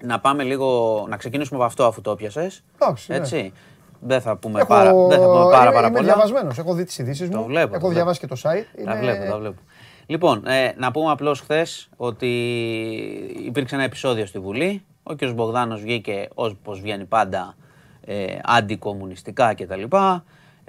να 0.03 0.19
πάμε 0.19 0.43
λίγο, 0.43 1.05
να 1.09 1.17
ξεκινήσουμε 1.17 1.57
από 1.59 1.65
αυτό 1.67 1.85
αφού 1.85 2.01
το 2.01 2.11
έπιασες. 2.11 2.63
Εντάξει, 2.81 3.11
ναι. 3.11 3.17
Έτσι. 3.17 3.53
Δεν 4.01 4.21
θα 4.21 4.35
πούμε 4.37 4.59
Έχω- 4.59 4.67
πάρα, 4.67 4.93
δεν 4.93 5.19
θα 5.19 5.25
πούμε 5.25 5.43
πάρα, 5.51 5.63
είμαι- 5.63 5.73
πάρα 5.73 5.87
Είμαι 5.87 5.95
πολλά. 5.97 6.01
διαβασμένος. 6.13 6.57
Έχω 6.57 6.73
δει 6.73 6.83
τις 6.83 6.97
ειδήσεις 6.97 7.29
μου. 7.29 7.35
Το 7.35 7.43
βλέπω, 7.43 7.67
το 7.69 7.75
Έχω 7.75 7.87
βλέπω. 7.87 7.93
διαβάσει 7.93 8.19
και 8.19 8.27
το 8.27 8.35
site. 8.43 8.65
Τα 8.75 8.81
Είναι- 8.81 8.99
βλέπω, 8.99 9.31
τα 9.31 9.37
βλέπω. 9.37 9.61
Λοιπόν, 10.05 10.47
ε, 10.47 10.71
να 10.77 10.91
πούμε 10.91 11.11
απλώς 11.11 11.39
χθες 11.39 11.89
ότι 11.97 12.27
υπήρξε 13.45 13.75
ένα 13.75 13.83
επεισόδιο 13.83 14.25
στη 14.25 14.39
Βουλή. 14.39 14.83
Ο 15.03 15.15
κ. 15.15 15.25
Μπογδάνος 15.33 15.81
βγήκε 15.81 16.27
όπω 16.33 16.73
βγαίνει 16.73 17.05
πάντα 17.05 17.55
ε, 18.05 18.25
αντικομουνιστικά 18.43 19.53
κτλ. 19.53 19.83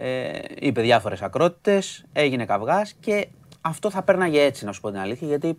Ε, 0.03 0.31
είπε 0.59 0.81
διάφορες 0.81 1.23
ακρότητες, 1.23 2.05
έγινε 2.13 2.45
καυγάς 2.45 2.95
και 3.01 3.29
αυτό 3.61 3.91
θα 3.91 4.03
πέρναγε 4.03 4.43
έτσι, 4.43 4.65
να 4.65 4.73
σου 4.73 4.81
πω 4.81 4.91
την 4.91 5.01
αλήθεια, 5.01 5.29
γιατί 5.29 5.59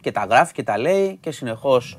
και 0.00 0.12
τα 0.12 0.26
γράφει 0.30 0.52
και 0.52 0.62
τα 0.62 0.78
λέει 0.78 1.18
και 1.20 1.30
συνεχώς 1.30 1.98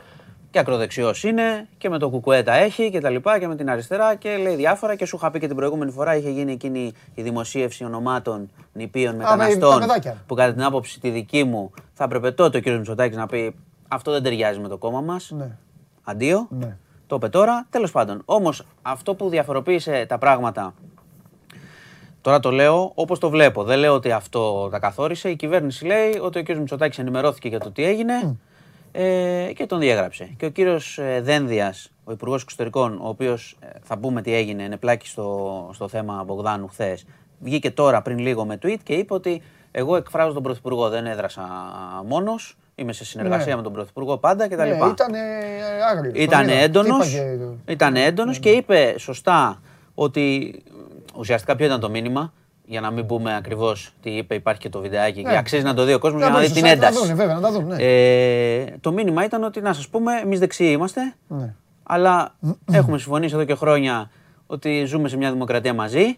και 0.49 0.60
ακροδεξιός 0.60 1.23
είναι 1.23 1.68
και 1.77 1.89
με 1.89 1.97
το 1.97 2.10
κουκουέ 2.10 2.43
τα 2.43 2.55
έχει 2.55 2.91
και 2.91 2.99
τα 2.99 3.10
λοιπά 3.10 3.39
και 3.39 3.47
με 3.47 3.55
την 3.55 3.69
αριστερά 3.69 4.15
και 4.15 4.38
λέει 4.38 4.55
διάφορα 4.55 4.95
και 4.95 5.05
σου 5.05 5.15
είχα 5.15 5.31
πει 5.31 5.39
και 5.39 5.47
την 5.47 5.55
προηγούμενη 5.55 5.91
φορά 5.91 6.15
είχε 6.15 6.30
γίνει 6.30 6.51
εκείνη 6.51 6.91
η 7.14 7.22
δημοσίευση 7.22 7.84
ονομάτων 7.84 8.49
νηπίων 8.73 9.15
με 9.15 9.23
τα 9.23 9.35
μεταναστών 9.35 9.80
παιδάκια. 9.80 10.23
που 10.27 10.35
κατά 10.35 10.53
την 10.53 10.64
άποψη 10.64 10.99
τη 10.99 11.10
δική 11.10 11.43
μου 11.43 11.72
θα 11.93 12.03
έπρεπε 12.03 12.31
τότε 12.31 12.57
ο 12.57 12.61
κ. 12.61 12.68
Μητσοτάκης 12.68 13.18
να 13.18 13.26
πει 13.26 13.55
αυτό 13.88 14.11
δεν 14.11 14.23
ταιριάζει 14.23 14.60
με 14.60 14.68
το 14.68 14.77
κόμμα 14.77 15.01
μας. 15.01 15.31
Ναι. 15.31 15.57
Αντίο. 16.03 16.47
Ναι. 16.49 16.77
Το 17.07 17.15
είπε 17.15 17.30
τώρα. 17.30 17.65
Τέλος 17.69 17.91
πάντων. 17.91 18.22
Όμως 18.26 18.65
αυτό 18.81 19.15
που 19.15 19.30
διαφοροποίησε 19.30 20.05
τα 20.05 20.18
πράγματα 20.18 20.73
Τώρα 22.23 22.39
το 22.39 22.51
λέω 22.51 22.91
όπως 22.95 23.19
το 23.19 23.29
βλέπω. 23.29 23.63
Δεν 23.63 23.79
λέω 23.79 23.93
ότι 23.93 24.11
αυτό 24.11 24.67
τα 24.71 24.79
καθόρισε. 24.79 25.29
Η 25.29 25.35
κυβέρνηση 25.35 25.85
λέει 25.85 26.19
ότι 26.21 26.39
ο 26.39 26.43
κ. 26.43 26.49
Μητσοτάκης 26.49 26.99
ενημερώθηκε 26.99 27.47
για 27.47 27.59
το 27.59 27.71
τι 27.71 27.83
έγινε 27.83 28.37
ε, 28.91 29.51
και 29.55 29.65
τον 29.65 29.79
διέγραψε. 29.79 30.29
Και 30.37 30.45
ο 30.45 30.49
κύριο 30.49 30.79
Δένδιας, 31.21 31.91
ο 32.03 32.11
Υπουργός 32.11 32.41
Εξωτερικών, 32.41 32.99
ο 33.01 33.07
οποίος 33.07 33.57
θα 33.83 33.97
πούμε 33.97 34.21
τι 34.21 34.33
έγινε, 34.33 34.63
είναι 34.63 34.77
πλάκης 34.77 35.09
στο, 35.09 35.69
στο 35.73 35.87
θέμα 35.87 36.23
Μπογδάνου 36.25 36.67
χθες, 36.67 37.05
βγήκε 37.39 37.71
τώρα 37.71 38.01
πριν 38.01 38.17
λίγο 38.19 38.45
με 38.45 38.59
tweet 38.63 38.77
και 38.83 38.93
είπε 38.93 39.13
ότι 39.13 39.41
εγώ 39.71 39.95
εκφράζω 39.95 40.33
τον 40.33 40.43
Πρωθυπουργό, 40.43 40.89
δεν 40.89 41.05
έδρασα 41.05 41.43
μόνος. 42.07 42.57
Είμαι 42.75 42.93
σε 42.93 43.05
συνεργασία 43.05 43.51
Ναι. 43.51 43.55
με 43.55 43.61
τον 43.61 43.73
Πρωθυπουργό 43.73 44.17
πάντα 44.17 44.47
κτλ. 44.47 44.57
Ναι, 44.57 44.67
ήταν 44.67 45.13
άγριος. 45.91 46.13
Ήταν 46.15 46.49
έντονος, 46.49 47.15
ήταν 47.67 47.95
έντονος 47.95 48.39
και 48.39 48.49
είπε 48.49 48.95
σωστά 48.97 49.61
ότι 49.95 50.55
ουσιαστικά 51.18 51.56
ποιο 51.56 51.65
ήταν 51.65 51.80
το 51.80 51.90
μήνυμα, 51.90 52.34
για 52.65 52.81
να 52.81 52.91
μην 52.91 53.06
πούμε 53.06 53.35
ακριβώς 53.35 53.94
τι 54.02 54.10
είπε, 54.10 54.35
υπάρχει 54.35 54.61
και 54.61 54.69
το 54.69 54.80
βιντεάκι 54.80 55.22
και 55.22 55.27
Ναι. 55.30 55.38
αξίζει 55.38 55.64
να 55.64 55.73
το 55.73 55.84
δει 55.84 55.94
ο 55.94 55.99
κόσμος 55.99 56.22
Να 56.22 56.27
για 56.27 56.35
να 56.35 56.41
μπουν 56.41 56.53
δει 56.53 56.60
στο 56.60 56.68
την 56.68 56.73
site 56.73 56.80
να 56.80 56.85
ένταση. 56.88 57.02
δούνε, 57.02 57.14
βέβαια, 57.14 57.35
να 57.35 57.41
τα 57.41 57.52
δουν, 57.52 57.68
ναι. 57.68 57.76
Ε, 57.80 58.65
το 58.81 58.91
μήνυμα 58.91 59.23
ήταν 59.26 59.44
ότι 59.44 59.61
να 59.61 59.73
σας 59.73 59.88
πούμε, 59.88 60.11
εμείς 60.23 60.40
δεξιοί 60.40 60.69
είμαστε, 60.72 61.02
Ναι. 61.27 61.53
αλλά 61.84 62.35
έχουμε 62.72 62.98
συμφωνήσει 62.98 63.34
εδώ 63.35 63.44
και 63.44 63.56
χρόνια 63.56 64.10
ότι 64.48 64.85
ζούμε 64.85 65.07
σε 65.07 65.18
μια 65.18 65.31
δημοκρατία 65.31 65.73
μαζί 65.73 66.18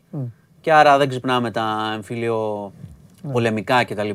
και 0.62 0.74
άρα 0.74 0.98
δεν 0.98 1.10
ξυπνάμε 1.10 1.52
τα 1.52 1.92
εμφύλιο 1.96 2.72
Ναι. 3.22 3.32
πολεμικά 3.32 3.84
κτλ. 3.84 4.10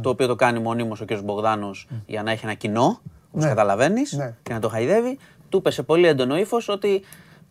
Το 0.00 0.08
οποίο 0.08 0.26
το 0.26 0.34
κάνει 0.34 0.58
μονίμως 0.58 1.00
ο 1.00 1.04
κ. 1.04 1.18
Μπογδάνος 1.24 1.88
για 2.06 2.22
να 2.22 2.30
έχει 2.30 2.44
ένα 2.44 2.54
κοινό, 2.54 3.00
όπως 3.30 3.42
Ναι. 3.42 3.48
καταλαβαίνεις, 3.48 4.12
Ναι. 4.12 4.34
και 4.42 4.52
να 4.52 4.60
το 4.60 4.68
χαϊδεύει. 4.68 5.18
Του 5.48 5.56
είπε 5.58 5.70
σε 5.70 5.82
πολύ 5.82 6.06
έντονο 6.06 6.36
ύφος 6.38 6.68
ότι 6.68 7.02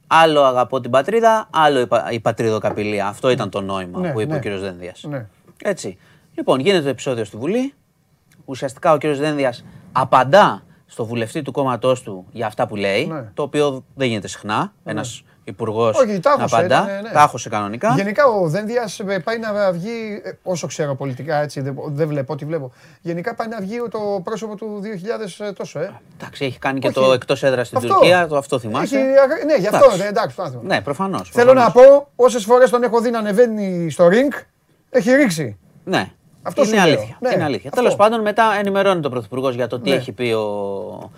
άλλο 0.07 0.41
αγαπώ 0.43 0.80
την 0.81 0.91
πατρίδα, 0.91 1.47
άλλο 1.51 1.80
η, 1.80 1.88
πα- 1.88 2.11
η 2.11 2.19
πατριδοκαπηλεία. 2.19 3.07
Αυτό 3.07 3.30
ήταν 3.30 3.49
το 3.49 3.61
νόημα 3.61 3.99
Ναι, 3.99 4.11
που 4.11 4.19
είπε 4.21 4.31
ναι. 4.31 4.55
ο 4.55 4.57
κ. 4.57 4.59
Δένδιας. 4.59 5.03
Ναι. 5.09 5.25
Έτσι. 5.63 5.97
Λοιπόν, 6.35 6.59
γίνεται 6.59 6.84
το 6.84 6.89
επεισόδιο 6.89 7.23
στη 7.23 7.38
Βουλή. 7.38 7.73
Ουσιαστικά 8.45 8.93
ο 8.93 8.97
κ. 8.97 9.05
Δένδιας 9.05 9.65
απαντά 9.91 10.63
στο 10.85 11.05
βουλευτή 11.05 11.41
του 11.41 11.51
κόμματός 11.51 12.01
του 12.01 12.25
για 12.31 12.47
αυτά 12.47 12.67
που 12.67 12.75
λέει, 12.75 13.05
Ναι. 13.07 13.31
το 13.34 13.43
οποίο 13.43 13.84
δεν 13.95 14.07
γίνεται 14.07 14.27
συχνά. 14.27 14.73
Ένας 14.84 15.23
υπουργός 15.43 15.97
Όχι, 15.97 16.19
τα 16.19 16.29
να 16.29 16.35
άχωσε, 16.35 16.55
απαντά. 16.55 16.83
ήταν, 16.83 17.01
ναι. 17.01 17.09
Τα 17.09 17.21
άχωσε 17.21 17.49
κανονικά. 17.49 17.93
Γενικά 17.95 18.25
ο 18.25 18.47
Δένδια 18.47 18.89
πάει 19.23 19.39
να 19.39 19.71
βγει, 19.71 20.21
ε, 20.23 20.31
όσο 20.43 20.67
ξέρω 20.67 20.95
πολιτικά 20.95 21.35
έτσι, 21.41 21.61
δεν, 21.61 21.75
δεν 21.85 22.07
βλέπω 22.07 22.33
ό,τι 22.33 22.45
βλέπω. 22.45 22.71
Γενικά 23.01 23.35
πάει 23.35 23.47
να 23.47 23.57
βγει 23.61 23.77
το 23.91 24.21
πρόσωπο 24.23 24.55
του 24.55 24.81
2000 25.49 25.53
τόσο, 25.57 25.79
ε. 25.79 25.91
Εντάξει, 26.19 26.45
έχει 26.45 26.59
κάνει 26.59 26.79
και 26.79 26.87
Όχι. 26.87 26.95
το 26.99 27.13
εκτός 27.13 27.43
έδρας 27.43 27.65
στην 27.67 27.77
Αυτό. 27.77 27.93
Τουρκία, 27.93 28.27
το 28.27 28.37
αυτό 28.37 28.59
θυμάσαι. 28.59 28.95
Έχει, 28.97 29.05
αγα- 29.05 29.45
ναι, 29.45 29.55
γι' 29.55 29.67
αυτό, 29.67 29.77
Εντάξει. 29.77 30.01
ναι, 30.01 30.07
εντάξει, 30.07 30.35
το 30.35 30.43
άθιμα. 30.43 30.61
Ναι, 30.65 30.81
προφανώς. 30.81 31.29
Θέλω 31.33 31.53
να 31.53 31.71
πω, 31.71 32.07
όσες 32.15 32.43
φορές 32.43 32.69
τον 32.69 32.83
έχω 32.83 32.99
δει 33.01 33.09
να 33.09 33.19
ανεβαίνει 33.19 33.89
στο 33.91 34.07
ring, 34.11 34.41
έχει 34.89 35.11
ρίξει. 35.15 35.57
Ναι. 35.83 36.11
Αυτό 36.45 36.61
είναι 36.63 36.69
σου 36.69 36.75
λέω. 36.75 36.83
αλήθεια. 36.95 37.17
Ναι, 37.19 37.33
είναι 37.33 37.43
αλήθεια. 37.43 37.69
αυτό. 37.69 37.81
Τέλος 37.81 37.95
πάντων, 37.95 38.21
μετά 38.21 38.43
ενημερώνει 38.59 39.01
τον 39.01 39.11
Πρωθυπουργός 39.11 39.55
για 39.55 39.67
το 39.67 39.79
τι 39.79 39.89
Ναι. 39.89 39.95
έχει 39.95 40.11
πει 40.11 40.31
ο, 40.31 41.11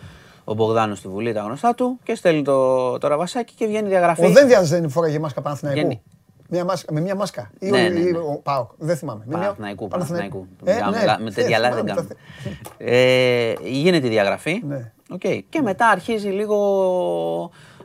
ο 0.46 0.54
Μπογδάνος 0.54 0.98
στη 0.98 1.08
Βουλή, 1.08 1.34
τα 1.34 1.42
γνωστά 1.42 1.74
του, 1.76 2.00
και 2.04 2.16
στέλνει 2.16 2.42
το, 2.42 2.98
το 2.98 3.08
ραβασάκι 3.08 3.54
και 3.58 3.66
βγαίνει 3.66 3.88
διαγραφή. 3.90 4.26
Ο 4.26 4.30
Δένδιας 4.30 4.70
δεν 4.70 4.90
φοράγε 4.90 5.20
μάσκα 5.20 5.42
Παναθηναϊκού; 5.42 5.80
Βγαίνει. 5.80 6.02
Μια 6.50 6.64
μάσκα, 6.66 6.94
με 6.94 7.02
μια 7.02 7.16
μάσκα. 7.16 7.52
Ή 7.60 7.70
Ναι, 7.70 7.78
ο- 7.86 7.90
ναι, 7.90 8.00
ή 8.00 8.12
ναι. 8.12 8.18
ο 8.18 8.40
ΠΑΟΚ. 8.44 8.70
Δεν 8.78 8.98
θυμάμαι. 8.98 9.20
Με 9.26 9.30
μια- 9.38 9.40
Παναθηναϊκού, 9.40 9.88
Παναθηναϊκού. 9.88 10.48
Ε, 10.64 10.74
Μιλάμε, 10.74 10.98
ναι, 10.98 11.06
με 11.20 11.30
ε, 11.30 11.32
τέτοια 11.32 11.58
άλλα 11.58 11.70
δεν 11.70 11.78
θυμάμαι, 11.78 11.94
κάνουμε. 11.94 12.16
τα- 12.78 12.86
Ε, 12.86 13.54
γίνεται 13.64 14.08
η 14.08 14.10
διαγραφή. 14.10 14.62
Ναι. 14.68 14.92
Οκ. 15.10 15.22
Και 15.50 15.62
μετά 15.62 15.88
αρχίζει 15.88 16.28
λίγο 16.28 16.58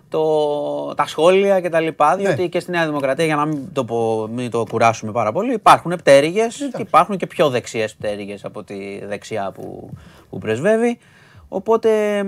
το, 0.09 0.95
τα 0.95 1.07
σχόλια 1.07 1.61
κτλ. 1.61 1.87
Διότι 2.17 2.41
Ναι. 2.41 2.47
και 2.47 2.61
στη 2.61 2.71
Νέα 2.71 2.87
Δημοκρατία, 2.87 3.25
για 3.25 3.37
να 3.37 3.45
μην 3.45 3.59
το, 3.73 3.85
πω, 3.85 4.29
μην 4.35 4.51
το 4.51 4.65
κουράσουμε 4.71 5.13
πάρα 5.13 5.33
πολύ, 5.33 5.53
υπάρχουν 5.53 5.97
πτέρυγες 5.97 6.57
και 6.77 6.83
υπάρχουν 6.83 7.17
και 7.17 7.27
πιο 7.27 7.49
δεξιές 7.51 7.95
πτέρυγες 7.95 8.45
από 8.45 8.63
τη 8.63 9.05
δεξιά 9.07 9.51
που, 9.55 9.91
που 10.31 10.39
πρεσβεύει. 10.39 10.99
Οπότε 11.53 12.23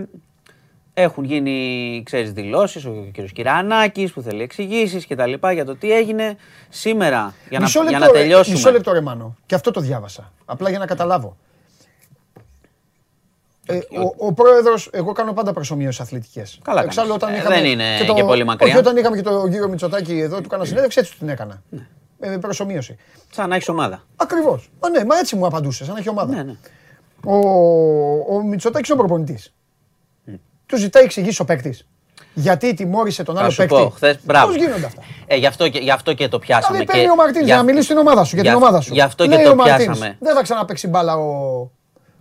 έχουν 0.94 1.24
γίνει, 1.24 2.02
ξέρεις, 2.04 2.32
δηλώσεις, 2.32 2.84
ο 2.84 3.10
κ. 3.12 3.32
Κυρανάκης 3.32 4.12
που 4.12 4.22
θέλει 4.22 4.42
εξηγήσεις 4.42 5.06
και 5.06 5.16
τα 5.16 5.26
λοιπά 5.26 5.52
για 5.52 5.64
το 5.64 5.76
τι 5.76 5.92
έγινε 5.92 6.36
σήμερα. 6.68 7.34
Για 7.48 7.58
να, 7.58 7.64
Μισό 7.64 7.82
για 7.82 7.90
λεπτό, 7.90 8.06
να 8.06 8.12
ρε, 8.12 8.18
τελειώσουμε. 8.18 8.56
Μισό 8.56 8.70
λεπτό 8.70 8.92
ρε 8.92 9.00
Μάνο. 9.00 9.36
Και 9.46 9.54
αυτό 9.54 9.70
το 9.70 9.80
διάβασα. 9.80 10.32
Απλά 10.44 10.70
για 10.70 10.78
να 10.78 10.86
καταλάβω. 10.86 11.36
Ε, 13.66 13.76
ο, 13.76 14.14
ο 14.26 14.32
πρόεδρο, 14.32 14.74
εγώ 14.90 15.12
κάνω 15.12 15.32
πάντα 15.32 15.52
προσωμείωση 15.52 16.02
αθλητικές. 16.02 16.58
Καλά 16.62 16.82
Εξάλλου, 16.82 17.08
κάνεις. 17.08 17.22
όταν 17.22 17.34
Ε, 17.34 17.38
είχαμε 17.38 17.54
δεν 17.54 17.64
είναι 17.64 18.12
και 18.14 18.24
πολύ 18.24 18.44
μακριά. 18.44 18.68
Όχι, 18.68 18.78
όταν 18.78 18.96
είχαμε 18.96 19.16
και 19.16 19.22
τον 19.22 19.50
κύριο 19.50 19.68
Μητσοτάκη 19.68 20.18
εδώ, 20.18 20.40
του 20.40 20.48
κάνα 20.48 20.64
συνέντευξη, 20.64 20.98
έτσι 20.98 21.12
του 21.12 21.18
την 21.18 21.28
έκανα. 21.28 21.62
Ε, 22.20 22.28
με 22.28 22.38
προσωμείωση. 22.38 22.96
Σαν 23.30 23.48
να 23.48 23.54
έχεις 23.54 23.68
ομάδα. 23.68 24.02
Ακριβώς. 24.16 24.70
Μα 24.80 24.90
ναι, 24.90 25.04
μα 25.04 25.18
έτσι 25.18 25.36
μου 25.36 25.46
απαντούσες, 25.46 25.86
σαν 25.86 25.94
να 25.94 26.00
έχει 26.00 26.08
ομάδα. 26.08 26.34
Ναι, 26.34 26.42
ναι. 26.42 26.54
Ο, 27.26 27.36
ο 28.34 28.42
Μητσοτάκη 28.42 28.92
ο 28.92 28.96
προπονητής. 28.96 29.52
Του 30.66 30.76
ζητάει 30.76 31.04
εξηγήσεις 31.04 31.40
ο 31.40 31.44
παίκτης. 31.44 31.86
Γιατί 32.34 32.74
τιμώρησε 32.74 33.22
τον 33.22 33.34
Θα 33.34 33.40
άλλο 33.40 33.50
σου 33.50 33.56
παίκτη. 33.56 33.74
πω, 33.74 33.88
χθες, 33.88 34.18
μπράβο. 34.24 34.46
Πώ 34.52 34.58
γίνονται 34.58 34.86
αυτά; 34.86 35.02
Ε, 35.26 35.36
γι, 35.36 35.46
αυτό 35.46 35.68
και, 35.68 35.78
γι' 35.78 35.90
αυτό 35.90 36.12
και 36.14 36.28
το 36.28 36.38
πιάσαμε. 36.38 36.66
Δηλαδή 36.78 36.86
και- 36.86 36.92
παίρνει 36.98 37.10
ο 37.10 37.14
Μαρτίνς 37.14 37.46
για 37.46 37.56
να 37.56 37.62
μιλήσει 37.62 37.84
στην 37.84 37.96
ομάδα 37.96 38.24
σου. 38.24 38.34
Για 38.34 38.42
την 38.44 38.52
γι' 38.52 38.58
ομάδα 38.58 38.80
σου. 38.80 38.92
Γι' 38.94 39.00
αυτό 39.00 39.26
και 39.26 39.34
Λέει 39.34 39.44
το 39.44 39.50
ο 39.50 39.54
Μαρτίνς, 39.54 39.84
πιάσαμε. 39.84 40.16
Δεν 40.20 40.34
θα 40.34 40.42
ξαναπέξει 40.42 40.88
μπάλα 40.88 41.16
ο, 41.16 41.70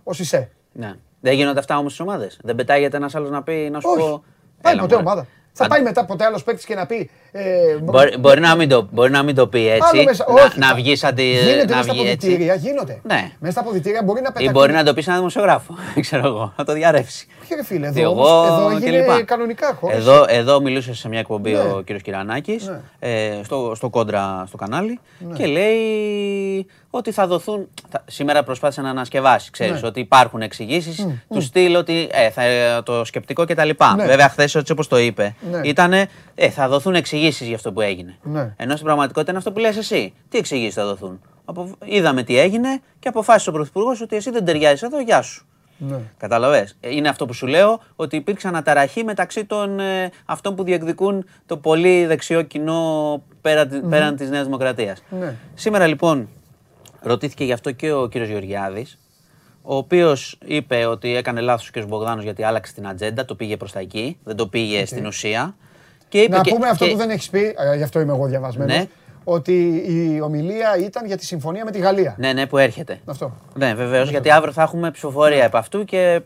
ο 0.02 0.12
Σισε. 0.12 0.50
Ναι. 0.72 0.92
Δεν 1.20 1.34
γίνονται 1.34 1.58
αυτά 1.58 1.78
όμως 1.78 1.92
στις 1.92 2.06
ομάδες. 2.06 2.38
Δεν 2.42 2.54
πετάγεται 2.54 2.96
ένας 2.96 3.14
άλλος 3.14 3.30
να 3.30 3.42
πει 3.42 3.68
να 3.72 3.80
σου 3.80 3.88
Όχι. 3.90 4.08
πω. 4.08 4.24
Πάει 4.62 4.72
Έλα, 4.72 4.82
ποτέ 4.82 4.94
μωρέ. 4.94 5.06
ομάδα. 5.06 5.26
Θα 5.54 5.64
Αν- 5.64 5.70
πάει 5.70 5.82
μετά 5.82 6.04
ποτέ 6.04 6.24
άλλος 6.24 6.42
παίκτης 6.44 6.64
και 6.64 6.74
να 6.74 6.86
πει. 6.86 7.10
Ε, 7.32 7.76
Μπορεί, 7.82 8.16
μπορεί, 8.18 8.40
να 8.40 8.54
μην 8.54 8.68
το, 8.68 8.88
μπορεί 8.90 9.10
να 9.10 9.22
μην 9.22 9.34
το 9.34 9.46
πει 9.46 9.68
έτσι. 9.68 9.88
άλλο 9.92 10.02
μέσα- 10.04 10.24
να 10.28 10.42
όχι, 10.42 10.58
να 10.58 10.66
θα- 10.66 10.74
βγεις 10.74 10.98
σαν 10.98 11.14
τη. 11.14 11.22
Γίνεται 11.22 11.64
να 11.64 11.76
μέσα 11.76 11.82
στα 11.82 11.92
βγει 11.92 12.02
έτσι. 12.08 12.26
αποδητήρια, 12.26 12.54
γίνονται. 12.54 13.00
Ναι. 13.02 13.30
Μέσα 13.38 13.52
στα 13.52 13.60
αποδητήρια 13.60 14.02
μπορεί 14.02 14.20
να 14.20 14.28
Ή 14.28 14.32
πετάξει. 14.32 14.52
μπορεί 14.52 14.72
να 14.72 14.84
το 14.84 14.94
πεις 14.94 15.04
σε 15.04 15.10
ένα 15.10 15.18
δημοσιογράφο. 15.18 15.74
Δεν 15.94 16.02
ξέρω 16.06 16.26
εγώ. 16.26 16.52
Να 16.56 16.64
το 16.64 16.72
διαρρεύσει. 16.72 17.26
Όχι, 17.42 17.54
ρε 17.54 17.64
φίλε, 17.64 17.90
Και 17.92 18.00
εδώ, 18.00 18.10
εγώ 18.10 18.38
όμως, 18.38 18.48
εδώ 18.48 18.68
και 18.68 18.74
έγινε 18.86 18.96
λοιπά. 19.00 19.22
κανονικά 19.22 19.76
χωρίς- 19.80 19.96
Εδώ, 19.98 20.24
εδώ 20.28 20.60
μιλούσε 20.60 20.94
σε 20.94 21.08
μια 21.08 21.18
εκπομπή 21.18 21.52
Ναι. 21.52 21.58
ο 21.58 21.80
κύριος 21.84 22.02
Κυρανάκης 22.02 22.66
Ναι. 22.66 22.80
ε, 22.98 23.40
στο, 23.44 23.72
στο 23.76 23.88
κόντρα 23.90 24.44
στο 24.46 24.56
κανάλι 24.56 25.00
και 25.36 25.46
λέει 25.46 26.66
ότι 26.94 27.10
θα 27.12 27.26
δοθούν. 27.26 27.68
θα- 27.88 28.04
σήμερα 28.06 28.42
προσπάθησε 28.42 28.80
να 28.80 28.90
ανασκευάσει, 28.90 29.50
ξέρεις, 29.50 29.80
Ναι. 29.82 29.88
ότι 29.88 30.00
υπάρχουν 30.00 30.42
εξηγήσεις 30.42 31.06
του 31.28 31.40
στυλ 31.40 31.74
ότι 31.76 32.08
ε, 32.12 32.30
θα, 32.30 32.42
το 32.84 33.04
σκεπτικό 33.04 33.44
κτλ. 33.44 33.70
Ναι. 33.96 34.06
Βέβαια, 34.06 34.28
χθες 34.28 34.54
έτσι 34.54 34.72
όπως 34.72 34.88
το 34.88 34.98
είπε, 34.98 35.34
Ναι. 35.50 35.60
ήταν 35.64 35.92
ε, 35.92 36.08
θα 36.50 36.68
δοθούν 36.68 36.94
εξηγήσεις 36.94 37.46
για 37.46 37.56
αυτό 37.56 37.72
που 37.72 37.80
έγινε. 37.80 38.16
Ναι. 38.22 38.54
Ενώ 38.56 38.72
στην 38.72 38.84
πραγματικότητα 38.84 39.30
είναι 39.30 39.38
αυτό 39.38 39.52
που 39.52 39.58
λες 39.58 39.76
εσύ. 39.76 40.12
Τι 40.28 40.38
εξηγήσεις 40.38 40.74
θα 40.74 40.86
δοθούν; 40.86 41.20
Απο... 41.44 41.70
Είδαμε 41.84 42.22
τι 42.22 42.38
έγινε 42.38 42.80
και 42.98 43.08
αποφάσισε 43.08 43.50
ο 43.50 43.52
Πρωθυπουργός 43.52 44.00
ότι 44.00 44.16
εσύ 44.16 44.30
δεν 44.30 44.44
ταιριάζεις 44.44 44.82
εδώ, 44.82 45.00
γεια 45.00 45.22
σου. 45.22 45.46
Ναι. 45.78 45.96
Καταλαβες. 46.18 46.76
Ε, 46.80 46.94
Είναι 46.94 47.08
αυτό 47.08 47.26
που 47.26 47.32
σου 47.32 47.46
λέω, 47.46 47.80
ότι 47.96 48.16
υπήρξε 48.16 48.48
αναταραχή 48.48 49.04
μεταξύ 49.04 49.44
των 49.44 49.80
ε, 49.80 50.10
αυτών 50.24 50.54
που 50.54 50.62
διεκδικούν 50.62 51.24
το 51.46 51.56
πολύ 51.56 52.06
δεξιό 52.06 52.42
κοινό 52.42 53.22
πέρα, 53.40 53.64
mm 53.66 53.88
πέραν 53.90 54.16
της 54.16 54.30
Νέας 54.30 54.44
Δημοκρατίας. 54.44 55.02
Ναι. 55.20 55.34
Σήμερα 55.54 55.86
λοιπόν 55.86 56.28
ρωτήθηκε 57.02 57.44
γι' 57.44 57.52
αυτό 57.52 57.70
και 57.70 57.92
ο 57.92 58.08
κύριος 58.08 58.30
Γεωργιάδης, 58.30 58.98
ο 59.62 59.76
οποίος 59.76 60.38
είπε 60.44 60.86
ότι 60.86 61.16
έκανε 61.16 61.40
λάθος 61.40 61.68
ο 61.68 61.70
κύριος 61.72 61.90
Μπογδάνος 61.90 62.24
γιατί 62.24 62.42
άλλαξε 62.42 62.72
την 62.74 62.86
ατζέντα, 62.88 63.24
το 63.24 63.34
πήγε 63.34 63.56
προς 63.56 63.72
τα 63.72 63.80
εκεί, 63.80 64.18
δεν 64.24 64.36
το 64.36 64.46
πήγε 64.46 64.86
στην 64.86 65.06
ουσία. 65.06 65.54
Και 66.08 66.20
είπε 66.20 66.36
Να 66.36 66.42
και- 66.42 66.50
πούμε 66.54 66.68
αυτό 66.68 66.84
και- 66.84 66.90
που 66.90 66.96
δεν 66.96 67.10
έχεις 67.10 67.30
πει, 67.30 67.54
ε, 67.72 67.76
γι' 67.76 67.82
αυτό 67.82 68.00
είμαι 68.00 68.12
εγώ 68.12 68.26
διαβασμένος. 68.26 68.76
Ναι. 68.76 68.84
Ότι 69.24 69.82
η 69.86 70.20
ομιλία 70.20 70.76
ήταν 70.78 71.06
για 71.06 71.16
τη 71.16 71.24
συμφωνία 71.24 71.64
με 71.64 71.70
τη 71.70 71.78
Γαλλία. 71.78 72.14
Ναι, 72.18 72.32
ναι, 72.32 72.46
που 72.46 72.58
έρχεται. 72.58 73.00
Αυτό. 73.04 73.32
Ναι, 73.54 73.74
βεβαίως, 73.74 74.10
γιατί 74.10 74.30
αύριο 74.30 74.52
θα 74.52 74.62
έχουμε 74.62 74.90
ψηφοφορία 74.90 75.44
επ' 75.44 75.56
αυτού 75.56 75.84
και 75.84 76.20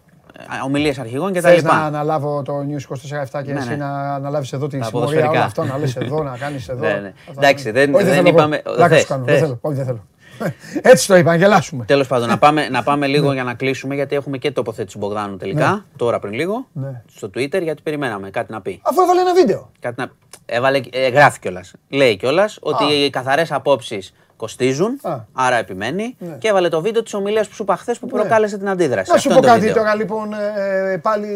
ομιλίες 0.64 0.98
αρχηγών 0.98 1.32
και 1.32 1.40
τα 1.40 1.48
Θες 1.48 1.62
να 1.62 1.72
λοιπά. 1.72 1.84
αναλάβω 1.84 2.42
το 2.42 2.52
News 2.58 2.80
24-7 2.80 3.42
και 3.42 3.52
Ναι, 3.52 3.58
εσύ 3.58 3.68
ναι. 3.68 3.76
να 3.76 4.14
αναλάβεις 4.14 4.52
εδώ 4.52 4.66
τη 4.66 4.78
Τα 4.78 4.84
συμμορία 4.84 5.08
ποδοσφαιρικά. 5.08 5.30
όλο 5.38 5.46
αυτό, 5.46 5.64
να 5.64 5.78
λες 5.78 5.96
εδώ, 5.96 6.22
να 6.22 6.36
κάνεις 6.36 6.68
εδώ. 6.72 6.86
Ναι, 6.86 6.92
ναι. 6.92 7.12
Αυτά. 7.28 7.46
Εντάξει, 7.46 7.70
δεν- 7.70 7.94
Όχι, 7.94 8.04
δεν 8.04 8.14
θέλω 8.14 8.28
εγώ. 8.28 8.36
είπαμε- 8.38 8.62
Πλάκα 8.62 8.88
θες, 8.88 9.00
σου 9.00 9.06
κάνω, 9.06 9.24
δεν 9.24 9.34
θες. 9.34 9.42
θέλω. 9.42 9.58
Όχι, 9.60 9.76
δεν 9.76 9.84
θέλω. 9.84 10.04
Έτσι 10.92 11.06
το 11.06 11.16
είπα, 11.16 11.30
να 11.30 11.36
γελάσουμε. 11.36 11.84
Τέλος 11.84 12.06
πάντων, 12.06 12.28
να 12.28 12.38
πάμε, 12.38 12.68
να 12.68 12.82
πάμε 12.82 13.06
λίγο 13.14 13.32
για 13.32 13.44
να 13.44 13.54
κλείσουμε, 13.54 13.94
γιατί 13.94 14.14
έχουμε 14.16 14.38
και 14.38 14.50
τοποθέτηση 14.50 14.98
του 14.98 15.06
Μπογδάνου 15.06 15.36
τελικά, 15.36 15.84
τώρα 15.96 16.18
πριν 16.18 16.32
λίγο, 16.32 16.66
Ναι. 16.72 17.02
στο 17.14 17.26
Twitter, 17.34 17.62
γιατί 17.62 17.82
περιμέναμε 17.82 18.30
κάτι 18.30 18.52
να 18.52 18.60
πει. 18.60 18.80
Αφού 18.84 19.00
έβαλε 19.00 19.20
ένα 19.20 19.34
βίντεο. 19.34 19.70
Κάτι 19.80 19.94
να... 20.00 20.10
Έβαλε, 20.46 20.80
ε, 20.92 21.08
γράφει 21.08 21.38
κιόλας. 21.38 21.72
Λέει 21.88 22.16
κιόλας 22.16 22.58
ότι 22.60 22.84
Α. 22.84 23.04
οι 23.04 23.10
καθαρές 23.10 23.52
απόψεις 23.52 24.14
κοστίζουν, 24.36 24.98
Α. 25.02 25.16
άρα 25.32 25.56
επιμένει. 25.56 26.16
Ναι. 26.18 26.36
Και 26.38 26.48
έβαλε 26.48 26.68
το 26.68 26.80
βίντεο 26.80 27.02
της 27.02 27.14
ομιλίας 27.14 27.48
που 27.48 27.54
σου 27.54 27.62
είπα 27.62 27.76
χθες 27.76 27.98
που 27.98 28.06
προκάλεσε 28.06 28.58
την 28.58 28.68
αντίδραση. 28.68 29.10
Να 29.10 29.16
σου 29.18 29.28
Αυτό 29.28 29.28
πω 29.28 29.36
είναι 29.36 29.46
το 29.46 29.52
κάτι 29.52 29.60
βίντεο. 29.66 29.82
τώρα 29.82 29.94
λοιπόν, 29.94 30.32
ε, 30.32 30.96
πάλι. 31.02 31.26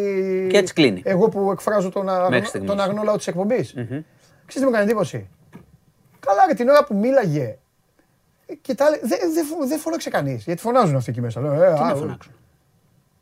Και 0.50 0.56
έτσι 0.58 0.72
κλείνει. 0.74 1.02
Εγώ 1.04 1.28
που 1.28 1.50
εκφράζω 1.52 1.88
τον, 1.90 2.08
αγνό, 2.08 2.28
Μέχρι 2.28 2.46
στιγμής. 2.46 2.70
τον 2.70 2.80
αγνό 2.80 3.02
λαό 3.02 3.16
της 3.16 3.26
εκπομπής. 3.26 3.72
Ξέρετε 3.72 4.04
τι 4.52 4.64
μου 4.64 4.70
κάνει 4.70 4.84
εντύπωση; 4.84 5.28
Καλά, 6.20 6.40
ρε, 6.48 6.54
την 6.54 6.68
ώρα 6.68 6.84
που 6.84 6.96
μίλαγε. 6.96 7.58
Ε, 8.50 8.54
Και 8.54 8.74
τα, 8.74 8.86
δεν 9.02 9.18
δε, 9.34 9.44
φω- 9.44 9.66
δεν 9.66 9.78
φώναξε 9.78 10.10
κανείς. 10.10 10.44
Γιατί 10.44 10.60
φωνάζουν 10.60 10.96
αυτοί 10.96 11.10
εκεί 11.10 11.20
μέσα. 11.20 11.40
Λέω, 11.40 11.52
ε, 11.52 11.72
Τι 11.74 11.80
να 11.80 11.86
α, 11.86 11.94
φωνάξουν; 11.96 12.32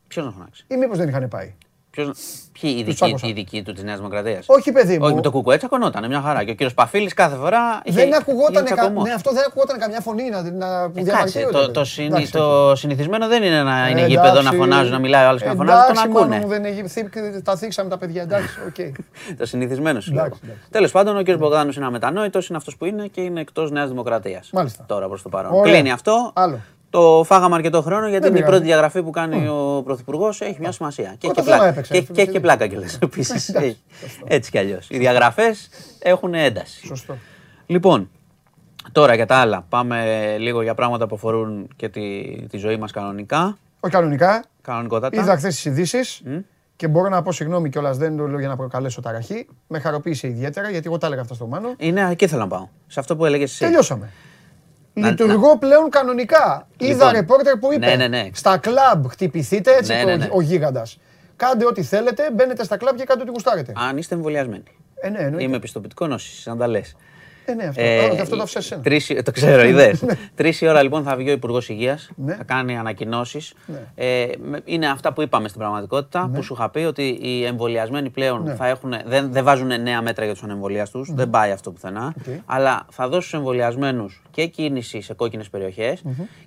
Ποιο 0.08 0.22
να 0.22 0.30
φωνάξει; 0.30 0.64
Ή 0.68 0.76
μήπως 0.76 0.98
δεν 0.98 1.08
είχαν 1.08 1.28
πάει. 1.28 1.54
Ποιος, 2.02 2.16
ποιοι 2.60 2.70
οι 2.78 2.82
δικοί, 2.82 2.94
τσάκωσα. 2.94 3.26
οι 3.26 3.32
δικοί 3.32 3.62
του 3.62 3.72
της 3.72 3.82
Νέας 3.82 3.96
Δημοκρατίας; 3.96 4.44
Όχι, 4.48 4.72
παιδί 4.72 4.98
μου. 4.98 5.04
Όχι, 5.04 5.14
με 5.14 5.20
το 5.20 5.30
κουκουέ 5.30 5.56
τσακωνόταν, 5.56 6.06
μια 6.08 6.20
χαρά. 6.20 6.44
Και 6.44 6.50
ο 6.50 6.54
κύριος 6.54 6.74
Παφίλης 6.74 7.14
κάθε 7.14 7.36
φορά. 7.36 7.80
είχε- 7.84 7.98
Δεν 8.00 8.14
ακουγόταν, 8.14 8.52
γίνει 8.54 8.68
κα... 8.68 8.74
τσακωμός. 8.74 9.04
ναι, 9.08 9.12
αυτό 9.12 9.32
δεν 9.32 9.44
ακουγόταν 9.46 9.78
καμιά 9.78 10.00
φωνή 10.00 10.28
να, 10.30 10.42
να 10.42 10.90
που 10.90 10.98
Ε, 10.98 11.02
διαμαρτύρονται, 11.02 11.12
κάτσε, 11.12 11.42
το, 11.52 11.58
παιδί. 11.58 11.72
το, 11.72 11.84
συνη- 11.84 12.08
Εντάξει, 12.12 12.32
το 12.32 12.72
συνηθισμένο 12.76 13.26
δεν 13.28 13.42
είναι 13.42 13.62
να 13.62 13.88
είναι 13.88 14.00
Ε, 14.00 14.06
γήπεδο 14.06 14.32
να 14.32 14.38
εντάξει. 14.38 14.56
φωνάζουν, 14.56 14.92
να 14.92 14.98
μιλάει 14.98 15.24
ο 15.24 15.28
άλλος 15.28 15.42
και 15.42 15.48
να 15.48 15.54
φωνάζει, 15.54 15.78
τον 15.86 15.90
Εντάξει, 15.90 16.08
μάνα 16.08 16.20
ακούνε. 16.20 16.38
μου, 16.40 16.48
δεν 16.48 16.64
έχει, 16.64 16.88
θύ- 16.88 17.42
τα 17.44 17.56
θίξαμε 17.56 17.88
τα 17.90 17.98
παιδιά, 17.98 18.22
εντάξει, 18.22 18.58
οκ. 18.68 18.94
Το 19.38 19.46
συνηθισμένο 19.46 20.00
σου 20.00 20.12
λέω. 20.12 20.24
Εντάξει, 20.24 20.40
εντάξει. 20.44 20.62
Τέλος 20.70 20.90
πάντων, 20.90 21.16
ο 21.18 21.22
κ. 21.22 21.36
Μπογδάνος 21.36 21.76
είναι 21.76 21.86
αμετανόητος, 21.86 22.48
είναι 22.48 22.58
αυτός 22.58 22.76
που 22.76 22.84
είναι 22.84 23.06
και 23.06 23.20
είναι 23.20 23.40
εκτός 23.40 23.70
Νέας 23.70 23.88
Δημοκρατίας. 23.88 24.50
Μάλιστα. 24.52 24.84
Τώρα 24.88 25.08
προς 25.08 25.22
το 25.22 25.28
παρόν. 25.28 25.52
Ωραία. 25.54 25.72
Κλείνει 25.72 25.90
αυτό. 25.92 26.32
Άλλο. 26.90 27.16
Το 27.16 27.24
φάγαμε 27.24 27.54
αρκετό 27.54 27.82
χρόνο 27.82 28.08
γιατί 28.08 28.22
Δεν 28.22 28.30
είναι 28.30 28.38
η 28.38 28.42
πειράζει. 28.42 28.50
πρώτη 28.56 28.64
διαγραφή 28.72 29.02
που 29.02 29.10
κάνει 29.10 29.48
ο 29.48 29.82
Πρωθυπουργός. 29.84 30.40
Έχει 30.40 30.56
μια 30.60 30.72
σημασία. 30.72 31.14
Και 31.18 31.26
έχει 31.26 31.34
το 31.34 31.42
και 31.42 31.42
θέμα 31.42 31.56
πλάκα, 31.56 31.70
έπαιξε, 31.72 31.92
και, 31.92 31.98
ρε 31.98 32.04
και 32.04 32.12
φίλε, 32.12 32.22
έχει 32.22 32.30
και 32.30 32.36
τι- 32.38 32.44
πλάκα 32.44 32.66
κιόλας 32.66 32.98
επίσης. 33.02 33.54
Έτσι 34.26 34.50
κι 34.50 34.58
αλλιώς. 34.58 34.86
Οι 34.90 34.98
διαγραφές 34.98 35.68
έχουν 35.98 36.34
ένταση. 36.34 36.86
Σωστό. 36.86 37.16
Λοιπόν, 37.66 38.10
τώρα 38.92 39.14
για 39.14 39.26
τα 39.26 39.36
άλλα. 39.36 39.64
Πάμε 39.68 40.04
λίγο 40.38 40.62
για 40.62 40.74
πράγματα 40.74 41.06
που 41.06 41.14
αφορούν 41.14 41.68
και 41.76 41.88
τη, 41.88 42.22
τη 42.50 42.56
ζωή 42.56 42.76
μας 42.76 42.92
κανονικά. 42.92 43.58
Όχι 43.80 43.92
κανονικά. 43.92 44.44
Κανονικότατα. 44.62 45.20
Είδα 45.22 45.36
χθες 45.36 45.54
τις 45.54 45.64
ειδήσεις 45.64 46.22
και 46.76 46.88
μπορώ 46.88 47.08
να 47.08 47.22
πω 47.22 47.32
συγγνώμη 47.32 47.68
κιόλας, 47.70 47.96
δεν 47.96 48.16
το 48.16 48.26
λέω 48.26 48.38
για 48.38 48.48
να 48.48 48.56
προκαλέσω 48.56 49.00
ταραχή. 49.00 49.46
Με 49.66 49.78
χαροποίησε 49.78 50.26
ιδιαίτερα 50.26 50.70
γιατί 50.70 50.86
εγώ 50.86 50.98
τα 50.98 51.06
έλεγα 51.06 51.22
αυτά 51.22 51.34
στο 51.34 51.46
Μάνο. 51.46 51.74
Είναι, 51.78 52.08
εκεί 52.10 52.26
θέλω 52.26 52.40
να 52.40 52.48
πάω. 52.48 52.68
Σε 52.86 53.00
αυτό 53.00 53.16
που 53.16 53.24
έλεγες 53.24 53.50
εσύ. 53.50 53.64
Τελειώσαμε. 53.64 54.10
Να- 54.98 55.08
Λειτουργώ 55.08 55.58
πλέον 55.58 55.90
κανονικά. 55.90 56.68
Είδα 56.78 56.92
Λοιπόν, 56.92 57.10
ρεπόρτερ 57.12 57.56
που 57.56 57.72
είπε 57.72 57.86
ναι, 57.86 57.94
ναι, 57.96 58.08
ναι. 58.08 58.28
στα 58.32 58.56
κλαμπ 58.58 59.06
χτυπηθείτε 59.06 59.76
έτσι 59.76 59.92
Ναι, 59.92 60.00
το- 60.02 60.06
ναι, 60.08 60.16
ναι. 60.16 60.28
ο 60.32 60.40
γίγαντας. 60.40 60.98
Κάντε 61.36 61.66
ό,τι 61.66 61.82
θέλετε, 61.82 62.30
μπαίνετε 62.32 62.64
στα 62.64 62.76
κλαμπ 62.76 62.96
και 62.96 63.04
κάντε 63.04 63.22
ό,τι 63.22 63.30
γουστάρετε. 63.30 63.72
Αν 63.76 63.96
είστε 63.96 64.14
εμβολιασμένοι. 64.14 64.62
Ε, 65.00 65.08
ναι, 65.08 65.18
εννοείται. 65.18 65.42
Είμαι 65.44 65.58
πιστοποιητικό 65.58 66.08
νόσησης, 66.08 66.40
αν 66.42 66.58
τα 66.58 66.66
λες. 66.66 66.96
Ε, 67.50 67.54
ναι, 67.54 67.64
αυτό, 67.64 67.80
ε, 67.82 68.20
αυτό 68.20 68.36
το 68.36 68.42
άφησα 68.42 68.58
εσένα. 68.58 68.82
τρεις, 68.82 69.12
το 69.24 69.30
ξέρω, 69.30 69.62
ιδέες. 69.72 70.04
Τρεις 70.34 70.60
η 70.60 70.68
ώρα 70.68 70.82
λοιπόν 70.82 71.02
θα 71.02 71.16
βγει 71.16 71.28
ο 71.28 71.32
Υπουργός 71.32 71.68
Υγείας, 71.68 72.10
Ναι. 72.16 72.34
θα 72.34 72.44
κάνει 72.44 72.78
ανακοινώσεις. 72.78 73.54
Ε, 73.94 74.26
με- 74.42 74.60
είναι 74.64 74.86
αυτά 74.88 75.12
που 75.12 75.22
είπαμε 75.22 75.48
στην 75.48 75.60
πραγματικότητα, 75.60 76.30
που 76.34 76.42
σου 76.42 76.52
είχα 76.54 76.70
πει 76.70 76.78
ότι 76.78 77.18
οι 77.22 77.44
εμβολιασμένοι 77.44 78.10
πλέον 78.10 78.42
Ναι. 78.42 78.54
θα 78.54 78.66
έχουν, 78.66 78.94
δεν, 79.06 79.32
δεν 79.32 79.44
βάζουν 79.44 79.82
νέα 79.82 80.02
μέτρα 80.02 80.24
για 80.24 80.32
τους 80.34 80.42
ανεμβολίαστους, 80.42 81.04
δεν 81.14 81.30
πάει 81.30 81.50
αυτό 81.50 81.70
πουθενά. 81.70 82.14
Οκ. 82.18 82.34
Αλλά 82.46 82.86
θα 82.90 83.08
δώσει 83.08 83.26
στους 83.28 83.38
εμβολιασμένους 83.38 84.22
και 84.30 84.46
κίνηση 84.46 85.00
σε 85.00 85.14
κόκκινες 85.14 85.48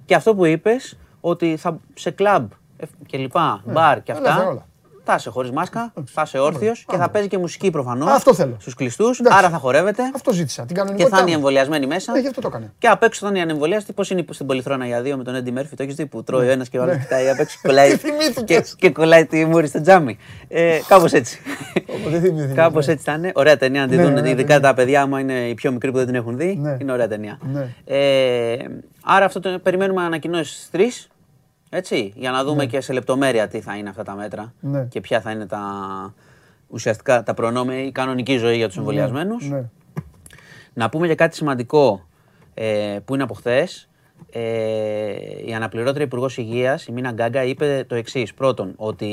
Και 0.05 0.15
αυτό 0.15 0.35
που 0.35 0.45
είπες, 0.45 0.97
ότι 1.21 1.55
θα, 1.57 1.79
σε 1.93 2.11
κλαμπ 2.11 2.51
ε, 2.77 2.85
και 3.05 3.17
λοιπά, 3.17 3.61
μπαρ 3.65 4.03
και 4.03 4.11
ελεύθερα 4.11 4.35
αυτά. 4.35 4.65
Όλα. 5.01 5.13
Θα 5.13 5.15
είσαι 5.19 5.29
χωρίς 5.29 5.51
μάσκα, 5.51 5.93
θα 6.05 6.21
είσαι 6.25 6.37
όρθιος 6.39 6.85
και 6.87 6.97
θα 6.97 7.09
παίζει 7.09 7.27
και 7.27 7.37
μουσική 7.37 7.69
προφανώς. 7.71 8.11
Αυτό 8.11 8.33
θέλω. 8.33 8.55
Στους 8.59 8.73
κλειστούς, 8.75 9.19
Εντάξει. 9.19 9.37
άρα 9.37 9.49
θα 9.49 9.57
χορεύετε. 9.57 10.03
Αυτό 10.15 10.31
ζήτησα. 10.33 10.61
Την 10.65 10.67
Και 10.75 10.81
κανονικότητα. 10.81 11.15
θα 11.15 11.21
είναι 11.21 11.31
οι 11.31 11.33
μου. 11.33 11.39
εμβολιασμένοι 11.39 11.87
μέσα. 11.87 12.11
Ναι, 12.11 12.19
γι' 12.19 12.27
αυτό 12.27 12.41
το 12.41 12.47
έκανε. 12.47 12.73
Και 12.77 12.87
απ' 12.87 13.03
έξω 13.03 13.19
θα 13.23 13.27
είναι 13.29 13.37
οι 13.37 13.41
ανεμβολιαστοί. 13.41 13.93
Πώς 13.93 14.09
είναι 14.09 14.23
στην 14.29 14.45
Πολυθρόνα 14.45 14.85
για 14.85 15.01
δύο 15.01 15.17
με 15.17 15.23
τον 15.23 15.35
Έντι 15.35 15.51
Μέρφυ. 15.51 15.75
Το 15.75 15.83
έχεις 15.83 15.95
δει 15.95 16.05
που 16.05 16.23
τρώει 16.23 16.47
ο 16.47 16.51
ένας 16.51 16.69
και 16.69 16.79
ο 16.79 16.81
άλλος 16.83 16.97
κοιτάει 16.97 17.29
απ' 17.29 17.39
έξω. 17.39 17.59
Κολλάει, 17.61 17.89
Ναι. 17.89 17.95
Τι 17.97 18.07
θυμήθηκες. 18.09 18.69
και, 18.69 18.87
και 18.87 18.93
κολλάει 18.93 19.25
τη 19.25 19.45
μούρη 19.45 19.67
στο 19.67 19.81
τζάμι. 19.81 20.17
Ε, 20.47 20.79
Κάπως 20.87 21.11
έτσι. 21.13 21.39
Οπότε 21.99 22.19
θυμήθηκες, 22.19 22.55
Κάπως 22.55 22.85
ναι. 22.87 22.93
έτσι 22.93 23.05
θα 23.05 23.13
είναι. 23.13 23.31
Ωραία 23.35 23.57
ταινία. 23.57 23.83
Αν 23.83 23.89
τη 23.89 23.95
Ναι, 23.95 24.03
δουν, 24.03 24.13
ναι, 24.13 24.21
ναι, 24.21 24.29
ειδικά 24.29 24.53
ναι. 24.55 24.59
τα 24.59 24.73
παιδιά 24.73 25.05
μου 25.05 25.17
είναι 25.17 25.33
οι 25.33 25.53
πιο 25.53 25.71
μικροί 25.71 25.91
που 25.91 25.97
δεν 25.97 26.05
την 26.05 26.15
έχουν 26.15 26.37
δει. 26.37 26.57
Ναι. 26.61 26.77
Είναι 26.81 26.91
ωραία 26.91 27.07
ταινία. 27.07 27.39
Ναι. 27.53 27.67
Ε, 27.85 28.57
άρα 29.03 29.25
αυτό 29.25 29.39
το 29.39 29.59
περιμένουμε 29.63 30.01
ανακοινώσεις 30.03 30.63
στις 30.71 31.07
3. 31.07 31.10
Έτσι, 31.73 32.13
για 32.15 32.31
να 32.31 32.43
δούμε 32.43 32.65
και 32.65 32.81
σε 32.81 32.93
λεπτομέρεια 32.93 33.47
τι 33.47 33.61
θα 33.61 33.77
είναι 33.77 33.89
αυτά 33.89 34.03
τα 34.03 34.15
μέτρα 34.15 34.53
Ναι. 34.59 34.83
και 34.85 35.01
ποια 35.01 35.21
θα 35.21 35.31
είναι 35.31 35.45
τα 35.45 35.63
ουσιαστικά 36.67 37.23
τα 37.23 37.33
προνόμια, 37.33 37.83
η 37.83 37.91
κανονική 37.91 38.37
ζωή 38.37 38.55
για 38.55 38.67
τους 38.67 38.77
εμβολιασμένους. 38.77 39.49
Ναι. 39.49 39.63
Να 40.73 40.89
πούμε 40.89 41.05
για 41.05 41.15
κάτι 41.15 41.35
σημαντικό 41.35 42.05
ε, 42.53 42.99
που 43.05 43.13
είναι 43.13 43.23
από 43.23 43.33
χθες. 43.33 43.89
Ε, 44.31 45.13
η 45.45 45.53
αναπληρώτρια 45.53 46.05
Υπουργός 46.05 46.37
Υγείας, 46.37 46.85
η 46.85 46.91
Μίνα 46.91 47.11
Γκάγκα, 47.11 47.43
είπε 47.43 47.85
το 47.87 47.95
εξής. 47.95 48.33
Πρώτον, 48.33 48.73
ότι 48.75 49.05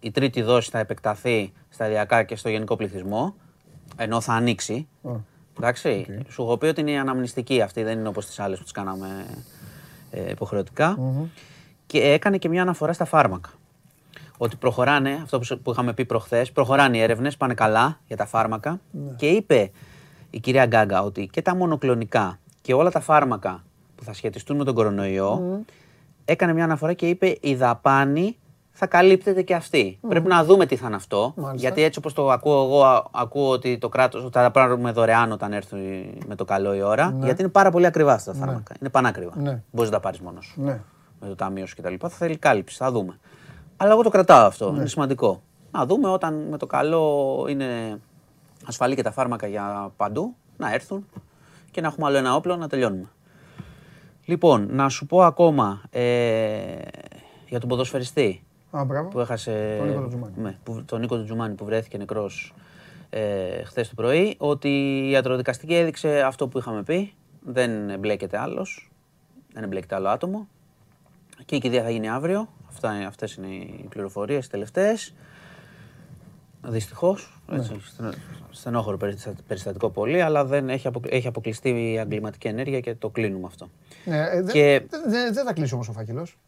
η 0.00 0.10
τρίτη 0.10 0.42
δόση 0.42 0.70
θα 0.70 0.78
επεκταθεί 0.78 1.52
σταδιακά 1.68 2.22
και 2.22 2.36
στο 2.36 2.48
γενικό 2.48 2.76
πληθυσμό, 2.76 3.34
ενώ 3.96 4.20
θα 4.20 4.32
ανοίξει. 4.32 4.88
Εντάξει. 5.58 6.06
Σου 6.28 6.42
έχω 6.42 6.56
πει 6.58 6.66
ότι 6.66 6.80
είναι 6.80 6.90
η 6.90 6.96
αναμνηστική 6.96 7.60
αυτή, 7.60 7.82
δεν 7.82 7.98
είναι 7.98 8.08
όπως 8.08 8.26
τις 8.26 8.38
άλλες 8.38 8.58
που 8.58 8.62
τις 8.64 8.72
κάναμε 8.72 9.24
ε, 10.10 10.30
υποχρεωτικα 10.30 10.98
Και 11.86 11.98
έκανε 11.98 12.36
και 12.38 12.48
μια 12.48 12.62
αναφορά 12.62 12.92
στα 12.92 13.04
φάρμακα. 13.04 13.50
Ότι 14.38 14.56
προχωράνε, 14.56 15.18
αυτό 15.22 15.38
που, 15.38 15.44
σου- 15.44 15.60
που 15.62 15.70
είχαμε 15.70 15.92
πει 15.92 16.04
προχθές, 16.04 16.52
προχωράνε 16.52 16.96
οι 16.96 17.00
έρευνες, 17.00 17.36
πάνε 17.36 17.54
καλά 17.54 17.98
για 18.06 18.16
τα 18.16 18.26
φάρμακα. 18.26 18.80
Και 19.16 19.26
είπε 19.28 19.70
η 20.30 20.40
κυρία 20.40 20.66
Γκάγκα 20.66 21.02
ότι 21.02 21.28
και 21.32 21.42
τα 21.42 21.54
μονοκλονικά 21.54 22.38
και 22.62 22.74
όλα 22.74 22.90
τα 22.90 23.00
φάρμακα 23.00 23.64
που 23.96 24.04
θα 24.04 24.12
σχετιστούν 24.12 24.56
με 24.56 24.64
τον 24.64 24.74
κορονοϊό, 24.74 25.60
έκανε 26.24 26.52
μια 26.52 26.64
αναφορά 26.64 26.92
και 26.92 27.08
είπε 27.08 27.36
η 27.40 27.54
δαπάνη 27.54 28.36
θα 28.76 28.86
καλύπτεται 28.86 29.42
και 29.42 29.54
αυτή. 29.54 29.98
Πρέπει 30.08 30.26
να 30.28 30.44
δούμε 30.44 30.66
τι 30.66 30.76
θα 30.76 30.86
είναι 30.86 30.96
αυτό. 30.96 31.32
Μάλιστα. 31.36 31.56
Γιατί 31.68 31.82
έτσι 31.82 31.98
όπως 31.98 32.12
το 32.12 32.30
ακούω 32.30 32.64
εγώ, 32.64 32.84
α- 32.84 33.04
ακούω 33.10 33.48
ότι 33.50 33.78
το 33.78 33.88
κράτος 33.88 34.22
θα 34.22 34.30
τα 34.30 34.50
πάρουμε 34.50 34.92
δωρεάν 34.92 35.32
όταν 35.32 35.52
έρθει 35.52 35.76
με 36.26 36.34
το 36.34 36.44
καλό 36.44 36.74
η 36.74 36.82
ώρα. 36.82 37.14
Γιατί 37.22 37.42
είναι 37.42 37.50
πάρα 37.50 37.70
πολύ 37.70 37.86
ακριβά 37.86 38.12
αυτά 38.12 38.32
τα 38.32 38.38
φάρμακα. 38.38 38.74
Είναι 38.80 38.90
πανάκριβα. 38.90 39.32
Ναι. 39.36 39.62
Μπορείς 39.70 39.90
να 39.90 39.96
τα 39.96 40.02
πάρεις 40.02 40.20
μόνος 40.20 40.44
σου 40.44 40.62
Ναι. 40.62 40.80
Με 41.24 41.30
το 41.30 41.34
ταμείο 41.34 41.66
σου 41.66 41.76
κτλ. 41.76 41.94
Θα 41.98 42.08
θέλει 42.08 42.36
κάλυψη, 42.36 42.76
θα 42.76 42.90
δούμε. 42.90 43.18
Αλλά 43.76 43.92
εγώ 43.92 44.02
το 44.02 44.10
κρατάω 44.10 44.46
αυτό, 44.46 44.72
είναι 44.76 44.86
σημαντικό. 44.86 45.42
Να 45.70 45.86
δούμε 45.86 46.08
όταν 46.08 46.46
με 46.50 46.58
το 46.58 46.66
καλό 46.66 47.46
είναι 47.48 48.00
ασφαλή 48.66 48.94
και 48.94 49.02
τα 49.02 49.10
φάρμακα 49.10 49.46
για 49.46 49.92
παντού, 49.96 50.34
να 50.56 50.72
έρθουν 50.72 51.06
και 51.70 51.80
να 51.80 51.86
έχουμε 51.86 52.06
άλλο 52.06 52.16
ένα 52.16 52.34
όπλο 52.34 52.56
να 52.56 52.68
τελειώνουμε. 52.68 53.08
Λοιπόν, 54.24 54.68
να 54.70 54.88
σου 54.88 55.06
πω 55.06 55.22
ακόμα 55.22 55.82
ε, 55.90 56.74
για 57.48 57.60
τον 57.60 57.68
ποδοσφαιριστή 57.68 58.44
Α, 58.70 58.84
μπράβο. 58.84 59.08
που 59.08 59.20
έχασε 59.20 59.76
Τον 59.78 59.86
Νίκο 59.86 60.00
τον 60.00 60.08
Τζουμάνι. 60.08 60.34
Ναι, 60.36 60.58
που, 60.62 60.82
τον 60.84 61.00
Νίκο 61.00 61.16
τον 61.16 61.24
Τζουμάνι 61.24 61.54
που 61.54 61.64
βρέθηκε 61.64 61.98
νεκρός 61.98 62.54
ε, 63.10 63.62
χθες 63.64 63.88
το 63.88 63.94
πρωί 63.94 64.34
ότι 64.38 64.68
η 65.06 65.10
ιατροδικαστική 65.10 65.74
έδειξε 65.74 66.22
αυτό 66.22 66.48
που 66.48 66.58
είχαμε 66.58 66.82
πει 66.82 67.14
δεν 67.40 67.90
εμπλέκεται 67.90 68.38
άλλος 68.38 68.90
δεν 69.52 69.62
εμπλέκεται 69.62 69.94
άλλο 69.94 70.08
άτομο 70.08 70.48
και 71.44 71.56
η 71.56 71.58
κηδεία 71.58 71.82
θα 71.82 71.90
γίνει 71.90 72.08
αύριο 72.10 72.48
Αυτά, 72.68 72.90
αυτές 73.06 73.34
είναι 73.34 73.46
οι 73.46 73.86
πληροφορίες 73.88 74.46
οι 74.46 74.50
τελευταίες 74.50 75.14
Δυστυχώς, 76.66 77.40
έτσι, 77.52 77.80
στενο- 77.84 78.12
στενόχωρο 78.50 78.96
περιστα- 78.96 79.34
περιστατικό 79.46 79.90
πολύ, 79.90 80.22
αλλά 80.22 80.44
δεν 80.44 80.68
έχει, 80.68 80.86
απο, 80.86 81.00
έχει 81.08 81.26
αποκλειστεί 81.26 81.92
η 81.92 81.98
αγκληματική 81.98 82.48
ενέργεια 82.48 82.80
και 82.80 82.94
το 82.94 83.08
κλείνουμε 83.10 83.46
αυτό. 83.46 83.68
Ναι, 84.04 84.18
ε, 84.18 84.42
δεν- 84.42 84.46
Και- 84.46 84.82
δεν- 84.90 85.02
δεν- 85.10 85.32
Δεν 85.34 85.44
θα 85.44 85.52
κλείσει 85.52 85.74
όμως 85.74 85.88
ο 85.88 85.92
φάκελος. 85.92 86.38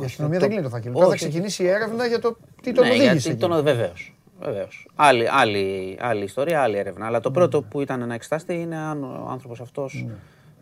Η 0.00 0.04
αστυνομία 0.04 0.34
το- 0.38 0.40
δεν 0.40 0.48
κλείνει 0.50 0.64
το 0.68 0.74
φάκελο. 0.74 0.94
όχι, 0.94 1.02
Θα 1.04 1.08
όχι. 1.10 1.16
ξεκινήσει 1.16 1.62
η 1.62 1.66
έρευνα 1.68 2.06
για 2.06 2.18
το 2.20 2.36
τι 2.62 2.72
τον 2.72 2.84
ναι, 2.84 2.90
οδήγησε. 2.90 3.12
γιατί 3.12 3.28
εκεί. 3.30 3.38
τον 3.38 3.62
βεβαίως. 3.62 4.14
Βεβαίως. 4.40 4.88
Άλλη, 4.94 5.28
άλλη, 5.30 5.96
άλλη 6.00 6.24
ιστορία, 6.24 6.62
άλλη 6.62 6.76
έρευνα. 6.78 7.06
Αλλά 7.06 7.20
το 7.20 7.28
Ναι, 7.28 7.34
πρώτο 7.34 7.62
που 7.62 7.80
ήταν 7.80 8.06
να 8.08 8.14
εξετάσετε 8.14 8.54
είναι 8.54 8.76
αν 8.76 9.04
ο 9.04 9.26
άνθρωπος 9.30 9.60
αυτός 9.60 10.06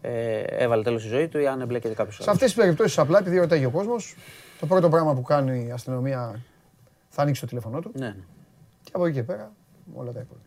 ε, 0.00 0.40
έβαλε 0.40 0.82
τέλος 0.82 1.00
στη 1.00 1.10
ζωή 1.10 1.28
του 1.28 1.38
ή 1.38 1.46
αν 1.46 1.60
εμπλέκεται 1.60 1.94
κάποιος 1.94 2.14
Σε 2.14 2.22
άλλος. 2.22 2.34
αυτές 2.34 2.52
τις 2.54 2.62
περιπτώσεις, 2.62 2.98
απλά 2.98 3.18
επειδή 3.18 3.38
ρωτάει 3.38 3.64
ο 3.64 3.70
κόσμος, 3.70 4.16
το 4.60 4.66
πρώτο 4.66 4.88
πράγμα 4.88 5.14
που 5.14 5.22
κάνει 5.22 5.66
η 5.66 5.70
αστυνομία 5.70 6.40
θα 7.08 7.22
ανοίξει 7.22 7.40
το 7.40 7.46
τηλέφωνό 7.46 7.80
του 7.80 7.90
Ναι, 7.94 8.06
ναι. 8.06 8.14
και 8.82 8.90
από 8.94 9.06
εκεί 9.06 9.14
και 9.14 9.22
πέρα 9.22 9.52
όλα 9.94 10.12
τα 10.12 10.20
υπόλοιπα. 10.20 10.46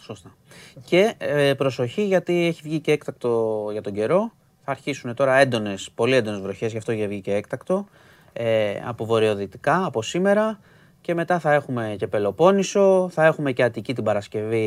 Σωστά. 0.00 0.36
Και 0.84 1.14
ε, 1.18 1.54
προσοχή 1.54 2.06
γιατί 2.06 2.46
έχει 2.46 2.60
βγει 2.62 2.80
και 2.80 2.92
έκτακτο 2.92 3.68
για 3.72 3.80
τον 3.82 3.92
καιρό. 3.92 4.32
Θα 4.64 4.70
αρχίσουν 4.70 5.14
τώρα 5.14 5.34
έντονες, 5.36 5.90
πολύ 5.94 6.14
έντονες 6.14 6.40
βροχές, 6.40 6.70
γι' 6.72 6.78
αυτό 6.78 6.92
έχει 6.92 7.06
βγει 7.08 7.20
και 7.20 7.34
έκτακτο. 7.34 7.86
Ε, 8.32 8.80
από 8.84 9.04
βορειοδυτικά, 9.04 9.84
από 9.84 10.02
σήμερα. 10.02 10.58
Και 11.06 11.14
μετά 11.14 11.38
θα 11.38 11.52
έχουμε 11.52 11.94
και 11.98 12.06
Πελοπόννησο, 12.06 13.08
θα 13.12 13.24
έχουμε 13.24 13.52
και 13.52 13.62
Αττική 13.62 13.94
την 13.94 14.04
Παρασκευή, 14.04 14.66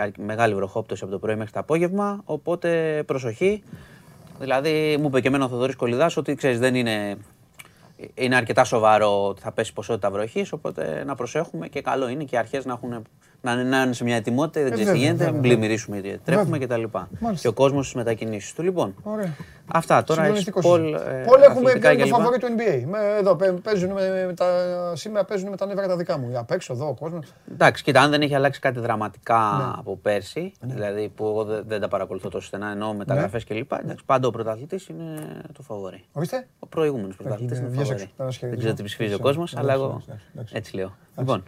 α- 0.00 0.24
μεγάλη 0.24 0.54
βροχόπτωση 0.54 1.02
από 1.04 1.12
το 1.12 1.18
πρωί 1.18 1.36
μέχρι 1.36 1.52
το 1.52 1.58
απόγευμα. 1.58 2.22
Οπότε 2.24 3.02
προσοχή. 3.06 3.62
Δηλαδή, 4.38 4.96
μου 5.00 5.06
είπε 5.06 5.20
και 5.20 5.28
εμένα 5.28 5.44
ο 5.44 5.48
Θοδωρής 5.48 5.76
Κολυδάς 5.76 6.16
ότι 6.16 6.34
ξέρεις, 6.34 6.58
δεν 6.58 6.74
είναι, 6.74 7.16
είναι 8.14 8.36
αρκετά 8.36 8.64
σοβαρό 8.64 9.26
ότι 9.28 9.40
θα 9.40 9.52
πέσει 9.52 9.72
ποσότητα 9.72 10.10
βροχής, 10.10 10.52
οπότε 10.52 11.04
να 11.04 11.14
προσέχουμε 11.14 11.68
και 11.68 11.80
καλό 11.80 12.08
είναι 12.08 12.24
και 12.24 12.34
οι 12.34 12.38
αρχές 12.38 12.64
να 12.64 12.72
έχουν 12.72 13.02
να, 13.42 13.52
είναι- 13.52 13.62
να 13.62 13.82
είναι 13.82 13.92
σε 13.92 14.04
μια 14.04 14.16
ετοιμότητα, 14.16 14.60
δεν 14.60 14.72
ξέρει 14.72 14.84
τι 14.84 14.90
βέβαια, 14.90 15.00
γίνεται, 15.06 15.24
βέβαια, 15.24 15.32
μην 15.40 15.42
πλημμυρίσουμε 15.50 15.98
γιατί 15.98 16.18
τρέχουμε 16.24 16.58
κτλ. 16.58 16.82
Μάλιστα. 16.92 17.34
Και 17.40 17.48
ο 17.48 17.52
κόσμος 17.52 17.84
στις 17.84 17.96
μετακινήσεις 17.96 18.52
του. 18.54 18.62
Λοιπόν, 18.62 18.94
Ωραία. 19.02 19.34
αυτά 19.66 20.04
τώρα 20.04 20.24
έχεις 20.24 20.42
Συγκλονιστικός 20.42 20.64
Πολ. 20.64 20.94
είσαι. 20.94 21.20
ε, 21.20 21.24
Πολ 21.26 21.40
έχουμε 21.42 21.68
αθλητικά 21.70 21.78
πιάνει 21.94 21.98
το 21.98 22.04
κλπ. 22.06 22.14
φαβορί 22.14 22.38
του 22.38 22.46
NBA. 22.56 22.84
Με, 22.90 22.98
εδώ 23.18 23.36
παι- 23.36 23.60
παίζουν 23.60 23.90
με, 23.92 24.24
με 24.26 24.34
τα, 24.34 24.46
σήμερα 24.96 25.24
παίζουν 25.24 25.48
με 25.50 25.56
τα 25.56 25.66
νεύρα 25.66 25.86
τα 25.86 25.96
δικά 25.96 26.18
μου. 26.18 26.38
Απ' 26.38 26.50
έξω 26.50 26.72
εδώ 26.72 26.88
ο 26.88 26.94
κόσμος. 26.94 27.32
Εντάξει, 27.52 27.82
κοίτα, 27.82 28.00
αν 28.00 28.10
δεν 28.10 28.20
έχει 28.22 28.34
αλλάξει 28.34 28.60
κάτι 28.60 28.80
δραματικά 28.80 29.54
Ναι. 29.58 29.72
από 29.78 29.96
πέρσι, 29.96 30.52
δηλαδή 30.60 31.08
που 31.08 31.24
εγώ 31.26 31.44
δεν, 31.44 31.62
δεν 31.66 31.80
τα 31.80 31.88
παρακολουθώ 31.88 32.28
τόσο 32.28 32.46
στενά, 32.46 32.70
εννοώ 32.70 32.94
μεταγραφές 32.94 33.44
κλπ. 33.44 33.72
Εντάξει, 33.72 34.04
πάντα 34.06 34.28
ο 34.28 34.30
πρωταθλητής 34.30 34.88
είναι 34.88 35.14
το 35.52 35.62
φαβορή. 35.62 36.04
Ορίστε. 36.12 36.46
Ο 36.58 36.66
προηγούμενος 36.66 37.16
πρωταθλητής 37.16 37.58
είναι 37.58 37.68
βγες 37.68 37.78
φαβορή. 37.88 38.02
έξω, 38.02 38.14
να 38.16 38.24
σε 38.24 38.28
Δεν 38.30 38.38
χαιρετήσω. 38.38 38.58
ξέρω 38.60 38.74
τι 38.74 38.82
ψηφίζει 38.82 39.12
ο 39.12 39.14
Εντάξει, 39.14 39.26
κόσμο, 39.36 39.44
εντάξει, 39.52 39.72
αλλά 39.72 39.72
εγώ 39.84 40.00
εντάξει, 40.04 40.24
εντάξει. 40.34 40.54
έτσι 40.56 40.74
λέω. 40.76 40.92
Λοιπόν, 41.18 41.42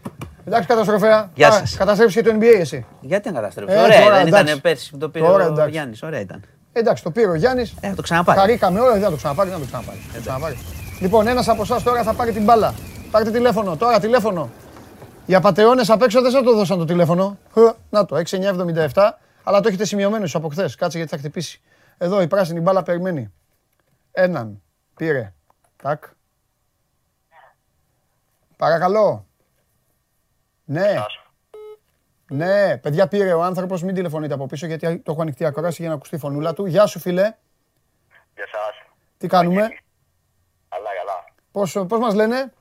Εντάξει, 0.45 0.69
καταστροφέα. 0.69 1.31
Γεια 1.35 1.49
Α, 1.49 1.53
σας. 1.53 1.77
Καταστρέψει 1.77 2.23
και 2.23 2.29
το 2.31 2.37
NBA 2.41 2.55
εσύ. 2.61 2.87
γιατί 3.01 3.29
να 3.29 3.35
καταστρέψει. 3.35 3.75
Ε, 3.75 3.81
Ωραία, 3.83 4.03
τώρα, 4.03 4.17
δεν 4.17 4.27
εντάξει. 4.27 4.45
ήταν 4.45 4.61
πέρσι 4.61 4.91
που 4.91 4.99
το 4.99 5.09
πήρε 5.09 5.25
Τώρα, 5.25 5.45
ο 5.45 5.53
εντάξει. 5.53 5.71
Γιάννης. 5.71 6.03
Ωραία 6.03 6.21
ήταν. 6.21 6.43
Εντάξει, 6.73 7.03
το 7.03 7.11
πήρε 7.11 7.29
ο 7.31 7.35
Γιάννης. 7.35 7.75
Ε, 7.81 7.89
θα 7.89 7.95
το 7.95 8.03
ξαναπάρει. 8.03 8.39
Χαρήκαμε 8.39 8.81
όλα, 8.81 8.93
δεν 8.93 9.03
θα 9.03 9.11
το 9.11 9.17
ξαναπάρει, 9.17 9.49
δεν 9.51 9.59
θα 9.59 9.65
το 9.65 9.71
ξαναπάρει. 9.71 9.99
Θα 9.99 10.15
το 10.15 10.21
ξαναπάρει. 10.21 10.59
Λοιπόν, 11.01 11.27
ένας 11.27 11.49
από 11.49 11.63
εσάς 11.63 11.83
τώρα 11.83 12.03
θα 12.03 12.15
πάρει 12.15 12.33
την 12.33 12.45
μπάλα. 12.45 12.75
Πάρτε 13.11 13.31
τηλέφωνο, 13.31 13.77
τώρα 13.77 14.01
τηλέφωνο. 14.01 14.51
Οι 15.27 15.35
απαταιώνες 15.35 15.91
απ' 15.91 16.03
έξω 16.03 16.21
δεν 16.23 16.31
σα 16.31 16.43
το 16.43 16.55
δώσαν 16.55 16.79
το 16.79 16.85
τηλέφωνο. 16.85 17.39
Χ, 17.53 17.57
Να 17.91 18.05
το, 18.05 18.17
6977, 18.17 19.19
αλλά 19.43 19.61
το 19.61 19.69
έχετε 19.69 19.85
σημειωμένο 19.85 20.29
από 20.33 20.49
χθες. 20.49 20.75
Κάτσε 20.75 20.97
γιατί 20.97 21.13
θα 21.13 21.19
χτυπήσει. 21.19 21.61
Εδώ 21.99 22.21
η 22.23 22.27
πράσινη 22.27 22.61
μπάλα 22.61 22.83
περιμένει. 22.83 23.33
Έναν. 24.13 24.63
Πήρε. 24.95 25.33
Τάκ. 25.83 26.05
Παρακαλώ. 28.57 29.27
Ναι. 30.73 31.05
Ναι, 32.31 32.79
παιδιά 32.79 33.09
πήρε 33.09 33.33
ο 33.33 33.43
άνθρωπος, 33.43 33.83
μην 33.83 33.95
τηλεφωνείτε 33.95 34.35
από 34.35 34.47
πίσω 34.47 34.67
γιατί 34.67 34.99
το 34.99 35.13
έχω 35.13 35.23
ανοιχτή 35.23 35.45
ακρόαση 35.45 35.77
για 35.81 35.89
να 35.91 35.95
ακουστεί 35.95 36.15
η 36.15 36.19
φωνούλα 36.19 36.55
του. 36.55 36.67
Γεια 36.67 36.87
σου, 36.87 36.99
φιλέ. 36.99 37.23
Γεια 38.35 38.47
σας. 38.53 38.83
Τι 39.19 39.27
κάνουμε, 39.27 39.61
Καλά, 40.69 40.89
καλά. 40.99 41.25
πώς, 41.53 41.73
πώς 41.89 41.99
μας 41.99 42.15
λένε, 42.15 42.53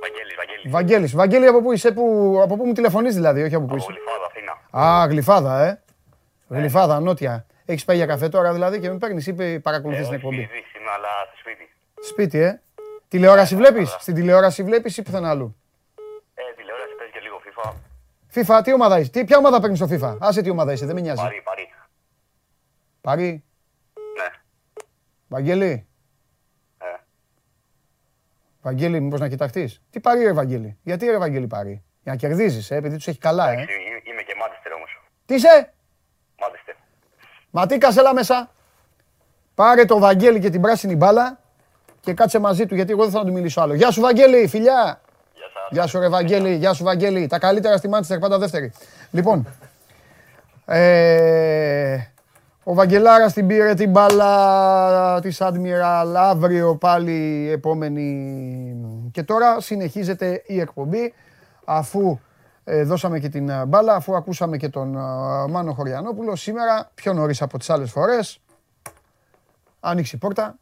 Βαγγέλης, 0.00 0.34
Βαγγέλης. 0.36 0.70
Βαγγέλης. 0.72 1.14
Βαγγέλη, 1.14 1.46
από 1.46 1.62
πού 1.62 1.72
είσαι, 1.72 1.92
που, 1.92 2.38
από 2.42 2.56
πού 2.56 2.66
μου 2.66 2.72
τηλεφωνείς 2.72 3.14
δηλαδή, 3.14 3.42
όχι 3.42 3.54
από 3.54 3.64
πού 3.66 3.74
Από 3.74 3.82
είσαι. 3.82 3.92
Γλυφάδα, 3.92 4.24
Αθήνα. 4.26 4.86
Α, 4.86 5.06
γλυφάδα, 5.06 5.60
ε. 5.64 5.82
Γλυφάδα, 6.48 7.00
νότια. 7.00 7.46
Έχεις 7.64 7.84
πάει 7.84 7.96
για 7.96 8.06
καφέ 8.06 8.28
τώρα 8.28 8.52
δηλαδή 8.52 8.80
και 8.80 8.90
με 8.90 8.98
παίρνεις 8.98 9.26
ή 9.26 9.34
Ε, 9.38 9.58
παρακολουθείς 9.58 10.06
την 10.06 10.14
όχι, 10.14 10.24
εκπομπή; 10.26 10.36
ήδη, 10.36 10.64
είμαι, 10.78 10.90
αλλά 10.96 11.08
στο 11.26 11.36
σπίτι. 11.38 11.70
Σπίτι, 12.00 12.38
ε. 12.38 12.60
Τηλεόραση 13.08 13.56
βλέπεις, 13.56 13.96
στην 13.98 14.14
τηλεόραση 14.14 14.62
βλέπεις 14.62 14.96
ή 14.96 15.02
πουθενά 15.02 15.30
αλλού; 15.30 15.56
Ε, 16.34 16.42
τηλεόραση 16.56 16.94
παίζει 16.98 17.12
και 17.12 17.20
λίγο 17.20 17.40
FIFA. 17.44 17.72
FIFA, 18.34 18.60
τι 18.64 18.72
ομάδα 18.72 18.98
είσαι, 18.98 19.10
τι, 19.10 19.24
ποια 19.24 19.38
ομάδα 19.38 19.60
παίρνεις 19.60 19.78
στο 19.78 19.88
FIFA; 19.90 20.16
Άσε 20.20 20.42
τι 20.42 20.50
ομάδα 20.50 20.72
είσαι, 20.72 20.86
δεν 20.86 20.94
με 20.94 21.00
νοιάζει. 21.00 21.22
Παρή, 21.22 21.42
παρή. 21.44 21.68
Πάρει, 23.00 23.44
Ναι. 24.16 24.28
Βαγγέλη; 25.28 25.86
Ε. 26.78 26.84
Βαγγέλη, 28.62 29.00
μήπως 29.00 29.20
να 29.20 29.28
κοιταχτείς; 29.28 29.82
Τι 29.90 30.00
πάρει 30.00 30.22
ρε 30.24 30.32
Βαγγέλη, 30.32 30.78
γιατί 30.82 31.06
ρε 31.06 31.18
Βαγγέλη 31.18 31.46
πάρει. 31.46 31.82
Για 32.02 32.12
να 32.12 32.18
κερδίζεις, 32.18 32.70
ε, 32.70 32.74
επειδή 32.76 32.96
τους 32.96 33.06
έχει 33.08 33.18
καλά, 33.18 33.48
ε. 33.48 33.52
Εντάξει, 33.52 33.72
είμαι- 33.74 34.02
Είμαι 34.12 34.22
και 34.22 34.34
Μάντσεστερ 34.38 34.72
όμως. 34.72 35.00
Τι 35.26 35.34
είσαι, 35.34 35.72
Μάντσεστερ. 36.40 36.74
Ματίκα, 37.50 37.88
έλα 37.98 38.14
μέσα. 38.14 38.50
Πάρε 39.54 39.84
το 39.84 39.98
Βαγγέλη 39.98 40.38
και 40.40 40.50
την 40.50 40.60
πράσινη 40.60 40.96
μπάλα 40.96 41.40
και 42.00 42.14
κάτσε 42.14 42.38
μαζί 42.38 42.66
του 42.66 42.74
γιατί 42.74 42.92
εγώ 42.92 43.02
δεν 43.02 43.10
θα 43.12 43.24
του 43.24 43.32
μιλήσω 43.32 43.60
άλλο. 43.60 43.74
Γεια 43.74 43.90
σου 43.90 44.00
Βαγγέλη, 44.00 44.46
φιλιά. 44.48 45.00
Γεια 45.74 45.82
σας. 45.82 45.90
Γεια 45.92 45.98
σου 45.98 45.98
ρε 45.98 46.08
Βαγγέλη, 46.08 46.54
γεια 46.54 46.72
σου 46.72 46.84
Βαγγέλη. 46.84 47.26
Τα 47.26 47.38
καλύτερα 47.38 47.76
στη 47.76 47.88
Μάντσεστερ, 47.88 48.18
πάντα 48.18 48.38
δεύτερη. 48.38 48.72
Λοιπόν, 49.10 49.46
ε, 50.64 51.98
ο 52.62 52.74
Βαγγελάρας 52.74 53.32
την 53.32 53.46
πήρε 53.46 53.74
την 53.74 53.90
μπάλα 53.90 55.20
της 55.20 55.38
Admiral, 55.40 56.14
αύριο 56.16 56.76
πάλι 56.76 57.48
επόμενη. 57.52 59.10
Και 59.12 59.22
τώρα 59.22 59.60
συνεχίζεται 59.60 60.42
η 60.46 60.60
εκπομπή 60.60 61.14
αφού 61.64 62.18
ε, 62.64 62.82
δώσαμε 62.82 63.18
και 63.18 63.28
την 63.28 63.48
ε, 63.48 63.64
μπάλα, 63.64 63.94
αφού 63.94 64.16
ακούσαμε 64.16 64.56
και 64.56 64.68
τον 64.68 64.96
ε, 64.96 65.00
Μάνο 65.48 65.72
Χωριανόπουλο. 65.72 66.36
Σήμερα, 66.36 66.90
πιο 66.94 67.12
νωρίς 67.12 67.42
από 67.42 67.58
τις 67.58 67.70
άλλες 67.70 67.90
φορές, 67.90 68.40
άνοιξε 69.80 70.16
η 70.16 70.18
πόρτα. 70.18 70.58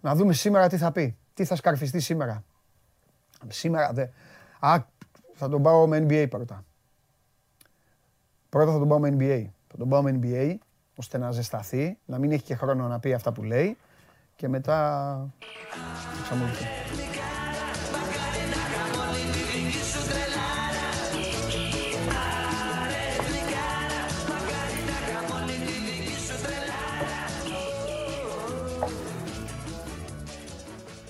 Να 0.00 0.14
δούμε 0.14 0.32
σήμερα 0.32 0.68
τι 0.68 0.76
θα 0.76 0.92
πει, 0.92 1.16
τι 1.34 1.44
θα 1.44 1.56
σκαρφιστεί 1.56 2.00
σήμερα. 2.00 2.44
Σήμερα 3.48 3.92
δε. 3.92 4.06
Α, 4.58 4.76
θα 5.34 5.48
τον 5.48 5.62
πάω 5.62 5.86
με 5.86 6.06
NBA 6.08 6.26
πρώτα. 6.30 6.64
Πρώτα 8.48 8.72
θα 8.72 8.78
τον 8.78 8.88
πάω 8.88 8.98
με 8.98 9.16
NBA. 9.18 9.44
Θα 9.68 9.76
τον 9.76 9.88
πάω 9.88 10.02
με 10.02 10.20
NBA, 10.22 10.54
ώστε 10.96 11.18
να 11.18 11.30
ζεσταθεί, 11.30 11.98
να 12.04 12.18
μην 12.18 12.32
έχει 12.32 12.42
και 12.42 12.54
χρόνο 12.54 12.88
να 12.88 12.98
πει 12.98 13.12
αυτά 13.12 13.32
που 13.32 13.42
λέει 13.42 13.76
και 14.36 14.48
μετά 14.48 14.76
θα 16.16 16.22
ξαμολυθεί. 16.22 16.64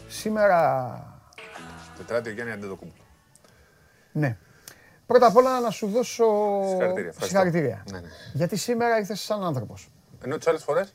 Σήμερα 0.09 1.14
Τετράτη 1.97 2.29
ο 2.29 2.33
Γιάννη 2.33 2.53
Αντετοκούμπου. 2.53 2.93
Ναι. 4.13 4.37
Πρώτα 5.07 5.27
απ' 5.27 5.37
όλα 5.37 5.61
να 5.61 5.71
σου 5.71 5.87
δώσω 5.87 6.25
Συγχαρητήρια, 6.69 7.09
ευχαριστώ. 7.09 7.25
συγχαρητήρια. 7.25 7.85
Ναι, 7.91 8.01
ναι. 8.01 8.09
Γιατί 8.33 8.57
σήμερα 8.57 8.99
ήρθες 8.99 9.21
σαν 9.21 9.45
άνθρωπος. 9.45 9.89
Ενώ 10.23 10.39
τι 10.39 10.51
άλλες 10.51 10.63
φορές; 10.63 10.95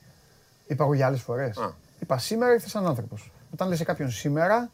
Είπα 0.68 0.84
εγώ 0.84 0.94
για 0.94 1.06
άλλες 1.06 1.22
φορές. 1.22 1.58
Α. 1.58 1.74
Είπα 2.00 2.18
σήμερα 2.18 2.54
ήρθες 2.54 2.72
σαν 2.72 2.88
άνθρωπος. 2.88 3.32
Όταν 3.54 3.68
λες 3.68 3.78
σε 3.78 3.84
κάποιον 3.84 4.12
σήμερα, 4.12 4.72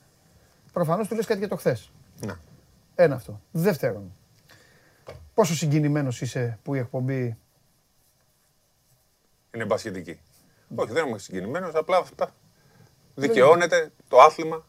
προφανώς 0.73 1.07
του 1.07 1.15
λες 1.15 1.25
κάτι 1.25 1.39
για 1.39 1.47
το 1.47 1.55
χθες. 1.55 1.91
Ναι. 2.25 2.33
Ένα 2.95 3.15
αυτό. 3.15 3.41
Δεύτερον, 3.51 4.11
πόσο 5.33 5.55
συγκινημένος 5.55 6.21
είσαι 6.21 6.59
που 6.63 6.75
η 6.75 6.79
εκπομπή... 6.79 7.37
Είναι 9.51 9.65
μπασχετική. 9.65 10.19
Όχι, 10.75 10.91
δεν 10.91 11.07
είμαι 11.07 11.17
συγκινημένος. 11.17 11.75
Απλά 11.75 11.97
αυτά. 11.97 12.33
Δικαιώνεται 13.15 13.91
το 14.07 14.19
άθλημα 14.19 14.65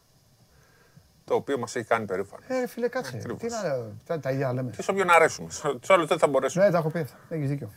το 1.27 1.33
οποίο 1.35 1.57
μας 1.57 1.75
έχει 1.75 1.85
κάνει 1.87 2.05
περήφανος. 2.05 2.45
Ε, 2.47 2.59
ρε 2.59 2.67
φίλε, 2.67 2.87
κάτσε. 2.87 3.11
Ακριβώς. 3.15 3.41
Τι 3.41 3.47
να, 3.49 3.59
τα, 4.05 4.19
τα 4.19 4.31
ίδια 4.31 4.53
λέμε. 4.53 4.71
Και 4.75 4.81
σε 4.81 4.91
όποιον 4.91 5.09
αρέσουμε. 5.09 5.47
Του 5.81 5.93
άλλους 5.93 6.07
δεν 6.07 6.17
θα 6.19 6.27
μπορέσουμε. 6.27 6.65
Ναι, 6.65 6.71
τα 6.71 6.77
έχω 6.77 6.89
πει 6.89 6.99
αυτά. 6.99 7.17
Έχεις 7.29 7.49
δίκιο. 7.49 7.69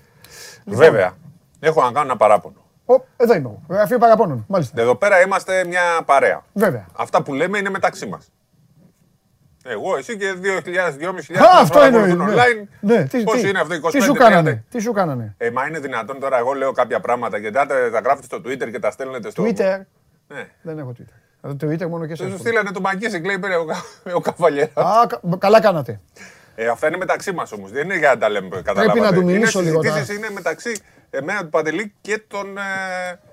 Βέβαια, 0.64 1.12
έχω 1.60 1.81
να 1.82 1.86
κάνω 1.93 2.01
ένα 2.01 2.16
παράπονο. 2.16 2.64
Ω, 2.85 2.94
εδώ 3.16 3.35
είμαι 3.35 3.48
εγώ. 3.48 3.62
Γραφείο 3.68 3.98
παραπώνων. 3.98 4.44
Μάλιστα. 4.48 4.81
Εδώ 4.81 4.94
πέρα 4.97 5.20
είμαστε 5.20 5.64
μια 5.66 5.82
παρέα. 6.05 6.44
Βέβαια. 6.52 6.86
Αυτά 6.97 7.22
που 7.22 7.35
λέμε 7.35 7.59
είναι 7.59 7.70
μεταξύ 7.70 8.06
μας. 8.06 8.32
Εγώ, 9.64 9.97
εσύ 9.97 10.16
και 10.16 10.35
2.000-2.500 10.43 11.36
Α, 11.36 11.60
αυτό 11.60 11.81
εννοείς. 11.81 12.14
ναι. 12.14 12.24
online. 12.28 12.66
Ναι, 12.81 13.05
τι, 13.05 13.22
Πώς 13.22 13.40
τι, 13.40 13.48
είναι 13.48 13.60
αυτό, 13.60 13.74
25 13.74 13.90
τι 13.90 14.01
σου 14.01 14.12
30? 14.12 14.16
κάνανε. 14.16 14.64
Τι 14.70 14.81
σου 14.81 14.93
κάνανε; 14.93 15.35
Ε, 15.39 15.51
μα 15.51 15.66
είναι 15.66 15.78
δυνατόν 15.78 16.20
τώρα 16.20 16.39
εγώ 16.39 16.52
λέω 16.52 16.72
κάποια 16.72 17.01
πράγματα 17.01 17.40
και 17.40 17.51
τα, 17.51 17.66
τα 17.66 17.74
γράφετε 17.89 18.22
στο 18.22 18.36
Twitter 18.36 18.70
και 18.70 18.78
τα 18.78 18.90
στέλνετε 18.90 19.31
στο. 19.31 19.43
Twitter. 19.44 19.81
Ναι. 20.28 20.48
Δεν 20.62 20.78
έχω 20.78 20.93
Twitter. 20.98 21.14
Το 21.40 21.56
Twitter 21.60 21.86
μόνο 21.88 22.06
και 22.06 22.14
Σου 22.14 22.30
σε 22.30 22.38
στείλανε 22.38 22.70
το 22.70 22.80
Μακίσικ, 22.80 23.24
λέει 23.26 23.38
πήρε 23.38 23.56
ο, 23.56 23.64
Κα- 23.64 23.84
ο 24.18 24.20
Καβαλιέρας. 24.20 24.72
Α, 24.74 25.06
κα- 25.06 25.20
καλά 25.38 25.60
κάνατε. 25.60 26.00
Ε, 26.54 26.68
αυτά 26.68 26.86
είναι 26.88 26.96
μεταξύ 26.96 27.32
μας 27.32 27.52
όμως. 27.52 27.70
Δεν 27.70 27.84
είναι 27.84 27.98
για 27.98 28.08
να 28.08 28.18
τα 28.18 28.28
λέμε. 28.28 28.48
Καταλάβατε. 28.62 29.00
να 29.00 29.12
του 29.12 29.24
μιλήσω 29.24 29.60
είναι 29.60 29.68
λίγο 29.70 29.82
συζητήσεις, 29.82 30.06
τώρα. 30.08 30.18
είναι 30.26 30.34
μεταξύ 30.34 30.72
εμένα 31.10 31.40
του 31.40 31.48
Παντελή 31.48 31.92
και 32.00 32.22
των 32.28 32.56
ε, 32.58 32.60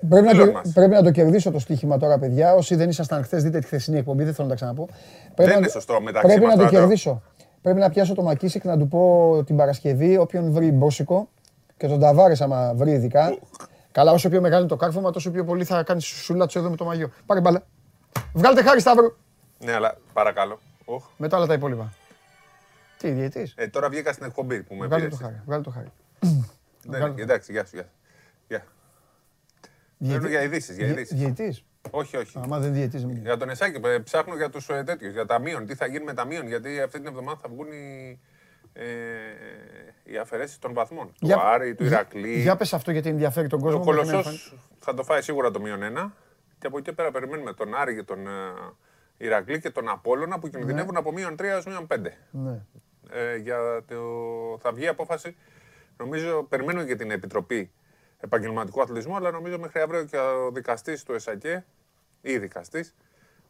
Πρέπει 0.08 0.24
να, 0.24 0.30
φίλων 0.30 0.46
το, 0.46 0.52
μας. 0.52 0.72
πρέπει 0.72 0.90
να 0.90 1.02
το 1.02 1.10
κερδίσω 1.10 1.50
το 1.50 1.58
στοίχημα 1.58 1.98
τώρα, 1.98 2.18
παιδιά. 2.18 2.54
Όσοι 2.54 2.74
δεν 2.74 2.88
ήσασταν 2.88 3.22
χθες, 3.24 3.42
δείτε 3.42 3.58
τη 3.58 3.66
χθεσινή 3.66 3.98
εκπομπή, 3.98 4.24
δεν 4.24 4.34
θέλω 4.34 4.46
να 4.48 4.52
τα 4.54 4.58
ξαναπώ. 4.60 4.88
Πρέπει 5.34 5.50
είναι 5.50 5.60
να, 5.60 5.68
σωστό 5.68 6.00
μεταξύ 6.00 6.26
Πρέπει 6.28 6.44
μας 6.46 6.50
να 6.56 6.56
το 6.56 6.64
τώρα 6.68 6.70
το- 6.70 6.78
κερδίσω. 6.80 7.22
Πρέπει 7.62 7.78
να 7.78 7.90
πιάσω 7.90 8.14
το 8.14 8.22
Μακίσικ 8.22 8.64
να 8.64 8.78
του 8.78 8.88
πω 8.88 9.42
την 9.46 9.56
Παρασκευή, 9.56 10.16
όποιον 10.16 10.52
βρει 10.52 10.72
μπόσικο 10.72 11.28
και 11.76 11.86
τον 11.86 12.00
Ταβάρες, 12.00 12.40
άμα 12.40 12.72
βρει 12.74 12.90
ειδικά. 12.90 13.38
Καλά, 13.92 14.12
όσο 14.12 14.28
πιο 14.28 14.40
μεγάλο 14.40 14.60
είναι 14.60 14.68
το 14.68 14.76
κάρφωμα, 14.76 15.10
τόσο 15.10 15.30
πιο 15.30 15.44
πολύ 15.44 15.64
θα 15.64 15.82
κάνει 15.82 16.00
σουλάτσο 16.02 16.58
εδώ 16.58 16.70
με 16.70 16.76
το 16.76 16.84
μαγιό. 16.84 17.10
Πάρε 17.26 17.40
μπάλα. 17.40 17.62
Βγάλτε 18.32 18.62
χάρη 18.62 18.80
Σταύρο. 18.80 19.16
Ναι, 19.58 19.72
αλλά 19.72 19.96
παρακαλώ. 20.12 20.60
Οχ. 20.84 21.04
Μετά 21.16 21.36
όλα 21.36 21.46
τα 21.46 21.54
υπόλοιπα. 21.54 21.92
Τι, 22.98 23.10
διαιτής; 23.10 23.54
Ε, 23.56 23.68
τώρα 23.68 23.88
βγήκα 23.88 24.12
στην 24.12 24.26
εκπομπή 24.26 24.62
που 24.62 24.74
με 24.74 24.86
Βγάλε 24.86 25.02
πήρες. 25.04 25.18
το 25.18 25.24
χάρη. 25.24 25.40
Βγάλε 25.46 25.62
το 25.62 25.70
χάρη. 25.70 25.92
Ναι, 26.82 27.22
εντάξει, 27.22 27.52
γεια 27.52 27.64
σου. 27.64 27.76
Γεια. 27.76 27.88
γεια. 29.98 30.12
Παίρνω 30.12 30.28
για 30.28 30.42
ειδήσεις. 30.42 30.76
Για 30.76 30.86
ειδήσεις. 30.86 31.18
Διαιτής; 31.18 31.64
όχι, 31.90 32.16
όχι. 32.16 32.38
Άμα 32.42 32.58
δεν 32.58 32.72
διαιτής, 32.72 33.04
μην 33.04 33.16
Για 33.16 33.36
τον 33.36 33.48
Εσάκη, 33.50 33.80
ε, 33.84 33.98
ψάχνω 33.98 34.36
για 34.36 34.50
τους 34.50 34.66
τέτοιους, 34.66 35.12
για 35.12 35.26
τα 35.26 35.38
μείον. 35.38 35.66
Τι 35.66 35.74
θα 35.74 35.86
γίνει 35.86 36.04
με 36.04 36.14
τα 36.14 36.24
μείον, 36.24 36.46
γιατί 36.46 36.80
αυτή 36.80 36.98
την 36.98 37.06
εβδομάδα 37.08 37.38
θα 37.42 37.48
βγουν 37.48 37.66
οι, 37.72 38.20
ε, 38.72 38.84
οι 40.04 40.16
αφαιρέσεις 40.18 40.58
των 40.58 40.72
βαθμών. 40.72 41.12
Για- 41.20 41.36
Του 41.36 41.42
Άρη, 41.42 41.74
του 41.74 41.82
για- 41.84 41.92
Ηρακλή. 41.92 42.40
Για 42.40 42.56
πες 42.56 42.72
αυτό 42.72 42.90
γιατί 42.90 43.08
ενδιαφέρει 43.08 43.48
τον 43.48 43.60
κόσμο. 43.60 43.80
Ο 43.80 43.84
μέχρι 43.84 43.96
να 43.96 44.02
Κολοσσός 44.12 44.32
εμφανι- 44.32 44.62
θα 44.78 44.94
το 44.94 45.02
φάει 45.04 45.22
σίγουρα 45.22 45.50
το 45.50 45.60
μείον 45.60 45.82
ένα. 45.82 46.12
Και 46.58 46.66
από 46.66 46.78
εκεί 46.78 46.92
πέρα 46.92 47.10
περιμένουμε 47.10 47.52
τον 47.52 47.74
Άρη 47.74 47.94
και 47.94 48.02
τον 48.02 48.26
ε, 48.26 48.30
Ηρακλή 49.16 49.60
και 49.60 49.70
τον 49.70 49.88
Απόλλωνα 49.88 50.38
που 50.38 50.48
κινδυνεύουν 50.48 50.96
από 50.96 51.12
μείον 51.12 51.34
3 51.34 51.40
έως 51.40 51.66
μείον 51.66 51.86
5. 51.90 51.98
Ναι. 52.30 52.60
ε, 53.10 53.36
για 53.36 53.84
το... 53.86 53.96
θα 54.60 54.72
βγει 54.72 54.86
απόφαση. 54.88 55.36
Νομίζω, 55.96 56.42
περιμένω 56.42 56.84
και 56.84 56.96
την 56.96 57.10
Επιτροπή 57.10 57.70
Επαγγελματικού 58.20 58.82
Αθλητισμού, 58.82 59.16
αλλά 59.16 59.30
νομίζω 59.30 59.58
μέχρι 59.58 59.80
αύριο 59.80 60.04
και 60.04 60.16
ο 60.18 60.50
δικαστής 60.50 61.02
του 61.02 61.12
ΕΣΑΚΕ, 61.12 61.64
ή 62.20 62.38
δικαστής, 62.38 62.94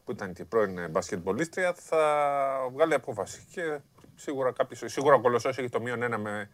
που 0.05 0.13
ήταν 0.13 0.33
και 0.33 0.45
πρώην 0.45 0.79
ε, 0.79 0.89
μπασκετμπολίστρια, 0.89 1.75
θα 1.75 2.01
βγάλει 2.73 2.95
απόφαση. 2.95 3.47
Και 3.51 3.79
σίγουρα, 4.15 4.53
κάποιος, 4.53 4.93
σίγουρα 4.93 5.15
ο 5.15 5.21
Κολοσσός 5.21 5.59
έχει 5.59 5.69
το 5.69 5.81
μείον 5.81 6.03
ένα 6.03 6.19
με 6.19 6.51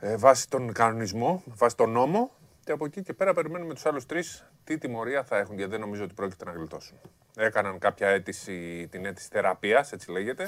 ε, 0.00 0.16
βάση 0.16 0.48
τον 0.48 0.72
κανονισμό, 0.72 1.42
βάση 1.46 1.76
τον 1.76 1.90
νόμο. 1.90 2.30
Και 2.68 2.74
από 2.74 2.84
εκεί 2.84 3.02
και 3.02 3.12
πέρα 3.12 3.34
περιμένουμε 3.34 3.74
τους 3.74 3.86
άλλους 3.86 4.06
τρεις 4.06 4.44
τι 4.64 4.78
τιμωρία 4.78 5.24
θα 5.24 5.36
έχουν, 5.38 5.56
γιατί 5.56 5.70
δεν 5.70 5.80
νομίζω 5.80 6.04
ότι 6.04 6.14
πρόκειται 6.14 6.44
να 6.44 6.50
γλιτώσουν. 6.52 6.98
Έκαναν 7.36 7.78
κάποια 7.78 8.08
αίτηση, 8.08 8.88
την 8.90 9.04
αίτηση 9.04 9.28
θεραπείας, 9.32 9.92
έτσι 9.92 10.10
λέγεται. 10.10 10.46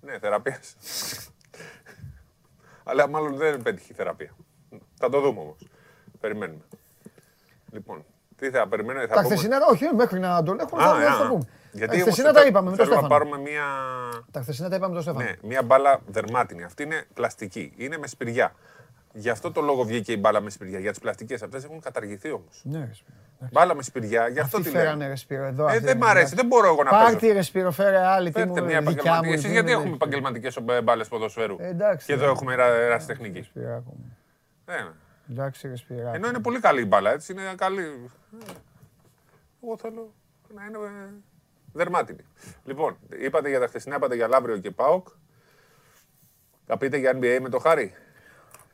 ναι, 0.00 0.18
θεραπείας. 0.18 0.76
Αλλά 2.84 3.08
μάλλον 3.08 3.36
δεν 3.36 3.62
πέτυχε 3.62 3.92
η 3.92 3.94
θεραπεία. 3.94 4.34
Θα 4.94 5.08
το 5.08 5.20
δούμε 5.20 5.40
όμως. 5.40 5.68
Περιμένουμε. 6.20 6.62
Λοιπόν, 7.72 8.04
τι 8.36 8.50
θα 8.50 8.68
περιμένουμε, 8.68 9.06
θα 9.06 9.14
Τα 9.14 9.22
πούμε- 9.22 9.34
χθεσινά, 9.36 9.58
όχι, 9.70 9.84
μέχρι 9.94 10.18
να 10.18 10.42
τον 10.42 10.60
έχουμε, 10.60 10.82
Α, 10.82 10.86
θα 10.86 11.00
θα 11.00 11.10
α, 11.12 11.18
το 11.18 11.28
πούμε. 11.28 11.44
Γιατί 11.72 11.86
Τα 11.96 12.02
όμως 12.02 12.02
χθεσινά 12.14 12.28
θε- 12.32 12.36
τα 12.42 12.46
είπαμε 12.46 12.70
με 12.70 12.76
τον 12.76 12.86
θέλω 12.86 13.00
να 13.00 13.06
Στέφανο. 13.06 13.24
πάρουμε 13.24 13.50
μία, 13.50 13.64
Τα 14.30 14.40
χθεσινά 14.40 14.68
τα 14.68 14.76
είπαμε 14.76 14.94
με 14.94 15.02
τον 15.02 15.14
Στέφανο. 15.14 15.24
ναι, 15.42 15.48
μία 15.48 15.62
μπάλα 15.62 16.00
δερμάτινη. 16.06 16.62
Αυτή 16.64 16.82
είναι 16.82 17.04
πλαστική. 17.14 17.72
Είναι 17.76 17.98
με 17.98 18.06
σπηριά. 18.06 18.54
Γι' 19.12 19.28
αυτό 19.30 19.52
το 19.52 19.60
λόγο 19.60 19.84
βγήκε 19.84 20.12
η 20.12 20.16
μπάλα 20.20 20.40
με 20.40 20.50
σπηριά. 20.50 20.78
Για 20.78 20.90
τις 20.90 20.98
πλαστικές 21.00 21.42
αυτές 21.42 21.64
έχουν 21.64 21.80
καταργηθεί 21.80 22.30
όμως. 22.30 22.60
Ναι, 22.64 22.78
ρε 22.78 22.92
Σπύρο. 22.92 23.16
Μπάλα 23.52 23.74
με 23.74 23.82
σπηριά, 23.82 24.28
γι' 24.28 24.38
αυτό 24.40 24.56
Αυτή 24.56 24.70
τη 24.70 24.76
φέρανε 24.76 24.96
λέμε. 24.96 25.08
ρε 25.08 25.16
Σπύρο 25.16 25.44
εδώ. 25.44 25.64
Ε, 25.64 25.70
αυτή, 25.70 25.78
δεν 25.84 25.96
μ' 25.96 26.00
εντάξει. 26.00 26.18
αρέσει, 26.18 26.34
δεν 26.34 26.46
μπορώ 26.46 26.66
εγώ 26.66 26.82
να 26.82 26.90
Πάρτι 26.90 27.16
παίζω. 27.20 27.32
ρε 27.32 27.42
Σπύρο, 27.42 27.70
φέρε 27.70 27.98
άλλη. 28.06 28.30
Τι 28.30 28.44
μου 28.44 28.54
Φέρτε 28.54 28.68
μια 28.68 28.80
δικιά 28.80 28.92
μου. 28.92 28.98
επαγγελματική. 28.98 29.32
Εσείς 29.32 29.42
δεν 29.42 29.52
γιατί 29.52 29.70
είναι- 29.70 29.78
έχουμε 29.80 29.94
επαγγελματικές 29.94 30.58
μπάλες 30.84 31.08
ποδοσφαίρου. 31.08 31.56
Ε, 31.60 31.66
εντάξει, 31.68 32.06
Και 32.06 32.12
εδώ 32.12 32.24
ρε. 32.24 32.30
έχουμε 32.30 32.52
ερα- 32.52 32.74
ερασιτεχνική. 32.74 33.42
Σπυράκο 33.42 33.94
μου. 33.96 34.16
Ε, 34.66 34.74
Εντάξει 35.30 35.68
ρε 35.68 35.76
Σπυράκο. 35.76 36.14
Ενώ 36.14 36.28
είναι 36.28 36.38
πολύ 36.40 36.60
καλή 36.60 36.80
η 36.80 36.86
μπάλα, 36.88 37.12
έτσι. 37.12 37.32
Είναι 37.32 37.54
καλή. 37.56 37.82
Ε, 37.82 38.52
Εγώ 39.64 39.76
θέλω 39.76 40.12
να 40.54 40.64
είναι 40.64 40.76
ε, 40.78 41.10
δερμάτινη. 41.72 42.24
Λοιπόν, 42.64 42.96
είπατε 43.20 43.48
για 43.48 43.60
τα 43.60 43.66
χθεσινά, 43.66 43.96
είπατε 43.96 44.14
για 44.14 44.28
Λαύριο 44.28 44.58
και 44.58 44.70
ΠΑΟΚ. 44.70 45.08
Θα 46.66 46.76
πείτε 46.78 46.96
για 46.96 47.12
NBA 47.14 47.38
με 47.40 47.48
το 47.48 47.58
Χάρη; 47.58 47.94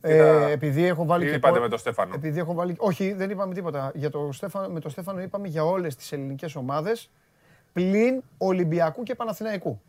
Ε, 0.09 0.13
Κοίτα, 0.13 0.49
επειδή 0.49 0.85
έχω 0.85 1.05
βάλει 1.05 1.25
τι 1.25 1.31
και 1.31 1.37
είπατε 1.37 1.57
πο- 1.57 1.63
με 1.63 1.69
τον 1.69 1.79
Στέφανο. 1.79 2.15
Επειδή 2.15 2.39
έχω 2.39 2.55
βάλει... 2.55 2.75
Όχι, 2.79 3.13
δεν 3.13 3.31
είπαμε 3.31 3.55
τίποτα. 3.55 3.91
Για 3.95 4.11
το 4.11 4.29
Στέφανο, 4.33 4.69
με 4.69 4.81
τον 4.81 4.91
Στέφανο 4.91 5.21
είπαμε 5.21 5.49
για 5.49 5.65
όλες 5.65 5.97
τις 5.97 6.13
ελληνικές 6.13 6.55
ομάδες 6.57 7.11
πλην 7.73 8.23
Ολυμπιακού 8.39 9.03
και 9.03 9.15
Παναθηναϊκού. 9.15 9.81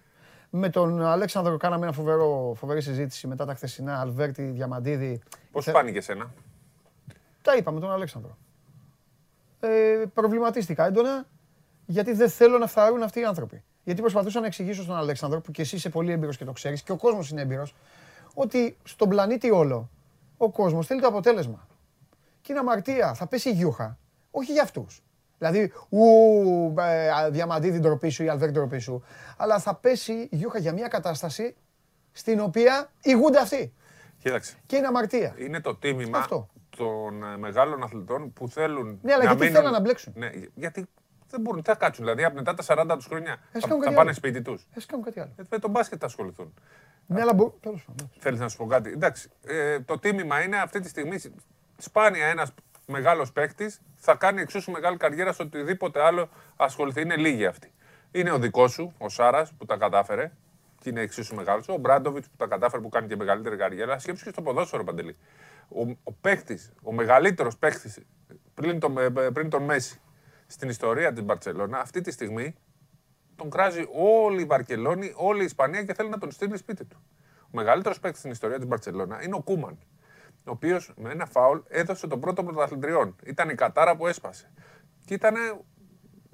Με 0.49 0.69
τον 0.69 1.01
Αλέξανδρο 1.01 1.57
κάναμε 1.57 1.83
ένα 1.85 1.93
φοβερό, 1.93 2.53
φοβερή 2.57 2.81
συζήτηση 2.81 3.27
μετά 3.27 3.45
τα 3.45 3.53
χθεσινά. 3.53 3.99
Αλβέρτη, 3.99 4.43
Διαμαντίδη. 4.43 5.21
Πώς 5.51 5.65
Θε- 5.65 5.73
φάνηκε 5.75 5.97
εσένα; 5.97 6.31
Τα 7.41 7.55
είπαμε 7.55 7.79
τον 7.79 7.91
Αλέξανδρο. 7.91 8.37
Ε, 9.59 10.03
προβληματίστηκα 10.13 10.85
έντονα 10.85 11.25
γιατί 11.85 12.13
δεν 12.13 12.29
θέλω 12.29 12.57
να 12.57 12.67
φθαρούν 12.67 13.03
αυτοί 13.03 13.19
οι 13.19 13.23
άνθρωποι. 13.23 13.63
Γιατί 13.83 14.01
προσπαθούσα 14.01 14.39
να 14.39 14.45
εξηγήσω 14.45 14.81
στον 14.83 14.95
Αλέξανδρο, 14.95 15.41
που 15.41 15.51
και 15.51 15.61
εσύ 15.61 15.75
είσαι 15.75 15.89
πολύ 15.89 16.11
έμπειρος 16.11 16.37
και 16.37 16.45
το 16.45 16.51
ξέρεις, 16.51 16.81
και 16.81 16.91
ο 16.91 16.95
κόσμος 16.97 17.29
είναι 17.29 17.41
έμπειρος, 17.41 17.75
ότι 18.33 18.77
στον 18.83 19.09
πλανήτη 19.09 19.51
όλο 19.51 19.89
ο 20.37 20.49
κόσμος 20.51 20.87
θέλει 20.87 21.01
το 21.01 21.07
αποτέλεσμα. 21.07 21.67
Και 22.41 22.51
είναι 22.51 22.59
αμαρτία. 22.61 23.13
Θα 23.13 23.27
πέσει 23.27 23.49
η 23.49 23.51
γιούχα. 23.53 23.97
Όχι 24.31 24.51
για 24.51 24.61
αυτούς. 24.63 25.01
Δηλαδή, 25.37 25.71
ου, 25.89 26.03
ε, 26.79 27.29
διαμαντίδη 27.29 27.79
ντροπή 27.79 28.09
σου 28.09 28.23
ή 28.23 28.29
αλβέρ 28.29 28.51
ντροπή 28.51 28.79
σου. 28.79 29.03
Αλλά 29.37 29.59
θα 29.59 29.75
πέσει 29.75 30.13
η 30.13 30.29
γιούχα 30.31 30.59
για 30.59 30.73
μια 30.73 30.87
κατάσταση 30.87 31.55
στην 32.11 32.39
οποία 32.39 32.91
ηγούνται 33.01 33.39
αυτοί. 33.39 33.73
Κοίταξε. 34.19 34.55
Και 34.65 34.75
είναι 34.75 34.87
αμαρτία. 34.87 35.35
Είναι 35.37 35.61
το 35.61 35.75
τίμημα 35.75 36.17
Αυτό. 36.17 36.47
των 36.77 37.23
ε, 37.23 37.37
μεγάλων 37.37 37.83
αθλητών 37.83 38.33
που 38.33 38.47
θέλουν. 38.49 38.99
Ναι, 39.01 39.13
αλλά 39.13 39.23
γιατί 39.23 39.37
μείνουν- 39.39 39.55
θέλουν 39.55 39.71
να 39.71 39.79
μπλέξουν. 39.79 40.13
Ναι, 40.15 40.29
γιατί 40.55 40.85
δεν 41.29 41.41
μπορούν, 41.41 41.61
τι 41.63 41.69
θα 41.69 41.75
κάτσουν. 41.75 42.03
Δηλαδή, 42.03 42.23
από 42.23 42.35
μετά 42.35 42.53
τα 42.53 42.63
40 42.63 42.95
τους 42.95 43.05
χρόνια 43.05 43.31
Ας 43.33 43.39
θα, 43.51 43.59
κάνουν 43.59 43.77
θα 43.77 43.83
κάτι 43.83 43.95
πάνε 43.95 43.99
άλλο. 43.99 44.13
σπίτι 44.13 44.41
τους. 44.41 44.67
Ε, 44.73 44.79
κάνουν 44.87 45.05
κάτι 45.05 45.19
άλλο. 45.19 45.31
Με 45.49 45.59
τον 45.59 45.69
μπάσκετ 45.71 45.97
θα 45.99 46.05
ασχοληθούν. 46.05 46.53
Ναι, 47.07 47.21
αλλά 47.21 47.33
μπορούν. 47.33 47.53
Τέλος 47.59 47.83
πάντων. 47.87 48.11
Θέλεις 48.19 48.39
να 48.39 48.47
σου 48.49 48.57
πω 48.57 48.65
κάτι; 48.65 48.89
Εντάξει, 48.91 49.29
ε, 49.45 49.79
το 49.79 49.99
τίμημα 49.99 50.41
είναι 50.43 50.57
αυτή 50.57 50.79
τη 50.79 50.89
στιγμή 50.89 51.19
σπάνια 51.77 52.25
ένας 52.25 52.53
μεγάλος 52.85 53.31
παίκτης 53.31 53.81
θα 53.95 54.15
κάνει 54.15 54.41
εξίσου 54.41 54.71
μεγάλη 54.71 54.97
καριέρα 54.97 55.33
σε 55.33 55.41
οτιδήποτε 55.41 56.01
άλλο 56.01 56.29
ασχοληθεί. 56.55 57.01
Είναι 57.01 57.15
λίγοι 57.15 57.45
αυτοί. 57.45 57.71
Είναι 58.11 58.31
ο 58.31 58.37
δικός 58.39 58.71
σου, 58.71 58.93
ο 58.97 59.09
Σάρας, 59.09 59.53
που 59.57 59.65
τα 59.65 59.77
κατάφερε 59.77 60.31
και 60.81 60.89
είναι 60.89 61.01
εξίσου 61.01 61.35
μεγάλος. 61.35 61.67
Ο 61.69 61.77
Μπράντοβιτς 61.77 62.27
που 62.27 62.35
τα 62.37 62.47
κατάφερε 62.47 62.81
που 62.81 62.89
κάνει 62.89 63.07
και 63.07 63.15
μεγαλύτερη 63.15 63.55
καριέρα. 63.57 63.99
Σκέψου 63.99 64.23
και 64.23 64.29
στο 64.29 64.41
ποδόσφαιρο 64.41 64.83
παντελή. 64.83 65.15
Ο, 65.69 65.81
ο 66.03 66.11
παίκτης, 66.21 66.71
ο 66.83 66.91
μεγαλύτερος 66.93 67.57
παίκτης 67.57 67.99
πριν, 68.53 68.79
τον- 68.79 68.97
ε, 68.97 69.09
πριν 69.09 69.49
τον 69.49 69.63
Μέση 69.63 69.99
στην 70.47 70.69
ιστορία 70.69 71.13
τη 71.13 71.21
Μπαρσελόνα, 71.21 71.79
αυτή 71.79 72.01
τη 72.01 72.11
στιγμή 72.11 72.55
τον 73.35 73.49
κράζει 73.49 73.87
όλη 73.93 74.41
η 74.41 74.45
Βαρκελόνη, 74.45 75.13
όλη 75.15 75.41
η 75.41 75.45
Ισπανία 75.45 75.83
και 75.83 75.93
θέλει 75.93 76.09
να 76.09 76.17
τον 76.17 76.31
στείλει 76.31 76.57
σπίτι 76.57 76.85
του. 76.85 76.97
Ο 77.41 77.49
μεγαλύτερος 77.51 77.99
παίκτης 77.99 78.19
στην 78.19 78.31
ιστορία 78.31 78.57
της 78.57 78.67
Μπαρσελόνα 78.67 79.23
είναι 79.23 79.35
ο 79.35 79.41
Κούμαν. 79.41 79.77
Ο 80.47 80.51
οποίος 80.51 80.93
με 80.97 81.11
ένα 81.11 81.25
φάουλ 81.25 81.59
έδωσε 81.67 82.07
τον 82.07 82.19
πρώτο 82.19 82.43
πρωταθλητριών. 82.43 83.15
Ήταν 83.23 83.49
η 83.49 83.55
κατάρα 83.55 83.95
που 83.95 84.07
έσπασε. 84.07 84.51
Και 85.05 85.13
ήταν 85.13 85.35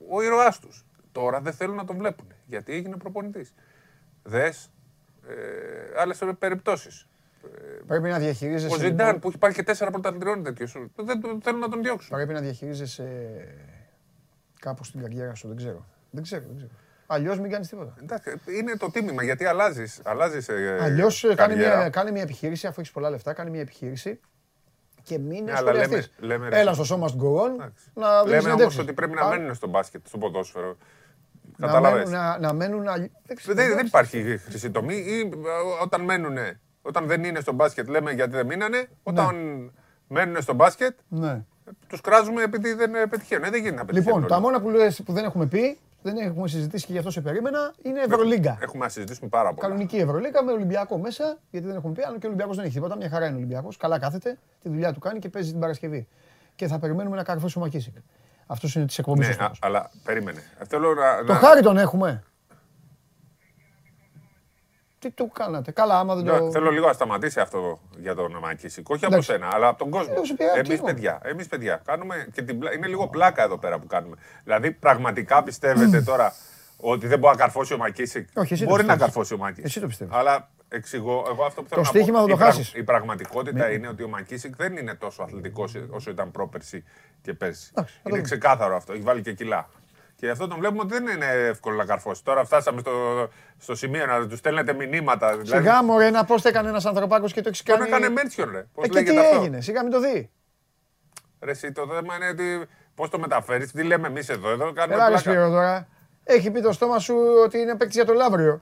ο 0.10 0.22
ήρωάς 0.22 0.60
τους. 0.60 0.85
Τώρα 1.11 1.41
δεν 1.41 1.53
θέλουν 1.53 1.76
να 1.76 1.85
τον 1.85 1.98
βλέπουν. 1.98 2.27
Γιατί 2.45 2.73
έγινε 2.73 2.98
προπονητής. 2.98 3.53
Δες 4.23 4.72
ε, 5.27 5.99
άλλες 6.02 6.23
περιπτώσεις. 6.40 7.07
Πρέπει 7.88 8.10
να 8.10 8.19
διαχειρίζεσαι. 8.19 8.76
Ο 8.76 8.77
Ζιντάν 8.77 9.06
λοιπόν, 9.06 9.19
που 9.19 9.27
έχει 9.27 9.38
πάρει 9.38 9.53
και 9.53 9.64
τέσσερα 9.64 9.91
πρωταθλητριών 9.91 10.44
τέτοιο. 10.44 10.68
Δεν 10.95 11.22
δεν 11.22 11.41
θέλουν 11.41 11.60
να 11.60 11.69
τον 11.69 11.81
διώξουν. 11.81 12.15
Πρέπει 12.15 12.34
να 12.34 12.41
διαχειρίζεσαι 12.41 13.48
κάπως 14.64 14.91
την 14.91 15.02
καριέρα 15.02 15.35
σου, 15.35 15.48
δεν 15.48 15.57
ξέρω. 15.57 15.85
Δεν 16.11 16.23
ξέρω, 16.23 16.44
δεν 16.48 16.56
ξέρω. 16.57 16.72
Αλλιώς 17.07 17.40
μην 17.40 17.52
κάνεις 17.52 17.68
τίποτα. 17.68 17.94
Εντάξει, 18.02 18.40
είναι 18.57 18.76
το 18.77 18.91
τίμημα 18.91 19.23
γιατί 19.23 19.45
αλλάζεις. 19.45 19.99
Αλλάζεις, 20.03 20.49
ε, 20.49 20.77
Αλλιώς 20.81 21.22
κάνει 21.22 21.35
καριέρα. 21.35 21.77
μια, 21.77 21.90
κάνει 21.90 22.11
μια 22.11 22.22
επιχείρηση, 22.22 22.68
αφού 22.68 22.80
έχεις 22.80 22.91
πολλά 22.91 23.10
λεφτά, 23.10 23.34
κάνει 23.34 23.49
μια 23.49 23.61
επιχείρηση 23.61 24.19
και 25.03 25.18
μην 25.19 25.44
Ναι, 25.44 25.52
αλλά 25.52 25.61
λέμε- 25.72 25.80
ασχολιαστείς. 25.84 26.15
λέμε, 26.19 26.49
ρε, 26.49 26.60
Έλα 26.60 26.73
στο 26.73 26.84
σώμα 26.84 27.07
must 27.07 27.22
go 27.23 27.41
on, 27.45 27.49
Εντάξει. 27.53 27.91
να 27.94 28.07
δεις 28.23 28.31
Λέμε 28.31 28.35
όμως 28.35 28.44
συνεντεύξεις. 28.44 28.80
ότι 28.80 28.94
πρέπει 28.94 29.14
να 29.14 29.22
Α, 29.22 29.30
μένουν 29.30 29.53
στο 29.56 29.68
μπάσκετ, 29.68 30.07
στο 30.07 30.18
ποδόσφαιρο. 30.18 30.77
να 31.57 31.68
Κατάλαβε. 31.68 31.98
μένουν, 31.98 32.11
να, 32.11 32.40
να 32.40 32.53
μένουν 32.53 32.88
αλλι- 32.88 33.11
δεν 33.26 33.35
ξέρω, 33.35 33.56
Δεν, 33.56 33.64
δεν 33.68 33.72
εντάξει. 33.77 33.88
υπάρχει 33.88 34.38
χρυσή 34.38 34.72
τομή. 34.72 34.95
Ή 34.95 35.19
ε, 35.19 35.30
όταν 35.84 36.02
μένουν, 36.02 36.38
όταν 36.81 37.06
δεν 37.07 37.23
είναι 37.23 37.40
στο 37.40 37.52
μπάσκετ, 37.52 37.88
λέμε 37.88 38.11
γιατί 38.11 38.31
δεν 38.31 38.45
μείνανε. 38.45 38.88
Όταν 39.03 39.35
μένουν 40.07 40.41
στο 40.41 40.53
μπάσκετ, 40.53 40.98
Ναι. 41.07 41.44
Τους 41.88 42.02
κράζουμε 42.02 42.44
επειδή 42.44 42.73
δεν 42.73 42.95
ε, 42.95 43.06
πετυχαίνουν. 43.06 43.44
Ε, 43.44 43.49
δεν 43.49 43.60
γίνεται 43.61 43.77
να 43.80 43.85
πετυχαίνουν. 43.85 44.15
Λοιπόν, 44.22 44.30
τα 44.30 44.35
όλοι. 44.35 44.45
μόνα 44.45 44.61
που, 44.61 44.69
λες, 44.69 45.02
που 45.06 45.14
δεν 45.14 45.23
έχουμε 45.26 45.45
πει, 45.45 45.77
δεν 46.02 46.18
έχουμε 46.18 46.48
συζητήσει 46.48 46.85
και 46.85 46.91
γι' 46.91 46.98
αυτό 46.98 47.11
σε 47.11 47.22
περίμενα, 47.22 47.73
είναι 47.81 47.99
Ευρωλίγκα. 48.02 48.57
Έχουμε 48.61 48.84
να 48.84 48.90
συζητήσουμε 48.90 49.30
πάρα 49.30 49.53
πολλά. 49.53 49.68
Κανονική 49.68 49.98
Ευρωλίγκα 49.98 50.44
με 50.44 50.52
Ολυμπιακό 50.52 50.98
μέσα, 50.98 51.38
γιατί 51.52 51.68
δεν 51.68 51.76
έχουμε 51.76 51.94
πει. 51.94 52.02
Αν 52.07 52.11
και 52.19 52.26
ο 52.26 52.30
Ολυμπιακός 52.30 52.56
δεν 52.56 52.65
έχει 52.65 52.73
τίποτα, 52.73 52.95
μια 52.95 53.10
χαρά 53.10 53.26
είναι 53.26 53.34
ο 53.35 53.38
Ολυμπιακός. 53.38 53.77
Καλά 53.77 53.99
κάθεται, 53.99 54.38
τη 54.61 54.69
δουλειά 54.69 54.94
του 54.94 54.99
κάνει 54.99 55.19
και 55.19 55.30
παίζει 55.30 55.52
την 55.52 55.60
Παρασκευή. 55.60 56.07
Και 56.56 56.68
θα 56.68 56.80
περιμένουμε 56.80 57.15
να 57.15 57.23
καρφώσει 57.23 57.57
ο 57.57 57.61
Μακίσικ. 57.61 57.95
Αυτός 58.48 58.76
είναι 58.76 58.85
της 58.85 58.98
εκπομπής. 58.98 59.38
Ναι, 59.38 59.44
α, 59.44 59.52
αλλά 59.61 59.90
περίμενε. 60.03 60.44
Θέλω 60.68 60.94
να. 60.94 61.26
Το 61.26 61.34
να- 61.34 61.40
χάρη 61.40 61.61
τον 61.61 61.77
έχουμε. 61.77 62.23
Τι 65.04 65.12
του 65.12 65.32
κάνατε. 65.34 65.72
Καλά, 65.72 66.00
άμα 66.00 66.16
δεν 66.16 66.24
Ναι, 66.24 66.38
το. 66.40 66.52
Θέλω 66.52 66.72
λίγο 66.72 66.88
να 66.88 66.94
σταματήσει 66.94 67.40
αυτό 67.40 67.80
για 67.98 68.16
τον 68.16 68.38
Μακίσικ. 68.42 68.90
Όχι 68.90 69.06
από 69.06 69.14
Εντάξει. 69.14 69.32
σένα, 69.32 69.48
αλλά 69.54 69.68
από 69.68 69.78
τον 69.78 69.90
κόσμο. 69.90 70.14
Εγώ 70.16 70.26
σου 70.26 70.36
πειράζει, 70.36 70.60
Εμεί 70.60 70.74
εγώ. 70.74 70.86
παιδιά, 70.86 71.20
εμείς 71.24 71.48
παιδιά. 71.48 71.82
Κάνουμε 71.86 72.28
και 72.34 72.42
την... 72.42 72.60
πλά- 72.60 72.74
Είναι 72.74 72.88
λίγο 72.88 73.08
πλάκα 73.08 73.44
εδώ 73.44 73.58
πέρα 73.58 73.80
που 73.80 73.88
κάνουμε. 73.88 74.16
Δηλαδή, 74.44 74.72
πραγματικά 74.72 75.44
πιστεύετε 75.44 76.02
τώρα 76.02 76.34
ότι 76.78 77.08
δεν 77.08 77.20
μπορεί 77.20 77.36
να 77.36 77.42
καρφώσει 77.42 77.74
ο 77.74 77.78
Μακίσικ. 77.78 78.28
Όχι, 78.34 78.54
εσύ 78.54 78.64
το 78.64 78.70
μπορεί 78.70 78.84
να 78.84 78.88
πιστεύεις. 78.88 79.14
καρφώσει 79.14 79.34
ο 79.34 79.38
Μακίσικ. 79.38 79.66
Εσύ 79.66 79.80
το 79.80 79.88
πιστεύεις. 79.88 80.16
Αλλά 80.16 80.50
εξηγώ, 80.70 81.26
εγώ 81.30 81.44
αυτό 81.46 81.62
που 81.62 81.70
θέλω 81.70 81.82
να 81.82 81.88
στοίχημα 81.88 82.20
πω. 82.20 82.22
θα 82.22 82.28
το 82.28 82.34
η 82.34 82.38
πραγ- 82.38 82.54
χάσεις. 82.54 82.74
Η 82.74 82.84
πραγματικότητα 82.84 83.72
είναι 83.72 83.88
ότι 83.88 84.04
ο 84.04 84.08
Μακίσικ 84.08 84.56
δεν 84.56 84.78
είναι 84.78 84.94
τόσο 84.94 85.24
αθλητικός 85.24 85.74
όσο 85.90 86.10
ήταν 86.12 86.32
πρόπερση 86.32 86.84
και 87.22 87.34
πέρσι. 87.34 87.72
Εντάξει, 87.72 87.94
θα 87.94 88.00
το 88.04 88.10
Είναι 88.10 88.16
δούμε. 88.18 88.22
ξεκάθαρο 88.22 88.76
αυτό. 88.76 88.94
Έχει 88.94 89.02
βάλει 89.02 89.22
και 89.22 89.34
κιλά. 89.34 89.70
Και 90.24 90.30
γι' 90.30 90.36
αυτό 90.36 90.48
τον 90.48 90.60
βλέπουμε 90.60 90.82
ότι 90.82 90.94
δεν 90.94 91.08
είναι 91.08 91.26
εύκολο 91.26 91.76
να 91.76 91.86
καρφώσει. 91.86 92.24
Τώρα 92.24 92.45
φτάσαμε 92.45 92.80
στο, 92.80 92.91
στο 93.58 93.76
σημείο 93.76 94.06
να 94.06 94.28
του 94.28 94.36
στέλνετε 94.36 94.74
μηνύματα. 94.74 95.38
δηλαδή- 95.38 95.66
Σιγά 95.66 95.84
μωρέ, 95.84 96.10
να 96.10 96.26
πώς 96.26 96.41
το 96.41 96.48
έκανε 96.48 96.70
ένας 96.70 96.86
ανθρωπάκος 96.86 97.34
και 97.34 97.41
το 97.41 97.50
έχεις 97.50 97.64
Τον 97.64 97.76
κάνει. 97.78 97.90
έκανε 97.90 98.10
Μέντσιον, 98.10 98.52
ρε. 98.52 98.66
Πώς 98.74 98.86
Ε, 98.86 98.88
και 98.88 98.98
τι 99.00 99.04
λέγεται 99.06 99.26
αυτό; 99.26 99.40
έγινε, 99.41 99.62
σιγά 99.62 99.84
μην 99.84 99.91
το 99.91 100.00
δει. 100.00 100.32
Ρε, 101.41 101.52
εσύ, 101.52 101.72
το 101.72 101.88
θέμα 101.88 102.16
είναι 102.16 102.28
ότι 102.30 102.66
πώς 102.95 103.10
το 103.10 103.20
μεταφέρεις, 103.20 103.72
τι 103.72 103.84
λέμε 103.84 104.08
εμείς 104.08 104.30
εδώ. 104.30 104.50
Εδώ 104.50 104.74
κάνουμε 104.74 104.94
Ελά, 104.95 105.04
ρε 105.04 105.12
πλάκα. 105.12 105.18
Σπύρο 105.30 105.50
τώρα. 105.50 105.88
Έχει 106.24 106.52
πει 106.52 106.62
το 106.62 106.72
στόμα 106.72 107.00
σου 107.00 107.16
ότι 107.44 107.58
είναι 107.58 107.76
παίκτης 107.76 107.95
για 107.95 108.06
το 108.06 108.14
Λαύριο. 108.14 108.62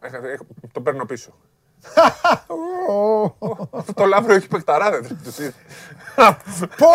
Ε, 0.00 0.06
ε, 0.32 0.36
Το 0.72 0.80
παίρνω 0.80 1.04
πίσω. 1.04 1.34
Αυτό 3.70 3.92
το 4.02 4.04
Λαύριο 4.04 4.34
έχει 4.36 4.48
παιχταράδες. 4.48 5.00
Πω, 6.76 6.86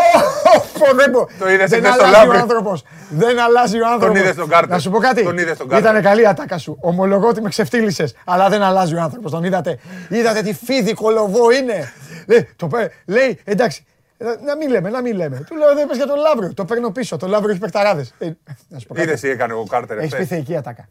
πω, 0.80 0.96
δεν 0.96 1.12
πω. 1.12 1.28
Το 1.40 1.50
είδες 1.50 1.70
Δεν 1.70 1.80
χθες 1.80 1.94
στο 1.94 2.04
αλλάζει 2.04 2.16
ο 2.16 2.26
Λαύριο. 2.26 2.42
άνθρωπος. 2.42 2.84
Δεν 3.10 3.40
αλλάζει 3.40 3.82
ο 3.82 3.88
άνθρωπος. 3.88 4.20
είδες 4.20 4.34
στον 4.34 4.48
Κάρτερ. 4.50 4.70
Να 4.70 4.80
σου 4.80 4.90
πω 4.92 4.98
κάτι. 5.00 5.24
Τον 5.24 5.38
είδες 5.38 5.56
στον 5.56 5.68
Κάρτερ. 5.68 5.90
Ήταν 5.90 6.04
καλή 6.04 6.22
η 6.22 6.26
ατάκα 6.26 6.58
σου. 6.58 6.78
Ομολογώ 6.82 7.28
ότι 7.28 7.42
με 7.42 7.50
ξεφτύλισες. 7.50 8.16
Αλλά 8.26 8.50
δεν 8.50 8.62
αλλάζει 8.62 8.96
ο 8.96 9.02
άνθρωπος. 9.02 9.32
Τον 9.32 9.44
είδατε. 9.44 9.80
Είδατε 10.10 10.42
τι 10.42 10.54
φίδι 10.54 10.94
κολοβό 10.94 11.52
είναι. 11.52 11.92
Λέει, 12.28 12.50
το, 12.56 12.68
πέ- 12.68 12.92
λέει 13.06 13.40
εντάξει. 13.44 13.86
ε, 14.18 14.26
Να 14.46 14.56
μην 14.58 14.70
λέμε, 14.70 14.90
να 14.90 15.02
μην 15.02 15.16
λέμε. 15.16 15.44
Του 15.50 15.56
λέω 15.56 15.74
δεν 15.76 15.84
είπες 15.86 15.98
για 15.98 16.06
τον 16.08 16.18
Λαύριο. 16.18 16.54
Το 16.54 16.66
παίρνω 16.66 16.90
πίσω. 16.92 17.18
Το 17.18 17.28
Λαύριο 17.28 17.50
έχει 17.52 17.60
παιχταράδες. 17.60 18.14
Ε, 18.20 18.26
Να 18.68 18.80
σου 18.80 18.88
πω 18.88 18.94
Είδες 18.96 19.08
κάτι. 19.10 19.22
τι 19.22 19.30
έκανε 19.30 19.54
ο 19.54 19.64
Κάρτερ 19.70 19.98
Έχεις 19.98 20.10
πει 20.16 20.22
εχθές. 20.22 20.36
θεϊκή 20.36 20.56
ατάκα. 20.56 20.88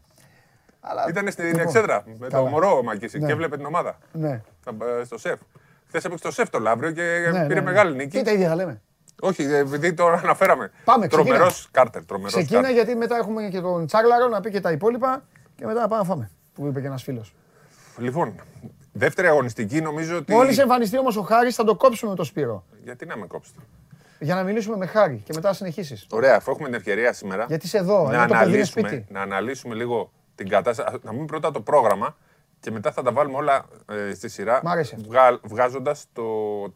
Αλλά- 0.84 1.06
Ήταν 1.08 1.30
στην 1.30 1.44
Λοιπόν, 1.44 1.60
εξέδρα 1.60 2.04
με 2.18 2.28
το 2.28 2.36
καλά. 2.36 2.48
μωρό 2.48 2.76
ο 2.76 2.82
Μακίσικ 2.82 3.20
Ναι. 3.20 3.26
και 3.26 3.32
έβλεπε 3.32 3.56
την 3.56 3.66
ομάδα. 3.66 3.98
Ναι. 4.12 4.40
Τα- 4.64 5.04
Στο 5.04 5.18
ΣΕΦ. 5.18 5.38
Χθες 5.88 6.04
έπαιξε 6.04 6.24
στο 6.24 6.30
σεφ 6.32 6.50
το 6.50 6.58
Λαύριο 6.58 6.90
και 6.90 7.02
Ναι, 7.02 7.30
πήρε 7.30 7.46
ναι, 7.46 7.54
ναι. 7.54 7.60
μεγάλη 7.60 7.96
νίκη. 7.96 8.18
Τι 8.18 8.24
τα 8.24 8.30
ίδια 8.32 8.48
θα 8.48 8.54
λέμε; 8.54 8.80
Όχι, 9.20 9.42
επειδή 9.42 9.94
το 9.94 10.06
αναφέραμε. 10.06 10.70
Πάμε, 10.84 11.06
ξεκινά. 11.06 11.28
Τρομερός 11.30 11.68
Κάρτερ. 11.70 12.04
Τρομερός 12.04 12.32
Ξεκίνα 12.32 12.60
Κάρτερ. 12.60 12.74
γιατί 12.76 12.94
μετά 12.94 13.16
έχουμε 13.16 13.42
και 13.48 13.60
τον 13.60 13.86
Τσάγλαρο 13.86 14.28
να 14.28 14.40
πει 14.40 14.50
και 14.50 14.60
τα 14.60 14.70
υπόλοιπα 14.72 15.22
και 15.56 15.66
μετά 15.66 15.80
να 15.80 15.88
πάμε 15.88 16.02
να 16.02 16.08
φάμε. 16.08 16.30
Που 16.54 16.66
είπε 16.66 16.80
και 16.80 16.86
ένας 16.86 17.02
φίλος. 17.02 17.34
Λοιπόν, 17.98 18.34
δεύτερη 18.92 19.26
αγωνιστική 19.28 19.80
νομίζω 19.80 20.16
ότι. 20.16 20.32
Μόλις 20.32 20.58
εμφανιστεί 20.58 20.98
όμως 20.98 21.16
ο 21.16 21.22
Χάρης 21.22 21.54
θα 21.54 21.64
το 21.64 21.74
κόψουμε 21.76 22.14
το 22.14 22.24
Σπύρο. 22.24 22.64
Γιατί 22.84 23.06
να 23.06 23.16
με 23.16 23.26
κόψετε; 23.26 23.60
Για 24.18 24.34
να 24.34 24.42
μιλήσουμε 24.42 24.76
με 24.76 24.86
Χάρη 24.86 25.22
και 25.24 25.32
μετά 25.34 25.48
να 25.48 25.54
συνεχίσεις. 25.54 26.06
Ωραία, 26.10 26.36
αφού 26.36 26.50
έχουμε 26.50 26.66
την 26.66 26.76
ευκαιρία 26.76 27.12
σήμερα. 27.12 27.44
Γιατί 27.48 27.66
είσαι 27.66 27.78
εδώ, 27.78 27.94
να 27.94 27.98
ενώ 27.98 28.08
το 28.08 28.12
παιδί 28.12 28.26
είναι 28.28 28.36
αναλύσουμε, 28.38 28.88
σπίτι. 28.88 29.06
να 29.12 29.20
αναλύσουμε 29.20 29.74
λίγο 29.74 30.12
την 30.34 30.48
κατάσταση. 30.48 30.98
Να 31.02 31.10
πούμε 31.10 31.24
πρώτα 31.24 31.50
το 31.50 31.60
πρόγραμμα 31.60 32.16
και 32.60 32.70
μετά 32.70 32.92
θα 32.92 33.02
τα 33.02 33.12
βάλουμε 33.12 33.36
όλα 33.36 33.64
ε, 33.88 34.14
στη 34.14 34.28
σειρά. 34.28 34.60
Μ' 34.64 34.68
αρέσει 34.68 34.94
αυτό. 34.94 35.08
Βγα, 35.08 35.40
Βγάζοντας 35.42 36.06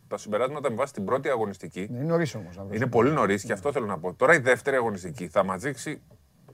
τα 0.09 0.17
συμπεράσματα 0.19 0.71
με 0.71 0.77
βάση 0.77 0.93
την 0.93 1.05
πρώτη 1.05 1.29
αγωνιστική. 1.29 1.89
Είναι 1.91 2.05
νωρίς 2.05 2.35
όμως. 2.35 2.61
Είναι 2.71 2.87
πολύ 2.87 3.11
νωρίς 3.11 3.45
και 3.45 3.53
αυτό 3.53 3.73
θέλω 3.73 3.87
να 3.87 3.99
πω. 3.99 4.15
Τώρα 4.15 4.35
η 4.35 4.39
δεύτερη 4.39 4.77
αγωνιστική 4.77 5.29
θα 5.29 5.45
μας 5.45 5.61
δείξει 5.63 6.03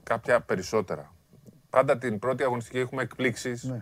κάποια 0.03 0.41
περισσότερα. 0.41 1.13
Πάντα 1.69 1.97
την 1.97 2.19
πρώτη 2.19 2.43
αγωνιστική 2.43 2.79
έχουμε 2.79 3.01
εκπλήξεις. 3.01 3.73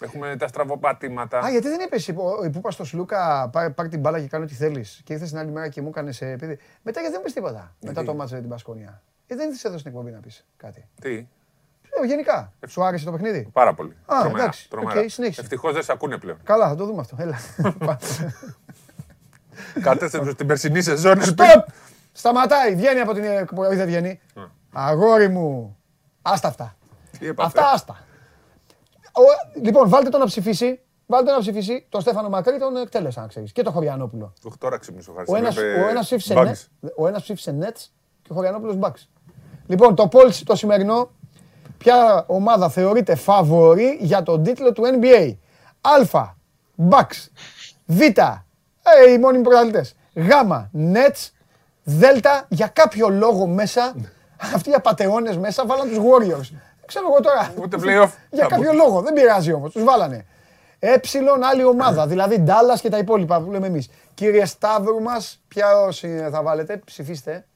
Έχουμε 0.00 0.36
τα 0.36 0.46
στραβοπατήματα. 0.46 1.40
Ναι. 1.40 1.46
Α, 1.46 1.50
γιατί 1.50 1.68
δεν 1.68 1.80
είπες 1.80 2.12
που 2.14 2.30
είπα 2.54 2.70
στο 2.70 2.84
Σλούκα 2.84 3.48
πάρ, 3.52 3.70
πάρ 3.70 3.88
την 3.88 4.00
μπάλα 4.00 4.20
και 4.20 4.26
κάνω 4.26 4.44
ό,τι 4.44 4.54
θέλεις. 4.54 5.00
Και 5.04 5.12
ήρθες 5.12 5.28
την 5.28 5.38
άλλη 5.38 5.50
μέρα 5.50 5.68
και 5.68 5.82
μου 5.82 5.88
έκανες 5.88 6.18
παιδί. 6.18 6.58
Μετά 6.82 7.00
γιατί 7.00 7.14
δεν 7.14 7.22
πεις 7.22 7.32
τίποτα. 7.32 7.76
Μετά 7.84 8.04
το 8.04 8.14
μάτσε 8.14 8.34
με 8.34 8.40
την 8.40 8.50
Πασκόνια. 8.50 9.02
Ε, 9.26 9.34
δεν 9.34 9.48
ήρθε 9.48 9.68
εδώ 9.68 9.78
στην 9.78 9.90
εκπομπή 9.90 10.10
να 10.10 10.20
πεις 10.20 10.46
κάτι. 10.56 10.88
Τι, 11.00 11.14
Ε, 11.14 11.26
γενικά. 12.04 12.52
Σου 12.66 12.84
άρεσε 12.84 13.04
το 13.04 13.10
παιχνίδι; 13.12 13.48
πάρα 13.52 13.74
πολύ. 13.74 13.96
Α, 14.06 14.20
τρομερά. 14.20 14.42
εντάξει. 14.42 14.68
τρομερά. 14.68 15.00
Οκ, 15.00 15.10
συνέχισε. 15.10 15.40
Ευτυχώς 15.40 15.72
δεν 15.72 15.82
σε 15.82 15.92
ακούνε 15.92 16.18
πλέον. 16.18 16.38
Καλά, 16.44 16.68
θα 16.68 16.74
το 16.74 16.86
δούμε 16.86 17.00
αυτό. 17.00 17.16
Έλα. 17.18 17.38
Κάτε 19.82 20.08
στην 20.08 20.46
περσινή 20.46 20.82
σεζόν. 20.82 21.22
Στοπ! 21.22 21.68
Σταματάει, 22.12 22.74
βγαίνει 22.74 23.00
από 23.00 23.12
την 23.12 23.24
εκπομπή. 23.24 23.66
Όχι, 23.66 23.76
δεν 23.76 23.86
βγαίνει. 23.86 24.20
Αγόρι 24.72 25.28
μου. 25.28 25.76
Άστα 26.22 26.48
αυτά. 26.48 26.76
Τι 27.18 27.26
έπαθε; 27.26 27.46
Αυτά 27.46 27.70
άστα. 27.72 28.04
Ο- 29.12 29.60
λοιπόν, 29.62 29.88
βάλτε 29.88 30.08
τον 30.08 30.20
να 30.20 30.26
ψηφίσει. 30.26 30.80
Βάλτε 31.06 31.26
τον 31.26 31.34
να 31.34 31.40
ψηφίσει 31.40 31.86
τον 31.88 32.00
Στέφανο 32.00 32.28
Μακρύ, 32.28 32.58
τον 32.58 32.76
εκτέλεσα, 32.76 33.20
να 33.20 33.26
ξέρεις. 33.26 33.52
Και 33.52 33.62
τον 33.62 33.72
Χωριανόπουλο. 33.72 34.32
Οχ, 34.42 34.56
Τώρα 34.58 34.78
ξύπνησε 34.78 35.10
ο 35.10 35.14
Χάρης. 35.14 35.30
Ο 35.30 35.36
ένας, 35.36 35.56
Έβλεπε 35.56 35.80
ο 35.80 35.88
ένας 35.88 36.04
ψήφισε 36.04 36.34
Bucks. 36.36 36.46
Nets, 36.46 36.90
ο 36.96 37.06
ένας 37.06 37.22
ψήφισε 37.22 37.58
Nets 37.60 37.86
και 38.22 38.32
ο 38.32 38.34
Χωριανόπουλος 38.34 38.76
Bucks. 38.80 39.06
Λοιπόν, 39.66 39.94
το 39.94 40.08
poll 40.12 40.32
το 40.44 40.56
σημερινό, 40.56 41.10
ποια 41.78 42.24
ομάδα 42.26 42.68
θεωρείται 42.68 43.14
φαβορή 43.14 43.98
για 44.00 44.22
τον 44.22 44.42
τίτλο 44.42 44.72
του 44.72 44.82
NBA. 44.84 45.34
Α, 45.80 46.34
Bucks. 46.90 47.28
Β, 47.86 48.00
ε, 48.00 49.12
οι 49.12 49.18
μόνιμοι 49.18 49.42
πρωταθλητές. 49.42 49.94
Γ, 50.14 50.28
Nets. 50.92 51.30
Δ, 51.84 52.04
για 52.48 52.66
κάποιο 52.66 53.08
λόγο 53.08 53.46
μέσα, 53.46 53.94
αυτοί 54.54 54.70
οι 54.70 54.72
απατεώνες 54.72 55.36
μέσα 55.36 55.66
βάλαν 55.66 55.88
τους 55.88 55.98
Warriors. 55.98 56.56
Ξέρω 56.86 57.06
εγώ 57.10 57.20
τώρα. 57.20 57.52
Ούτε 57.62 57.76
playoff. 57.80 58.10
Για 58.30 58.46
κάποιο 58.46 58.72
λόγο, 58.72 59.00
δεν 59.00 59.12
πειράζει 59.12 59.52
όμως, 59.52 59.72
τους 59.72 59.84
βάλανε. 59.84 60.26
Έψιλον 60.78 61.44
άλλη 61.44 61.64
ομάδα, 61.64 62.06
δηλαδή 62.06 62.38
Ντάλλας 62.38 62.80
και 62.80 62.88
τα 62.88 62.98
υπόλοιπα 62.98 63.40
που 63.40 63.50
λέμε 63.50 63.66
εμείς. 63.66 63.88
Κύριε 64.14 64.44
Σταύρου 64.44 65.02
μας, 65.02 65.42
ποια 65.48 65.80
όσοι 65.80 66.28
θα 66.30 66.42
βάλετε, 66.42 66.76
ψηφίστε. 66.84 67.46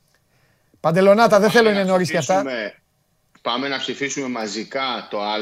Παντελονάτα, 0.80 1.40
δεν 1.40 1.50
θέλω 1.50 1.70
είναι 1.70 1.84
νωρίς 1.84 2.10
και 2.10 2.16
αυτά. 2.16 2.44
Ψηφίσουμε- 3.42 3.54
Πάμε 3.56 3.68
να 3.68 3.78
ψηφίσουμε 3.78 4.28
μαζικά 4.28 5.06
το 5.10 5.20
Α, 5.22 5.34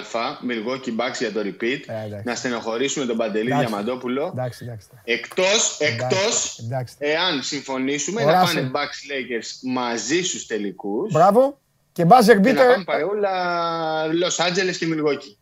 Milwaukee 0.48 0.88
Bucks 1.00 1.16
για 1.18 1.32
το 1.32 1.40
repeat, 1.40 1.80
Ε, 1.86 2.04
εντάξει. 2.06 2.22
να 2.24 2.34
στενοχωρήσουμε 2.34 3.06
τον 3.06 3.16
Παντελή 3.16 3.46
Εντάξει. 3.50 3.66
Διαμαντόπουλο. 3.66 4.26
Εντάξει, 4.32 4.64
εντάξει. 4.64 4.88
Εκτός, 5.04 5.76
εκτός, 5.80 6.58
εντάξει. 6.64 6.94
εάν 6.98 7.42
συμφωνήσουμε, 7.42 8.22
Ο 8.22 8.26
να 8.26 8.42
Russell. 8.42 8.46
πάνε 8.54 8.70
Bucks 8.74 9.00
Lakers 9.10 9.46
μαζί 9.72 10.22
στους 10.22 10.46
τελικούς 10.46 11.12
Μπράβο. 11.12 11.58
Και 11.92 12.04
μπάζερ 12.04 12.34
και 12.40 12.42
να 12.42 12.50
μπίτερ, 12.52 12.70
πάμε 12.70 12.84
παρεούλα 12.84 13.30
Los 14.06 14.44
Angeles 14.46 14.76
και 14.78 14.86
Milwaukee. 14.94 15.36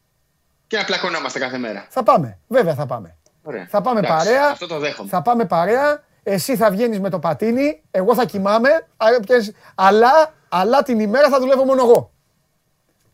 Και 0.66 0.76
να 0.76 0.84
πλακωνόμαστε 0.84 1.38
κάθε 1.38 1.58
μέρα. 1.58 1.86
θα 1.90 2.02
πάμε. 2.02 2.38
Βέβαια 2.48 2.74
θα 2.74 2.86
πάμε. 2.86 3.16
Ωραία. 3.42 3.66
Θα 3.70 3.80
πάμε 3.80 3.98
Εντάξει, 3.98 4.16
παρέα. 4.26 4.48
Αυτό 4.50 4.66
το 4.66 4.78
δέχομαι. 4.78 5.08
Θα 5.08 5.22
πάμε 5.22 5.44
παρέα. 5.44 6.04
Εσύ 6.22 6.56
θα 6.56 6.70
βγαίνεις 6.70 7.00
με 7.00 7.10
το 7.10 7.18
πατίνι, 7.18 7.82
εγώ 7.90 8.14
θα 8.14 8.24
κοιμάμαι, 8.24 8.86
άρα 8.96 9.20
πιέζεις- 9.20 9.54
αλλά, 9.74 10.34
αλλά 10.48 10.82
την 10.82 11.00
ημέρα 11.00 11.28
θα 11.28 11.38
δουλεύω 11.40 11.64
μόνο 11.64 11.82
εγώ. 11.82 12.10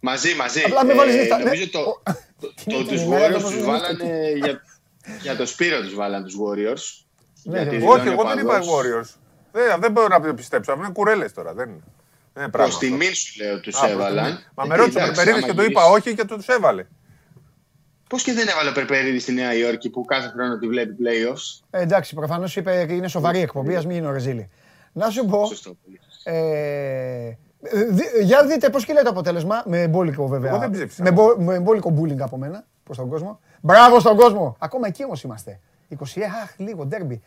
Μαζί, 0.05 0.35
μαζί. 0.35 0.63
Απλά 0.63 0.85
με 0.85 0.95
βάλεις 0.95 1.15
νύχτα. 1.15 1.39
Νομίζω 1.39 1.63
Ναι. 1.63 1.71
το, 1.71 1.79
Ο- 1.79 2.01
το, 2.41 2.53
είναι 2.67 2.79
το, 2.79 2.85
την 2.85 2.89
τους 2.97 3.03
ημέρα, 3.03 3.27
Warriors 3.27 3.37
όμως 3.39 3.51
τους 3.51 3.55
είναι 3.61 3.67
βάλανε 3.67 4.33
για, 4.37 4.61
για 5.23 5.37
το 5.37 5.47
Σπύρο 5.47 5.81
τους 5.81 5.95
βάλανε 5.95 6.25
τους 6.25 6.35
Warriors. 6.43 7.05
Ναι, 7.43 7.57
γιατί 7.59 7.71
ναι. 7.77 7.81
δηλώνει 7.81 8.01
Όχι, 8.01 8.09
ο 8.09 8.13
εγώ 8.13 8.25
δεν 8.25 8.39
είπα 8.39 8.53
παδός. 8.53 8.69
Warriors. 8.69 9.17
Δεν, 9.53 9.81
δεν 9.81 9.93
μπορώ 9.93 10.07
να 10.09 10.21
το 10.21 10.35
πιστέψω. 10.35 10.73
Αυτό 10.73 10.85
είναι 10.85 10.93
κουρέλες 10.93 11.33
τώρα. 11.33 11.55
Δεν 11.55 11.69
είναι. 11.69 11.83
Δεν 12.35 12.43
είναι 12.43 12.53
πράγμα. 12.53 12.69
Προς 12.73 12.75
αυτό. 12.75 12.79
τιμήν 12.87 13.15
σου 13.15 13.43
λέω 13.45 13.61
τους 13.61 13.77
Α, 13.77 13.81
προς 13.81 13.91
έβαλαν. 13.93 14.25
τιμή. 14.25 14.39
Μα 14.55 14.65
με 14.65 14.75
Γιατί, 14.75 14.81
ρώτησε 14.81 14.99
ο 14.99 15.03
εντάξει, 15.03 15.15
Περπερίδης 15.25 15.43
άμα 15.45 15.53
και 15.53 15.59
το 15.59 15.71
είπα 15.71 15.83
γυρίσεις- 15.83 16.07
όχι 16.07 16.17
και 16.17 16.25
τους 16.35 16.47
έβαλε. 16.47 16.87
Πώς 18.09 18.23
και 18.23 18.33
δεν 18.33 18.49
έβαλε 18.49 18.69
ο 18.69 18.73
Περπερίδης 18.73 19.23
στη 19.23 19.33
Νέα 19.33 19.55
Υόρκη 19.55 19.91
που 19.91 20.05
κάθε 20.05 20.29
χρόνο 20.29 20.59
τη 20.59 20.67
βλέπει 20.69 20.95
playoffs; 21.03 21.65
Ε, 21.71 21.81
εντάξει, 21.81 22.15
προφανώς 22.15 22.57
είπε 22.57 22.87
είναι 22.91 23.09
σοβαρή 23.09 23.39
εκπομπή, 23.41 23.77
ας 23.77 23.87
μην 23.87 23.95
γίνει 23.95 24.07
ο 24.07 24.13
Ρεζίλη. 24.13 24.51
Να 24.93 25.11
σου 25.11 25.25
πω. 25.25 25.47
Σωστό. 25.47 25.77
πολύ. 25.85 26.01
Ε, 26.25 26.43
δι- 27.29 27.37
για 28.23 28.47
δείτε 28.47 28.71
πώς 28.71 28.85
κυλάει 28.85 29.03
το 29.05 29.11
αποτέλεσμα. 29.11 29.63
Με 29.67 29.81
εμπόλικο 29.83 30.27
βέβαια. 30.27 30.51
Εγώ 30.51 30.59
δεν 30.59 30.71
ψήφισα. 30.71 31.03
Με, 31.03 31.09
εμπο- 31.09 31.37
με 31.39 31.55
εμπόλικο 31.55 31.95
bullying 32.01 32.19
από 32.21 32.37
μένα 32.37 32.65
προς 32.85 32.97
τον 32.97 33.09
κόσμο. 33.09 33.41
Μπράβο 33.61 34.01
στον 34.01 34.17
κόσμο. 34.17 34.57
Ακόμα 34.59 34.87
εκεί 34.87 35.05
όμως 35.05 35.23
είμαστε. 35.23 35.61
20, 35.89 35.95
αχ, 36.43 36.55
λίγο 36.57 36.85
ντέρμπι. 36.87 37.23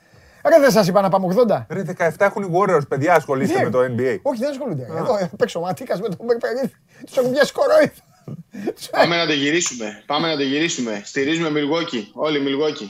Ρε 0.50 0.60
δεν 0.60 0.72
σας 0.72 0.88
είπα 0.88 1.02
να 1.02 1.10
πάμε 1.10 1.36
80. 1.48 1.66
Ρε 1.70 1.84
17 1.98 2.10
έχουν 2.26 2.44
οι 2.44 2.50
Warriors, 2.54 2.88
παιδιά, 2.88 3.14
ασχολείστε 3.16 3.58
Ναι. 3.58 3.64
με 3.64 3.70
το 3.70 3.80
NBA. 3.80 4.18
Όχι, 4.22 4.40
δεν 4.40 4.50
ασχολούνται. 4.50 4.84
Εδώ 4.98 5.18
ε, 5.18 5.30
παίξω 5.38 5.60
ματίκας 5.60 6.02
με 6.02 6.08
τον 6.10 6.26
Περπερίδη. 6.28 6.72
Τους 7.06 7.18
έχουν 7.18 7.32
πιάσει 7.32 7.54
κορόιδο. 7.54 7.92
Πάμε 8.92 9.16
να 9.18 9.26
το 9.26 9.34
γυρίσουμε. 9.34 10.04
Πάμε 10.06 10.28
να 10.28 10.36
το 10.36 10.42
γυρίσουμε. 10.44 11.02
Στηρίζουμε 11.04 11.50
Milwaukee. 11.50 12.04
Όλοι 12.14 12.40
Milwaukee. 12.48 12.88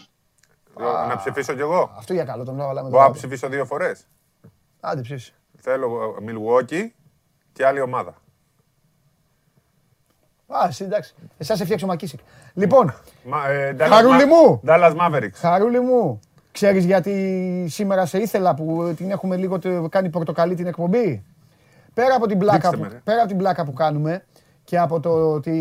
Να 1.07 1.17
ψηφίσω 1.17 1.53
κι 1.53 1.59
εγώ. 1.61 1.93
Αυτό 1.97 2.13
για 2.13 2.23
καλό, 2.23 2.43
τον 2.43 2.59
έβαλα 2.59 2.83
με 2.83 2.89
Μπορώ 2.89 3.01
να 3.01 3.07
τον 3.07 3.15
ψηφίσω 3.17 3.47
δύο 3.47 3.65
φορές. 3.65 4.07
Άντε 4.79 5.01
ψήφισε. 5.01 5.33
Θέλω 5.61 6.15
ε, 6.19 6.31
Milwaukee 6.31 6.89
και 7.55 7.65
άλλη 7.65 7.81
ομάδα. 7.81 8.13
Α, 10.47 10.65
εσύ 10.67 10.83
εντάξει. 10.83 11.15
Εσά 11.37 11.53
έφτιαξε 11.53 11.85
ο 11.85 11.87
Μακίσικ. 11.87 12.19
Λοιπόν, 12.53 12.93
Μα, 13.23 13.49
ε, 13.49 13.75
Dallas 13.79 13.87
Χαρούλη 13.89 14.23
Ma- 14.23 14.25
μου! 14.27 14.61
Dallas 14.67 14.95
Mavericks. 14.99 15.33
Χαρούλη 15.33 15.79
μου, 15.79 16.19
ξέρεις 16.51 16.85
γιατί 16.85 17.65
σήμερα 17.69 18.05
σε 18.05 18.17
ήθελα 18.17 18.53
που 18.55 18.93
την 18.97 19.11
έχουμε 19.11 19.35
λίγο 19.35 19.59
το- 19.59 19.87
κάνει 19.89 20.09
πορτοκαλί 20.09 20.55
την 20.55 20.67
εκπομπή; 20.67 21.23
Πέρα 21.93 22.15
από 22.15 22.27
την 22.27 22.37
πλάκα, 22.37 22.57
Δείξτε 22.57 22.75
που, 22.77 22.81
με, 22.83 22.87
ρε. 22.89 23.01
πέρα 23.03 23.19
από 23.19 23.27
την 23.27 23.37
πλάκα 23.37 23.65
που 23.65 23.73
κάνουμε 23.73 24.25
και 24.63 24.79
από 24.79 24.99
το 24.99 25.31
ότι 25.33 25.51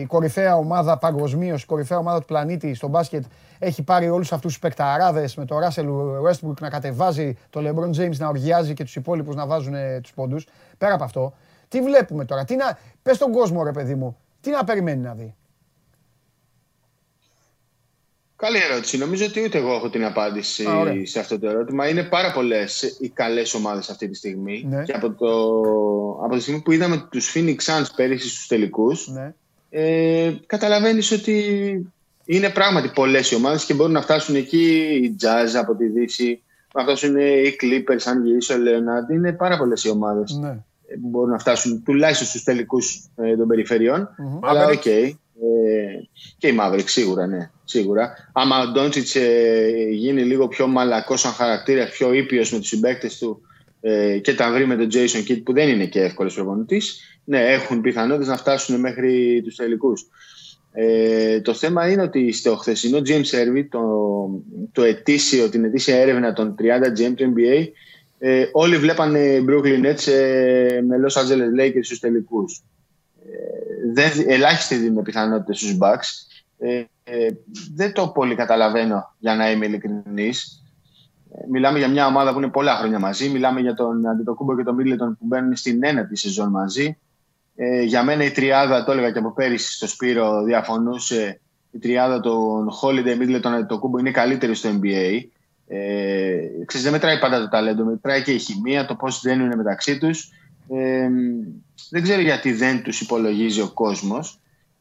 η 0.00 0.06
κορυφαία 0.06 0.56
ομάδα 0.56 0.98
παγκοσμίως, 0.98 1.62
η 1.62 1.66
κορυφαία 1.66 1.98
ομάδα 1.98 2.18
του 2.18 2.24
πλανήτη 2.26 2.74
στο 2.74 2.88
μπάσκετ 2.88 3.24
έχει 3.58 3.82
πάρει 3.82 4.08
όλους 4.10 4.32
αυτούς 4.32 4.50
τους 4.52 4.60
παικταράδες 4.60 5.34
με 5.36 5.44
το 5.44 5.56
Russell 5.58 5.86
Westbrook 6.30 6.60
να 6.60 6.68
κατεβάζει, 6.68 7.36
το 7.50 7.60
LeBron 7.64 8.00
James 8.00 8.16
να 8.16 8.28
οργιάζει 8.28 8.74
και 8.74 8.84
τους 8.84 8.96
υπόλοιπους 8.96 9.34
να 9.34 9.46
βάζουν 9.46 9.74
ε, 9.74 10.00
τους 10.00 10.12
πόντους. 10.12 10.46
Πέρα 10.78 10.94
από 10.94 11.04
αυτό, 11.04 11.32
τι 11.68 11.80
βλέπουμε 11.80 12.24
τώρα, 12.24 12.44
τι 12.44 12.56
να, 12.56 12.78
πες 13.02 13.16
στον 13.16 13.32
κόσμο 13.32 13.64
ρε 13.64 13.72
παιδί 13.72 13.94
μου, 13.94 14.16
τι 14.40 14.50
να 14.50 14.64
περιμένει 14.64 15.00
να 15.00 15.14
δει. 15.14 15.34
Καλή 18.36 18.58
ερώτηση. 18.70 18.98
Νομίζω 18.98 19.24
ότι 19.24 19.44
ούτε 19.44 19.58
εγώ 19.58 19.74
έχω 19.74 19.90
την 19.90 20.04
απάντηση 20.04 20.64
Α, 20.64 20.78
ωραία. 20.78 21.06
σε 21.06 21.18
αυτό 21.20 21.38
το 21.38 21.48
ερώτημα. 21.48 21.88
Είναι 21.88 22.02
πάρα 22.02 22.32
πολλές 22.32 22.82
οι 23.00 23.08
καλές 23.08 23.54
ομάδες 23.54 23.88
αυτή 23.90 24.08
τη 24.08 24.16
στιγμή. 24.16 24.64
Ναι. 24.68 24.82
Και 24.82 24.92
από, 24.92 25.10
το, 25.10 25.28
από 26.24 26.34
τη 26.34 26.40
στιγμή 26.40 26.60
που 26.60 26.72
είδαμε 26.72 27.06
τους 27.10 27.32
Phoenix 27.34 27.54
Suns 27.56 27.84
πέρυσι 27.96 28.28
στους 28.28 28.46
τελικούς, 28.46 29.08
Ναι. 29.08 29.34
ε, 29.70 30.32
καταλαβαίνεις 30.46 31.10
ότι 31.10 31.92
είναι 32.24 32.50
πράγματι 32.50 32.88
πολλές 32.94 33.30
οι 33.30 33.34
ομάδες 33.34 33.64
και 33.64 33.74
μπορούν 33.74 33.92
να 33.92 34.02
φτάσουν 34.02 34.34
εκεί 34.34 34.66
οι 35.02 35.16
Jazz 35.22 35.54
από 35.54 35.74
τη 35.74 35.86
Δύση, 35.86 36.42
να 36.74 36.82
φτάσουν 36.82 37.16
οι 37.16 37.56
Clippers, 37.62 38.02
αν 38.04 38.24
γυρίσει 38.26 38.52
ο 38.52 38.56
Leonard. 38.56 39.12
Είναι 39.12 39.32
πάρα 39.32 39.58
πολλές 39.58 39.84
οι 39.84 39.90
ομάδες 39.90 40.32
Ναι. 40.32 40.58
Που 41.02 41.08
μπορούν 41.08 41.30
να 41.30 41.38
φτάσουν 41.38 41.82
τουλάχιστον 41.82 42.26
στους 42.26 42.42
τελικούς 42.42 43.04
των 43.38 43.48
περιφερειών. 43.48 44.08
Αλλά 44.42 44.68
Mavericks. 44.68 44.76
OK. 44.76 44.86
ε, 44.86 45.12
και 46.38 46.48
οι 46.48 46.56
Mavericks 46.60 46.88
σίγουρα, 46.88 47.26
ναι. 47.26 47.50
Σίγουρα. 47.64 48.30
Άμα 48.32 48.60
ο 48.60 48.66
Ντόνσιτς 48.66 49.16
γίνει 49.90 50.22
λίγο 50.22 50.48
πιο 50.48 50.66
μαλακός 50.66 51.20
σαν 51.20 51.32
χαρακτήρας, 51.32 51.88
πιο 51.88 52.12
ήπιος 52.12 52.52
με 52.52 52.58
τους 52.58 52.68
συμπαίκτες 52.68 53.18
του 53.18 53.40
ε, 53.86 54.18
και 54.18 54.34
τα 54.34 54.52
βρει 54.52 54.66
με 54.66 54.76
τον 54.76 54.88
Jason 54.92 55.30
Kidd 55.30 55.42
που 55.44 55.52
δεν 55.52 55.68
είναι 55.68 55.86
και 55.86 56.00
εύκολος 56.00 56.34
προπονητής, 56.34 57.00
ναι, 57.24 57.38
έχουν 57.38 57.80
πιθανότητες 57.80 58.28
να 58.28 58.36
φτάσουν 58.36 58.80
μέχρι 58.80 59.42
τους 59.44 59.56
τελικούς. 59.56 60.06
Ε, 60.72 61.40
το 61.40 61.54
θέμα 61.54 61.90
είναι 61.90 62.02
ότι 62.02 62.32
στο 62.32 62.56
χθεσινό 62.56 62.98
James 62.98 63.30
Servi, 63.30 63.64
το, 63.70 63.80
το 64.72 64.82
ετήσιο, 64.82 65.48
την 65.48 65.64
ετήσια 65.64 65.96
έρευνα 65.96 66.32
των 66.32 66.54
30 66.58 66.62
GM 66.62 67.14
του 67.14 67.32
NBA, 67.36 67.68
ε, 68.26 68.48
όλοι 68.52 68.76
βλέπανε 68.76 69.44
Brooklyn 69.48 69.84
Nets 69.84 70.12
ε, 70.12 70.80
με 70.86 70.96
Los 71.06 71.20
Angeles 71.20 71.60
Lakers 71.60 71.82
στους 71.82 71.98
τελικούς. 71.98 72.62
Ε, 73.24 73.92
δεν, 73.92 74.10
ελάχιστοι 74.26 74.76
δίνουν 74.76 75.02
πιθανότητες 75.02 75.58
στους 75.58 75.76
Bucks. 75.80 76.36
Ε, 76.58 76.84
ε, 77.04 77.28
δεν 77.74 77.92
το 77.92 78.08
πολύ 78.08 78.34
καταλαβαίνω 78.34 79.14
για 79.18 79.34
να 79.34 79.50
είμαι 79.50 79.66
ειλικρινής. 79.66 80.62
Ε, 81.32 81.46
μιλάμε 81.50 81.78
για 81.78 81.88
μια 81.88 82.06
ομάδα 82.06 82.32
που 82.32 82.38
είναι 82.38 82.48
πολλά 82.48 82.76
χρόνια 82.76 82.98
μαζί. 82.98 83.28
Μιλάμε 83.28 83.60
για 83.60 83.74
τον 83.74 84.06
Αντετοκούμπο 84.06 84.56
και 84.56 84.62
τον 84.62 84.74
Μίντλετον 84.74 85.16
που 85.18 85.26
μπαίνουν 85.26 85.56
στην 85.56 85.84
ένατη 85.84 86.16
σεζόν 86.16 86.50
μαζί. 86.50 86.98
Ε, 87.56 87.82
για 87.82 88.02
μένα 88.04 88.24
η 88.24 88.30
τριάδα, 88.30 88.84
το 88.84 88.92
έλεγα 88.92 89.10
και 89.10 89.18
από 89.18 89.32
πέρυσι 89.32 89.72
στο 89.72 89.86
Σπύρο, 89.86 90.42
διαφωνούσε. 90.42 91.40
Η 91.70 91.78
τριάδα 91.78 92.20
των 92.20 92.68
Holiday, 92.82 93.18
Middleton, 93.18 93.52
Αντετοκούμπο 93.54 93.98
είναι 93.98 94.10
καλύτερη 94.10 94.54
στο 94.54 94.70
NBA. 94.82 95.22
Ε, 95.66 96.36
ξέρεις, 96.66 96.84
δεν 96.84 96.92
μετράει 96.92 97.18
πάντα 97.18 97.40
το 97.40 97.48
ταλέντο, 97.48 97.84
μετράει 97.84 98.22
και 98.22 98.32
η 98.32 98.38
χημεία, 98.38 98.86
το 98.86 98.94
πώς 98.94 99.20
δεν 99.20 99.40
είναι 99.40 99.56
μεταξύ 99.56 99.98
τους. 99.98 100.32
Ε, 100.68 101.08
δεν 101.90 102.02
ξέρω 102.02 102.20
γιατί 102.20 102.52
δεν 102.52 102.82
τους 102.82 103.00
υπολογίζει 103.00 103.60
ο 103.60 103.68
κόσμος. 103.68 104.38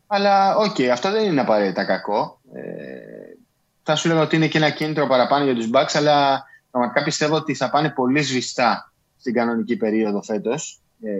Αλλά 0.07 0.55
OK, 0.55 0.75
okay, 0.77 0.83
αυτό 0.85 1.11
δεν 1.11 1.25
είναι 1.25 1.41
απαραίτητα 1.41 1.85
κακό. 1.85 2.39
Ε, 2.53 2.61
θα 3.83 3.95
σου 3.95 4.07
λέγα 4.07 4.21
ότι 4.21 4.35
είναι 4.35 4.47
και 4.47 4.57
ένα 4.57 4.69
κίνητρο 4.69 5.07
παραπάνω 5.07 5.43
για 5.43 5.55
τους 5.55 5.69
Bucks, 5.73 5.91
αλλά 5.93 6.45
πραγματικά 6.71 7.03
πιστεύω 7.03 7.35
ότι 7.35 7.53
θα 7.53 7.69
πάνε 7.69 7.89
πολύ 7.89 8.21
σβηστά 8.21 8.91
στην 9.19 9.33
κανονική 9.33 9.77
περίοδο 9.77 10.23
φέτος. 10.23 10.79
Ε, 11.01 11.11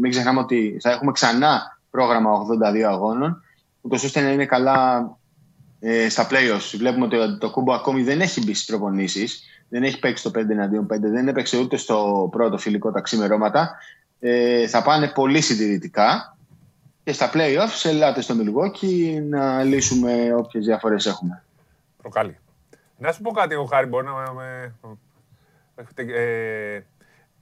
μην 0.00 0.10
ξεχνάμε 0.10 0.40
ότι 0.40 0.78
θα 0.80 0.90
έχουμε 0.90 1.12
ξανά 1.12 1.80
πρόγραμμα 1.90 2.30
82 2.74 2.80
αγώνων, 2.80 3.42
ούτως 3.80 4.04
ώστε 4.04 4.20
να 4.20 4.30
είναι 4.30 4.46
καλά 4.46 5.10
ε, 5.84 6.08
στα 6.08 6.28
playoffs. 6.30 6.74
Βλέπουμε 6.76 7.04
ότι 7.04 7.38
το 7.38 7.50
Κούμπο 7.50 7.72
ακόμη 7.72 8.02
δεν 8.02 8.20
έχει 8.20 8.40
μπει 8.40 8.54
στις 8.54 8.66
προπονήσεις. 8.66 9.42
Δεν 9.68 9.82
έχει 9.82 9.98
παίξει 9.98 10.22
το 10.22 10.30
5 10.34 10.50
εναντίον 10.50 10.86
5. 10.92 10.98
Δεν 11.00 11.28
έπαιξε 11.28 11.58
ούτε 11.58 11.76
στο 11.76 12.28
πρώτο 12.30 12.58
φιλικό 12.58 12.92
τα 12.92 13.00
ξημερώματα. 13.00 13.78
Ε, 14.20 14.66
θα 14.68 14.82
πάνε 14.82 15.08
πολύ 15.08 15.40
συντηρητικά. 15.40 16.36
Και 17.04 17.12
στα 17.12 17.30
playoffs 17.34 17.84
ελάτε 17.90 18.20
στο 18.20 18.34
Milwaukee 18.38 19.22
να 19.28 19.62
λύσουμε 19.62 20.34
όποιες 20.34 20.64
διαφορές 20.64 21.06
έχουμε. 21.06 21.42
Προκαλεί. 21.96 22.38
Να 22.98 23.12
σου 23.12 23.22
πω 23.22 23.30
κάτι, 23.30 23.54
εγώ 23.54 23.64
χάρη 23.64 23.86
μπορεί 23.86 24.06
να 24.06 24.32
με... 24.32 24.74
Ε, 25.94 26.80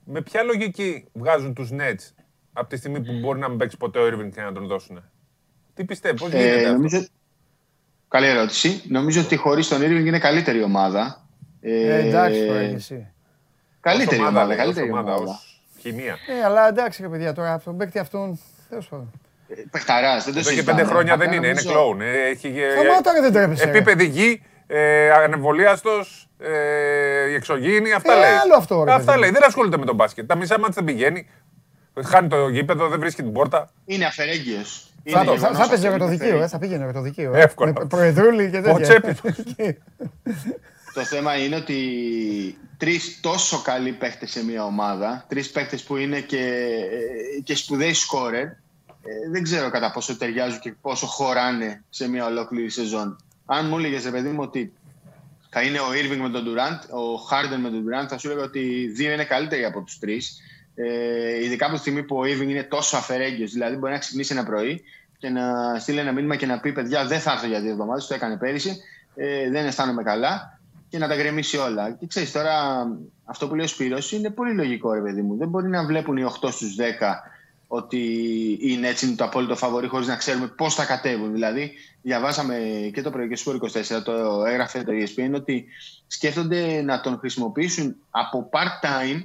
με 0.05 0.21
ποια 0.21 0.43
λογική 0.43 1.05
βγάζουν 1.13 1.53
τους 1.53 1.69
Nets 1.71 2.11
από 2.53 2.69
τη 2.69 2.77
στιγμή 2.77 3.01
που 3.01 3.19
μπορεί 3.19 3.39
να 3.39 3.49
μην 3.49 3.57
παίξει 3.57 3.77
ποτέ 3.77 3.99
ο 3.99 4.07
Irving 4.07 4.29
και 4.33 4.41
να 4.41 4.51
τον 4.51 4.67
δώσουν. 4.67 5.03
Τι 5.73 5.85
πιστεύω, 5.85 6.15
πώς 6.15 6.29
γίνεται 6.29 6.51
Ε, 6.51 6.57
αυτό; 6.57 6.71
νομίζω, 6.71 7.05
καλή 8.11 8.27
ερώτηση. 8.27 8.81
Νομίζω 8.87 9.21
ότι 9.21 9.35
χωρίς 9.35 9.67
τον 9.67 9.81
Irving 9.81 10.05
είναι 10.05 10.19
καλύτερη 10.19 10.63
ομάδα. 10.63 11.21
Ε, 11.61 11.97
εντάξει 12.07 12.45
τώρα 12.47 12.63
και 12.63 12.75
εσύ. 12.75 13.07
Καλύτερη 13.81 14.21
Ως 14.21 14.27
ομάδα, 14.27 14.45
λέει, 14.45 14.57
ως 14.57 14.63
καλύτερη 14.63 14.91
ομάδα. 14.91 15.13
ως 15.13 15.61
χημεία. 15.81 16.17
Ε, 16.41 16.45
αλλά 16.45 16.67
εντάξει 16.67 17.01
ρε 17.01 17.07
παιδιά 17.07 17.33
τώρα, 17.33 17.53
αυτόν 17.53 17.77
παίκτη 17.77 17.99
αυτόν. 17.99 18.39
Τέλος 18.69 18.87
πάντων. 18.87 19.11
Πεχταράς, 19.71 20.23
δεν 20.23 20.33
το 20.33 20.39
Εδώ 20.39 20.49
και 20.49 20.55
συζητάμε. 20.55 20.77
πέντε 20.81 20.91
χρόνια 20.93 21.17
δεν 21.17 21.27
Απλά 21.27 21.37
είναι, 21.37 21.47
είναι 21.47 21.55
νομίζω- 21.61 21.71
κλόουν. 21.71 22.01
Ε, 22.01 22.29
Έχει 22.29 22.47
ε, 22.47 22.71
Σταμάτα, 22.71 23.11
ρε, 23.13 23.21
δεν 23.21 23.31
τρέπεσαι, 23.33 23.63
ρε. 23.63 23.69
επίπεδη 23.69 24.05
γη, 24.05 24.41
ε, 24.67 25.11
ανεμβολίαστος, 25.11 26.27
ε, 26.39 27.29
η 27.29 27.33
εξωγήινη, 27.33 27.91
αυτά 27.93 28.13
Ε, 28.13 28.19
λέει. 28.19 28.29
άλλο 28.43 28.55
αυτό, 28.55 28.83
ρε, 28.83 28.91
Αυτά 28.93 29.05
παιδί. 29.05 29.19
λέει, 29.19 29.29
δεν 29.31 29.43
ασχολείται 29.43 29.77
με 29.77 29.85
τον 29.85 29.95
μπάσκετ. 29.95 30.27
Τα 30.27 30.35
μισά 30.35 30.59
μάτια 30.59 30.73
δεν 30.75 30.83
πηγαίνει. 30.83 31.27
Χάνει 32.03 32.27
το 32.27 32.47
γήπεδο, 32.47 32.87
δεν 32.87 32.99
βρίσκει 32.99 33.21
την 33.23 33.31
πόρτα. 33.31 33.69
Είναι 33.85 34.05
αφαιρέγγιος. 34.05 34.90
Θα, 35.03 35.21
Είναι 35.21 35.29
θα, 35.29 35.35
γεγονός 35.35 35.57
θα 35.57 35.63
έπαιζε 35.63 35.87
αυτό, 35.87 35.91
με 35.91 35.97
το 35.97 36.05
είναι 36.05 36.13
δικείο, 36.13 36.25
ε, 36.25 36.43
αφαιρέγγιος. 36.43 36.49
θα 36.49 36.59
πήγαινε 36.59 36.85
με 36.85 36.93
το 36.93 37.01
δικείο. 37.01 37.33
ε. 37.35 37.41
Εύκολα. 37.41 37.73
Με 37.79 37.85
προεδρούλη 37.85 38.49
και 38.51 38.61
τέτοια. 38.61 38.73
Ο 38.73 38.79
Τσέπης. 38.79 39.19
Το 40.93 41.03
θέμα 41.03 41.35
είναι 41.37 41.55
ότι 41.55 41.77
τρεις 42.77 43.19
τόσο 43.21 43.61
καλοί 43.61 43.91
παίχτες 43.91 44.31
σε 44.31 44.45
μια 44.45 44.65
ομάδα, 44.65 45.25
τρεις 45.27 45.49
παίχτες 45.49 45.83
που 45.83 45.97
είναι 45.97 46.19
και, 46.19 46.67
και 47.43 47.55
σπουδαίοι 47.55 47.93
σκόρερ, 47.93 48.43
ε, 48.43 48.55
δεν 49.31 49.43
ξέρω 49.43 49.69
κατά 49.69 49.91
πόσο 49.91 50.17
ταιριάζουν 50.17 50.59
και 50.59 50.73
πόσο 50.81 51.05
χωράνε 51.05 51.83
σε 51.89 52.09
μια 52.09 52.25
ολόκληρη 52.25 52.69
σεζόν. 52.69 53.23
Αν 53.45 53.67
μου 53.67 53.77
έλεγες, 53.77 54.03
ρε 54.03 54.11
παιδί 54.11 54.29
μου, 54.29 54.39
ότι 54.41 54.73
θα 55.49 55.61
είναι 55.61 55.79
ο 55.79 55.87
Irving 55.91 56.17
με 56.21 56.29
τον 56.29 56.43
Durant, 56.45 56.89
ο 56.89 57.27
Harden 57.31 57.59
με 57.61 57.69
τον 57.69 57.83
Durant, 57.85 58.07
θα 58.07 58.17
σου 58.17 58.29
έλεγα 58.29 58.45
ότι 58.45 58.59
οι 58.59 58.87
δύο 58.87 59.11
είναι 59.11 59.25
καλύτεροι 59.25 59.65
από 59.65 59.81
τους 59.81 59.99
τρεις. 59.99 60.41
Ε, 60.75 61.43
ειδικά 61.43 61.65
από 61.65 61.75
τη 61.75 61.79
στιγμή 61.79 62.03
που 62.03 62.17
ο 62.17 62.21
Irving 62.21 62.49
είναι 62.49 62.63
τόσο 62.63 62.97
αφαιρέγγιος. 62.97 63.51
Δηλαδή, 63.51 63.75
μπορεί 63.75 63.91
να 63.91 63.99
ξυπνήσει 63.99 64.33
ένα 64.33 64.43
πρωί 64.43 64.83
και 65.17 65.29
να 65.29 65.79
στείλει 65.79 65.99
ένα 65.99 66.11
μήνυμα 66.11 66.35
και 66.35 66.45
να 66.45 66.59
πει: 66.59 66.71
Παιδιά, 66.71 67.05
δεν 67.05 67.19
θα 67.19 67.31
έρθω 67.31 67.47
για 67.47 67.61
δύο 67.61 67.71
εβδομάδες. 67.71 68.07
Το 68.07 68.13
έκανε 68.13 68.37
πέρυσι. 68.37 68.77
Ε, 69.15 69.49
δεν 69.49 69.65
αισθάνομαι 69.65 70.03
καλά 70.03 70.59
και 70.89 70.97
να 70.97 71.07
τα 71.07 71.15
γκρεμίσει 71.15 71.57
όλα. 71.57 71.91
Και 71.91 72.07
ξέρεις 72.07 72.31
τώρα, 72.31 72.87
αυτό 73.25 73.47
που 73.47 73.55
λέει 73.55 73.65
ο 73.65 73.67
Σπύρος 73.67 74.11
είναι 74.11 74.29
πολύ 74.29 74.53
λογικό, 74.53 74.93
ρε 74.93 75.01
παιδί 75.01 75.21
μου. 75.21 75.37
Δεν 75.37 75.47
μπορεί 75.47 75.67
να 75.67 75.85
βλέπουν 75.85 76.17
οι 76.17 76.23
8 76.41 76.51
στους 76.51 76.75
10 76.75 76.81
ότι 77.73 77.99
είναι 78.61 78.87
έτσι 78.87 79.05
είναι 79.05 79.15
το 79.15 79.23
απόλυτο 79.23 79.55
φαβορή 79.55 79.87
χωρίς 79.87 80.07
να 80.07 80.15
ξέρουμε 80.15 80.47
πώς 80.47 80.75
θα 80.75 80.85
κατέβουν. 80.85 81.31
Δηλαδή, 81.31 81.71
διαβάσαμε 82.01 82.55
και 82.93 83.01
το 83.01 83.09
πρωί 83.09 83.27
και 83.27 83.35
στο 83.35 83.51
24, 83.51 84.03
το 84.03 84.45
έγραφε 84.45 84.83
το 84.83 84.91
ESPN, 84.91 85.31
ότι 85.33 85.65
σκέφτονται 86.07 86.81
να 86.81 87.01
τον 87.01 87.17
χρησιμοποιήσουν 87.17 87.95
από 88.09 88.49
part-time 88.51 89.23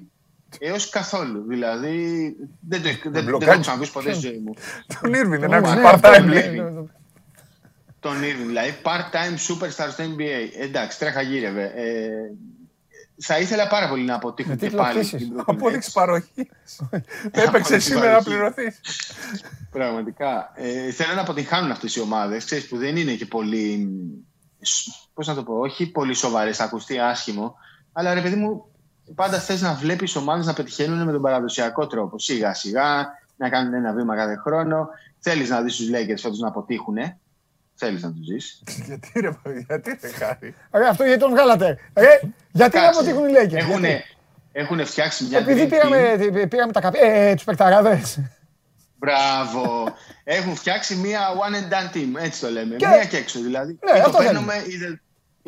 έως 0.61 0.89
καθόλου. 0.89 1.45
Δηλαδή, 1.49 2.37
δεν 2.69 2.83
το, 2.83 2.89
δεν, 2.89 2.99
δεν 3.13 3.13
το 3.13 3.23
μπλοκάκι. 3.29 3.51
έχω 3.51 3.61
ξανακούσει 3.61 3.93
ποτέ 3.93 4.13
στη 4.13 4.27
ζωή 4.27 4.39
μου. 4.39 4.53
Τον 5.01 5.11
Irving 5.11 5.39
δεν 5.41 5.51
Ναι, 5.51 5.57
άκουσε 5.57 5.75
ναι, 5.75 5.83
part-time 5.85 5.93
αυτό, 5.95 6.11
ναι, 6.11 6.19
λέει. 6.41 6.49
ναι, 6.57 6.63
ναι. 6.71 6.81
Τον 8.01 8.17
Irving, 8.23 8.47
δηλαδή 8.47 8.77
part-time 8.83 9.35
superstar 9.53 9.89
στο 9.91 10.05
NBA. 10.05 10.61
Εντάξει, 10.61 10.99
τρέχα 10.99 11.21
γύρευε. 11.21 11.65
Ε, 11.75 12.09
θα 13.21 13.39
ήθελα 13.39 13.67
πάρα 13.69 13.89
πολύ 13.89 14.03
να 14.05 14.15
αποτύχουν 14.15 14.51
Με 14.53 14.57
και 14.59 14.65
τίτλο 14.67 14.81
πάλι 14.83 14.99
πτήσης. 14.99 15.23
στην 15.23 15.37
Brooklyn 15.37 15.43
Απόδειξη 15.47 15.89
Nets. 15.91 15.95
παροχής. 15.95 16.31
Έπαιξες 17.25 17.47
Απόδειξη 17.49 17.81
σήμερα 17.81 18.07
να 18.13 18.23
παροχής. 18.23 18.25
πληρωθείς. 18.33 18.81
Πραγματικά. 19.71 20.53
Ε, 20.55 20.91
θέλω 20.91 21.15
να 21.15 21.21
αποτυγχάνουν 21.21 21.71
αυτές 21.71 21.97
οι 21.97 22.01
ομάδες, 22.01 22.45
ξέρεις, 22.45 22.69
που 22.69 22.77
δεν 22.77 22.97
είναι 22.97 23.13
και 23.13 23.27
πολύ, 23.27 23.89
σ- 24.61 24.89
πώς 25.15 25.27
να 25.27 25.35
το 25.35 25.43
πω, 25.43 25.59
όχι 25.59 25.91
πολύ 25.91 26.15
σοβαρές, 26.15 26.57
θα 26.57 26.65
ακουστεί 26.65 26.99
άσχημο, 26.99 27.55
αλλά 27.93 28.15
ρε 28.15 28.21
παιδί 28.21 28.37
μου, 28.37 28.67
πάντα 29.15 29.39
θες 29.39 29.61
να 29.61 29.75
βλέπεις 29.75 30.17
ομάδες 30.17 30.47
να 30.47 30.53
πετυχαίνουν 30.53 31.05
με 31.05 31.13
τον 31.13 31.23
παραδοσιακό 31.23 31.87
τρόπο. 31.87 32.19
Σιγά 32.19 32.55
σιγά, 32.55 33.07
να 33.37 33.49
κάνουν 33.49 33.75
ένα 33.75 33.93
βήμα 33.93 34.17
κάθε 34.17 34.37
χρόνο. 34.37 34.89
Θέλεις 35.19 35.49
να 35.51 35.61
δεις 35.63 35.77
τους 35.77 35.87
Lakers 35.91 36.21
φέτος 36.21 36.39
να 36.39 36.49
αποτύχουνε. 36.49 37.19
Θέλεις 37.75 38.03
να 38.03 38.13
τους 38.13 38.25
ζεις. 38.27 38.63
Γιατί 38.87 39.21
ρε, 39.21 39.31
γιατί 39.67 39.99
ρε 40.03 40.09
Χάρη. 40.09 40.55
Ρε, 40.73 40.89
αυτό 40.89 41.05
γιατί 41.05 41.21
τον 41.21 41.31
βγάλατε. 41.31 41.79
Ρε, 41.97 42.21
γιατί 42.53 42.77
να 42.77 42.83
Κάτσε. 42.83 42.99
αποτύχουν 43.01 43.29
οι 43.29 43.33
Lakers; 43.33 43.53
Έχουνε, 43.55 43.89
γιατί; 43.89 44.05
έχουνε 44.53 44.85
φτιάξει 44.85 45.25
μια 45.25 45.39
Επειδή 45.39 45.65
dream 45.65 45.69
πήραμε, 45.71 46.17
πήραμε 46.47 46.73
τα 46.73 46.81
ΚΑΠΗ, 46.81 46.99
ε, 47.03 47.35
τους 47.35 47.45
παικταράδες. 47.45 48.21
Μπράβο. 48.99 49.85
Έχουν 50.25 50.55
φτιάξει 50.57 50.95
μία 50.97 51.21
one 51.29 51.55
and 51.55 51.73
done 51.73 51.97
team, 51.97 52.23
έτσι 52.25 52.41
το 52.41 52.51
λέμε. 52.51 52.77
Και- 52.77 52.87
Μία 52.87 53.05
και 53.05 53.17
έξω 53.17 53.41
δηλαδή. 53.41 53.79
Ναι, 53.93 53.99
Ή 53.99 54.03
το 54.03 54.09
αυτό 54.09 54.23
παίρνουμε 54.23 54.55
ή 54.67 54.77
δεν- 54.77 54.93
ή 54.93 55.01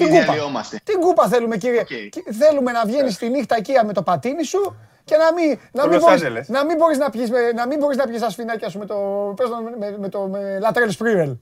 Την 0.05 0.09
κούπα. 0.09 0.23
διαλυόμαστε. 0.23 0.81
Την 0.85 1.01
κούπα 1.01 1.29
θέλουμε, 1.29 1.57
κύριε. 1.57 1.81
Οκ. 1.81 1.87
Και 1.87 2.25
Θέλουμε 2.39 2.73
να 2.73 2.85
βγαίνει 2.85 3.13
τη 3.15 3.29
νύχτα 3.29 3.57
εκεί 3.57 3.73
με 3.87 3.93
το 3.93 4.03
πατίνι 4.03 4.45
σου 4.45 4.77
και 5.05 5.17
να 5.17 5.33
μην, 5.33 5.59
να 5.73 5.83
Το 5.83 5.89
μην 5.89 5.99
Los 5.99 6.03
μπορείς, 6.03 6.23
Angeles. 6.23 6.47
να 6.47 6.65
μην 6.65 6.77
μπορείς 6.77 6.99
να 6.99 7.11
πιεις, 7.11 7.31
με- 7.31 7.53
να 7.55 7.67
μην 7.67 7.79
μπορείς 7.79 7.97
να 7.97 8.07
πιεις 8.07 8.21
τα 8.21 8.31
σφινάκια 8.31 8.69
σου 8.69 8.79
με 8.79 8.87
το, 8.87 8.97
πες 9.37 9.49
το, 9.49 9.57
με, 9.79 9.97
με 9.99 10.09
το 10.09 10.21
με 10.21 10.59
Latrell 10.63 10.93
Sprewell. 10.99 11.37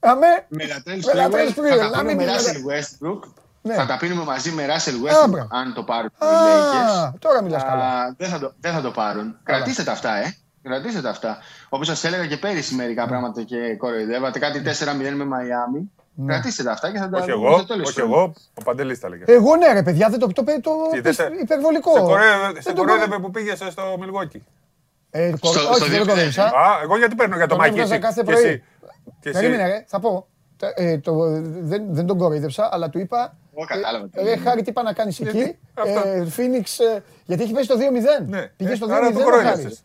Αμέ, 0.00 0.26
Με 0.48 0.64
Latrell 0.64 1.00
Με 1.14 1.26
Latrell 1.26 1.30
Sprewell 1.30 1.58
Sprewell, 1.58 1.78
θα 1.78 1.84
να 1.84 1.90
τα 1.90 2.02
μην 2.02 2.16
πίνουμε 2.16 2.32
με 2.32 2.36
πεις 2.36 2.46
Russell 2.46 3.06
Westbrook. 3.06 3.20
Ναι. 3.62 3.74
Θα 3.74 3.86
τα 3.86 3.96
πίνουμε 3.96 4.24
μαζί 4.24 4.50
με 4.50 4.66
Russell 4.66 4.68
Α, 4.68 5.24
Westbrook, 5.24 5.30
μπράβο. 5.30 5.48
αν 5.50 5.74
το 5.74 5.82
πάρουν 5.82 6.10
οι 6.20 6.24
Α, 6.24 6.28
Lakers. 6.28 7.14
τώρα 7.18 7.42
μιλάς 7.42 7.62
καλά. 7.62 7.84
Α, 7.84 8.14
Δεν 8.16 8.28
θα 8.28 8.38
το, 8.38 8.52
δεν 8.60 8.72
θα 8.72 8.80
το 8.80 8.90
πάρουν. 8.90 9.38
Κρατήστε 9.42 9.82
τα 9.82 9.92
αυτά, 9.92 10.16
ε. 10.16 10.34
Κρατήστε 10.62 11.00
τα 11.00 11.10
αυτά. 11.10 11.38
Όπως 11.68 11.86
σας 11.86 12.04
έλεγα 12.04 12.26
και 12.26 12.36
πέρυσι 12.36 12.74
Ναι. 12.74 12.82
μερικά 12.82 13.06
πράγματα 13.06 13.42
και 13.42 13.76
κοροϊδεύατε. 13.78 14.38
Κάτι 14.38 14.60
4-0 14.60 15.14
με 15.14 15.24
Μαϊάμι. 15.24 15.90
Ναι. 16.18 16.32
Κρατήστε 16.32 16.62
τα 16.62 16.72
αυτά 16.72 16.92
και 16.92 16.98
θα 16.98 17.08
τα 17.08 17.18
Όχι 17.18 17.32
δούμε 17.32 17.46
εγώ, 17.46 17.56
στο 17.56 17.66
τέλος 17.66 17.88
όχι 17.88 18.00
του 18.00 18.04
εγώ, 18.06 18.32
ο 18.54 18.62
Παντελής 18.62 19.00
τα 19.00 19.08
λέγε. 19.08 19.22
Εγώ 19.26 19.56
ναι 19.56 19.72
ρε 19.72 19.82
παιδιά, 19.82 20.08
δεν 20.08 20.18
το, 20.18 20.26
το, 20.26 20.44
το, 20.44 20.60
το, 20.60 20.70
Τι, 20.92 21.00
δεν 21.00 21.12
σε- 21.12 21.30
υπερβολικό. 21.42 21.92
Σε 21.92 22.00
κοροϊδεύε- 22.00 22.52
Δεν 22.52 22.62
Σε 22.62 22.72
το 22.72 22.84
κοροϊδεύε 22.84 23.18
που 23.18 23.30
πήγε 23.30 23.54
στο 23.54 23.96
Μιλγουόκι. 24.00 24.44
Ε, 25.10 25.30
κο- 25.40 25.50
Στο- 25.50 25.60
όχι, 25.60 25.74
στο 25.74 25.78
δεν 25.78 25.88
δύο- 25.88 25.98
το 25.98 26.06
κοροϊδεύσα. 26.06 26.44
Α, 26.44 26.80
εγώ 26.82 26.96
γιατί 26.98 27.14
παίρνω 27.14 27.36
για 27.36 27.44
το 27.46 27.48
Τον 27.54 27.58
Μάκη 27.58 27.70
έβγαζα 27.70 27.92
εσύ. 27.94 28.02
κάθε 28.02 28.22
Και 28.24 28.30
πρωί. 28.30 28.44
εσύ. 28.44 28.62
Και 29.20 29.28
εσύ. 29.28 29.38
Περίμενε 29.40 29.66
ρε, 29.66 29.84
θα 29.88 30.00
πω. 30.00 30.26
Τα- 30.56 30.72
ε, 30.76 30.98
το, 30.98 31.12
δεν, 31.42 31.82
δεν 31.88 32.06
τον 32.06 32.18
κοροϊδεύσα, 32.18 32.68
αλλά 32.72 32.88
του 32.90 32.98
είπα. 32.98 33.36
Εγώ 33.56 33.64
κατάλαβα 33.66 34.08
τι 34.08 34.20
Ε, 34.20 34.22
λέει. 34.22 34.36
Χάρη, 34.36 34.62
τι 34.62 34.70
είπα 34.70 34.82
να 34.82 34.92
κάνεις 34.92 35.20
εκεί; 35.20 35.30
Γιατί, 35.30 35.58
αυτό. 35.74 36.08
Ε, 36.08 36.26
Phoenix, 36.36 36.94
ε, 36.96 36.98
γιατί 37.24 37.42
έχει 37.42 37.52
πέσει 37.52 37.68
το 37.68 37.76
2-0. 37.76 38.26
Ναι. 38.28 38.42
Πήγε 38.56 38.72
Ε, 38.72 38.74
στο 38.74 38.86
άρα 38.90 39.08
2-0. 39.08 39.12
το 39.12 39.20
ο 39.20 39.22
κοροϊδεύσες. 39.24 39.62
Χάρης. 39.62 39.82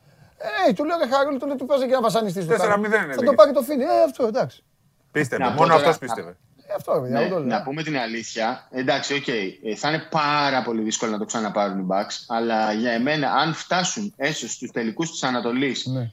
Ε, 0.68 0.74
του 0.74 0.84
λέω 0.86 0.98
ρε 0.98 1.16
Χάρη, 1.16 1.38
του 1.38 1.45
λέω 1.48 1.56
του 1.56 1.66
πας 1.66 1.82
εκεί 1.82 1.91
να 1.91 2.02
βασανιστείς. 2.02 2.45
το 2.48 2.53
4-0 2.53 2.90
Θα 2.98 3.03
έλεγε. 3.03 3.26
το 3.26 3.34
πάρει 3.34 3.52
το 3.52 3.62
Phoenix. 3.68 3.80
Ε, 3.99 4.03
αυτό 4.06 4.26
εντάξει. 4.28 4.64
Πίστευε, 5.12 5.44
Να 5.44 5.50
πω 5.50 5.56
μόνο 5.56 5.68
τώρα- 5.74 5.90
αυτός 5.90 5.98
πίστευε. 5.98 6.30
Ε, 6.68 6.74
αυτό, 6.78 6.92
παιδιά, 7.02 7.20
Ναι, 7.20 7.26
εγώ 7.26 7.34
το 7.34 7.40
λέω. 7.40 7.48
να 7.48 7.64
πούμε 7.64 7.84
την 7.84 7.98
αλήθεια. 7.98 8.68
Εντάξει, 8.72 9.14
οκ. 9.14 9.28
ε, 9.28 9.76
θα 9.76 9.90
είναι 9.90 10.08
πάρα 10.10 10.62
πολύ 10.62 10.82
δύσκολο 10.82 11.12
να 11.12 11.18
το 11.18 11.26
ξαναπάρουν 11.26 11.80
οι 11.80 11.86
Bucks. 11.90 12.24
Αλλά 12.28 12.74
για 12.74 12.92
εμένα, 12.92 13.32
αν 13.32 13.54
φτάσουν 13.54 14.14
έστω 14.18 14.48
στους 14.48 14.72
τελικούς 14.72 15.12
της 15.12 15.24
Ανατολής 15.24 15.86
Ναι. 15.86 16.10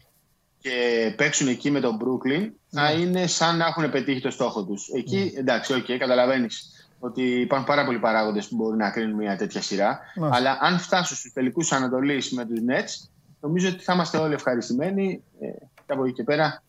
και 0.61 1.15
παίξουν 1.17 1.49
εκεί 1.49 1.71
με 1.71 1.81
τον 1.81 1.99
Brooklyn, 2.01 2.51
θα 2.71 2.93
είναι 2.93 3.27
σαν 3.27 3.57
να 3.57 3.67
έχουν 3.67 3.91
πετύχει 3.91 4.21
το 4.21 4.31
στόχο 4.31 4.65
τους. 4.65 4.89
Εκεί, 4.89 5.31
Ναι. 5.35 5.41
εντάξει, 5.41 5.75
οκ, 5.75 5.85
καταλαβαίνεις 5.99 6.73
ότι 7.01 7.23
υπάρχουν 7.23 7.67
πάρα 7.69 7.85
πολλοί 7.85 7.99
παράγοντες 7.99 8.49
που 8.49 8.57
μπορούν 8.57 8.77
να 8.77 8.91
κρίνουν 8.91 9.15
μια 9.17 9.37
τέτοια 9.37 9.63
σειρά. 9.63 10.01
Μάλιστα. 10.17 10.37
Αλλά 10.39 10.59
αν 10.61 10.79
φτάσουν 10.79 11.17
στους 11.17 11.33
τελικούς 11.33 11.69
της 11.69 11.77
Ανατολής 11.79 12.31
με 12.33 12.45
τους 12.45 12.59
Nets, 12.69 13.09
νομίζω 13.41 13.69
ότι 13.69 13.83
θα 13.83 13.93
είμαστε 13.93 14.19
όλοι 14.19 14.35
ευχαριστημένοι. 14.35 15.23
Ε, 15.41 15.47
και 15.87 15.93
από 15.93 16.05
εκεί 16.05 16.13
και 16.13 16.23
πέρα 16.23 16.63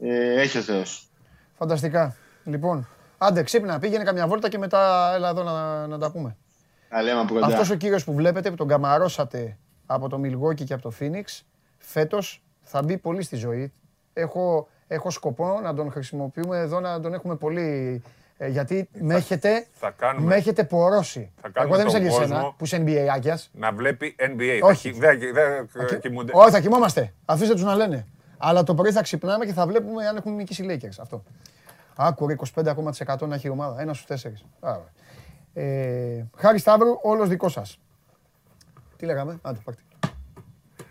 ε, 0.00 0.40
έχει 0.40 0.58
ο 0.58 0.60
Θεός. 0.60 1.06
Φανταστικά. 1.66 2.14
Λοιπόν, 2.44 2.88
άντε 3.18 3.42
ξύπνα, 3.42 3.78
πήγαινε 3.78 4.04
καμιά 4.04 4.26
βόλτα 4.26 4.48
και 4.48 4.58
μετά 4.58 5.12
έλα 5.14 5.28
εδώ 5.28 5.42
να, 5.42 5.86
να 5.86 5.98
τα 5.98 6.10
πούμε. 6.10 6.36
Τα 6.88 7.02
λέμε 7.02 7.20
από 7.20 7.34
κοντά. 7.34 7.46
Αυτός 7.46 7.70
ο 7.70 7.74
κύριος 7.74 8.04
που 8.04 8.12
βλέπετε, 8.14 8.50
που 8.50 8.56
τον 8.56 8.68
καμαρώσατε 8.68 9.56
από 9.86 10.08
το 10.08 10.20
Milwaukee 10.24 10.64
και 10.64 10.72
από 10.74 10.82
το 10.82 10.92
Phoenix, 11.00 11.24
φέτος 11.78 12.42
θα 12.62 12.82
μπει 12.82 12.98
πολύ 12.98 13.22
στη 13.22 13.36
ζωή. 13.36 13.72
Έχω, 14.12 14.68
έχω 14.88 15.10
σκοπό 15.10 15.60
να 15.62 15.74
τον 15.74 15.90
χρησιμοποιούμε 15.90 16.58
εδώ, 16.58 16.80
να 16.80 17.00
τον 17.00 17.14
έχουμε 17.14 17.36
πολύ... 17.36 18.02
ε, 18.36 18.48
γιατί 18.48 18.88
με 18.92 19.14
έχετε, 19.14 19.66
θα 19.72 19.90
κάνουμε- 19.90 20.28
με 20.28 20.34
έχετε 20.36 20.64
πορώσει. 20.64 21.30
θα 21.42 21.48
κάνουμε 21.48 21.74
Εγώ 21.76 21.84
δεν 21.84 21.96
είμαι 21.96 21.98
σαν 21.98 22.00
τον 22.00 22.10
και 22.18 22.22
εσένα, 22.24 22.40
κόσμο- 22.40 22.54
που 22.58 22.64
είσαι 22.64 22.82
NBA 22.86 23.14
άκιας. 23.16 23.50
Να 23.52 23.72
βλέπει 23.72 24.14
NBA. 24.18 24.58
Όχι. 24.62 24.92
Θα, 24.92 25.14
χει- 25.14 25.32
δεν 25.34 25.68
δεν 25.88 26.00
κοιμούνται. 26.00 26.32
Όχι, 26.34 26.50
θα 26.50 26.60
κοιμόμαστε. 26.60 27.12
Αφήστε 27.24 27.54
τους 27.54 27.62
να 27.64 27.74
λένε. 27.74 28.06
Αλλά 28.44 28.62
το 28.62 28.74
πρωί 28.74 28.92
θα 28.92 29.02
ξυπνάμε 29.02 29.44
και 29.44 29.52
θα 29.52 29.66
βλέπουμε 29.66 30.06
αν 30.06 30.16
έχουν 30.16 30.34
νικήσει 30.34 30.62
οι 30.64 30.66
Lakers. 30.82 30.96
Αυτό. 31.00 31.22
Άκου 31.96 32.26
ρε, 32.26 32.36
25% 32.54 33.26
να 33.28 33.34
έχει 33.34 33.46
η 33.46 33.50
ομάδα. 33.50 33.80
Ένας 33.80 33.96
στους 33.96 34.08
τέσσερις. 34.08 34.44
Άρα. 34.60 34.84
Ε, 35.54 36.24
Χάρη 36.36 36.58
Σταύρου, 36.58 36.98
όλος 37.02 37.28
δικός 37.28 37.52
σας. 37.52 37.78
Τι 38.96 39.06
λέγαμε, 39.06 39.38
άντε 39.42 39.58
πάρτε. 39.64 39.80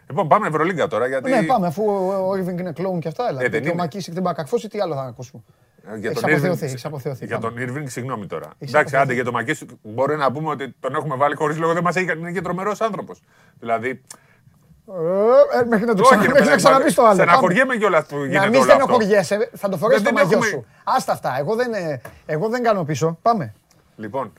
Λοιπόν, 0.10 0.28
πάμε 0.28 0.48
Ευρωλίγκα 0.48 0.88
τώρα. 0.88 1.08
Γιατί... 1.08 1.30
Ναι, 1.30 1.44
πάμε, 1.44 1.68
αφού 1.68 1.84
ο 1.86 2.28
ο 2.28 2.32
Irving 2.32 2.60
είναι 2.60 2.72
κλόουν 2.72 3.00
και 3.00 3.08
αυτά. 3.08 3.28
Έλα. 3.30 3.42
Ε, 3.44 3.50
δεν 3.50 3.62
και 3.62 3.68
ο 3.68 3.72
είναι. 3.72 3.82
Μακίσικ 3.82 4.14
δεν 4.14 4.24
μπακακφώσει, 4.24 4.68
τι 4.68 4.80
άλλο 4.80 4.96
θα 4.96 5.02
ακούσουμε. 5.02 5.42
Ε, 5.94 5.98
Για 5.98 6.10
Έχεις 6.10 6.22
τον 6.22 6.30
αποθεωθεί, 6.32 6.60
Irving- 6.60 6.68
έχεις 6.68 6.86
αποθεωθεί. 6.86 7.26
Για 7.26 7.40
Πάμε. 7.40 7.66
τον 7.66 7.76
Irving, 7.76 7.84
συγγνώμη 7.90 8.26
τώρα. 8.28 8.46
Έχεις 8.46 8.74
Εντάξει, 8.74 8.76
αποθεωθεί. 8.96 9.04
άντε 9.04 9.14
για 9.14 9.24
τον 9.24 9.34
Μακίση 9.34 9.66
μπορεί 9.82 10.16
να 10.18 10.32
πούμε 10.32 10.50
ότι 10.50 10.76
τον 10.80 10.96
έχουμε 10.96 11.16
βάλει 11.16 11.36
χωρίς 11.36 11.58
λόγο. 11.58 11.74
Δεν 11.74 11.84
μας 11.84 11.96
έχει 11.96 12.06
κάνει. 12.06 12.20
Είναι 12.20 12.32
και 12.32 12.42
τρομερός 12.42 12.82
άνθρωπος. 12.82 13.22
Δηλαδή. 13.60 14.02
Ε, 14.88 15.60
ε, 15.62 15.66
Μέχρι 15.66 15.86
να 15.86 15.96
το 15.96 16.02
Όχι, 16.02 16.10
ξανα- 16.10 16.22
ρε 16.22 16.28
μέχρι 16.28 16.32
να 16.32 16.34
παιδάκι, 16.40 16.56
ξαναπείς 16.64 16.94
το 16.94 17.04
άλλο. 17.04 17.14
Στεναχωριέμαι 17.14 17.76
κιόλα 17.78 18.04
που 18.06 18.16
Να 18.18 18.26
γίνεται 18.26 18.46
μην 18.50 18.56
όλο 18.62 18.72
αυτό. 18.72 18.84
στενοχωριέσαι, 18.84 19.50
θα 19.56 19.70
το 19.70 19.78
φορέσει 19.78 20.02
Δεν 20.04 20.14
το 20.14 20.20
την 20.20 20.28
μαγιό 20.30 20.48
έχουμε- 20.48 20.64
σου. 20.66 20.66
Άστα 20.84 21.12
αυτά, 21.12 21.36
εγώ 21.40 21.56
δεν, 21.56 21.74
ε, 21.74 22.02
εγώ 22.26 22.50
δεν 22.50 22.64
κάνω 22.64 22.84
πίσω. 22.84 23.18
Πάμε. 23.22 23.54
Λοιπόν, 23.96 24.34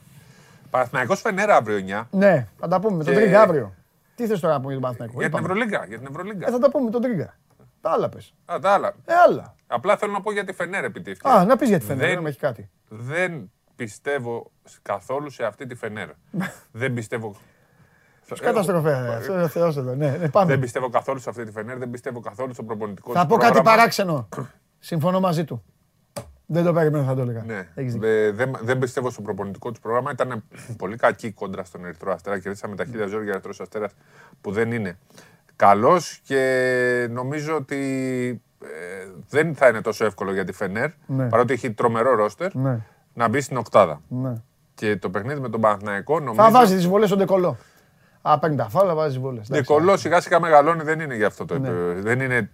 Παναθηναϊκός 0.69 1.21
Φενέρα 1.21 1.55
αύριο 1.55 1.77
9 1.77 2.07
Ναι, 2.11 2.47
θα 2.59 2.67
τα 2.67 2.79
πούμε 2.79 2.97
με 2.97 3.03
τον 3.03 3.13
Και- 3.13 3.19
Τρίγκα 3.19 3.41
αύριο. 3.41 3.73
Τι 4.15 4.27
θες 4.27 4.39
τώρα 4.39 4.53
να 4.53 4.59
πούμε 4.61 4.71
για 4.73 4.81
τον 4.81 4.89
Παναθηναϊκό. 4.91 5.19
για 5.19 5.29
την 5.29 5.37
Είπαμε. 5.39 5.53
Ευρωλίγκα. 5.53 5.85
Για 5.87 5.97
την 5.97 6.07
Ευρωλίγκα. 6.09 6.47
Ε, 6.47 6.51
θα 6.51 6.59
τα 6.59 6.69
πούμε 6.71 6.83
με 6.83 6.91
τον 6.91 7.01
Τρίγκα. 7.01 7.35
Τα 7.81 7.91
άλλα 7.91 8.09
πες. 8.09 8.33
Α, 8.45 8.59
τα 8.61 8.69
άλλα. 8.71 8.87
Ε, 9.05 9.13
άλλα. 9.27 9.55
Απλά 9.67 9.97
θέλω 9.97 10.11
να 10.11 10.21
πω 10.21 10.31
για 10.31 10.43
τη 10.43 10.53
Φενέρα 10.53 10.85
επί 10.85 11.01
τη 11.01 11.11
ευκαιρία. 11.11 11.37
Α, 11.37 11.45
να 11.45 11.55
πεις 11.57 11.69
για 11.69 11.79
τη 11.79 11.85
Φενέρα, 11.85 12.07
Δεν- 12.07 12.15
να 12.15 12.21
με 12.21 12.29
έχει 12.29 12.39
κάτι. 12.39 12.69
Δεν 12.87 13.51
πιστεύω 13.75 14.51
καθόλου 14.81 15.29
σε 15.29 15.43
αυτή 15.45 15.65
τη 15.67 15.75
Φενέρα. 15.75 16.13
δεν 16.71 16.93
πιστεύω. 16.93 17.35
Καταστροφέ. 18.41 19.19
ε, 19.43 19.47
Θεός 19.47 19.77
εδώ. 19.77 19.95
Ναι, 19.95 20.09
ναι, 20.19 20.29
πάμε. 20.29 20.45
Δεν 20.51 20.59
πιστεύω 20.59 20.89
καθόλου 20.89 21.19
σε 21.19 21.29
αυτή 21.29 21.43
τη 21.43 21.51
Φενέρα, 21.51 21.77
δεν 21.79 21.89
πιστεύω 21.89 22.19
καθόλου 22.19 22.53
στο 22.53 22.63
προπονητικό 22.63 23.11
Θα 23.11 23.19
της 23.19 23.27
πω 23.29 23.35
κάτι 23.37 23.51
πρόγραμμα. 23.53 23.75
παράξενο. 23.77 24.29
Συμφωνώ 24.79 25.19
μαζί 25.19 25.43
του. 25.45 25.63
Δεν 26.45 26.63
το 26.63 26.73
περίμενα, 26.73 27.03
θα 27.05 27.15
το 27.15 27.21
έλεγα. 27.21 27.43
Ναι. 27.47 27.67
Έχεις 27.75 27.93
δίκιο. 27.93 28.07
Ε, 28.09 28.31
δεν, 28.31 28.55
δεν 28.61 28.79
πιστεύω 28.79 29.09
στο 29.09 29.21
προπονητικό 29.21 29.71
του 29.71 29.79
πρόγραμμα. 29.79 30.11
Ήταν 30.11 30.43
πολύ 30.77 30.95
κακή 30.95 31.31
κόντρα 31.31 31.63
στον 31.63 31.85
Ερυθρό 31.85 32.11
Αστέρα. 32.13 32.39
Κερδίσαμε 32.39 32.75
τα 32.75 32.85
χίλια 32.85 33.07
ζόρια 33.07 33.31
Ερυθρός 33.31 33.59
Αστέρας 33.61 33.91
που 34.41 34.51
δεν 34.51 34.71
είναι 34.71 34.97
καλός 35.55 36.19
και 36.23 37.07
νομίζω 37.11 37.55
ότι 37.55 37.77
ε, 38.63 39.07
δεν 39.29 39.55
θα 39.55 39.67
είναι 39.67 39.81
τόσο 39.81 40.05
εύκολο 40.05 40.33
για 40.33 40.43
τη 40.43 40.51
Φενέρ 40.51 40.89
Ναι. 41.05 41.27
παρότι 41.29 41.53
έχει 41.53 41.71
τρομερό 41.71 42.15
ρόστερ 42.15 42.55
Ναι, 42.55 42.79
να 43.13 43.27
μπει 43.27 43.41
στην 43.41 43.57
οκτάδα. 43.57 44.01
ναι. 44.07 44.33
Και 44.75 44.97
το 44.97 45.09
παιχνίδι 45.09 45.39
με 45.39 45.49
τον 45.49 45.61
Παναθηναϊκό 45.61 46.19
νομίζω. 46.19 46.43
Θα 46.43 46.51
βάζει 46.51 46.75
τις 46.75 46.87
βολές 46.87 47.07
στον 47.07 47.19
Ντεκολό. 47.19 47.57
Α, 48.25 48.39
παίρνει 48.39 48.55
τα 48.55 48.69
φάουλα, 48.69 48.93
βάζει 48.95 49.09
τις 49.13 49.19
βολές. 49.23 49.49
Εντάξει. 49.49 49.61
Ντεκολό 49.73 49.97
σιγά 49.97 50.21
σιγά 50.21 50.39
μεγαλώνει, 50.39 50.83
δεν 50.83 50.99
είναι 50.99 51.15
για 51.15 51.27
αυτό 51.27 51.45
το 51.45 51.59
Ναι. 51.59 51.67
επίπεδο. 51.67 52.01
Δεν 52.01 52.19
είναι 52.19 52.49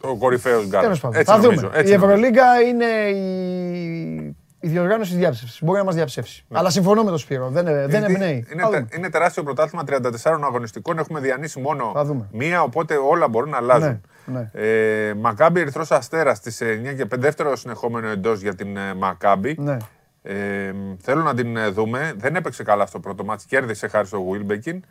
ο 0.00 0.16
κορυφαίος 0.16 0.66
γκαρντ. 0.66 0.82
Τέλος 0.82 1.00
πάντων. 1.00 1.18
Έτσι 1.20 1.32
Θα 1.32 1.38
νομίζω. 1.38 1.60
δούμε. 1.60 1.78
Έτσι 1.78 1.92
Η 1.92 1.96
νομίζω. 1.96 2.12
Ευρωλίγκα 2.12 2.60
είναι 2.60 2.84
η, 3.18 4.36
η 4.60 4.68
διοργάνωση 4.68 5.16
διάψευσης. 5.16 5.62
Μπορεί 5.62 5.78
να 5.78 5.84
μας 5.84 5.94
διαψεύσει. 5.94 6.44
Αλλά 6.52 6.70
συμφωνώ 6.70 7.02
με 7.02 7.08
τον 7.10 7.18
Σπύρο. 7.18 7.48
Δεν, 7.48 7.64
δεν 7.64 7.74
Ναι. 7.74 7.80
Γιατί 7.98 8.12
εμπνέει. 8.12 8.46
Είναι, 8.52 8.62
Θα 8.62 8.68
τε- 8.68 8.78
δούμε. 8.78 8.88
είναι 8.96 9.10
τεράστιο 9.10 9.42
πρωτάθλημα 9.42 9.84
34 9.84 10.44
αγωνιστικών. 10.44 10.98
Έχουμε 10.98 11.20
διανύσει 11.20 11.60
μόνο 11.60 11.90
Θα 11.94 12.04
δούμε. 12.04 12.28
μία, 12.32 12.62
οπότε 12.62 12.94
όλα 12.96 13.28
μπορούν 13.28 13.50
να 13.50 13.56
αλλάζουν. 13.56 14.00
Ναι, 14.24 14.50
Ε, 14.52 15.14
Μακάμπι 15.14 15.60
Ερυθρός 15.60 15.90
Αστέρας 15.90 16.36
στις 16.36 16.60
9 16.60 16.92
και 16.92 17.04
5, 17.06 17.20
δεύτερο 17.20 17.56
συνεχόμενο 17.56 18.08
εντός 18.08 18.40
για 18.40 18.54
την 18.54 18.76
ε, 18.76 18.94
Μακάμπι. 18.94 19.56
Ναι. 19.58 19.76
Ε, 20.22 20.72
θέλω 21.00 21.22
να 21.22 21.34
την 21.34 21.56
ε, 21.56 21.68
δούμε. 21.68 22.12
Δεν 22.16 22.36
έπαιξε 22.36 22.62
καλά 22.62 22.86
στο 22.86 23.00
πρώτο 23.00 23.24
ματς. 23.24 23.44
Κέρδισε 23.44 23.88
χάρη 23.88 24.06
στο 24.06 24.22
Βίλμπεκιν. 24.22 24.84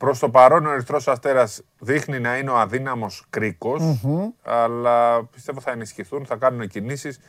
Προς 0.00 0.18
το 0.18 0.30
παρόν 0.30 0.66
ο 0.66 0.70
Ερυθρός 0.70 1.08
Αστέρας 1.08 1.62
δείχνει 1.78 2.20
να 2.20 2.36
είναι 2.36 2.50
ο 2.50 2.58
αδύναμος 2.58 3.26
κρίκος, 3.30 4.04
αλλά 4.42 5.24
πιστεύω 5.24 5.60
θα 5.60 5.70
ενισχυθούν, 5.70 6.26
θα 6.26 6.36
κάνουν 6.36 6.68
κινήσεις 6.68 7.20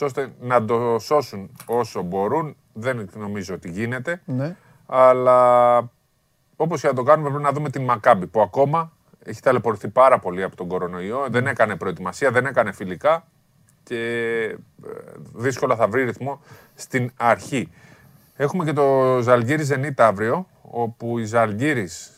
ώστε 0.00 0.32
να 0.40 0.64
το 0.64 0.98
σώσουν 0.98 1.50
όσο 1.66 2.02
μπορούν. 2.02 2.56
Δεν 2.72 3.08
νομίζω 3.14 3.54
ότι 3.54 3.70
γίνεται. 3.70 4.20
ναι. 4.24 4.56
Αλλά 4.86 5.76
όπως 6.56 6.80
και 6.80 6.86
να 6.86 6.94
το 6.94 7.02
κάνουμε, 7.02 7.28
πρέπει 7.28 7.44
να 7.44 7.52
δούμε 7.52 7.70
την 7.70 7.84
Μακάμπη 7.84 8.26
που 8.26 8.40
ακόμα 8.40 8.92
έχει 9.24 9.40
ταλαιπωρηθεί 9.40 9.88
πάρα 9.88 10.18
πολύ 10.18 10.42
από 10.42 10.56
τον 10.56 10.68
κορονοϊό. 10.68 11.26
Δεν 11.30 11.46
έκανε 11.46 11.76
προετοιμασία, 11.76 12.30
δεν 12.30 12.46
έκανε 12.46 12.72
φιλικά 12.72 13.24
και 13.82 13.98
ε, 14.42 14.90
δύσκολα 15.34 15.76
θα 15.76 15.88
βρει 15.88 16.04
ρυθμό 16.04 16.40
στην 16.74 17.10
αρχή. 17.16 17.68
Έχουμε 18.36 18.64
και 18.64 18.72
το 18.72 19.18
Ζαλγίρι 19.22 19.62
Ζενίτ 19.62 20.00
αύριο, 20.00 20.46
όπου 20.70 21.18
οι 21.18 21.24
Ζαλγίρις, 21.24 22.12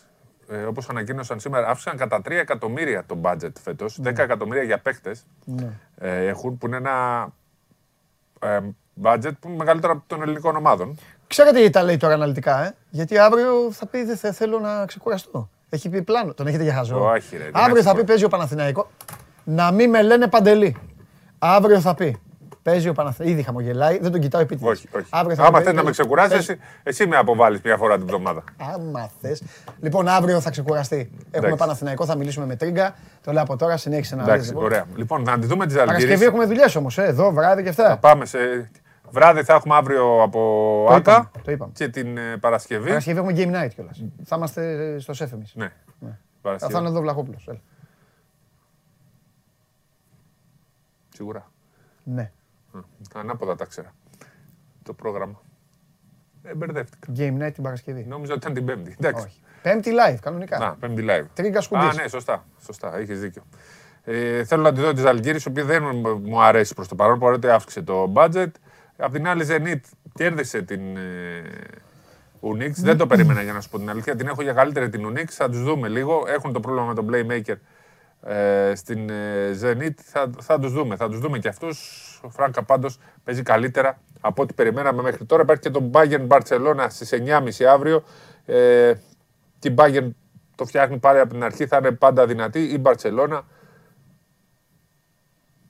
ε, 0.48 0.62
όπως 0.62 0.88
ανακοίνωσαν 0.88 1.40
σήμερα, 1.40 1.66
αύξησαν 1.68 1.96
κατά 1.96 2.20
3 2.24 2.30
εκατομμύρια 2.30 3.04
το 3.06 3.18
budget 3.22 3.52
φέτος, 3.62 3.98
10 4.02 4.22
εκατομμύρια 4.22 4.62
για 4.62 4.78
παίχτες 4.78 5.26
Ναι. 5.44 5.68
ε, 5.98 6.26
έχουν, 6.26 6.58
που 6.58 6.66
είναι 6.66 6.76
ένα 6.76 7.28
ε, 8.40 8.58
budget 9.02 9.30
που 9.40 9.48
είναι 9.48 9.56
μεγαλύτερο 9.56 9.92
από 9.92 10.02
των 10.06 10.22
ελληνικών 10.22 10.56
ομάδων. 10.56 10.98
Ξέρετε 11.26 11.58
γιατί 11.58 11.72
τα 11.72 11.82
λέει 11.82 11.96
τώρα 11.96 12.14
αναλυτικά, 12.14 12.64
ε; 12.66 12.74
Γιατί 12.90 13.18
αύριο 13.18 13.72
θα 13.72 13.86
πει 13.86 14.04
δεν 14.04 14.16
θε- 14.16 14.34
θέλω 14.34 14.58
να 14.58 14.86
ξεκουραστώ. 14.86 15.48
Έχει 15.68 15.88
πει 15.88 16.02
πλάνο. 16.02 16.34
Τον 16.34 16.46
έχετε 16.46 16.62
για 16.62 16.74
χαζό. 16.74 17.04
Όχι, 17.10 17.36
ρε, 17.36 17.42
δεν 17.44 17.52
αύριο 17.54 17.74
έχεις 17.74 17.84
θα 17.84 17.90
πει 17.90 17.92
πλάνο. 17.94 18.06
παίζει 18.06 18.24
ο 18.24 18.28
Παναθηναϊκός. 18.28 18.86
Να 19.44 19.70
μην 19.72 19.90
με 19.90 20.02
λένε 20.02 20.26
παντελή. 20.28 20.76
Αύριο 21.38 21.80
θα 21.80 21.94
πει. 21.94 22.20
Παίζει 22.62 22.88
ο 22.88 22.92
Παναθηναϊκός. 22.92 23.34
Ήδη 23.38 23.46
χαμογελάει, 23.46 23.98
δεν 23.98 24.12
τον 24.12 24.20
κοιτάω 24.20 24.40
επίτηδε. 24.40 24.68
Όχι, 24.70 24.88
όχι. 24.96 25.06
Αύριο 25.10 25.36
θα 25.36 25.42
Άμα 25.44 25.58
πει, 25.58 25.64
θες 25.64 25.72
να 25.74 25.78
με 25.78 25.82
παίζει- 25.82 25.98
ξεκουράσεις, 26.00 26.32
παίζει- 26.32 26.50
εσύ, 26.50 26.60
εσύ 26.82 27.06
με 27.06 27.16
αποβάλλεις 27.16 27.60
μια 27.64 27.76
φορά 27.76 27.94
την 27.94 28.02
εβδομάδα. 28.02 28.44
Άμα 28.74 29.10
θες. 29.20 29.42
Λοιπόν, 29.80 30.08
αύριο 30.08 30.40
θα 30.40 30.50
ξεκουραστεί. 30.50 30.96
Έχουμε 30.96 31.20
Εντάξει. 31.46 31.56
Παναθηναϊκό, 31.56 32.04
θα 32.06 32.16
μιλήσουμε 32.16 32.46
με 32.46 32.56
τρίγκα. 32.56 32.94
Το 33.24 33.32
λέω 33.32 33.42
από 33.42 33.56
τώρα, 33.56 33.76
συνέχισε 33.76 34.14
να 34.16 34.22
Εντάξει, 34.22 34.38
λες, 34.40 34.48
λοιπόν. 34.48 34.64
ωραία. 34.64 34.84
Λοιπόν, 34.96 35.22
να 35.22 35.38
τη 35.38 35.46
δούμε 35.46 35.66
τις 35.66 35.74
Παρασκευή 35.74 36.00
Ζαλγίρις. 36.06 36.28
έχουμε 36.28 36.44
δουλειές 36.44 36.76
όμως, 36.76 36.98
ε, 36.98 37.04
εδώ 37.04 37.30
βράδυ 37.32 37.62
και 37.62 37.72
Θα 37.72 37.82
αυτά. 37.84 37.98
πάμε 37.98 38.24
σε... 38.26 38.70
Βράδυ 39.10 39.42
θα 39.42 39.54
έχουμε 39.54 39.74
αύριο 39.74 40.22
από 40.22 40.38
Το 40.88 40.94
ΆΚΑ 40.94 41.12
είπαμε, 41.12 41.30
το 41.44 41.52
είπαμε. 41.52 41.72
και 41.74 41.88
την 41.88 42.16
ε, 42.16 42.36
Παρασκευή. 42.40 42.88
Παρασκευή 42.88 43.18
έχουμε 43.18 43.32
game 43.36 43.64
night 43.64 43.70
κιόλας. 43.74 44.02
Θα 44.24 44.36
είμαστε 44.36 44.96
στο 44.98 45.12
σεφ 45.14 45.32
εμείς. 45.32 45.52
Ναι. 45.54 45.72
Θα 46.00 46.16
Παρασκευή. 46.42 46.76
είναι 46.78 46.88
εδώ 46.88 46.98
ο 46.98 47.02
Βλαχόπουλος. 47.02 47.46
έλα. 47.48 47.58
Σίγουρα. 51.14 51.50
Ναι. 52.04 52.30
Μ, 52.72 52.78
Ανάποδα 53.14 53.56
τα 53.56 53.64
ξέρα. 53.64 53.92
Το 54.82 54.92
πρόγραμμα. 54.94 55.40
Ε, 56.42 56.54
μπερδεύτηκα. 56.54 57.12
Game 57.16 57.42
night 57.46 57.52
την 57.54 57.62
Παρασκευή. 57.62 58.04
Νόμιζα 58.08 58.32
ότι 58.32 58.40
ήταν 58.42 58.54
την 58.54 58.64
Πέμπτη. 58.64 58.96
Εντάξει. 59.00 59.24
Όχι. 59.26 59.40
Πέμπτη 59.62 59.90
live, 59.94 60.16
κανονικά. 60.22 60.58
Να, 60.58 60.74
Πέμπτη 60.74 61.04
live. 61.08 61.24
Τρίγκα 61.34 61.60
σκουντής. 61.60 61.88
Α, 61.88 62.02
ναι, 62.02 62.08
σωστά. 62.08 62.44
Σωστά, 62.64 62.96
έχει 62.98 63.14
δίκιο. 63.14 63.42
Ε, 64.04 64.44
θέλω 64.44 64.62
να 64.62 64.72
τη 64.72 64.80
δω 64.80 64.92
τη 64.92 65.00
Ζαλγκύρη, 65.00 65.38
η 65.38 65.48
οποία 65.48 65.64
δεν 65.64 65.82
μου- 65.84 66.18
μου 66.18 66.42
αρέσει 66.42 66.74
προς 66.74 66.88
το 66.88 66.94
παρόν, 66.94 67.18
παρότι 67.18 67.48
αύξησε 67.48 67.82
το 67.82 68.12
budget. 68.16 68.50
Απ' 68.96 69.12
την 69.12 69.26
άλλη, 69.26 69.46
Zenit 69.48 69.80
κέρδισε 70.14 70.62
την 70.62 70.96
ε, 70.96 71.42
Unix. 72.40 72.70
Δεν 72.70 72.96
το 72.96 73.06
περίμενα 73.06 73.42
για 73.42 73.52
να 73.52 73.60
σου 73.60 73.68
πω 73.70 73.78
την 73.78 73.90
αλήθεια. 73.90 74.16
Την 74.16 74.26
έχω 74.26 74.42
για 74.42 74.52
καλύτερη 74.52 74.88
την 74.88 75.06
Unix. 75.12 75.24
Θα 75.28 75.48
τους 75.50 75.62
δούμε 75.62 75.88
λίγο. 75.88 76.24
Έχουν 76.26 76.52
το 76.52 76.60
πρόβλημα 76.60 76.86
με 76.86 76.94
τον 76.94 77.08
Playmaker 77.10 77.56
ε, 78.30 78.72
στην 78.74 79.10
ε, 79.10 79.50
Zenit. 79.62 79.94
Θα, 80.02 80.30
θα 80.40 80.58
τους 80.58 80.72
δούμε. 80.72 80.96
Θα 80.96 81.08
τους 81.08 81.18
δούμε 81.18 81.38
και 81.38 81.48
αυτούς. 81.48 82.04
Ο 82.20 82.30
Φράγκα 82.30 82.62
πάντως 82.62 82.98
παίζει 83.24 83.42
καλύτερα 83.42 83.98
από 84.20 84.42
ό,τι 84.42 84.54
περιμέναμε 84.54 85.02
μέχρι 85.02 85.24
τώρα. 85.24 85.42
Υπάρχει 85.42 85.62
και 85.62 85.70
το 85.70 85.90
Bayern 85.92 86.26
Barcelona 86.28 86.86
στις 86.88 87.12
9.30 87.58 87.64
αύριο. 87.64 88.02
Ε, 88.46 88.92
και 89.58 89.68
η 89.68 89.74
Bayern 89.78 90.10
το 90.54 90.64
φτιάχνει 90.64 90.98
πάλι 90.98 91.18
από 91.18 91.32
την 91.32 91.42
αρχή. 91.44 91.66
Θα 91.66 91.76
είναι 91.76 91.90
πάντα 91.90 92.26
δυνατή. 92.26 92.60
Η 92.62 92.82
Barcelona 92.84 93.40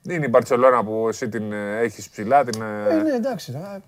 Είναι 0.09 0.25
η 0.25 0.29
Μπαρσελόνα 0.31 0.85
που 0.85 1.07
εσύ 1.09 1.29
την 1.29 1.53
έχεις 1.81 2.09
ψηλά. 2.11 2.45
Την, 2.45 2.63
ε, 2.63 2.95
Ε, 2.95 3.03
ναι, 3.03 3.11
εντάξει. 3.13 3.53
α, 3.53 3.81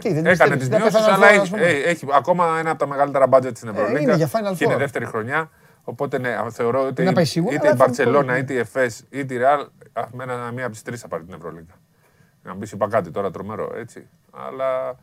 Τι, 0.00 0.12
δεν 0.12 0.26
Έκανε 0.26 0.30
πιστεύεις, 0.30 0.58
τις 0.58 0.68
δεν 0.68 0.80
νιώσει, 0.80 0.92
πέθανε 0.96 1.12
αλλά 1.12 1.26
αυτό, 1.26 1.34
έχει, 1.34 1.42
ας 1.42 1.50
πούμε. 1.50 1.62
ε, 1.66 1.82
έχει 1.90 2.06
ακόμα 2.12 2.58
ένα 2.58 2.70
από 2.70 2.78
τα 2.78 2.86
μεγαλύτερα 2.86 3.26
μπάτζετ 3.26 3.56
στην 3.56 3.68
Ευρωλίγκα. 3.68 4.00
είναι 4.00 4.14
για 4.14 4.28
Final 4.28 4.56
Και 4.56 4.64
είναι 4.64 4.74
Four. 4.74 4.78
δεύτερη 4.78 5.04
χρονιά. 5.04 5.50
Οπότε 5.84 6.18
ναι, 6.18 6.36
θεωρώ 6.50 6.86
ότι 6.86 7.02
Να 7.02 7.12
πάει 7.12 7.24
σίγουρα, 7.24 7.54
είτε 7.54 7.66
αλλά 7.66 7.74
η 7.74 7.78
θα 7.78 7.84
Μπαρσελόνα, 7.84 8.22
μπορεί, 8.26 8.38
είτε 8.38 8.52
η 8.52 8.56
Εφές, 8.58 9.04
είτε 9.10 9.34
η 9.34 9.36
Ρεάλ, 9.36 9.66
με 10.12 10.22
ένα, 10.24 10.52
μία 10.52 10.64
από 10.64 10.72
τις 10.72 10.82
τρεις 10.82 11.00
θα 11.00 11.08
πάρει 11.08 11.24
την 11.24 11.34
Ευρωλίγκα. 11.34 11.74
Να 12.48 12.54
μπει 12.54 12.66
είπα 12.72 12.88
κάτι 12.88 13.10
τώρα 13.10 13.30
τρομερό, 13.30 13.72
έτσι. 13.76 14.08
Αλλά 14.30 14.98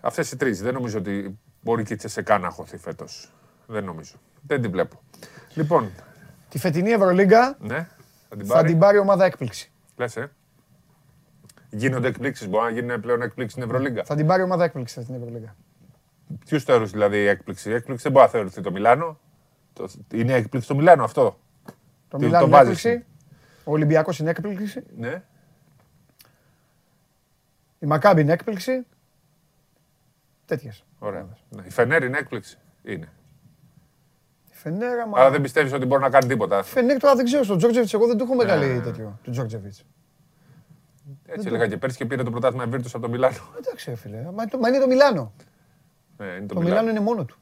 αυτές 0.00 0.32
οι 0.32 0.36
τρεις. 0.36 0.62
Δεν 0.62 0.74
νομίζω 0.74 0.98
ότι 0.98 1.38
μπορεί 1.62 1.82
και 1.84 1.92
η 1.92 1.96
Τσεσεκά 1.96 2.38
να 2.38 2.50
χωθεί 2.50 2.76
φέτος. 2.76 3.32
Δεν 3.66 3.84
νομίζω. 3.84 4.14
Δεν 4.46 4.60
την 4.62 4.70
βλέπω. 4.70 5.00
Λοιπόν, 5.54 5.90
Τη 6.48 6.58
φετινή 6.58 6.90
Ευρωλίγκα 6.90 7.56
ναι, 7.60 7.88
θα 8.28 8.36
την 8.36 8.46
θα 8.46 8.54
πάρει. 8.54 8.68
την 8.68 8.78
πάρει 8.78 8.98
ομάδα 8.98 9.24
έκπληξη. 9.24 9.70
Λες, 9.96 10.16
ε. 10.16 10.30
Γίνονται 11.70 12.08
εκπλήξεις. 12.08 12.48
Μπορεί 12.48 12.64
να 12.64 12.80
γίνουν 12.80 13.00
πλέον 13.00 13.22
εκπλήξεις 13.22 13.52
στην 13.52 13.62
Ευρωλίγκα. 13.70 14.04
Θα 14.04 14.14
την 14.14 14.26
πάρει 14.26 14.42
ομάδα 14.42 14.64
έκπληξη 14.64 15.02
στην 15.02 15.14
Ευρωλίγκα. 15.14 15.56
Ποιους 16.44 16.64
θεωρείς 16.64 16.90
δηλαδή 16.90 17.16
η 17.16 17.26
έκπληξη; 17.26 17.70
Η 17.70 17.72
έκπληξη 17.74 18.02
δεν 18.02 18.12
μπορεί 18.12 18.24
να 18.24 18.30
θεωρηθεί 18.30 18.60
το 18.60 18.70
Μιλάνο. 18.70 19.18
Το- 19.72 19.88
Είναι 20.12 20.32
έκπληξη 20.32 20.68
το 20.68 20.74
Μιλάνο 20.74 21.04
αυτό. 21.04 21.38
Το 22.08 22.16
Τι- 22.18 22.24
Μιλάνο 22.24 22.44
το 22.44 22.50
είναι 22.50 22.56
βάζεις. 22.64 22.84
έκπληξη. 22.84 23.06
Ο 23.64 23.72
Ολυμπιακός 23.72 24.18
είναι 24.18 24.30
έκπληξη. 24.30 24.82
Ναι. 24.96 25.22
Η 27.80 27.86
Μακάμπη 27.86 28.20
είναι 28.20 28.32
έκπληξη. 28.32 28.86
Τέτοιες. 30.46 30.84
Ωραία. 30.98 31.26
Ναι. 31.48 31.62
Η 31.66 31.70
Φενέρ 31.70 32.02
είναι 32.02 32.18
έκπληξη. 32.18 32.58
Είναι. 32.82 33.08
Η 34.50 34.54
Φενέρα, 34.54 35.06
μα... 35.06 35.20
Αλλά 35.20 35.30
δεν 35.30 35.40
πιστεύεις 35.40 35.72
ότι 35.72 35.86
μπορεί 35.86 36.02
να 36.02 36.10
κάνει 36.10 36.26
τίποτα. 36.26 36.62
Φενέρ 36.62 36.98
τώρα 36.98 37.14
δεν 37.14 37.24
ξέρω. 37.24 37.42
Στον 37.42 37.58
Τζόρτζεβιτς 37.58 37.94
εγώ 37.94 38.06
δεν 38.06 38.16
του 38.16 38.24
έχω 38.24 38.34
μεγάλη 38.34 38.66
Ναι. 38.66 38.80
τέτοιο. 38.80 39.18
Του 39.22 39.30
Τζόρτζεβιτς. 39.30 39.84
Έτσι 41.26 41.48
έλεγα 41.48 41.66
και 41.68 41.76
πέρσι 41.76 41.96
και 41.96 42.06
πήρε 42.06 42.22
το 42.22 42.30
πρωτάθλημα 42.30 42.66
Βίρτου 42.66 42.88
από 42.88 43.00
το 43.00 43.08
Μιλάνο. 43.08 43.36
Εντάξει, 43.58 43.90
ρε 43.90 43.96
φίλε. 43.96 44.30
Μα, 44.34 44.44
το- 44.44 44.58
μα 44.58 44.68
είναι 44.68 44.78
το 44.78 44.86
Μιλάνο. 44.86 45.32
Ναι, 46.16 46.26
είναι 46.26 46.46
το, 46.46 46.54
Το 46.54 46.60
Μιλάνο. 46.60 46.68
Μιλάνο 46.80 46.90
είναι 46.90 47.00
μόνο 47.00 47.24
του. 47.24 47.36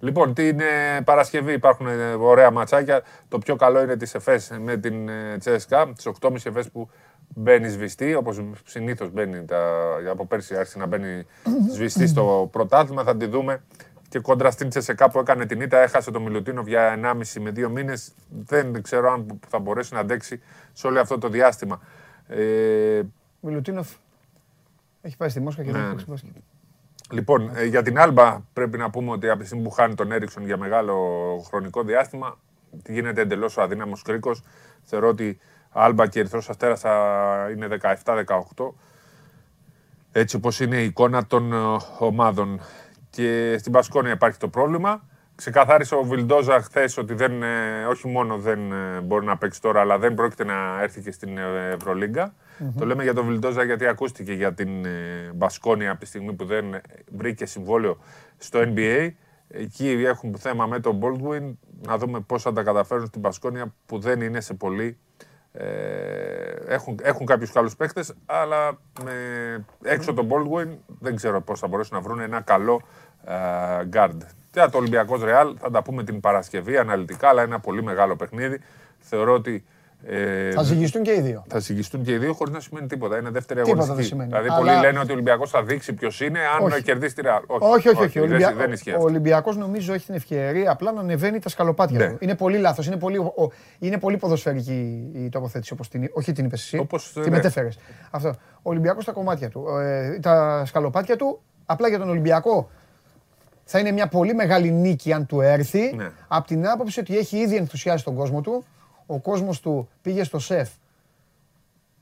Λοιπόν, 0.00 0.34
την 0.34 0.60
ε, 0.60 1.00
Παρασκευή 1.04 1.52
υπάρχουν 1.52 1.86
ε, 1.86 2.12
ωραία 2.12 2.50
ματσάκια. 2.50 3.02
Το 3.28 3.38
πιο 3.38 3.56
καλό 3.56 3.82
είναι 3.82 3.96
τη 3.96 4.10
ΕΦΕΣ 4.14 4.50
με 4.60 4.76
την 4.76 5.08
ε, 5.08 5.36
Τσέσκα. 5.38 5.92
Τις 5.92 6.08
8.30 6.20 6.34
ΕΦΕΣ 6.44 6.70
που 6.70 6.90
μπαίνει 7.28 7.68
σβηστή, 7.68 8.14
όπως 8.14 8.42
συνήθως 8.64 9.10
μπαίνει. 9.10 9.44
Τα, 9.44 9.60
από 10.10 10.26
πέρσι 10.26 10.56
άρχισε 10.56 10.78
να 10.78 10.86
μπαίνει 10.86 11.26
σβηστή 11.72 12.06
στο 12.06 12.48
πρωτάθλημα. 12.52 13.02
Θα 13.04 13.16
τη 13.16 13.26
δούμε 13.26 13.62
και 14.08 14.18
κόντρα 14.18 14.50
στην 14.50 14.68
Τσεσεκά 14.68 15.10
που 15.10 15.18
έκανε 15.18 15.46
την 15.46 15.60
ήττα. 15.60 15.78
Έχασε 15.78 16.10
το 16.10 16.20
Μιλουτίνο 16.20 16.62
για 16.66 17.00
1,5 17.02 17.40
με 17.40 17.50
2 17.56 17.68
μήνες. 17.70 18.12
Δεν 18.28 18.82
ξέρω 18.82 19.12
αν 19.12 19.40
θα 19.48 19.58
μπορέσει 19.58 19.94
να 19.94 20.00
αντέξει 20.00 20.40
σε 20.72 20.86
όλο 20.86 21.00
αυτό 21.00 21.18
το 21.18 21.28
διάστημα. 21.28 21.80
Ε, 22.26 23.02
Μιλουτίνοφ 23.40 23.88
έχει 25.02 25.16
πάει 25.16 25.28
στη 25.28 25.40
Μόσχα 25.40 25.62
και 25.62 25.70
δεν 25.70 25.80
Ναι. 25.80 25.86
έχει 25.86 25.94
παίξει 25.96 26.10
μπάσκετ. 26.10 26.30
Λοιπόν, 27.10 27.50
ε, 27.56 27.64
για 27.64 27.82
την 27.82 27.98
Άλμπα 27.98 28.40
πρέπει 28.52 28.78
να 28.78 28.90
πούμε 28.90 29.10
ότι 29.10 29.28
από 29.28 29.40
τη 29.40 29.46
στιγμή 29.46 29.64
που 29.64 29.70
χάνει 29.70 29.94
τον 29.94 30.12
Έριξον 30.12 30.44
για 30.44 30.56
μεγάλο 30.56 30.96
χρονικό 31.48 31.82
διάστημα 31.82 32.38
γίνεται 32.88 33.20
εντελώς 33.20 33.56
ο 33.56 33.62
αδύναμος 33.62 34.02
κρίκος. 34.02 34.42
Θεωρώ 34.82 35.08
ότι 35.08 35.38
Άλμπα 35.74 36.06
και 36.06 36.18
Ερυθρός 36.18 36.48
Αστέρας 36.48 36.80
θα 36.80 37.48
είναι 37.52 37.68
17-18. 38.04 38.24
Έτσι 40.12 40.36
όπως 40.36 40.60
είναι 40.60 40.76
η 40.76 40.84
εικόνα 40.84 41.26
των 41.26 41.52
ε, 41.52 41.56
ομάδων. 41.98 42.60
Και 43.10 43.56
στην 43.58 43.72
Πασκόνια 43.72 44.12
υπάρχει 44.12 44.38
το 44.38 44.48
πρόβλημα. 44.48 45.02
Ξεκαθάρισε 45.34 45.94
ο 45.94 46.02
Βιλντόζα 46.02 46.60
χθες 46.60 46.96
ότι 46.96 47.14
δεν, 47.14 47.42
ε, 47.42 47.84
όχι 47.84 48.08
μόνο 48.08 48.38
δεν 48.38 48.72
ε, 48.72 49.00
μπορεί 49.00 49.26
να 49.26 49.36
παίξει 49.36 49.60
τώρα, 49.60 49.80
αλλά 49.80 49.98
δεν 49.98 50.14
πρόκειται 50.14 50.44
να 50.44 50.82
έρθει 50.82 51.00
και 51.00 51.10
στην 51.10 51.38
ε, 51.38 51.70
ευρωλιγκα 51.72 52.34
Το 52.78 52.86
λέμε 52.86 53.02
για 53.02 53.14
τον 53.14 53.26
Βιλντόζα 53.26 53.64
γιατί 53.64 53.86
ακούστηκε 53.86 54.32
για 54.32 54.54
την 54.54 54.84
ε, 54.84 55.30
Μπασκόνια 55.34 55.90
από 55.90 56.00
τη 56.00 56.06
στιγμή 56.06 56.32
που 56.32 56.44
δεν 56.44 56.64
βρήκε 57.16 57.46
συμβόλαιο 57.46 57.98
στο 58.38 58.60
NBA. 58.62 59.10
Εκεί 59.48 59.88
έχουν 59.88 60.36
θέμα 60.38 60.66
με 60.66 60.80
τον 60.80 61.00
Baldwin. 61.02 61.54
Να 61.86 61.98
δούμε 61.98 62.20
πώς 62.20 62.42
θα 62.42 62.52
τα 62.52 62.62
καταφέρουν 62.62 63.06
στην 63.06 63.20
Μπασκόνια 63.20 63.74
που 63.86 63.98
δεν 63.98 64.20
είναι 64.20 64.40
σε 64.40 64.54
πολύ 64.54 64.86
ε, 64.86 65.33
έχουν, 66.68 66.98
έχουν 67.02 67.26
κάποιους 67.26 67.52
καλούς 67.52 67.76
παίχτες, 67.76 68.14
αλλά 68.26 68.78
με, 69.04 69.12
έξω 69.82 70.12
τον 70.12 70.28
Baldwin 70.30 70.68
δεν 70.98 71.16
ξέρω 71.16 71.40
πώς 71.40 71.58
θα 71.58 71.66
μπορέσουν 71.66 71.96
να 71.96 72.02
βρουν 72.02 72.20
ένα 72.20 72.40
καλό 72.40 72.82
ε, 73.24 73.34
guard. 73.92 74.18
Για 74.52 74.68
το 74.68 74.78
Ολυμπιακός 74.78 75.22
Ρεάλ 75.22 75.56
θα 75.60 75.70
τα 75.70 75.82
πούμε 75.82 76.04
την 76.04 76.20
Παρασκευή 76.20 76.76
αναλυτικά, 76.76 77.28
αλλά 77.28 77.42
ένα 77.42 77.60
πολύ 77.60 77.82
μεγάλο 77.82 78.16
παιχνίδι. 78.16 78.60
Θεωρώ 78.98 79.34
ότι 79.34 79.64
ε, 80.06 80.50
Θα 80.50 80.62
ζυγιστούν 80.62 81.02
και 81.02 81.12
οι 81.12 81.20
δύο. 81.20 81.44
θα 81.48 81.60
συγγιστούν 81.60 82.02
και 82.02 82.12
οι 82.12 82.16
δύο 82.18 82.32
χωρίς 82.32 82.54
να 82.54 82.60
σημαίνει 82.60 82.86
τίποτα. 82.86 83.18
Είναι 83.18 83.30
δεύτερη 83.30 83.62
Τίποτα 83.62 83.82
αγωνιστική. 83.82 84.16
δεν 84.18 84.26
σημαίνει. 84.28 84.28
Δηλαδή, 84.44 84.48
Αλλά- 84.64 84.74
πολλοί 84.74 84.86
λένε 84.86 84.98
ότι 84.98 85.10
ο 85.10 85.12
Ολυμπιακός 85.12 85.50
θα 85.50 85.62
δείξει 85.62 85.92
ποιος 85.92 86.20
είναι 86.20 86.38
αν 86.58 86.66
Όχι. 86.66 86.82
κερδίσει 86.82 87.14
τη 87.14 87.22
Ρεάλ. 87.22 87.42
Όχι, 87.46 87.88
όχι, 87.88 88.02
όχι. 88.02 88.18
Ο, 88.18 88.22
δεν- 88.22 88.30
Ολυμπια... 88.30 88.52
δεν 88.54 88.72
ισχύει 88.72 88.90
ο 88.90 88.94
αυτό. 88.94 89.06
Ολυμπιακός 89.06 89.56
νομίζω 89.56 89.92
έχει 89.94 90.06
την 90.06 90.14
ευκαιρία 90.14 90.70
απλά 90.70 90.92
να 90.92 91.00
ανεβαίνει 91.00 91.38
τα 91.38 91.48
σκαλοπάτια 91.48 91.98
Ναι. 91.98 92.06
του. 92.08 92.16
Είναι 92.20 92.34
πολύ 92.34 92.58
λάθος. 92.58 92.86
Είναι 92.86 92.96
πολύ, 92.96 93.18
ο- 93.18 93.50
είναι 93.78 93.98
πολύ 93.98 94.16
ποδοσφαιρική 94.16 95.10
η 95.14 95.28
τοποθέτηση 95.28 95.72
όπως 95.72 95.88
την, 95.88 96.08
όχι 96.12 96.32
την 96.32 96.44
είπες 96.44 96.62
εσύ. 96.62 96.78
Όπως, 96.78 97.12
τη 97.12 97.20
ναι. 97.20 97.28
μετέφερες. 97.30 97.78
Αυτό. 98.10 98.28
Ο 98.56 98.70
Ολυμπιακός 98.70 99.02
στα 99.02 99.12
κομμάτια 99.12 99.48
του. 99.48 99.66
Ε, 99.80 100.18
τα 100.18 100.62
σκαλοπάτια 100.66 101.16
του 101.16 101.40
απλά 101.66 101.88
για 101.88 101.98
τον 101.98 102.08
Ολυμπιακό 102.08 102.70
θα 103.64 103.78
είναι 103.78 103.90
μια 103.92 104.06
πολύ 104.06 104.34
μεγάλη 104.34 104.70
νίκη 104.70 105.12
αν 105.12 105.26
του 105.26 105.40
έρθει. 105.40 105.92
Ναι. 105.96 106.10
Από 106.28 106.46
την 106.46 106.68
άποψη 106.68 107.00
ότι 107.00 107.18
έχει 107.18 107.36
ήδη 107.36 107.56
ενθουσιάσει 107.56 108.04
τον 108.04 108.14
κόσμο 108.14 108.40
του. 108.40 108.64
Ο 109.06 109.18
κόσμος 109.18 109.60
του 109.60 109.88
πήγε 110.02 110.24
στο 110.24 110.38
σεφ 110.38 110.68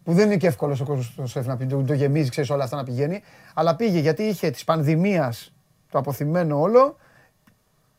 που 0.05 0.13
δεν 0.13 0.27
είναι 0.27 0.37
και 0.37 0.47
εύκολος 0.47 0.81
ο 0.81 0.85
κόσμος 0.85 1.07
στο 1.07 1.27
σεφ 1.27 1.47
να 1.47 1.57
πει, 1.57 1.67
το, 1.67 1.83
το 1.83 1.93
γεμίζει, 1.93 2.31
ξέρεις 2.31 2.51
όλα 2.51 2.65
αυτά 2.65 2.77
να 2.77 2.85
πηγαίνει. 2.85 3.23
Αλλά 3.55 3.77
πήγε 3.77 3.99
γιατί 3.99 4.23
είχε 4.23 4.51
της 4.51 4.65
πανδημίας 4.65 5.53
το 5.91 5.99
αποθυμένο 5.99 6.61
όλο, 6.61 6.97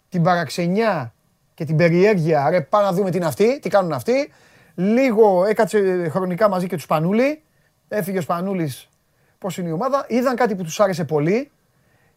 την 0.10 0.24
παραξενιά 0.24 1.14
και 1.54 1.66
την 1.66 1.76
περιέργεια. 1.76 2.50
Ρε, 2.50 2.62
πάμε 2.62 2.86
να 2.86 2.94
δούμε 2.94 3.10
τι 3.12 3.18
είναι 3.18 3.26
αυτοί, 3.26 3.60
τι 3.60 3.70
κάνουν 3.70 3.94
αυτοί. 3.94 4.32
Λίγο 4.76 5.46
έκατσε 5.46 6.10
χρονικά 6.10 6.50
μαζί 6.50 6.68
και 6.68 6.76
τους 6.76 6.84
Σπανούλη. 6.84 7.42
Έφυγε 7.88 8.18
ο 8.18 8.22
Σπανούλης, 8.22 8.90
πώς 9.38 9.58
είναι 9.58 9.70
η 9.70 9.72
ομάδα. 9.72 10.06
Είδαν 10.08 10.36
κάτι 10.36 10.56
που 10.56 10.64
τους 10.64 10.80
άρεσε 10.80 11.04
πολύ. 11.04 11.52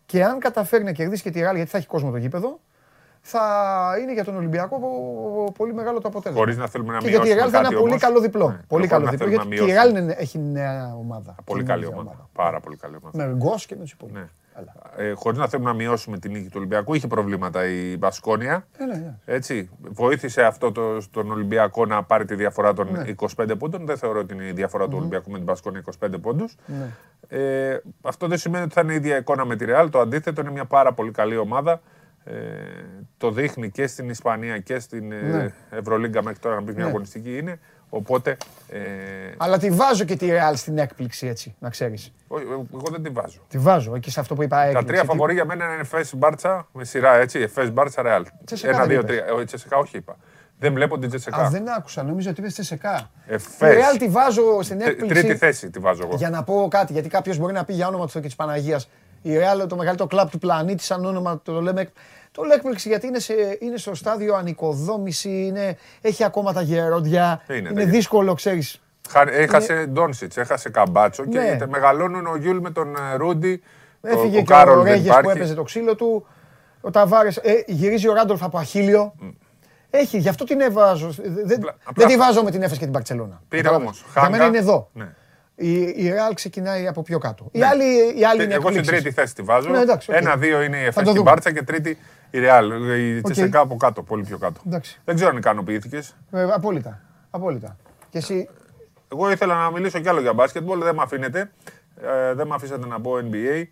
Και 0.07 0.25
αν 0.25 0.39
καταφέρει 0.39 0.85
να 0.85 0.93
κερδίσει 0.93 1.23
και 1.23 1.31
τη 1.31 1.41
Ράλ, 1.41 1.57
γιατί 1.57 1.71
θα 1.71 1.79
έχει 1.79 1.87
κόσμο 1.87 2.11
το 2.11 2.17
γήπεδο, 2.17 2.61
θα 3.28 3.43
είναι 4.03 4.12
για 4.12 4.24
τον 4.24 4.36
Ολυμπιακό 4.36 4.78
πο- 4.78 5.53
πολύ 5.57 5.74
μεγάλο 5.74 6.01
το 6.01 6.09
αποτέλεσμα. 6.09 6.40
Χωρίς 6.43 6.57
να 6.57 6.66
θέλουμε 6.69 6.93
να 6.93 6.98
Και 6.98 7.09
για 7.09 7.20
τη 7.20 7.27
μειώσουμε 7.27 7.40
Ρεάλ 7.51 7.51
θα 7.53 7.59
είναι 7.59 7.66
κάτι 7.69 7.74
ένα 7.74 7.81
πολύ 7.82 7.93
όμως. 7.93 8.03
καλό 8.03 8.20
διπλό. 8.20 8.47
Ναι, 8.48 8.53
Πολύ 8.55 8.66
χωρίς 8.69 8.89
καλό 8.89 9.05
να 9.05 9.11
διπλό. 9.11 9.27
θέλουμε 9.27 9.44
Γιατί 9.44 9.61
να 9.61 9.66
και 9.66 9.70
η 9.73 9.74
Ρεάλ 9.74 9.90
μειώσουμε. 9.93 10.12
είναι- 10.12 10.23
έχει 10.23 10.39
νέα 10.39 10.94
ομάδα. 10.98 11.35
Πολύ 11.44 11.65
καλή 11.65 11.86
ομάδα. 11.86 12.28
Πάρα 12.32 12.61
πολύ 12.61 12.77
καλή 12.77 12.97
ομάδα. 13.03 13.27
Με 13.27 13.35
γκος 13.36 13.66
και 13.66 13.74
με 13.77 13.82
τους 13.82 13.93
υπόλοιπους. 13.93 14.20
Ναι. 14.20 14.27
Ε, 14.97 15.12
Χωρίς 15.12 15.39
να 15.39 15.48
θέλουμε 15.48 15.70
να 15.70 15.77
μειώσουμε 15.77 16.19
την 16.19 16.32
νίκη 16.32 16.44
του 16.44 16.53
Ολυμπιακού, 16.57 16.94
είχε 16.94 17.07
προβλήματα 17.07 17.66
η 17.66 17.97
Μπασκόνια. 17.97 18.66
Ε, 18.78 18.85
ναι, 18.85 18.94
ναι. 18.94 19.15
Έτσι. 19.24 19.70
Βοήθησε 19.81 20.43
αυτό 20.43 20.73
το, 20.73 21.01
στον 21.01 21.31
Ολυμπιακό 21.31 21.86
να 21.86 22.03
πάρει 22.03 22.24
τη 22.24 22.35
διαφορά 22.35 22.73
των 22.73 22.89
Ναι. 22.93 23.05
25 23.36 23.57
πόντων. 23.59 23.86
Δεν 23.86 23.97
θεωρώ 23.98 24.19
ότι 24.20 24.35
είναι 24.35 24.44
η 24.44 24.53
διαφορά 24.53 24.89
του 24.89 24.97
Ολυμπιακού 24.98 25.31
με 25.31 25.36
την 25.36 25.44
Μπασκόνια 25.47 25.82
25 26.01 26.19
πόντους. 26.23 26.55
Ναι. 26.66 26.86
Ε, 27.39 27.81
αυτό 28.03 28.27
δεν 28.27 28.39
σημαίνει 28.39 28.65
ότι 28.65 28.73
θα 28.73 28.81
είναι 28.81 28.93
η 28.93 28.97
ίδια 28.97 29.16
εικόνα 29.16 29.44
με 29.44 29.57
τη 29.57 29.65
Ρεάλ. 29.65 29.90
Το 29.90 29.98
αντίθετο 30.01 30.40
είναι 30.40 30.51
μια 30.51 30.65
πάρα 30.65 30.93
πολύ 30.93 31.11
καλή 31.11 31.36
ομάδα. 31.36 31.81
Ε, 32.28 32.32
το 33.19 33.31
δείχνει 33.31 33.70
και 33.70 33.86
στην 33.86 34.09
Ισπανία 34.09 34.59
και 34.59 34.78
στην 34.78 35.12
ε, 35.12 35.16
Ναι. 35.20 35.53
Ευρωλίγκα 35.70 36.23
μέχρι 36.23 36.39
τώρα 36.39 36.55
να 36.55 36.62
πει 36.62 36.73
μια 36.73 36.82
Ναι. 36.85 36.89
αγωνιστική 36.90 37.39
είναι. 37.39 37.59
Οπότε. 37.89 38.36
Ε, 38.69 38.78
Αλλά 39.36 39.59
τη 39.59 39.70
βάζω 39.70 40.05
και 40.05 40.16
τη 40.16 40.27
Ρεάλ 40.27 40.57
στην 40.57 40.78
έκπληξη 40.78 41.27
έτσι, 41.27 41.55
να 41.59 41.70
ξέρεις. 41.70 42.12
όχι, 42.28 42.44
εγώ 42.74 42.86
δεν 42.90 43.03
τη 43.03 43.09
βάζω. 43.11 43.39
Τη 43.48 43.59
βάζω 43.59 43.94
εκεί 43.94 44.11
σε 44.11 44.20
αυτό 44.20 44.35
που 44.35 44.43
είπα 44.43 44.57
Τα 44.57 44.62
έκπληξη. 44.62 44.86
τρία 44.86 45.01
Τι- 45.01 45.07
φαβορή 45.07 45.35
για 45.35 45.44
μένα 45.44 45.65
είναι 45.73 45.81
Εφές 45.81 46.15
Μπάρτσα 46.16 46.69
με 46.73 46.85
σειρά 46.85 47.15
έτσι. 47.16 47.39
Εφές 47.40 47.73
Μπάρτσα 47.73 48.03
Ρεάλ. 48.03 48.27
Τσεσεκά 48.44 48.70
Ένα, 48.73 48.78
δεν 48.81 48.89
δύο, 48.89 48.98
είπες. 49.01 49.11
τρία. 49.16 49.32
Όχι, 49.35 49.44
Τσεσεκά 49.44 49.77
όχι 49.77 49.97
είπα. 49.97 50.16
Δεν 50.59 50.73
βλέπω 50.73 50.98
την 50.98 51.09
Τσεσεκά. 51.09 51.36
Α, 51.36 51.48
δεν 51.51 51.69
άκουσα, 51.77 52.03
νόμιζα 52.03 52.31
ότι 52.31 52.40
είπες 52.40 52.53
Τσεσεκά. 52.53 53.11
Τη 53.27 53.32
Εφές. 53.35 53.74
Ρεάλ 53.74 53.97
τη 53.97 54.09
βάζω 54.09 54.43
στην 54.62 54.78
Τρι- 54.78 54.90
έκπληξη. 54.90 55.23
Τρίτη 55.23 55.36
θέση 55.39 55.70
τη 55.70 55.78
βάζω 55.78 56.03
εγώ. 56.07 56.16
Για 56.16 56.31
να 56.31 56.43
πω 56.44 56.69
κάτι, 56.70 56.93
γιατί 56.93 57.09
κάποιος 57.09 57.39
μπορεί 57.39 57.53
να 57.53 57.65
πει 57.65 57.73
για 57.73 57.86
όνομα 57.89 58.05
του 58.05 58.11
Θεού 58.11 58.20
και 58.20 58.27
της 58.27 58.36
Παναγίας. 58.36 58.89
Η 59.23 59.36
Ρεάλ, 59.36 59.66
το 59.66 59.77
μεγαλύτερο 59.77 60.09
κλαμπ 60.09 60.28
του 60.28 60.39
πλανήτη, 60.39 60.82
σαν 60.82 61.05
όνομα 61.05 61.40
το 61.44 61.61
λέμε. 61.61 61.90
Το 62.37 62.43
λέω 62.43 62.55
έκπληξη 62.57 62.89
γιατί 62.89 63.07
είναι, 63.07 63.19
σε, 63.19 63.35
είναι 63.61 63.77
στο 63.77 63.95
στάδιο 63.95 64.35
ανοικοδόμηση, 64.35 65.29
είναι, 65.47 65.77
έχει 66.01 66.25
ακόμα 66.25 66.53
τα 66.53 66.61
γερόντια. 66.61 67.43
Είναι 67.49 67.59
Είναι, 67.59 67.73
τα 67.73 67.81
γε- 67.81 67.91
δύσκολο, 67.91 68.35
ξέρεις. 68.35 68.81
Χα- 69.09 69.31
Έχασε 69.33 69.87
Ντόνσιτς, 69.87 70.37
έχασε 70.37 70.69
Καμπάτσο 70.71 71.25
και 71.25 71.39
Ναι. 71.39 71.57
τε- 71.57 71.69
μεγαλώνουν 71.69 72.27
ο 72.27 72.37
Γιούλ 72.37 72.59
με 72.59 72.71
τον 72.71 72.97
ε, 72.97 73.17
Ρούντι. 73.17 73.63
Έφυγε 74.03 74.37
ο, 74.37 74.41
και 74.41 74.47
Κάρολ 74.47 74.79
ο 74.79 74.83
δεν 74.83 74.93
Ρέγες 74.93 75.13
που 75.13 75.19
υπάρχει. 75.19 75.39
έπαιζε 75.39 75.55
το 75.55 75.63
ξύλο 75.63 75.95
του. 75.95 76.27
Ο 76.81 76.91
Ταβάρες. 76.91 77.41
γυρίζει 77.67 78.09
ο 78.09 78.13
Ράντολφ 78.15 78.43
από 78.43 78.59
Αχίλλειο. 78.59 79.15
Έχει, 79.91 80.19
γι' 80.19 80.29
αυτό 80.29 80.45
την 80.45 80.61
βάζω. 80.61 81.09
Δεν, 81.45 81.59
Απλά- 81.59 81.75
δεν 81.95 82.07
τη 82.07 82.17
βάζω 82.17 82.43
με 82.43 82.51
την 82.51 82.63
Εφές 82.62 82.78
και 82.79 82.85
την 82.85 82.93
Μπαρσελόνα. 82.94 83.40
Πήρε 83.49 83.69
όμως. 83.69 84.05
Για 84.13 84.31
μένα 84.31 84.45
είναι 84.47 84.59
εδώ. 84.59 84.91
Ναι. 84.93 85.15
Η, 85.59 85.81
η 85.83 86.09
Ρεάλ 86.11 86.35
ξεκινάει 86.35 86.87
από 86.87 87.03
πιο 87.03 87.19
κάτω. 87.19 87.49
Η 87.53 87.59
Ναι. 87.59 87.66
άλλη, 87.66 87.85
η 88.19 88.24
άλλη 88.24 88.45
είναι 88.45 88.55
Εγώ 88.55 88.62
στην 88.69 88.77
εκπλήξεις. 88.81 88.87
τρίτη 89.03 89.11
θέση 89.15 89.35
τη 89.35 89.43
βάζω. 89.43 89.70
Ναι, 89.70 89.78
εντάξει, 89.78 90.11
οκ. 90.11 90.16
Ένα-δύο 90.16 90.62
είναι 90.62 90.77
η 90.77 90.81
Θα 90.81 90.87
Εφές 90.87 90.95
το 90.95 91.01
στην 91.01 91.15
δούμε. 91.15 91.31
Μπάρτσα 91.31 91.53
και 91.53 91.62
τρίτη 91.62 91.99
η 92.31 92.39
Ρεάλ. 92.39 92.70
Η 92.99 93.19
Οκ. 93.19 93.24
Τσεσεκά 93.31 93.61
από 93.61 93.77
κάτω, 93.77 94.03
πολύ 94.03 94.24
πιο 94.24 94.39
κάτω. 94.39 94.61
Εντάξει. 94.66 95.01
Δεν 95.05 95.15
ξέρω 95.15 95.31
αν 95.31 95.37
ικανοποιήθηκες. 95.37 96.16
Ε, 96.31 96.43
απόλυτα. 96.43 97.01
Απόλυτα. 97.31 97.77
Και 98.11 98.19
εσύ, 98.19 98.49
Εγώ 99.12 99.31
ήθελα 99.31 99.55
να 99.55 99.70
μιλήσω 99.70 99.99
κι 99.99 100.09
άλλο 100.09 100.20
για 100.20 100.33
μπάσκετμπολ, 100.33 100.83
δεν 100.83 100.95
με 100.95 101.03
αφήνετε. 101.03 101.51
Ε, 102.03 102.35
δεν 102.35 102.47
με 102.47 102.55
αφήσατε 102.55 102.87
να 102.87 103.01
πω 103.01 103.12
NBA. 103.31 103.65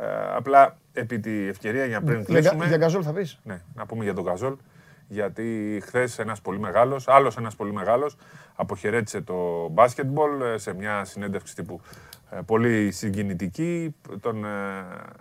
Ε, 0.00 0.04
απλά 0.36 0.76
επί 0.92 1.18
τη 1.18 1.48
ευκαιρία 1.48 1.84
για 1.84 2.00
πριν 2.00 2.16
για, 2.20 2.24
κλείσουμε. 2.40 2.66
για 2.66 2.76
γκαζόλ 2.76 3.02
θα 3.04 3.12
πεις; 3.12 3.38
Ναι, 3.42 3.60
να 3.74 3.86
πούμε 3.86 4.04
για 4.04 4.14
τον 4.14 4.24
Καζόλ. 4.24 4.54
Γιατί 5.12 5.80
χθες 5.84 6.18
ένας 6.18 6.40
πολύ 6.40 6.58
μεγάλος, 6.58 7.08
άλλος 7.08 7.36
ένας 7.36 7.54
πολύ 7.56 7.72
μεγάλος, 7.72 8.16
αποχαιρέτησε 8.54 9.20
το 9.20 9.68
μπάσκετμπολ 9.70 10.40
ε, 10.40 10.58
σε 10.58 10.74
μια 10.74 11.04
συνέντευξη 11.04 11.54
τύπου 11.54 11.80
ε, 12.30 12.38
πολύ 12.46 12.90
συγκινητική. 12.90 13.94
Τον, 14.20 14.44
ε, 14.44 14.48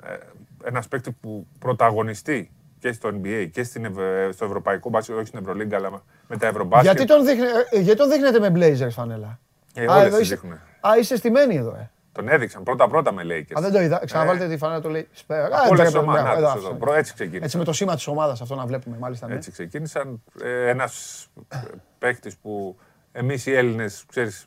ε, 0.04 0.18
ένας 0.64 0.88
παίκτη 0.88 1.12
που 1.12 1.48
πρωταγωνιστεί 1.60 2.52
και 2.80 2.92
στο 2.92 3.10
NBA 3.10 3.48
και 3.52 3.64
στην, 3.64 3.86
Ευ- 3.86 4.34
στο 4.34 4.46
ευρωπαϊκό 4.46 4.90
μπάσκετ, 4.90 5.16
όχι 5.16 5.26
στην 5.26 5.40
Ευρωλίγκα, 5.40 5.78
αλλά 5.78 6.04
με 6.28 6.38
τα 6.38 6.48
ευρωμπάσκετ. 6.48 6.96
Γιατί 6.98 7.14
τον, 7.14 7.26
δείχνε, 7.26 7.48
ε, 7.70 7.80
γιατί 7.80 7.98
τον 8.00 8.10
δείχνετε 8.10 8.40
με 8.40 8.52
Blazers 8.56 8.92
φανέλα; 8.92 9.40
Ε, 9.74 9.86
Α, 9.86 9.94
όλες 9.94 10.06
εδώ 10.06 10.18
τις 10.18 10.26
είσαι- 10.26 10.36
δείχνουνε. 10.36 10.62
Α, 10.88 10.98
είσαι 11.00 11.16
στημένοι 11.16 11.56
εδώ, 11.56 11.70
ε. 11.76 11.90
Τον 12.20 12.30
έδειξαν 12.30 12.64
πρώτα-πρώτα 12.64 13.14
με 13.14 13.22
Lakers. 13.26 13.58
Α, 13.58 13.62
δεν 13.62 13.72
το 13.72 13.82
είδα. 13.82 14.02
Ξαναβάλετε 14.06 14.48
τη 14.48 14.58
φανέλα 14.58 14.82
του 14.82 14.90
λέει. 14.90 15.08
Σπέρα. 15.12 15.44
Α, 15.46 15.48
Από 15.48 15.70
όλες 15.70 15.84
τις 15.84 15.92
μπράβο, 15.92 16.08
ομάδες. 16.08 16.24
μπράβο, 16.24 16.40
Να, 16.42 16.48
εδώ, 16.48 16.54
τις 16.54 16.62
εδώ. 16.64 16.74
αυτό. 16.74 16.86
Προ- 16.86 16.96
Έτσι 16.98 17.14
ξεκίνησαν. 17.14 17.44
Έτσι 17.44 17.58
με 17.58 17.64
το 17.64 17.74
σήμα 17.74 17.96
της 17.96 18.08
ομάδας 18.08 18.42
αυτό 18.42 18.56
να 18.56 18.66
βλέπουμε 18.66 18.98
μάλιστα. 19.00 19.28
ναι. 19.28 19.34
Έτσι 19.36 19.52
ξεκίνησαν. 19.52 20.22
Ε, 20.44 20.70
ένας 20.70 21.28
παίχτης 22.00 22.38
που 22.38 22.78
εμείς 23.12 23.46
οι 23.46 23.54
Έλληνες, 23.54 24.04
ξέρεις, 24.08 24.46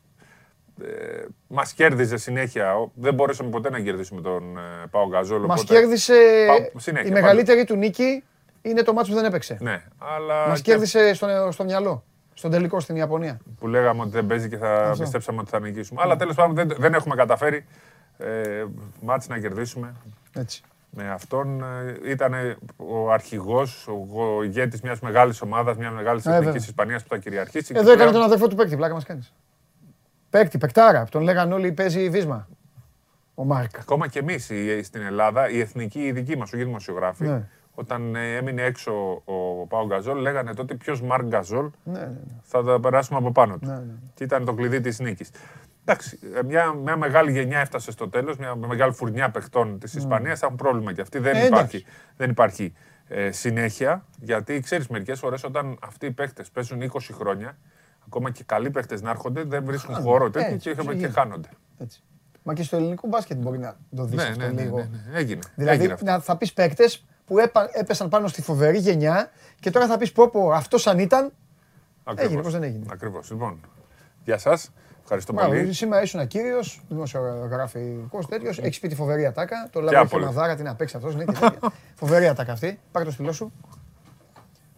ε, 0.83 1.25
μας 1.47 1.73
κέρδιζε 1.73 2.17
συνέχεια. 2.17 2.75
Ο- 2.77 2.91
Δεν 2.95 3.15
μπορέσαμε 3.15 3.51
ποτέ 3.51 3.71
να 3.71 3.81
κερδίσουμε 3.81 4.21
τον 4.21 4.57
ε, 4.57 4.61
Πάο 4.91 5.09
Γκαζόλ. 5.09 5.45
Μας 5.45 5.61
οπότε- 5.63 5.79
κέρδισε 5.81 6.15
Πάω- 6.47 6.81
συνέχεια, 6.81 7.09
η 7.09 7.13
πάντα. 7.13 7.21
μεγαλύτερη 7.27 7.65
του 7.65 7.77
νίκη 7.77 8.25
είναι 8.63 8.83
το 8.83 8.93
μάτσο 8.93 9.11
που 9.13 9.17
δεν 9.17 9.27
έπαιξε. 9.27 9.57
Ναι, 9.61 9.83
αλλά 9.99 10.49
Μας 10.49 10.61
και 10.61 10.71
κέρδισε 10.71 11.15
στο, 11.15 11.49
στο 11.51 11.65
μυαλό. 11.65 12.05
Στον 12.35 12.51
τελικό 12.51 12.81
στην 12.81 12.97
Ιαπωνία. 12.97 13.41
που 13.59 13.67
λέγαμε 13.67 14.01
ότι 14.01 14.11
δεν 14.11 14.27
παίζει 14.27 14.49
και 14.49 14.57
θα 14.57 14.89
Αυτό. 14.89 15.03
πιστέψαμε 15.03 15.41
ότι 15.41 15.51
θα 15.51 15.61
νικήσουμε. 15.61 16.01
Αλλά 16.05 16.17
τέλος 16.17 16.35
πάντων 16.35 16.55
δεν, 16.55 16.73
δεν 16.79 16.95
έχουμε 16.95 17.15
καταφέρει 17.15 17.65
ε, 18.19 18.65
μάτς 19.03 19.29
να 19.29 19.39
κερδίσουμε. 19.39 19.95
Έτσι. 20.33 20.63
Με 20.91 21.11
αυτόν 21.11 21.63
ε, 21.63 22.11
ήταν 22.11 22.33
ο 22.77 23.11
αρχηγός, 23.13 23.87
ο, 23.89 24.23
ο 24.25 24.43
ηγέτης 24.43 24.81
μιας 24.81 25.01
μεγάλης 25.01 25.43
ομάδας, 25.43 25.77
μιας 25.77 25.93
μεγάλης 25.93 26.23
βέβαια. 26.23 26.39
εθνικής 26.41 26.67
Ισπανίας 26.67 27.03
που 27.03 27.09
θα 27.09 27.19
κυριαρχήσει. 27.19 27.73
Εδώ 27.77 27.85
Και 27.85 27.91
έκανε 27.93 27.97
πλέον- 27.99 28.13
τον 28.13 28.23
αδερφό 28.23 28.49
του 28.49 28.57
παίκτη, 28.57 28.77
πλάκα 28.77 28.95
μας 28.95 29.05
κάνεις. 29.05 29.33
Παίκτη, 30.31 30.59
παικτάρα. 30.59 31.05
Τον 31.11 31.23
λέγανε 31.23 31.55
όλοι 31.55 31.73
παίζει 31.73 32.11
βίσμα. 32.11 32.49
Ο 33.35 33.45
Μάρκ. 33.45 33.79
Ακόμα 33.79 34.09
και 34.09 34.19
εμείς 34.19 34.51
στην 34.83 35.03
Ελλάδα, 35.03 35.51
η 35.51 35.61
εθνική, 35.61 35.99
η 36.01 36.13
δική 36.13 36.37
μας, 36.37 36.53
όχι 36.53 36.63
οι 36.63 36.65
δημοσιογράφοι, 36.65 37.25
Ναι. 37.25 37.49
Όταν 37.75 38.15
ε, 38.15 38.37
έμεινε 38.37 38.63
έξω 38.63 39.23
ο 39.25 39.67
Πάο 39.69 39.87
Γκαζόλ, 39.87 40.19
λέγανε 40.19 40.55
τότε 40.55 40.75
ποιος 40.75 41.03
Μαρκ 41.03 41.25
Γκαζόλ 41.27 41.71
Ναι, 41.85 41.99
ναι, 41.99 42.05
ναι. 42.07 42.17
θα 42.43 42.63
τα 42.65 42.81
περάσουμε 42.81 43.19
από 43.19 43.33
πάνω 43.33 43.59
του. 43.59 43.67
Ναι, 43.67 43.75
ναι. 43.75 43.93
Και 44.15 44.25
ήταν 44.25 44.45
το 44.45 44.55
κλειδί 44.55 44.81
της 44.81 44.99
νίκης. 44.99 45.31
Εντάξει, 45.85 46.19
ε, 46.35 46.43
μια, 46.43 46.73
μια 46.73 46.97
μεγάλη 46.97 47.33
γενιά 47.33 47.59
έφτασε 47.59 47.91
στο 47.91 48.09
τέλος, 48.09 48.37
μια 48.37 48.55
μεγάλη 48.55 48.93
φουρνιά 48.93 49.31
παιχτών 49.31 49.79
της 49.79 49.95
Ισπανίας. 49.95 50.43
Έχουν 50.43 50.57
πρόβλημα 50.57 50.93
και 50.93 51.01
αυτοί. 51.01 51.19
Δεν 51.19 51.33
Ναι. 51.33 51.41
Ε, 51.41 51.47
υπάρχει, 51.47 51.77
εντάξει. 51.77 51.93
δεν 52.17 52.31
υπάρχει 52.31 52.73
ε, 53.09 53.31
συνέχεια. 53.31 54.05
Γιατί 54.21 54.61
ξέρεις, 54.61 54.87
μερικές 54.89 55.19
φορές 55.19 55.45
όταν 55.45 55.79
αυτοί 55.83 56.07
οι 56.07 56.11
παίχτες 56.11 56.51
παίζουν 56.51 56.83
20 56.93 56.99
χρόνια, 57.13 57.57
ακόμα 58.07 58.31
και 58.31 58.43
καλοί 58.47 58.71
παίχτες 58.71 59.03
να 59.03 59.11
έρχονται, 59.11 59.43
δεν 59.43 59.65
βρίσκουν 59.65 59.95
χώρο 59.95 60.31
τέτοιο 60.31 60.55
Έτσι, 60.55 60.59
και, 60.59 60.71
έτσι 60.81 60.87
και 60.87 60.95
γίνεται. 60.95 61.13
χάνονται. 61.13 61.49
Έτσι. 61.79 62.03
Μα 62.43 62.55
και 62.55 62.63
στο 62.63 62.77
ελληνικό 62.77 63.09
μπάσκετ 63.09 63.39
μπορεί 63.39 63.59
να 63.59 63.77
το 63.97 64.05
δεις 64.05 64.17
Ναι, 64.17 64.23
αυτό 64.23 64.39
ναι, 64.41 64.49
ναι, 64.53 64.63
λίγο. 64.63 64.77
ναι, 64.77 64.83
ναι. 65.11 65.19
Έγινε. 65.19 65.41
Δηλαδή 65.55 65.77
Έγινε 65.79 65.93
αυτό. 65.93 66.05
να, 66.05 66.21
θα 66.21 66.37
πεις 66.37 66.53
παίκτες 66.53 67.05
που 67.27 67.39
έπα- 67.39 67.69
έπεσαν 67.73 68.09
πάνω 68.09 68.29
στη 68.29 68.43
φοβερή 68.43 68.79
γενιά 68.79 69.31
και 69.61 69.71
τώρα 69.71 69.87
θα 69.87 69.97
πεις 69.99 70.13
πω 70.13 70.29
πω 70.31 70.51
αυτός 70.53 70.87
αν 70.87 70.99
ήταν, 70.99 71.33
Ακριβώς. 72.05 72.25
έγινε, 72.31 72.43
πώς 72.43 72.53
δεν 72.53 72.63
έγινε. 72.63 72.85
Ακριβώς. 72.93 73.31
Λοιπόν, 73.31 73.61
γεια 74.25 74.39
σας. 74.39 74.71
Ευχαριστώ 75.03 75.33
Μπράβο, 75.33 75.51
πολύ. 75.51 75.73
σήμερα 75.73 76.03
ήσουν 76.03 76.27
κύριος, 76.27 76.83
δημοσιογραφικός 76.89 78.27
τέτοιος, 78.29 78.59
έχεις 78.59 78.79
πει 78.81 78.89
τη 78.89 78.95
φοβερή 78.95 79.27
ατάκα, 79.27 79.69
το 79.73 79.79
Και 79.79 79.85
λάβω 79.85 79.91
και 79.91 79.97
Άπολο. 80.15 80.25
μαδάρα, 80.25 80.55
τι 80.57 80.63
να 80.63 80.75
παίξει 80.75 80.97
αυτός, 80.97 81.15
ναι, 81.15 81.25
και 81.25 81.33
τέτοια. 81.33 81.59
φοβερή 82.01 82.27
ατάκα 82.29 82.53
αυτή, 82.53 82.81
πάρε 82.93 83.05
το 83.05 83.11
στυλό 83.11 83.33
σου. 83.33 83.53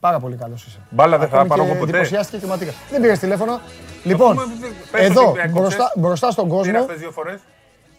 Πάρα 0.00 0.18
πολύ 0.18 0.36
καλός 0.36 0.66
είσαι. 0.66 0.80
Μπάλα 0.90 1.18
δεν 1.18 1.28
θα 1.28 1.34
Ακόμη 1.34 1.48
πάρω 1.48 1.62
και 1.64 1.68
εγώ 1.70 1.78
ποτέ. 1.78 1.90
εντυπωσιάστηκε 1.90 2.38
και 2.38 2.46
ματίκα. 2.46 2.72
Δεν 2.90 3.00
πήρες 3.00 3.18
τηλέφωνο. 3.18 3.60
Λοιπόν, 4.04 4.38
Αφού 4.38 4.48
με- 4.48 4.66
πες 4.90 5.00
εδώ, 5.08 5.20
ότι 5.30 5.38
έκοψες. 5.38 5.52
μπροστά, 5.60 5.92
μπροστά 5.96 6.30
στον 6.30 6.44
Πήρα 6.44 6.56
κόσμο, 6.56 6.78
αυτές 6.78 6.98
δύο 6.98 7.10
φορές. 7.10 7.40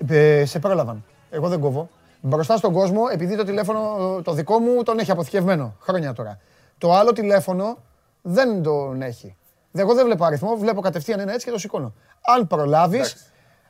ε, 0.07 0.45
σε 0.45 0.59
πρόλαβαν. 0.59 1.03
Εγώ 1.29 1.47
δεν 1.49 1.59
κόβω. 1.59 1.89
Μπροστά 2.27 2.57
στον 2.57 2.73
κόσμο, 2.73 3.01
επειδή 3.11 3.35
το 3.35 3.43
τηλέφωνο 3.43 3.79
ε, 4.17 4.21
το 4.21 4.33
δικό 4.33 4.59
μου 4.59 4.83
τον 4.83 4.99
έχει 4.99 5.11
αποθηκευμένο 5.11 5.75
χρόνια 5.79 6.13
τώρα. 6.13 6.39
Το 6.77 6.93
άλλο 6.93 7.11
τηλέφωνο 7.13 7.77
δεν 8.21 8.63
τον 8.63 9.01
έχει. 9.01 9.35
Δε- 9.71 9.81
Εγώ 9.81 9.93
δεν 9.93 10.05
βλέπω 10.05 10.25
αριθμό, 10.25 10.55
βλέπω 10.55 10.81
κατευθείαν 10.81 11.19
ένα 11.19 11.33
έτσι 11.33 11.45
και 11.45 11.51
το 11.51 11.57
σηκώνω. 11.59 11.93
Αν 12.35 12.47
προλάβεις, 12.47 12.97
Εντάξει. 12.99 13.25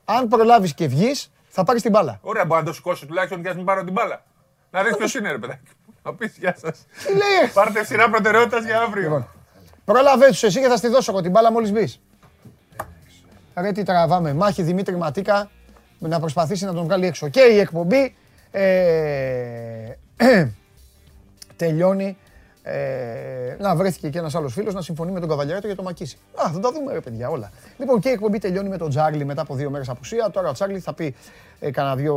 αν 0.05 0.27
προλάβεις 0.27 0.73
και 0.73 0.87
βγεις, 0.87 1.31
θα 1.47 1.63
πάρεις 1.63 1.81
την 1.81 1.91
μπάλα. 1.91 2.19
Ωραία, 2.21 2.45
μπορεί 2.45 2.59
να 2.61 2.67
το 2.67 2.73
σηκώσει 2.73 3.05
τουλάχιστον 3.05 3.41
και 3.41 3.49
ας 3.49 3.55
μην 3.55 3.65
πάρω 3.65 3.83
την 3.83 3.93
μπάλα. 3.93 4.23
Να 4.71 4.83
δεις 4.83 4.95
ποιος 4.97 5.13
είναι 5.15 5.31
ρε 5.31 5.37
παιδάκι. 5.37 5.59
Να 6.03 6.13
πεις 6.13 6.37
γεια 6.37 6.55
σας. 6.59 6.85
Τι 7.05 7.11
λέει, 7.11 7.51
Πάρτε 7.53 7.83
σειρά 7.85 8.09
προτεραιότητας 8.09 8.65
για 8.65 8.79
αύριο. 8.81 9.03
Λοιπόν, 9.03 9.27
πρόλαβε 9.85 10.27
τους 10.27 10.43
εσύ 10.43 10.59
και 10.61 10.67
θα 10.67 10.77
στη 10.77 10.87
δώσω 10.87 11.11
εγώ 11.11 11.21
την 11.21 11.31
μπάλα 11.31 11.51
μόλις 11.51 11.71
μπεις. 11.71 11.99
Ρε 13.55 13.71
τι 13.71 13.83
τραβάμε. 13.83 14.33
Μάχη 14.33 14.63
Δημήτρη 14.63 14.95
Ματίκα 14.95 15.49
να 15.99 16.19
προσπαθήσει 16.19 16.65
να 16.65 16.73
τον 16.73 16.83
βγάλει 16.83 17.05
έξω. 17.05 17.27
Και 17.29 17.41
η 17.41 17.59
εκπομπή 17.59 17.97
ε, 17.97 18.11
τελειώνει. 21.57 22.17
Ε, 22.67 23.55
να 23.59 23.75
βρέθηκε 23.75 24.09
και 24.09 24.17
ένας 24.17 24.35
άλλος 24.35 24.53
φίλος 24.53 24.73
να 24.73 24.81
συμφωνεί 24.81 25.11
με 25.11 25.19
τον 25.19 25.29
Καβαλιαρέτο 25.29 25.67
για 25.67 25.75
το 25.75 25.83
Μακίση. 25.83 26.17
Α, 26.35 26.51
θα 26.51 26.59
τα 26.59 26.71
δούμε, 26.71 26.93
ρε 26.93 26.99
παιδιά, 26.99 27.29
όλα. 27.29 27.51
Λοιπόν, 27.77 27.99
και 27.99 28.09
η 28.09 28.11
εκπομπή 28.11 28.39
τελειώνει 28.39 28.69
με 28.69 28.77
τον 28.77 28.89
Τζάρλι 28.89 29.25
μετά 29.25 29.41
από 29.41 29.55
δύο 29.55 29.69
μέρες 29.69 29.89
απουσία. 29.89 30.29
Τώρα 30.31 30.49
ο 30.49 30.51
Τσάρλι 30.51 30.79
θα 30.79 30.93
πει 30.93 31.15
ε, 31.59 31.71
κανένα 31.71 31.95
δυο 31.95 32.15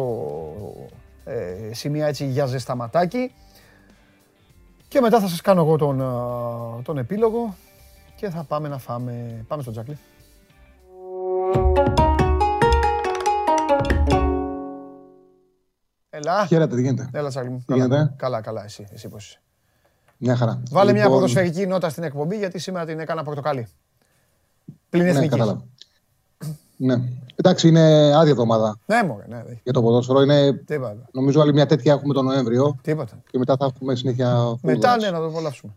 ε, 1.25 1.75
σημεία 1.75 2.07
έτσι 2.07 2.27
για 2.27 2.47
ζεσταματάκι. 2.47 3.33
Και 4.89 5.01
μετά 5.01 5.21
θα 5.21 5.29
σας 5.29 5.41
κάνω 5.41 5.61
εγώ 5.61 5.77
τον, 5.77 6.03
α, 6.03 6.83
τον 6.83 6.99
επίλογο 6.99 7.55
και 8.17 8.29
θα 8.29 8.45
πάμε 8.49 8.69
να 8.69 8.79
φάμε. 8.79 9.45
Πάμε 9.49 9.63
στο 9.63 9.71
Τζάκλι. 9.71 9.99
Έλα. 16.19 16.47
Χαίρετε, 16.47 16.75
τι 16.77 16.83
γίνεται; 16.83 17.09
Έλα, 17.13 17.29
Τσάκλι 17.29 17.51
μου. 17.51 17.59
Τι 17.59 17.65
Καλά, 17.67 17.85
γίνεται; 17.85 18.13
καλά, 18.17 18.41
καλά, 18.41 18.65
εσύ, 18.65 18.87
εσύ 18.93 19.09
πώς 19.09 19.27
είσαι. 19.27 19.41
Μια 20.19 20.37
χαρά. 20.37 20.63
Βάλε 20.71 20.93
μια 20.93 21.03
Λοιπόν, 21.03 21.17
ποδοσφαιρική 21.17 21.67
νότα 21.67 21.89
στην 21.89 22.03
εκπομπή 22.03 22.37
γιατί 22.37 22.59
σήμερα 22.59 22.85
την 22.87 22.99
έκανα 23.01 23.23
πορτοκαλί. 23.23 23.67
Πλην 24.91 25.05
Ναι, 25.05 25.11
εθνικής. 25.11 25.31
κατάλαβα. 25.31 25.65
Ναι. 26.77 26.95
Εντάξει, 27.35 27.69
είναι 27.69 28.15
άδεια 28.17 28.31
εβδομάδα 28.31 28.79
Ναι, 28.87 29.03
μωρέ, 29.03 29.25
ναι, 29.29 29.43
δεν- 29.47 29.61
για 29.63 29.73
το 29.73 29.83
ποδόσφαιρο. 29.83 30.21
Είναι, 30.23 30.53
τίποτα. 30.53 30.97
νομίζω 31.13 31.41
άλλη 31.41 31.53
μια 31.53 31.67
τέτοια 31.67 31.93
έχουμε 31.93 32.15
τον 32.15 32.25
Νοέμβριο 32.25 32.77
Τίποτα. 32.83 33.23
και 33.31 33.39
μετά 33.39 33.57
θα 33.57 33.65
έχουμε 33.75 33.95
συνέχεια. 33.95 34.57
Μετά, 34.63 34.95
football. 34.95 35.01
ναι, 35.01 35.11
να 35.11 35.19
το 35.19 35.27
απολαύσουμε. 35.27 35.73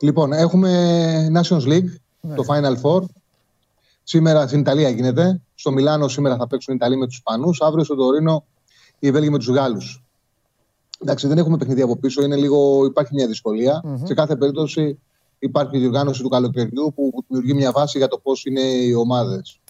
Λοιπόν, 0.00 0.32
έχουμε 0.32 1.30
Nations 1.34 1.62
League, 1.68 1.94
Ναι. 2.20 2.34
το 2.34 2.44
Final 2.48 2.80
Four. 2.82 3.02
Σήμερα 4.02 4.46
στην 4.46 4.60
Ιταλία 4.60 4.88
γίνεται. 4.88 5.40
Στο 5.54 5.70
Μιλάνο 5.72 6.08
σήμερα 6.08 6.36
θα 6.36 6.46
παίξουν 6.46 6.72
οι 6.74 6.76
Ιταλοί 6.80 6.96
με 6.96 7.06
τους 7.06 7.16
Ισπανούς. 7.16 7.60
Αύριο 7.60 7.84
στο 7.84 7.94
Τωρίνο 7.94 8.44
οι 9.06 9.10
Βέλγοι 9.10 9.30
με 9.30 9.38
τους 9.38 9.48
Γάλλους. 9.48 10.04
Εντάξει, 10.98 11.26
δεν 11.26 11.38
έχουμε 11.38 11.56
παιχνίδι 11.56 11.82
από 11.82 11.96
πίσω. 11.96 12.22
Είναι 12.22 12.36
λίγο, 12.36 12.84
υπάρχει 12.84 13.14
μια 13.14 13.26
δυσκολια 13.26 13.82
Σε 14.02 14.14
κάθε 14.14 14.36
περίπτωση 14.36 14.98
υπάρχει 15.38 15.76
η 15.76 15.80
διοργάνωση 15.80 16.22
του 16.22 16.28
καλοκαιριού 16.28 16.92
που 16.94 17.24
δημιουργεί 17.28 17.54
μια 17.54 17.72
βάση 17.72 17.98
για 17.98 18.08
το 18.08 18.18
πώς 18.18 18.44
είναι 18.44 18.60
οι 18.60 18.94
ομάδες. 18.94 19.60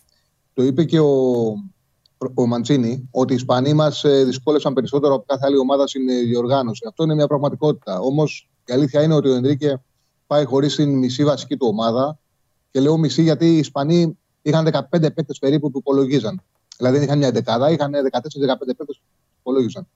Το 0.55 0.63
είπε 0.63 0.85
και 0.85 1.01
ο, 1.01 1.45
ο 2.35 2.47
Μαντσίνη 2.47 3.09
ότι 3.11 3.33
οι 3.33 3.37
Ισπανοί 3.37 3.73
μας 3.73 4.05
δυσκόλεψαν 4.25 4.73
περισσότερο 4.73 5.15
από 5.15 5.25
κάθε 5.27 5.47
άλλη 5.47 5.59
ομάδα 5.59 5.87
στην 5.87 6.09
ε, 6.09 6.21
διοργάνωση. 6.21 6.85
Αυτό 6.89 7.05
είναι 7.05 7.15
μια 7.15 7.27
πραγματικότητα. 7.27 7.99
Όμως 7.99 8.49
η 8.65 8.73
αλήθεια 8.73 9.03
είναι 9.03 9.15
ότι 9.15 9.29
ο 9.29 9.35
Ενρίκε 9.35 9.83
πάει 10.27 10.45
χωρίς 10.45 10.75
την 10.75 10.99
μισή 10.99 11.25
βασική 11.25 11.57
του 11.57 11.67
ομάδα. 11.71 12.19
Και 12.71 12.81
λέω 12.81 12.97
μισή 12.97 13.23
γιατί 13.23 13.47
οι 13.47 13.59
Ισπανοί 13.59 14.19
είχαν 14.43 14.69
15 14.73 14.81
παίκτες 14.91 15.39
περίπου 15.39 15.71
που 15.71 15.79
υπολογίζαν. 15.79 16.43
Δηλαδή 16.77 16.97
δεν 16.97 17.07
είχαν 17.07 17.19
μια 17.19 17.31
δεκάδα, 17.31 17.71
είχαν 17.71 17.93
14-15 17.93 17.97
παίκτες 18.59 19.01
που 19.01 19.37
υπολόγιζαν. 19.39 19.89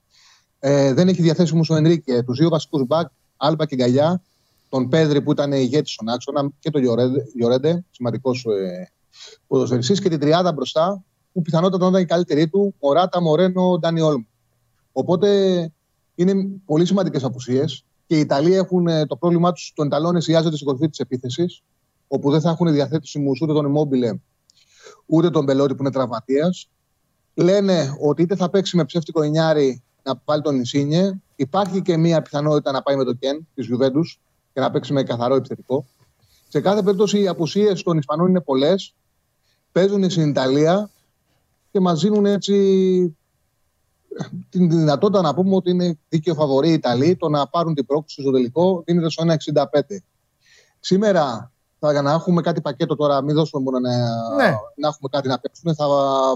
Ε, 0.59 0.93
δεν 0.93 1.07
έχει 1.07 1.21
διαθέσιμου 1.21 1.61
ο 1.69 1.75
Ενρίκε 1.75 2.23
τους 2.23 2.37
δύο 2.37 2.49
βασικούς 2.49 2.85
μπακ, 2.85 3.07
Άλμπα 3.37 3.65
και 3.65 3.75
Γκαλιά, 3.75 4.21
τον 4.69 4.89
Πέδρη 4.89 5.21
που 5.21 5.31
ήταν 5.31 5.51
ηγέτη 5.51 5.89
στον 5.89 6.09
άξονα 6.09 6.49
και 6.59 6.69
τον 6.69 6.81
Γιορέντε, 6.81 7.25
Γιορέντε 7.33 7.85
σημαντικός 7.91 8.45
ε, 8.45 8.91
ποδοσφαιριστής, 9.47 10.01
και 10.01 10.09
την 10.09 10.19
τριάδα 10.19 10.51
μπροστά 10.51 11.03
που 11.33 11.41
πιθανότατα 11.41 11.87
ήταν 11.87 12.01
η 12.01 12.05
καλύτερη 12.05 12.47
του, 12.47 12.75
Μωράτα, 12.81 13.21
Μορένο, 13.21 13.77
Ντάνι 13.79 14.01
Όλμ. 14.01 14.23
Οπότε 14.91 15.71
είναι 16.15 16.33
πολύ 16.65 16.85
σημαντικές 16.85 17.23
απουσίες 17.23 17.85
και 18.07 18.15
οι 18.15 18.19
Ιταλοί 18.19 18.53
έχουν 18.53 18.87
ε, 18.87 19.05
το 19.05 19.15
πρόβλημά 19.15 19.51
τους. 19.51 19.71
Των 19.75 19.85
Ιταλών 19.85 20.15
εστιάζεται 20.15 20.55
στην 20.55 20.67
κορυφή 20.67 20.89
της 20.89 20.99
επίθεσης, 20.99 21.63
όπου 22.07 22.31
δεν 22.31 22.41
θα 22.41 22.49
έχουν 22.49 22.71
διαθέσιμου 22.71 23.31
ούτε 23.41 23.53
τον 23.53 23.73
Immobile 23.73 24.19
ούτε 25.09 25.29
τον 25.29 25.43
Μπελότη 25.43 25.75
που 25.75 25.81
είναι 25.81 25.91
τραυματίας. 25.91 26.69
Λένε 27.33 27.97
ότι 28.01 28.21
είτε 28.21 28.35
θα 28.35 28.49
παίξει 28.49 28.75
με 28.75 28.85
ψεύτικο 28.85 29.21
εννιάρι 29.21 29.83
να 30.03 30.21
βάλει 30.25 30.41
τον 30.41 30.55
Ινσίνιε. 30.55 31.19
Υπάρχει 31.35 31.81
και 31.81 31.97
μία 31.97 32.21
πιθανότητα 32.21 32.71
να 32.71 32.81
πάει 32.81 32.95
με 32.95 33.03
το 33.03 33.13
Κεν 33.13 33.47
της 33.55 33.65
Γιουβέντους 33.65 34.19
και 34.53 34.59
να 34.59 34.71
παίξει 34.71 34.93
με 34.93 35.03
καθαρό 35.03 35.35
επιθετικό. 35.35 35.85
Σε 36.47 36.61
κάθε 36.61 36.81
περίπτωση 36.81 37.21
οι 37.21 37.27
απουσίες 37.27 37.83
των 37.83 37.97
Ισπανών 37.97 38.27
είναι 38.27 38.41
πολλές 38.41 38.93
παίζουν 39.71 40.09
στην 40.09 40.29
Ιταλία 40.29 40.89
και 41.71 41.79
μας 41.79 42.01
δίνουν 42.01 42.25
έτσι 42.25 42.55
την 44.49 44.69
δυνατότητα 44.69 45.21
να 45.21 45.33
πούμε 45.33 45.55
ότι 45.55 45.69
είναι 45.69 45.97
δίκαιο 46.09 46.33
φαβορή 46.33 46.69
οι 46.69 46.73
Ιταλοί. 46.73 47.15
Το 47.15 47.29
να 47.29 47.47
πάρουν 47.47 47.73
την 47.73 47.85
πρόκληση 47.85 48.21
στο 48.21 48.31
τελικό 48.31 48.83
δίνεται 48.85 49.09
στο 49.09 49.23
1,65. 49.27 49.65
Σήμερα, 50.79 51.51
θα, 51.79 51.91
για 51.91 52.01
να 52.01 52.11
έχουμε 52.11 52.41
κάτι 52.41 52.61
πακέτο 52.61 52.95
τώρα, 52.95 53.21
μην 53.23 53.35
δώσουμε 53.35 53.63
μόνο 53.63 53.79
να, 53.79 53.89
Ναι. 54.35 54.55
να 54.75 54.87
έχουμε 54.87 55.09
κάτι 55.11 55.27
να 55.27 55.39
παίξουμε, 55.39 55.73
θα 55.73 55.85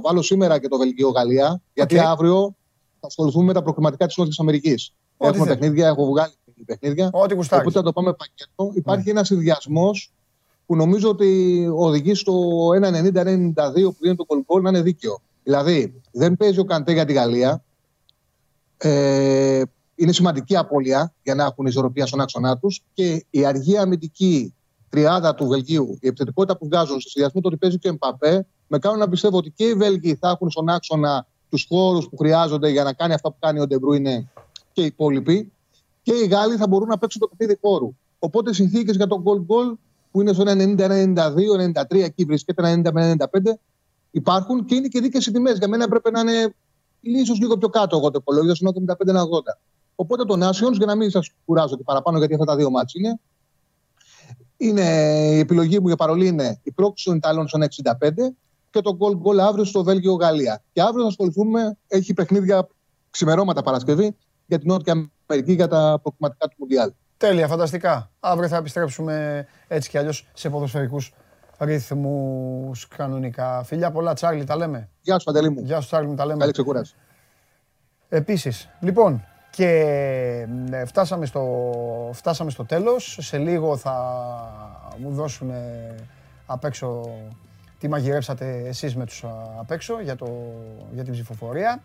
βάλω 0.03 0.21
σήμερα 0.21 0.59
και 0.59 0.67
το 0.67 0.77
Βελγίο-Γαλλία. 0.77 1.61
Γιατί 1.73 1.99
αύριο 1.99 2.55
θα 2.99 3.07
ασχοληθούμε 3.07 3.45
με 3.45 3.53
τα 3.53 3.61
προκριματικά 3.61 4.05
της 4.05 4.17
Νότιας 4.17 4.39
Αμερικής. 4.39 4.93
Ό,τι 5.17 5.29
Έχουμε 5.29 5.45
θες. 5.47 5.57
παιχνίδια, 5.57 5.87
έχω 5.87 6.05
βγάλει 6.05 6.33
παιχνίδια. 6.65 7.09
Ό,τι 7.13 7.33
γουστάρεις. 7.33 7.65
Οπότε 7.65 7.77
θα 7.79 7.83
το 7.85 7.93
πάμε 7.93 8.13
πακέτο. 8.13 8.71
Υπάρχει 8.73 9.09
ένας 9.09 9.27
συνδυασμός 9.27 10.11
που 10.65 10.75
νομίζω 10.75 11.09
ότι 11.09 11.67
οδηγεί 11.75 12.13
στο 12.15 12.33
1,90-1,92 12.81 13.91
που 13.91 14.05
είναι 14.05 14.15
το 14.15 14.25
γκολ-γκολ 14.25 14.61
να 14.61 14.69
είναι 14.69 14.81
δίκαιο. 14.81 15.19
Δηλαδή, 15.43 16.01
δεν 16.11 16.37
παίζει 16.37 16.59
ο 16.59 16.63
Καντέ 16.65 16.91
για 16.93 17.05
τη 17.05 17.13
Γαλλία. 17.13 17.63
Ε, 18.77 19.61
είναι 19.95 20.11
σημαντική 20.11 20.55
απώλεια 20.57 21.13
για 21.23 21.35
να 21.35 21.43
έχουν 21.43 21.65
ισορροπία 21.65 22.05
στον 22.05 22.19
άξονά 22.21 22.57
τους 22.57 22.81
και 22.93 23.25
η 23.29 23.45
αργή 23.45 23.77
αμυντική 23.77 24.53
τριάδα 24.93 25.35
του 25.35 25.47
Βελγίου, 25.47 25.97
η 26.01 26.07
επιθετικότητα 26.07 26.57
που 26.57 26.65
βγάζουν 26.65 26.99
σε 26.99 27.09
συνδυασμό 27.09 27.41
το 27.41 27.47
ότι 27.47 27.57
παίζει 27.57 27.77
και 27.77 27.87
ο 27.87 27.91
Εμπαπέ, 27.91 28.45
με 28.67 28.79
κάνουν 28.79 28.99
να 28.99 29.09
πιστεύω 29.09 29.37
ότι 29.37 29.51
και 29.55 29.63
οι 29.63 29.73
Βέλγοι 29.73 30.15
θα 30.15 30.29
έχουν 30.29 30.51
στον 30.51 30.69
άξονα 30.69 31.27
τους 31.49 31.65
χώρους 31.69 32.09
που 32.09 32.17
χρειάζονται 32.17 32.69
για 32.69 32.83
να 32.83 32.93
κάνει 32.93 33.13
αυτά 33.13 33.29
που 33.29 33.35
κάνει 33.39 33.59
ο 33.59 33.67
Ντεμπρούινε 33.67 34.29
και 34.73 34.81
οι 34.81 34.85
υπόλοιποι. 34.85 35.51
Και 36.01 36.13
οι 36.13 36.27
Γάλλοι 36.27 36.55
θα 36.55 36.67
μπορούν 36.67 36.87
να 36.87 36.97
παίξουν 36.97 37.21
το 37.21 37.27
παιχνίδι 37.27 37.59
χώρου. 37.61 37.95
Οπότε 38.19 38.53
συνθήκες 38.53 38.95
για 38.95 39.07
το 39.07 39.23
goal 39.25 39.37
goal 39.37 39.73
που 40.11 40.21
είναι 40.21 40.33
στο 40.33 40.43
90-92, 40.47 40.55
93, 41.91 42.03
εκεί 42.03 42.25
βρίσκεται 42.25 42.81
90-95, 42.85 43.15
υπάρχουν 44.11 44.65
και 44.65 44.75
είναι 44.75 44.87
και 44.87 44.99
δίκαιες 44.99 45.25
οι 45.25 45.31
τιμές. 45.31 45.57
Για 45.57 45.67
μένα 45.67 45.87
πρέπει 45.87 46.11
να 46.11 46.19
είναι 46.19 46.53
ίσως 46.99 47.39
λίγο 47.39 47.57
πιο 47.57 47.69
κάτω 47.69 47.97
εγώ 47.97 48.11
το 48.11 48.19
υπολόγιζα, 48.21 48.55
στο 48.55 48.73
75-80. 48.87 48.95
Οπότε 49.95 50.25
το 50.25 50.47
Nations, 50.47 50.73
για 50.77 50.85
να 50.85 50.95
μην 50.95 51.09
σας 51.09 51.31
κουράζω 51.45 51.75
και 51.75 51.83
παραπάνω, 51.83 52.17
γιατί 52.17 52.33
αυτά 52.33 52.45
τα 52.45 52.55
δύο 52.55 52.69
μάτς 52.69 52.93
είναι, 52.93 53.19
είναι 54.67 54.81
η 55.33 55.39
επιλογή 55.39 55.79
μου 55.79 55.87
για 55.87 55.95
παρολί 55.95 56.27
είναι 56.27 56.59
η 56.63 56.71
πρόκληση 56.71 57.05
των 57.05 57.15
Ιταλών 57.15 57.47
στο 57.47 57.59
65 57.59 58.09
και 58.69 58.81
το 58.81 58.97
goal 58.99 59.11
goal 59.11 59.37
αύριο 59.37 59.63
στο 59.63 59.83
Βέλγιο-Γαλλία. 59.83 60.61
Και 60.71 60.81
αύριο 60.81 61.01
θα 61.01 61.07
ασχοληθούμε, 61.07 61.77
έχει 61.87 62.13
παιχνίδια 62.13 62.67
ξημερώματα 63.09 63.61
Παρασκευή 63.61 64.15
για 64.45 64.59
την 64.59 64.67
Νότια 64.71 65.09
Αμερική 65.25 65.53
για 65.53 65.67
τα 65.67 65.99
προκριματικά 66.01 66.47
του 66.47 66.55
Μουντιάλ. 66.59 66.91
Τέλεια, 67.17 67.47
φανταστικά. 67.47 68.11
Αύριο 68.19 68.47
θα 68.47 68.57
επιστρέψουμε 68.57 69.45
έτσι 69.67 69.89
κι 69.89 69.97
αλλιώς 69.97 70.27
σε 70.33 70.49
ποδοσφαιρικούς 70.49 71.13
ρυθμούς 71.59 72.87
κανονικά. 72.87 73.63
Φιλιά 73.63 73.91
πολλά, 73.91 74.13
Τσάρλι, 74.13 74.43
τα 74.43 74.55
λέμε. 74.55 74.89
Γεια 75.01 75.19
σου, 75.19 75.25
Παντελή 75.25 75.49
μου. 75.49 75.61
Γεια 75.63 75.79
σου, 75.79 75.87
Τσάρλι, 75.87 76.07
μου 76.07 76.15
τα 76.15 76.25
λέμε. 76.25 76.39
Καλή 76.39 76.51
ξεκούραση. 76.51 76.95
Επίσης, 78.09 78.69
λοιπόν, 78.79 79.23
και 79.55 79.67
ε, 80.71 80.85
φτάσαμε 80.85 81.25
στο, 81.25 81.43
φτάσαμε 82.13 82.51
στο 82.51 82.65
τέλος. 82.65 83.17
Σε 83.21 83.37
λίγο 83.37 83.77
θα 83.77 83.95
μου 84.97 85.09
δώσουν 85.11 85.49
ε, 85.49 85.95
απ' 86.45 86.63
έξω 86.63 87.09
τι 87.79 87.87
μαγειρέψατε 87.87 88.63
εσείς 88.67 88.95
με 88.95 89.05
τους 89.05 89.23
α, 89.23 89.29
απ' 89.59 89.71
έξω 89.71 90.01
για, 90.01 90.15
το, 90.15 90.27
για 90.93 91.03
την 91.03 91.13
ψηφοφορία. 91.13 91.81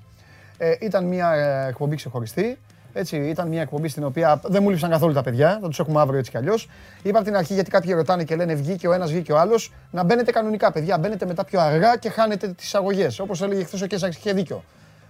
Ε, 0.58 0.74
ήταν 0.80 1.04
μια 1.04 1.32
ε, 1.32 1.68
εκπομπή 1.68 1.96
ξεχωριστή. 1.96 2.58
Έτσι, 2.92 3.16
ήταν 3.16 3.48
μια 3.48 3.60
εκπομπή 3.60 3.88
στην 3.88 4.04
οποία 4.04 4.40
δεν 4.44 4.62
μου 4.62 4.70
λείψαν 4.70 4.90
καθόλου 4.90 5.12
τα 5.12 5.22
παιδιά. 5.22 5.58
Θα 5.62 5.68
τους 5.68 5.78
έχουμε 5.78 6.00
αύριο 6.00 6.18
έτσι 6.18 6.30
κι 6.30 6.36
αλλιώς. 6.36 6.68
Είπα 7.02 7.18
από 7.18 7.26
την 7.26 7.36
αρχή 7.36 7.54
γιατί 7.54 7.70
κάποιοι 7.70 7.92
ρωτάνε 7.94 8.24
και 8.24 8.36
λένε 8.36 8.54
βγήκε 8.54 8.88
ο 8.88 8.92
ένας, 8.92 9.10
βγήκε 9.10 9.32
ο 9.32 9.38
άλλος. 9.38 9.72
Να 9.90 10.02
μπαίνετε 10.02 10.30
κανονικά, 10.30 10.72
παιδιά. 10.72 10.98
Μπαίνετε 10.98 11.26
μετά 11.26 11.44
πιο 11.44 11.60
αργά 11.60 11.96
και 11.96 12.10
χάνετε 12.10 12.48
τις 12.48 12.74
αγωγές. 12.74 13.18
Όπως 13.18 13.42
έλεγε 13.42 13.64
χθες 13.64 13.82
ο 13.82 13.86
Κέσσαρ, 13.86 14.08
είχε 14.08 14.32
δίκιο. 14.32 14.64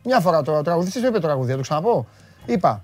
Μια 0.05 0.21
φορά 0.21 0.43
το 0.43 0.63
τραγουδιστής 0.63 1.03
είπε 1.03 1.19
το 1.19 1.21
τραγούδι, 1.21 1.51
θα 1.51 1.57
το 1.57 1.63
ξαναπώ. 1.63 2.07
Είπα 2.49 2.83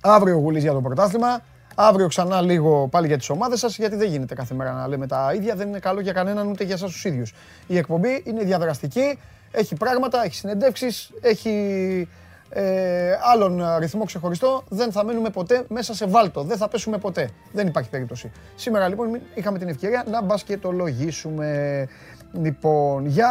αύριο 0.00 0.36
γουλή 0.36 0.58
για 0.58 0.72
το 0.72 0.80
πρωτάθλημα. 0.80 1.40
Αύριο 1.74 2.06
ξανά 2.06 2.40
λίγο 2.40 2.88
πάλι 2.88 3.06
για 3.06 3.18
τις 3.18 3.30
ομάδες 3.30 3.58
σας, 3.58 3.76
γιατί 3.78 3.96
δεν 3.96 4.08
γίνεται 4.08 4.34
κάθε 4.34 4.54
μέρα 4.54 4.72
να 4.72 4.88
λέμε 4.88 5.06
τα 5.06 5.32
ίδια. 5.34 5.54
Δεν 5.54 5.68
είναι 5.68 5.78
καλό 5.78 6.00
για 6.00 6.12
κανέναν 6.12 6.48
ούτε 6.48 6.64
για 6.64 6.74
εσάς 6.74 6.90
τους 6.90 7.04
ίδιους. 7.04 7.34
Η 7.66 7.76
εκπομπή 7.76 8.22
είναι 8.26 8.42
διαδραστική, 8.42 9.18
έχει 9.50 9.74
πράγματα, 9.74 10.24
έχει 10.24 10.34
συνεντεύξεις, 10.34 11.10
έχει 11.20 12.08
ε, 12.48 13.18
άλλον 13.32 13.60
ε, 13.60 13.78
ρυθμό 13.78 14.04
ξεχωριστό. 14.04 14.64
Δεν 14.68 14.92
θα 14.92 15.04
μένουμε 15.04 15.30
ποτέ 15.30 15.64
μέσα 15.68 15.94
σε 15.94 16.06
βάλτο. 16.06 16.42
Δεν 16.42 16.56
θα 16.56 16.68
πέσουμε 16.68 16.98
ποτέ. 16.98 17.30
Δεν 17.52 17.66
υπάρχει 17.66 17.90
περίπτωση. 17.90 18.32
Σήμερα 18.54 18.88
λοιπόν 18.88 19.20
είχαμε 19.34 19.58
την 19.58 19.68
ευκαιρία 19.68 20.04
να 20.10 20.22
μπασκετολογήσουμε. 20.22 21.88
Λοιπόν, 22.32 23.06
για. 23.06 23.30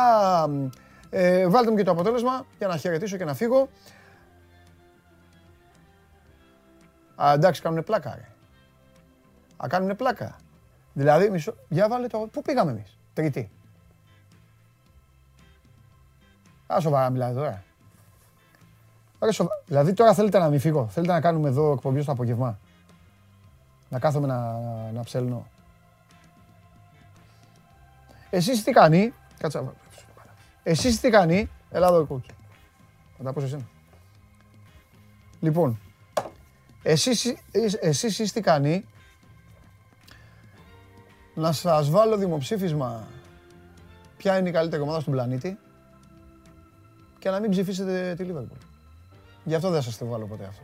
Ε, 1.09 1.47
βάλτε 1.47 1.71
μου 1.71 1.77
και 1.77 1.83
το 1.83 1.91
αποτέλεσμα 1.91 2.45
για 2.57 2.67
να 2.67 2.77
χαιρετήσω 2.77 3.17
και 3.17 3.25
να 3.25 3.33
φύγω. 3.33 3.69
Α, 7.15 7.31
εντάξει, 7.33 7.61
κάνουνε 7.61 7.81
πλάκα, 7.81 8.15
ρε. 8.15 8.27
Α, 9.63 9.67
κάνουνε 9.67 9.93
πλάκα. 9.93 10.35
Δηλαδή, 10.93 11.29
μισό... 11.29 11.55
Για 11.69 11.87
βάλε 11.87 12.07
το... 12.07 12.17
Πού 12.31 12.41
πήγαμε 12.41 12.71
εμείς, 12.71 12.97
τρίτη. 13.13 13.51
Α, 16.73 16.79
σοβαρά 16.79 17.09
μιλάτε 17.09 17.33
τώρα. 17.33 17.63
Ρε, 19.23 19.31
σοβα... 19.31 19.49
Δηλαδή 19.65 19.93
τώρα 19.93 20.13
θέλετε 20.13 20.39
να 20.39 20.49
μην 20.49 20.59
φύγω. 20.59 20.87
Θέλετε 20.87 21.13
να 21.13 21.21
κάνουμε 21.21 21.49
εδώ 21.49 21.71
εκπομπή 21.71 22.01
στο 22.01 22.11
απόγευμα. 22.11 22.59
Να 23.89 23.99
κάθομαι 23.99 24.27
να, 24.27 24.59
να, 24.59 24.91
να 24.91 25.03
ψέλνω. 25.03 25.47
Εσείς 28.29 28.63
τι 28.63 28.71
κάνει. 28.71 29.13
Κάτσε. 29.37 29.57
να 29.57 29.63
βάλω. 29.63 29.77
Εσείς 30.63 30.99
τι 30.99 31.09
κάνει. 31.09 31.49
Έλα 31.71 31.87
εδώ, 31.87 32.07
coach. 32.09 32.33
Θα 33.17 33.23
τα 33.23 33.33
πω 33.33 33.39
σε 33.39 33.45
εσένα. 33.45 33.63
Λοιπόν, 35.39 35.79
εσείς, 36.83 37.35
εσείς 37.51 38.03
εσείς 38.03 38.31
τι 38.31 38.41
κάνει. 38.41 38.87
Να 41.35 41.51
σας 41.51 41.89
βάλω 41.89 42.17
δημοψήφισμα 42.17 43.07
ποια 44.17 44.37
είναι 44.37 44.49
η 44.49 44.51
καλύτερη 44.51 44.81
ομάδα 44.81 44.99
στον 44.99 45.13
πλανήτη 45.13 45.59
και 47.19 47.29
να 47.29 47.39
μην 47.39 47.49
ψηφίσετε 47.49 48.13
τη 48.17 48.25
Liverpool. 48.29 48.57
Γι' 49.43 49.55
αυτό 49.55 49.69
δεν 49.69 49.81
σας 49.81 49.97
το 49.97 50.05
βάλω 50.05 50.25
ποτέ 50.25 50.45
αυτό. 50.45 50.63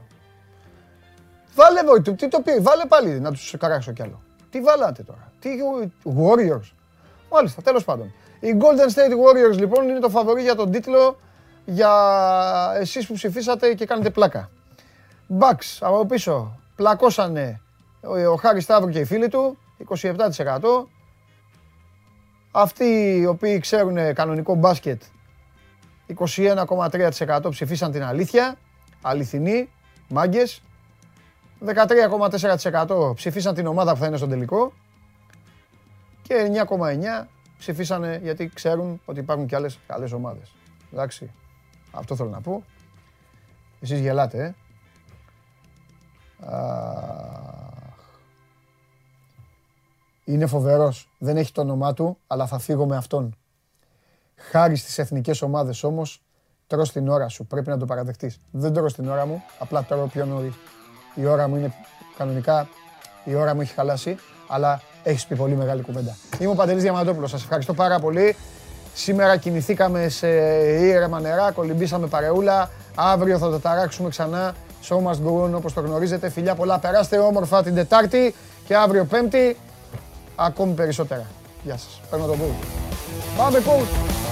Βάλε 1.55 1.83
βοηθού, 1.83 2.15
τι 2.15 2.27
το 2.27 2.41
πει, 2.41 2.59
βάλε 2.59 2.85
πάλι 2.85 3.19
να 3.19 3.31
τους 3.31 3.55
καράξω 3.59 3.91
κι 3.91 4.01
άλλο. 4.01 4.21
Τι 4.49 4.61
βάλατε 4.61 5.03
τώρα, 5.03 5.31
τι 5.39 5.49
Warriors. 6.03 6.71
Μάλιστα, 7.31 7.61
τέλος 7.61 7.83
πάντων. 7.83 8.13
Οι 8.39 8.57
Golden 8.59 8.93
State 8.93 9.11
Warriors 9.11 9.57
λοιπόν 9.57 9.89
είναι 9.89 9.99
το 9.99 10.09
φαβορί 10.09 10.41
για 10.41 10.55
τον 10.55 10.71
τίτλο 10.71 11.19
για 11.65 11.93
εσείς 12.79 13.07
που 13.07 13.13
ψηφίσατε 13.13 13.73
και 13.73 13.85
κάνετε 13.85 14.09
πλάκα. 14.09 14.49
Bucks 15.39 15.77
από 15.79 16.05
πίσω 16.05 16.59
πλακώσανε 16.75 17.61
ο 18.31 18.35
Χάρη 18.35 18.61
Σταύρου 18.61 18.89
και 18.89 18.99
οι 18.99 19.05
φίλοι 19.05 19.27
του, 19.27 19.57
27%. 19.87 20.87
Αυτοί 22.51 23.17
οι 23.19 23.25
οποίοι 23.25 23.59
ξέρουν 23.59 24.13
κανονικό 24.13 24.55
μπάσκετ, 24.55 25.01
21,3% 26.17 27.49
ψηφίσαν 27.49 27.91
την 27.91 28.03
αλήθεια, 28.03 28.55
αληθινή, 29.01 29.69
μάγκες. 30.07 30.61
13,4% 31.65 33.13
ψηφίσαν 33.15 33.53
την 33.53 33.67
ομάδα 33.67 33.93
που 33.93 33.99
θα 33.99 34.05
είναι 34.05 34.17
στον 34.17 34.29
τελικό 34.29 34.73
και 36.21 36.65
9,9% 36.69 37.25
ψηφίσανε 37.57 38.19
γιατί 38.23 38.51
ξέρουν 38.53 39.01
ότι 39.05 39.19
υπάρχουν 39.19 39.45
και 39.45 39.55
άλλες 39.55 39.79
καλές 39.87 40.11
ομάδες. 40.11 40.51
Εντάξει, 40.93 41.31
αυτό 41.91 42.15
θέλω 42.15 42.29
να 42.29 42.41
πω. 42.41 42.63
Εσείς 43.81 43.99
γελάτε, 43.99 44.43
ε. 44.43 44.55
Είναι 50.23 50.45
φοβερός. 50.45 51.09
Δεν 51.17 51.37
έχει 51.37 51.51
το 51.51 51.61
όνομά 51.61 51.93
του, 51.93 52.17
αλλά 52.27 52.47
θα 52.47 52.59
φύγω 52.59 52.85
με 52.85 52.95
αυτόν. 52.95 53.35
Χάρη 54.35 54.75
στις 54.75 54.97
εθνικές 54.97 55.41
ομάδες 55.41 55.83
όμως, 55.83 56.21
τρως 56.67 56.91
την 56.91 57.07
ώρα 57.07 57.27
σου. 57.27 57.45
Πρέπει 57.45 57.69
να 57.69 57.77
το 57.77 57.85
παραδεχτείς. 57.85 58.39
Δεν 58.51 58.73
τρώω 58.73 58.91
την 58.91 59.09
ώρα 59.09 59.25
μου, 59.25 59.43
απλά 59.59 59.83
τρώω 59.83 60.07
πιο 60.07 60.25
νωρίς. 60.25 60.53
Η 61.15 61.25
ώρα 61.25 61.47
μου 61.47 61.55
είναι 61.55 61.73
κανονικά, 62.17 62.67
η 63.23 63.35
ώρα 63.35 63.55
μου 63.55 63.61
έχει 63.61 63.73
χαλάσει, 63.73 64.17
αλλά 64.47 64.81
έχεις 65.03 65.27
πει 65.27 65.35
πολύ 65.35 65.55
μεγάλη 65.55 65.81
κουβέντα. 65.81 66.15
Είμαι 66.39 66.51
ο 66.51 66.55
Παντελής 66.55 66.83
Διαμαντόπουλος. 66.83 67.29
Σας 67.29 67.43
ευχαριστώ 67.43 67.73
πάρα 67.73 67.99
πολύ. 67.99 68.35
Σήμερα 68.93 69.37
κινηθήκαμε 69.37 70.09
σε 70.09 70.27
ήρεμα 70.85 71.19
νερά, 71.19 71.51
κολυμπήσαμε 71.51 72.07
παρεούλα. 72.07 72.69
Αύριο 72.95 73.37
θα 73.37 73.49
το 73.49 73.59
ταράξουμε 73.59 74.09
ξανά. 74.09 74.55
Show 74.87 74.97
must 74.97 75.21
go 75.27 75.45
on 75.45 75.53
όπως 75.55 75.73
το 75.73 75.81
γνωρίζετε. 75.81 76.29
Φιλιά 76.29 76.55
πολλά, 76.55 76.79
περάστε 76.79 77.17
όμορφα 77.17 77.63
την 77.63 77.75
Τετάρτη 77.75 78.35
και 78.65 78.75
αύριο 78.75 79.05
Πέμπτη 79.05 79.57
ακόμη 80.35 80.73
περισσότερα. 80.73 81.25
Γεια 81.63 81.77
σας. 81.77 82.01
Παίρνω 82.09 82.25
τον 82.25 82.37
Πούλ. 82.37 82.49
Πάμε 83.37 83.59
Πούλ. 83.59 84.28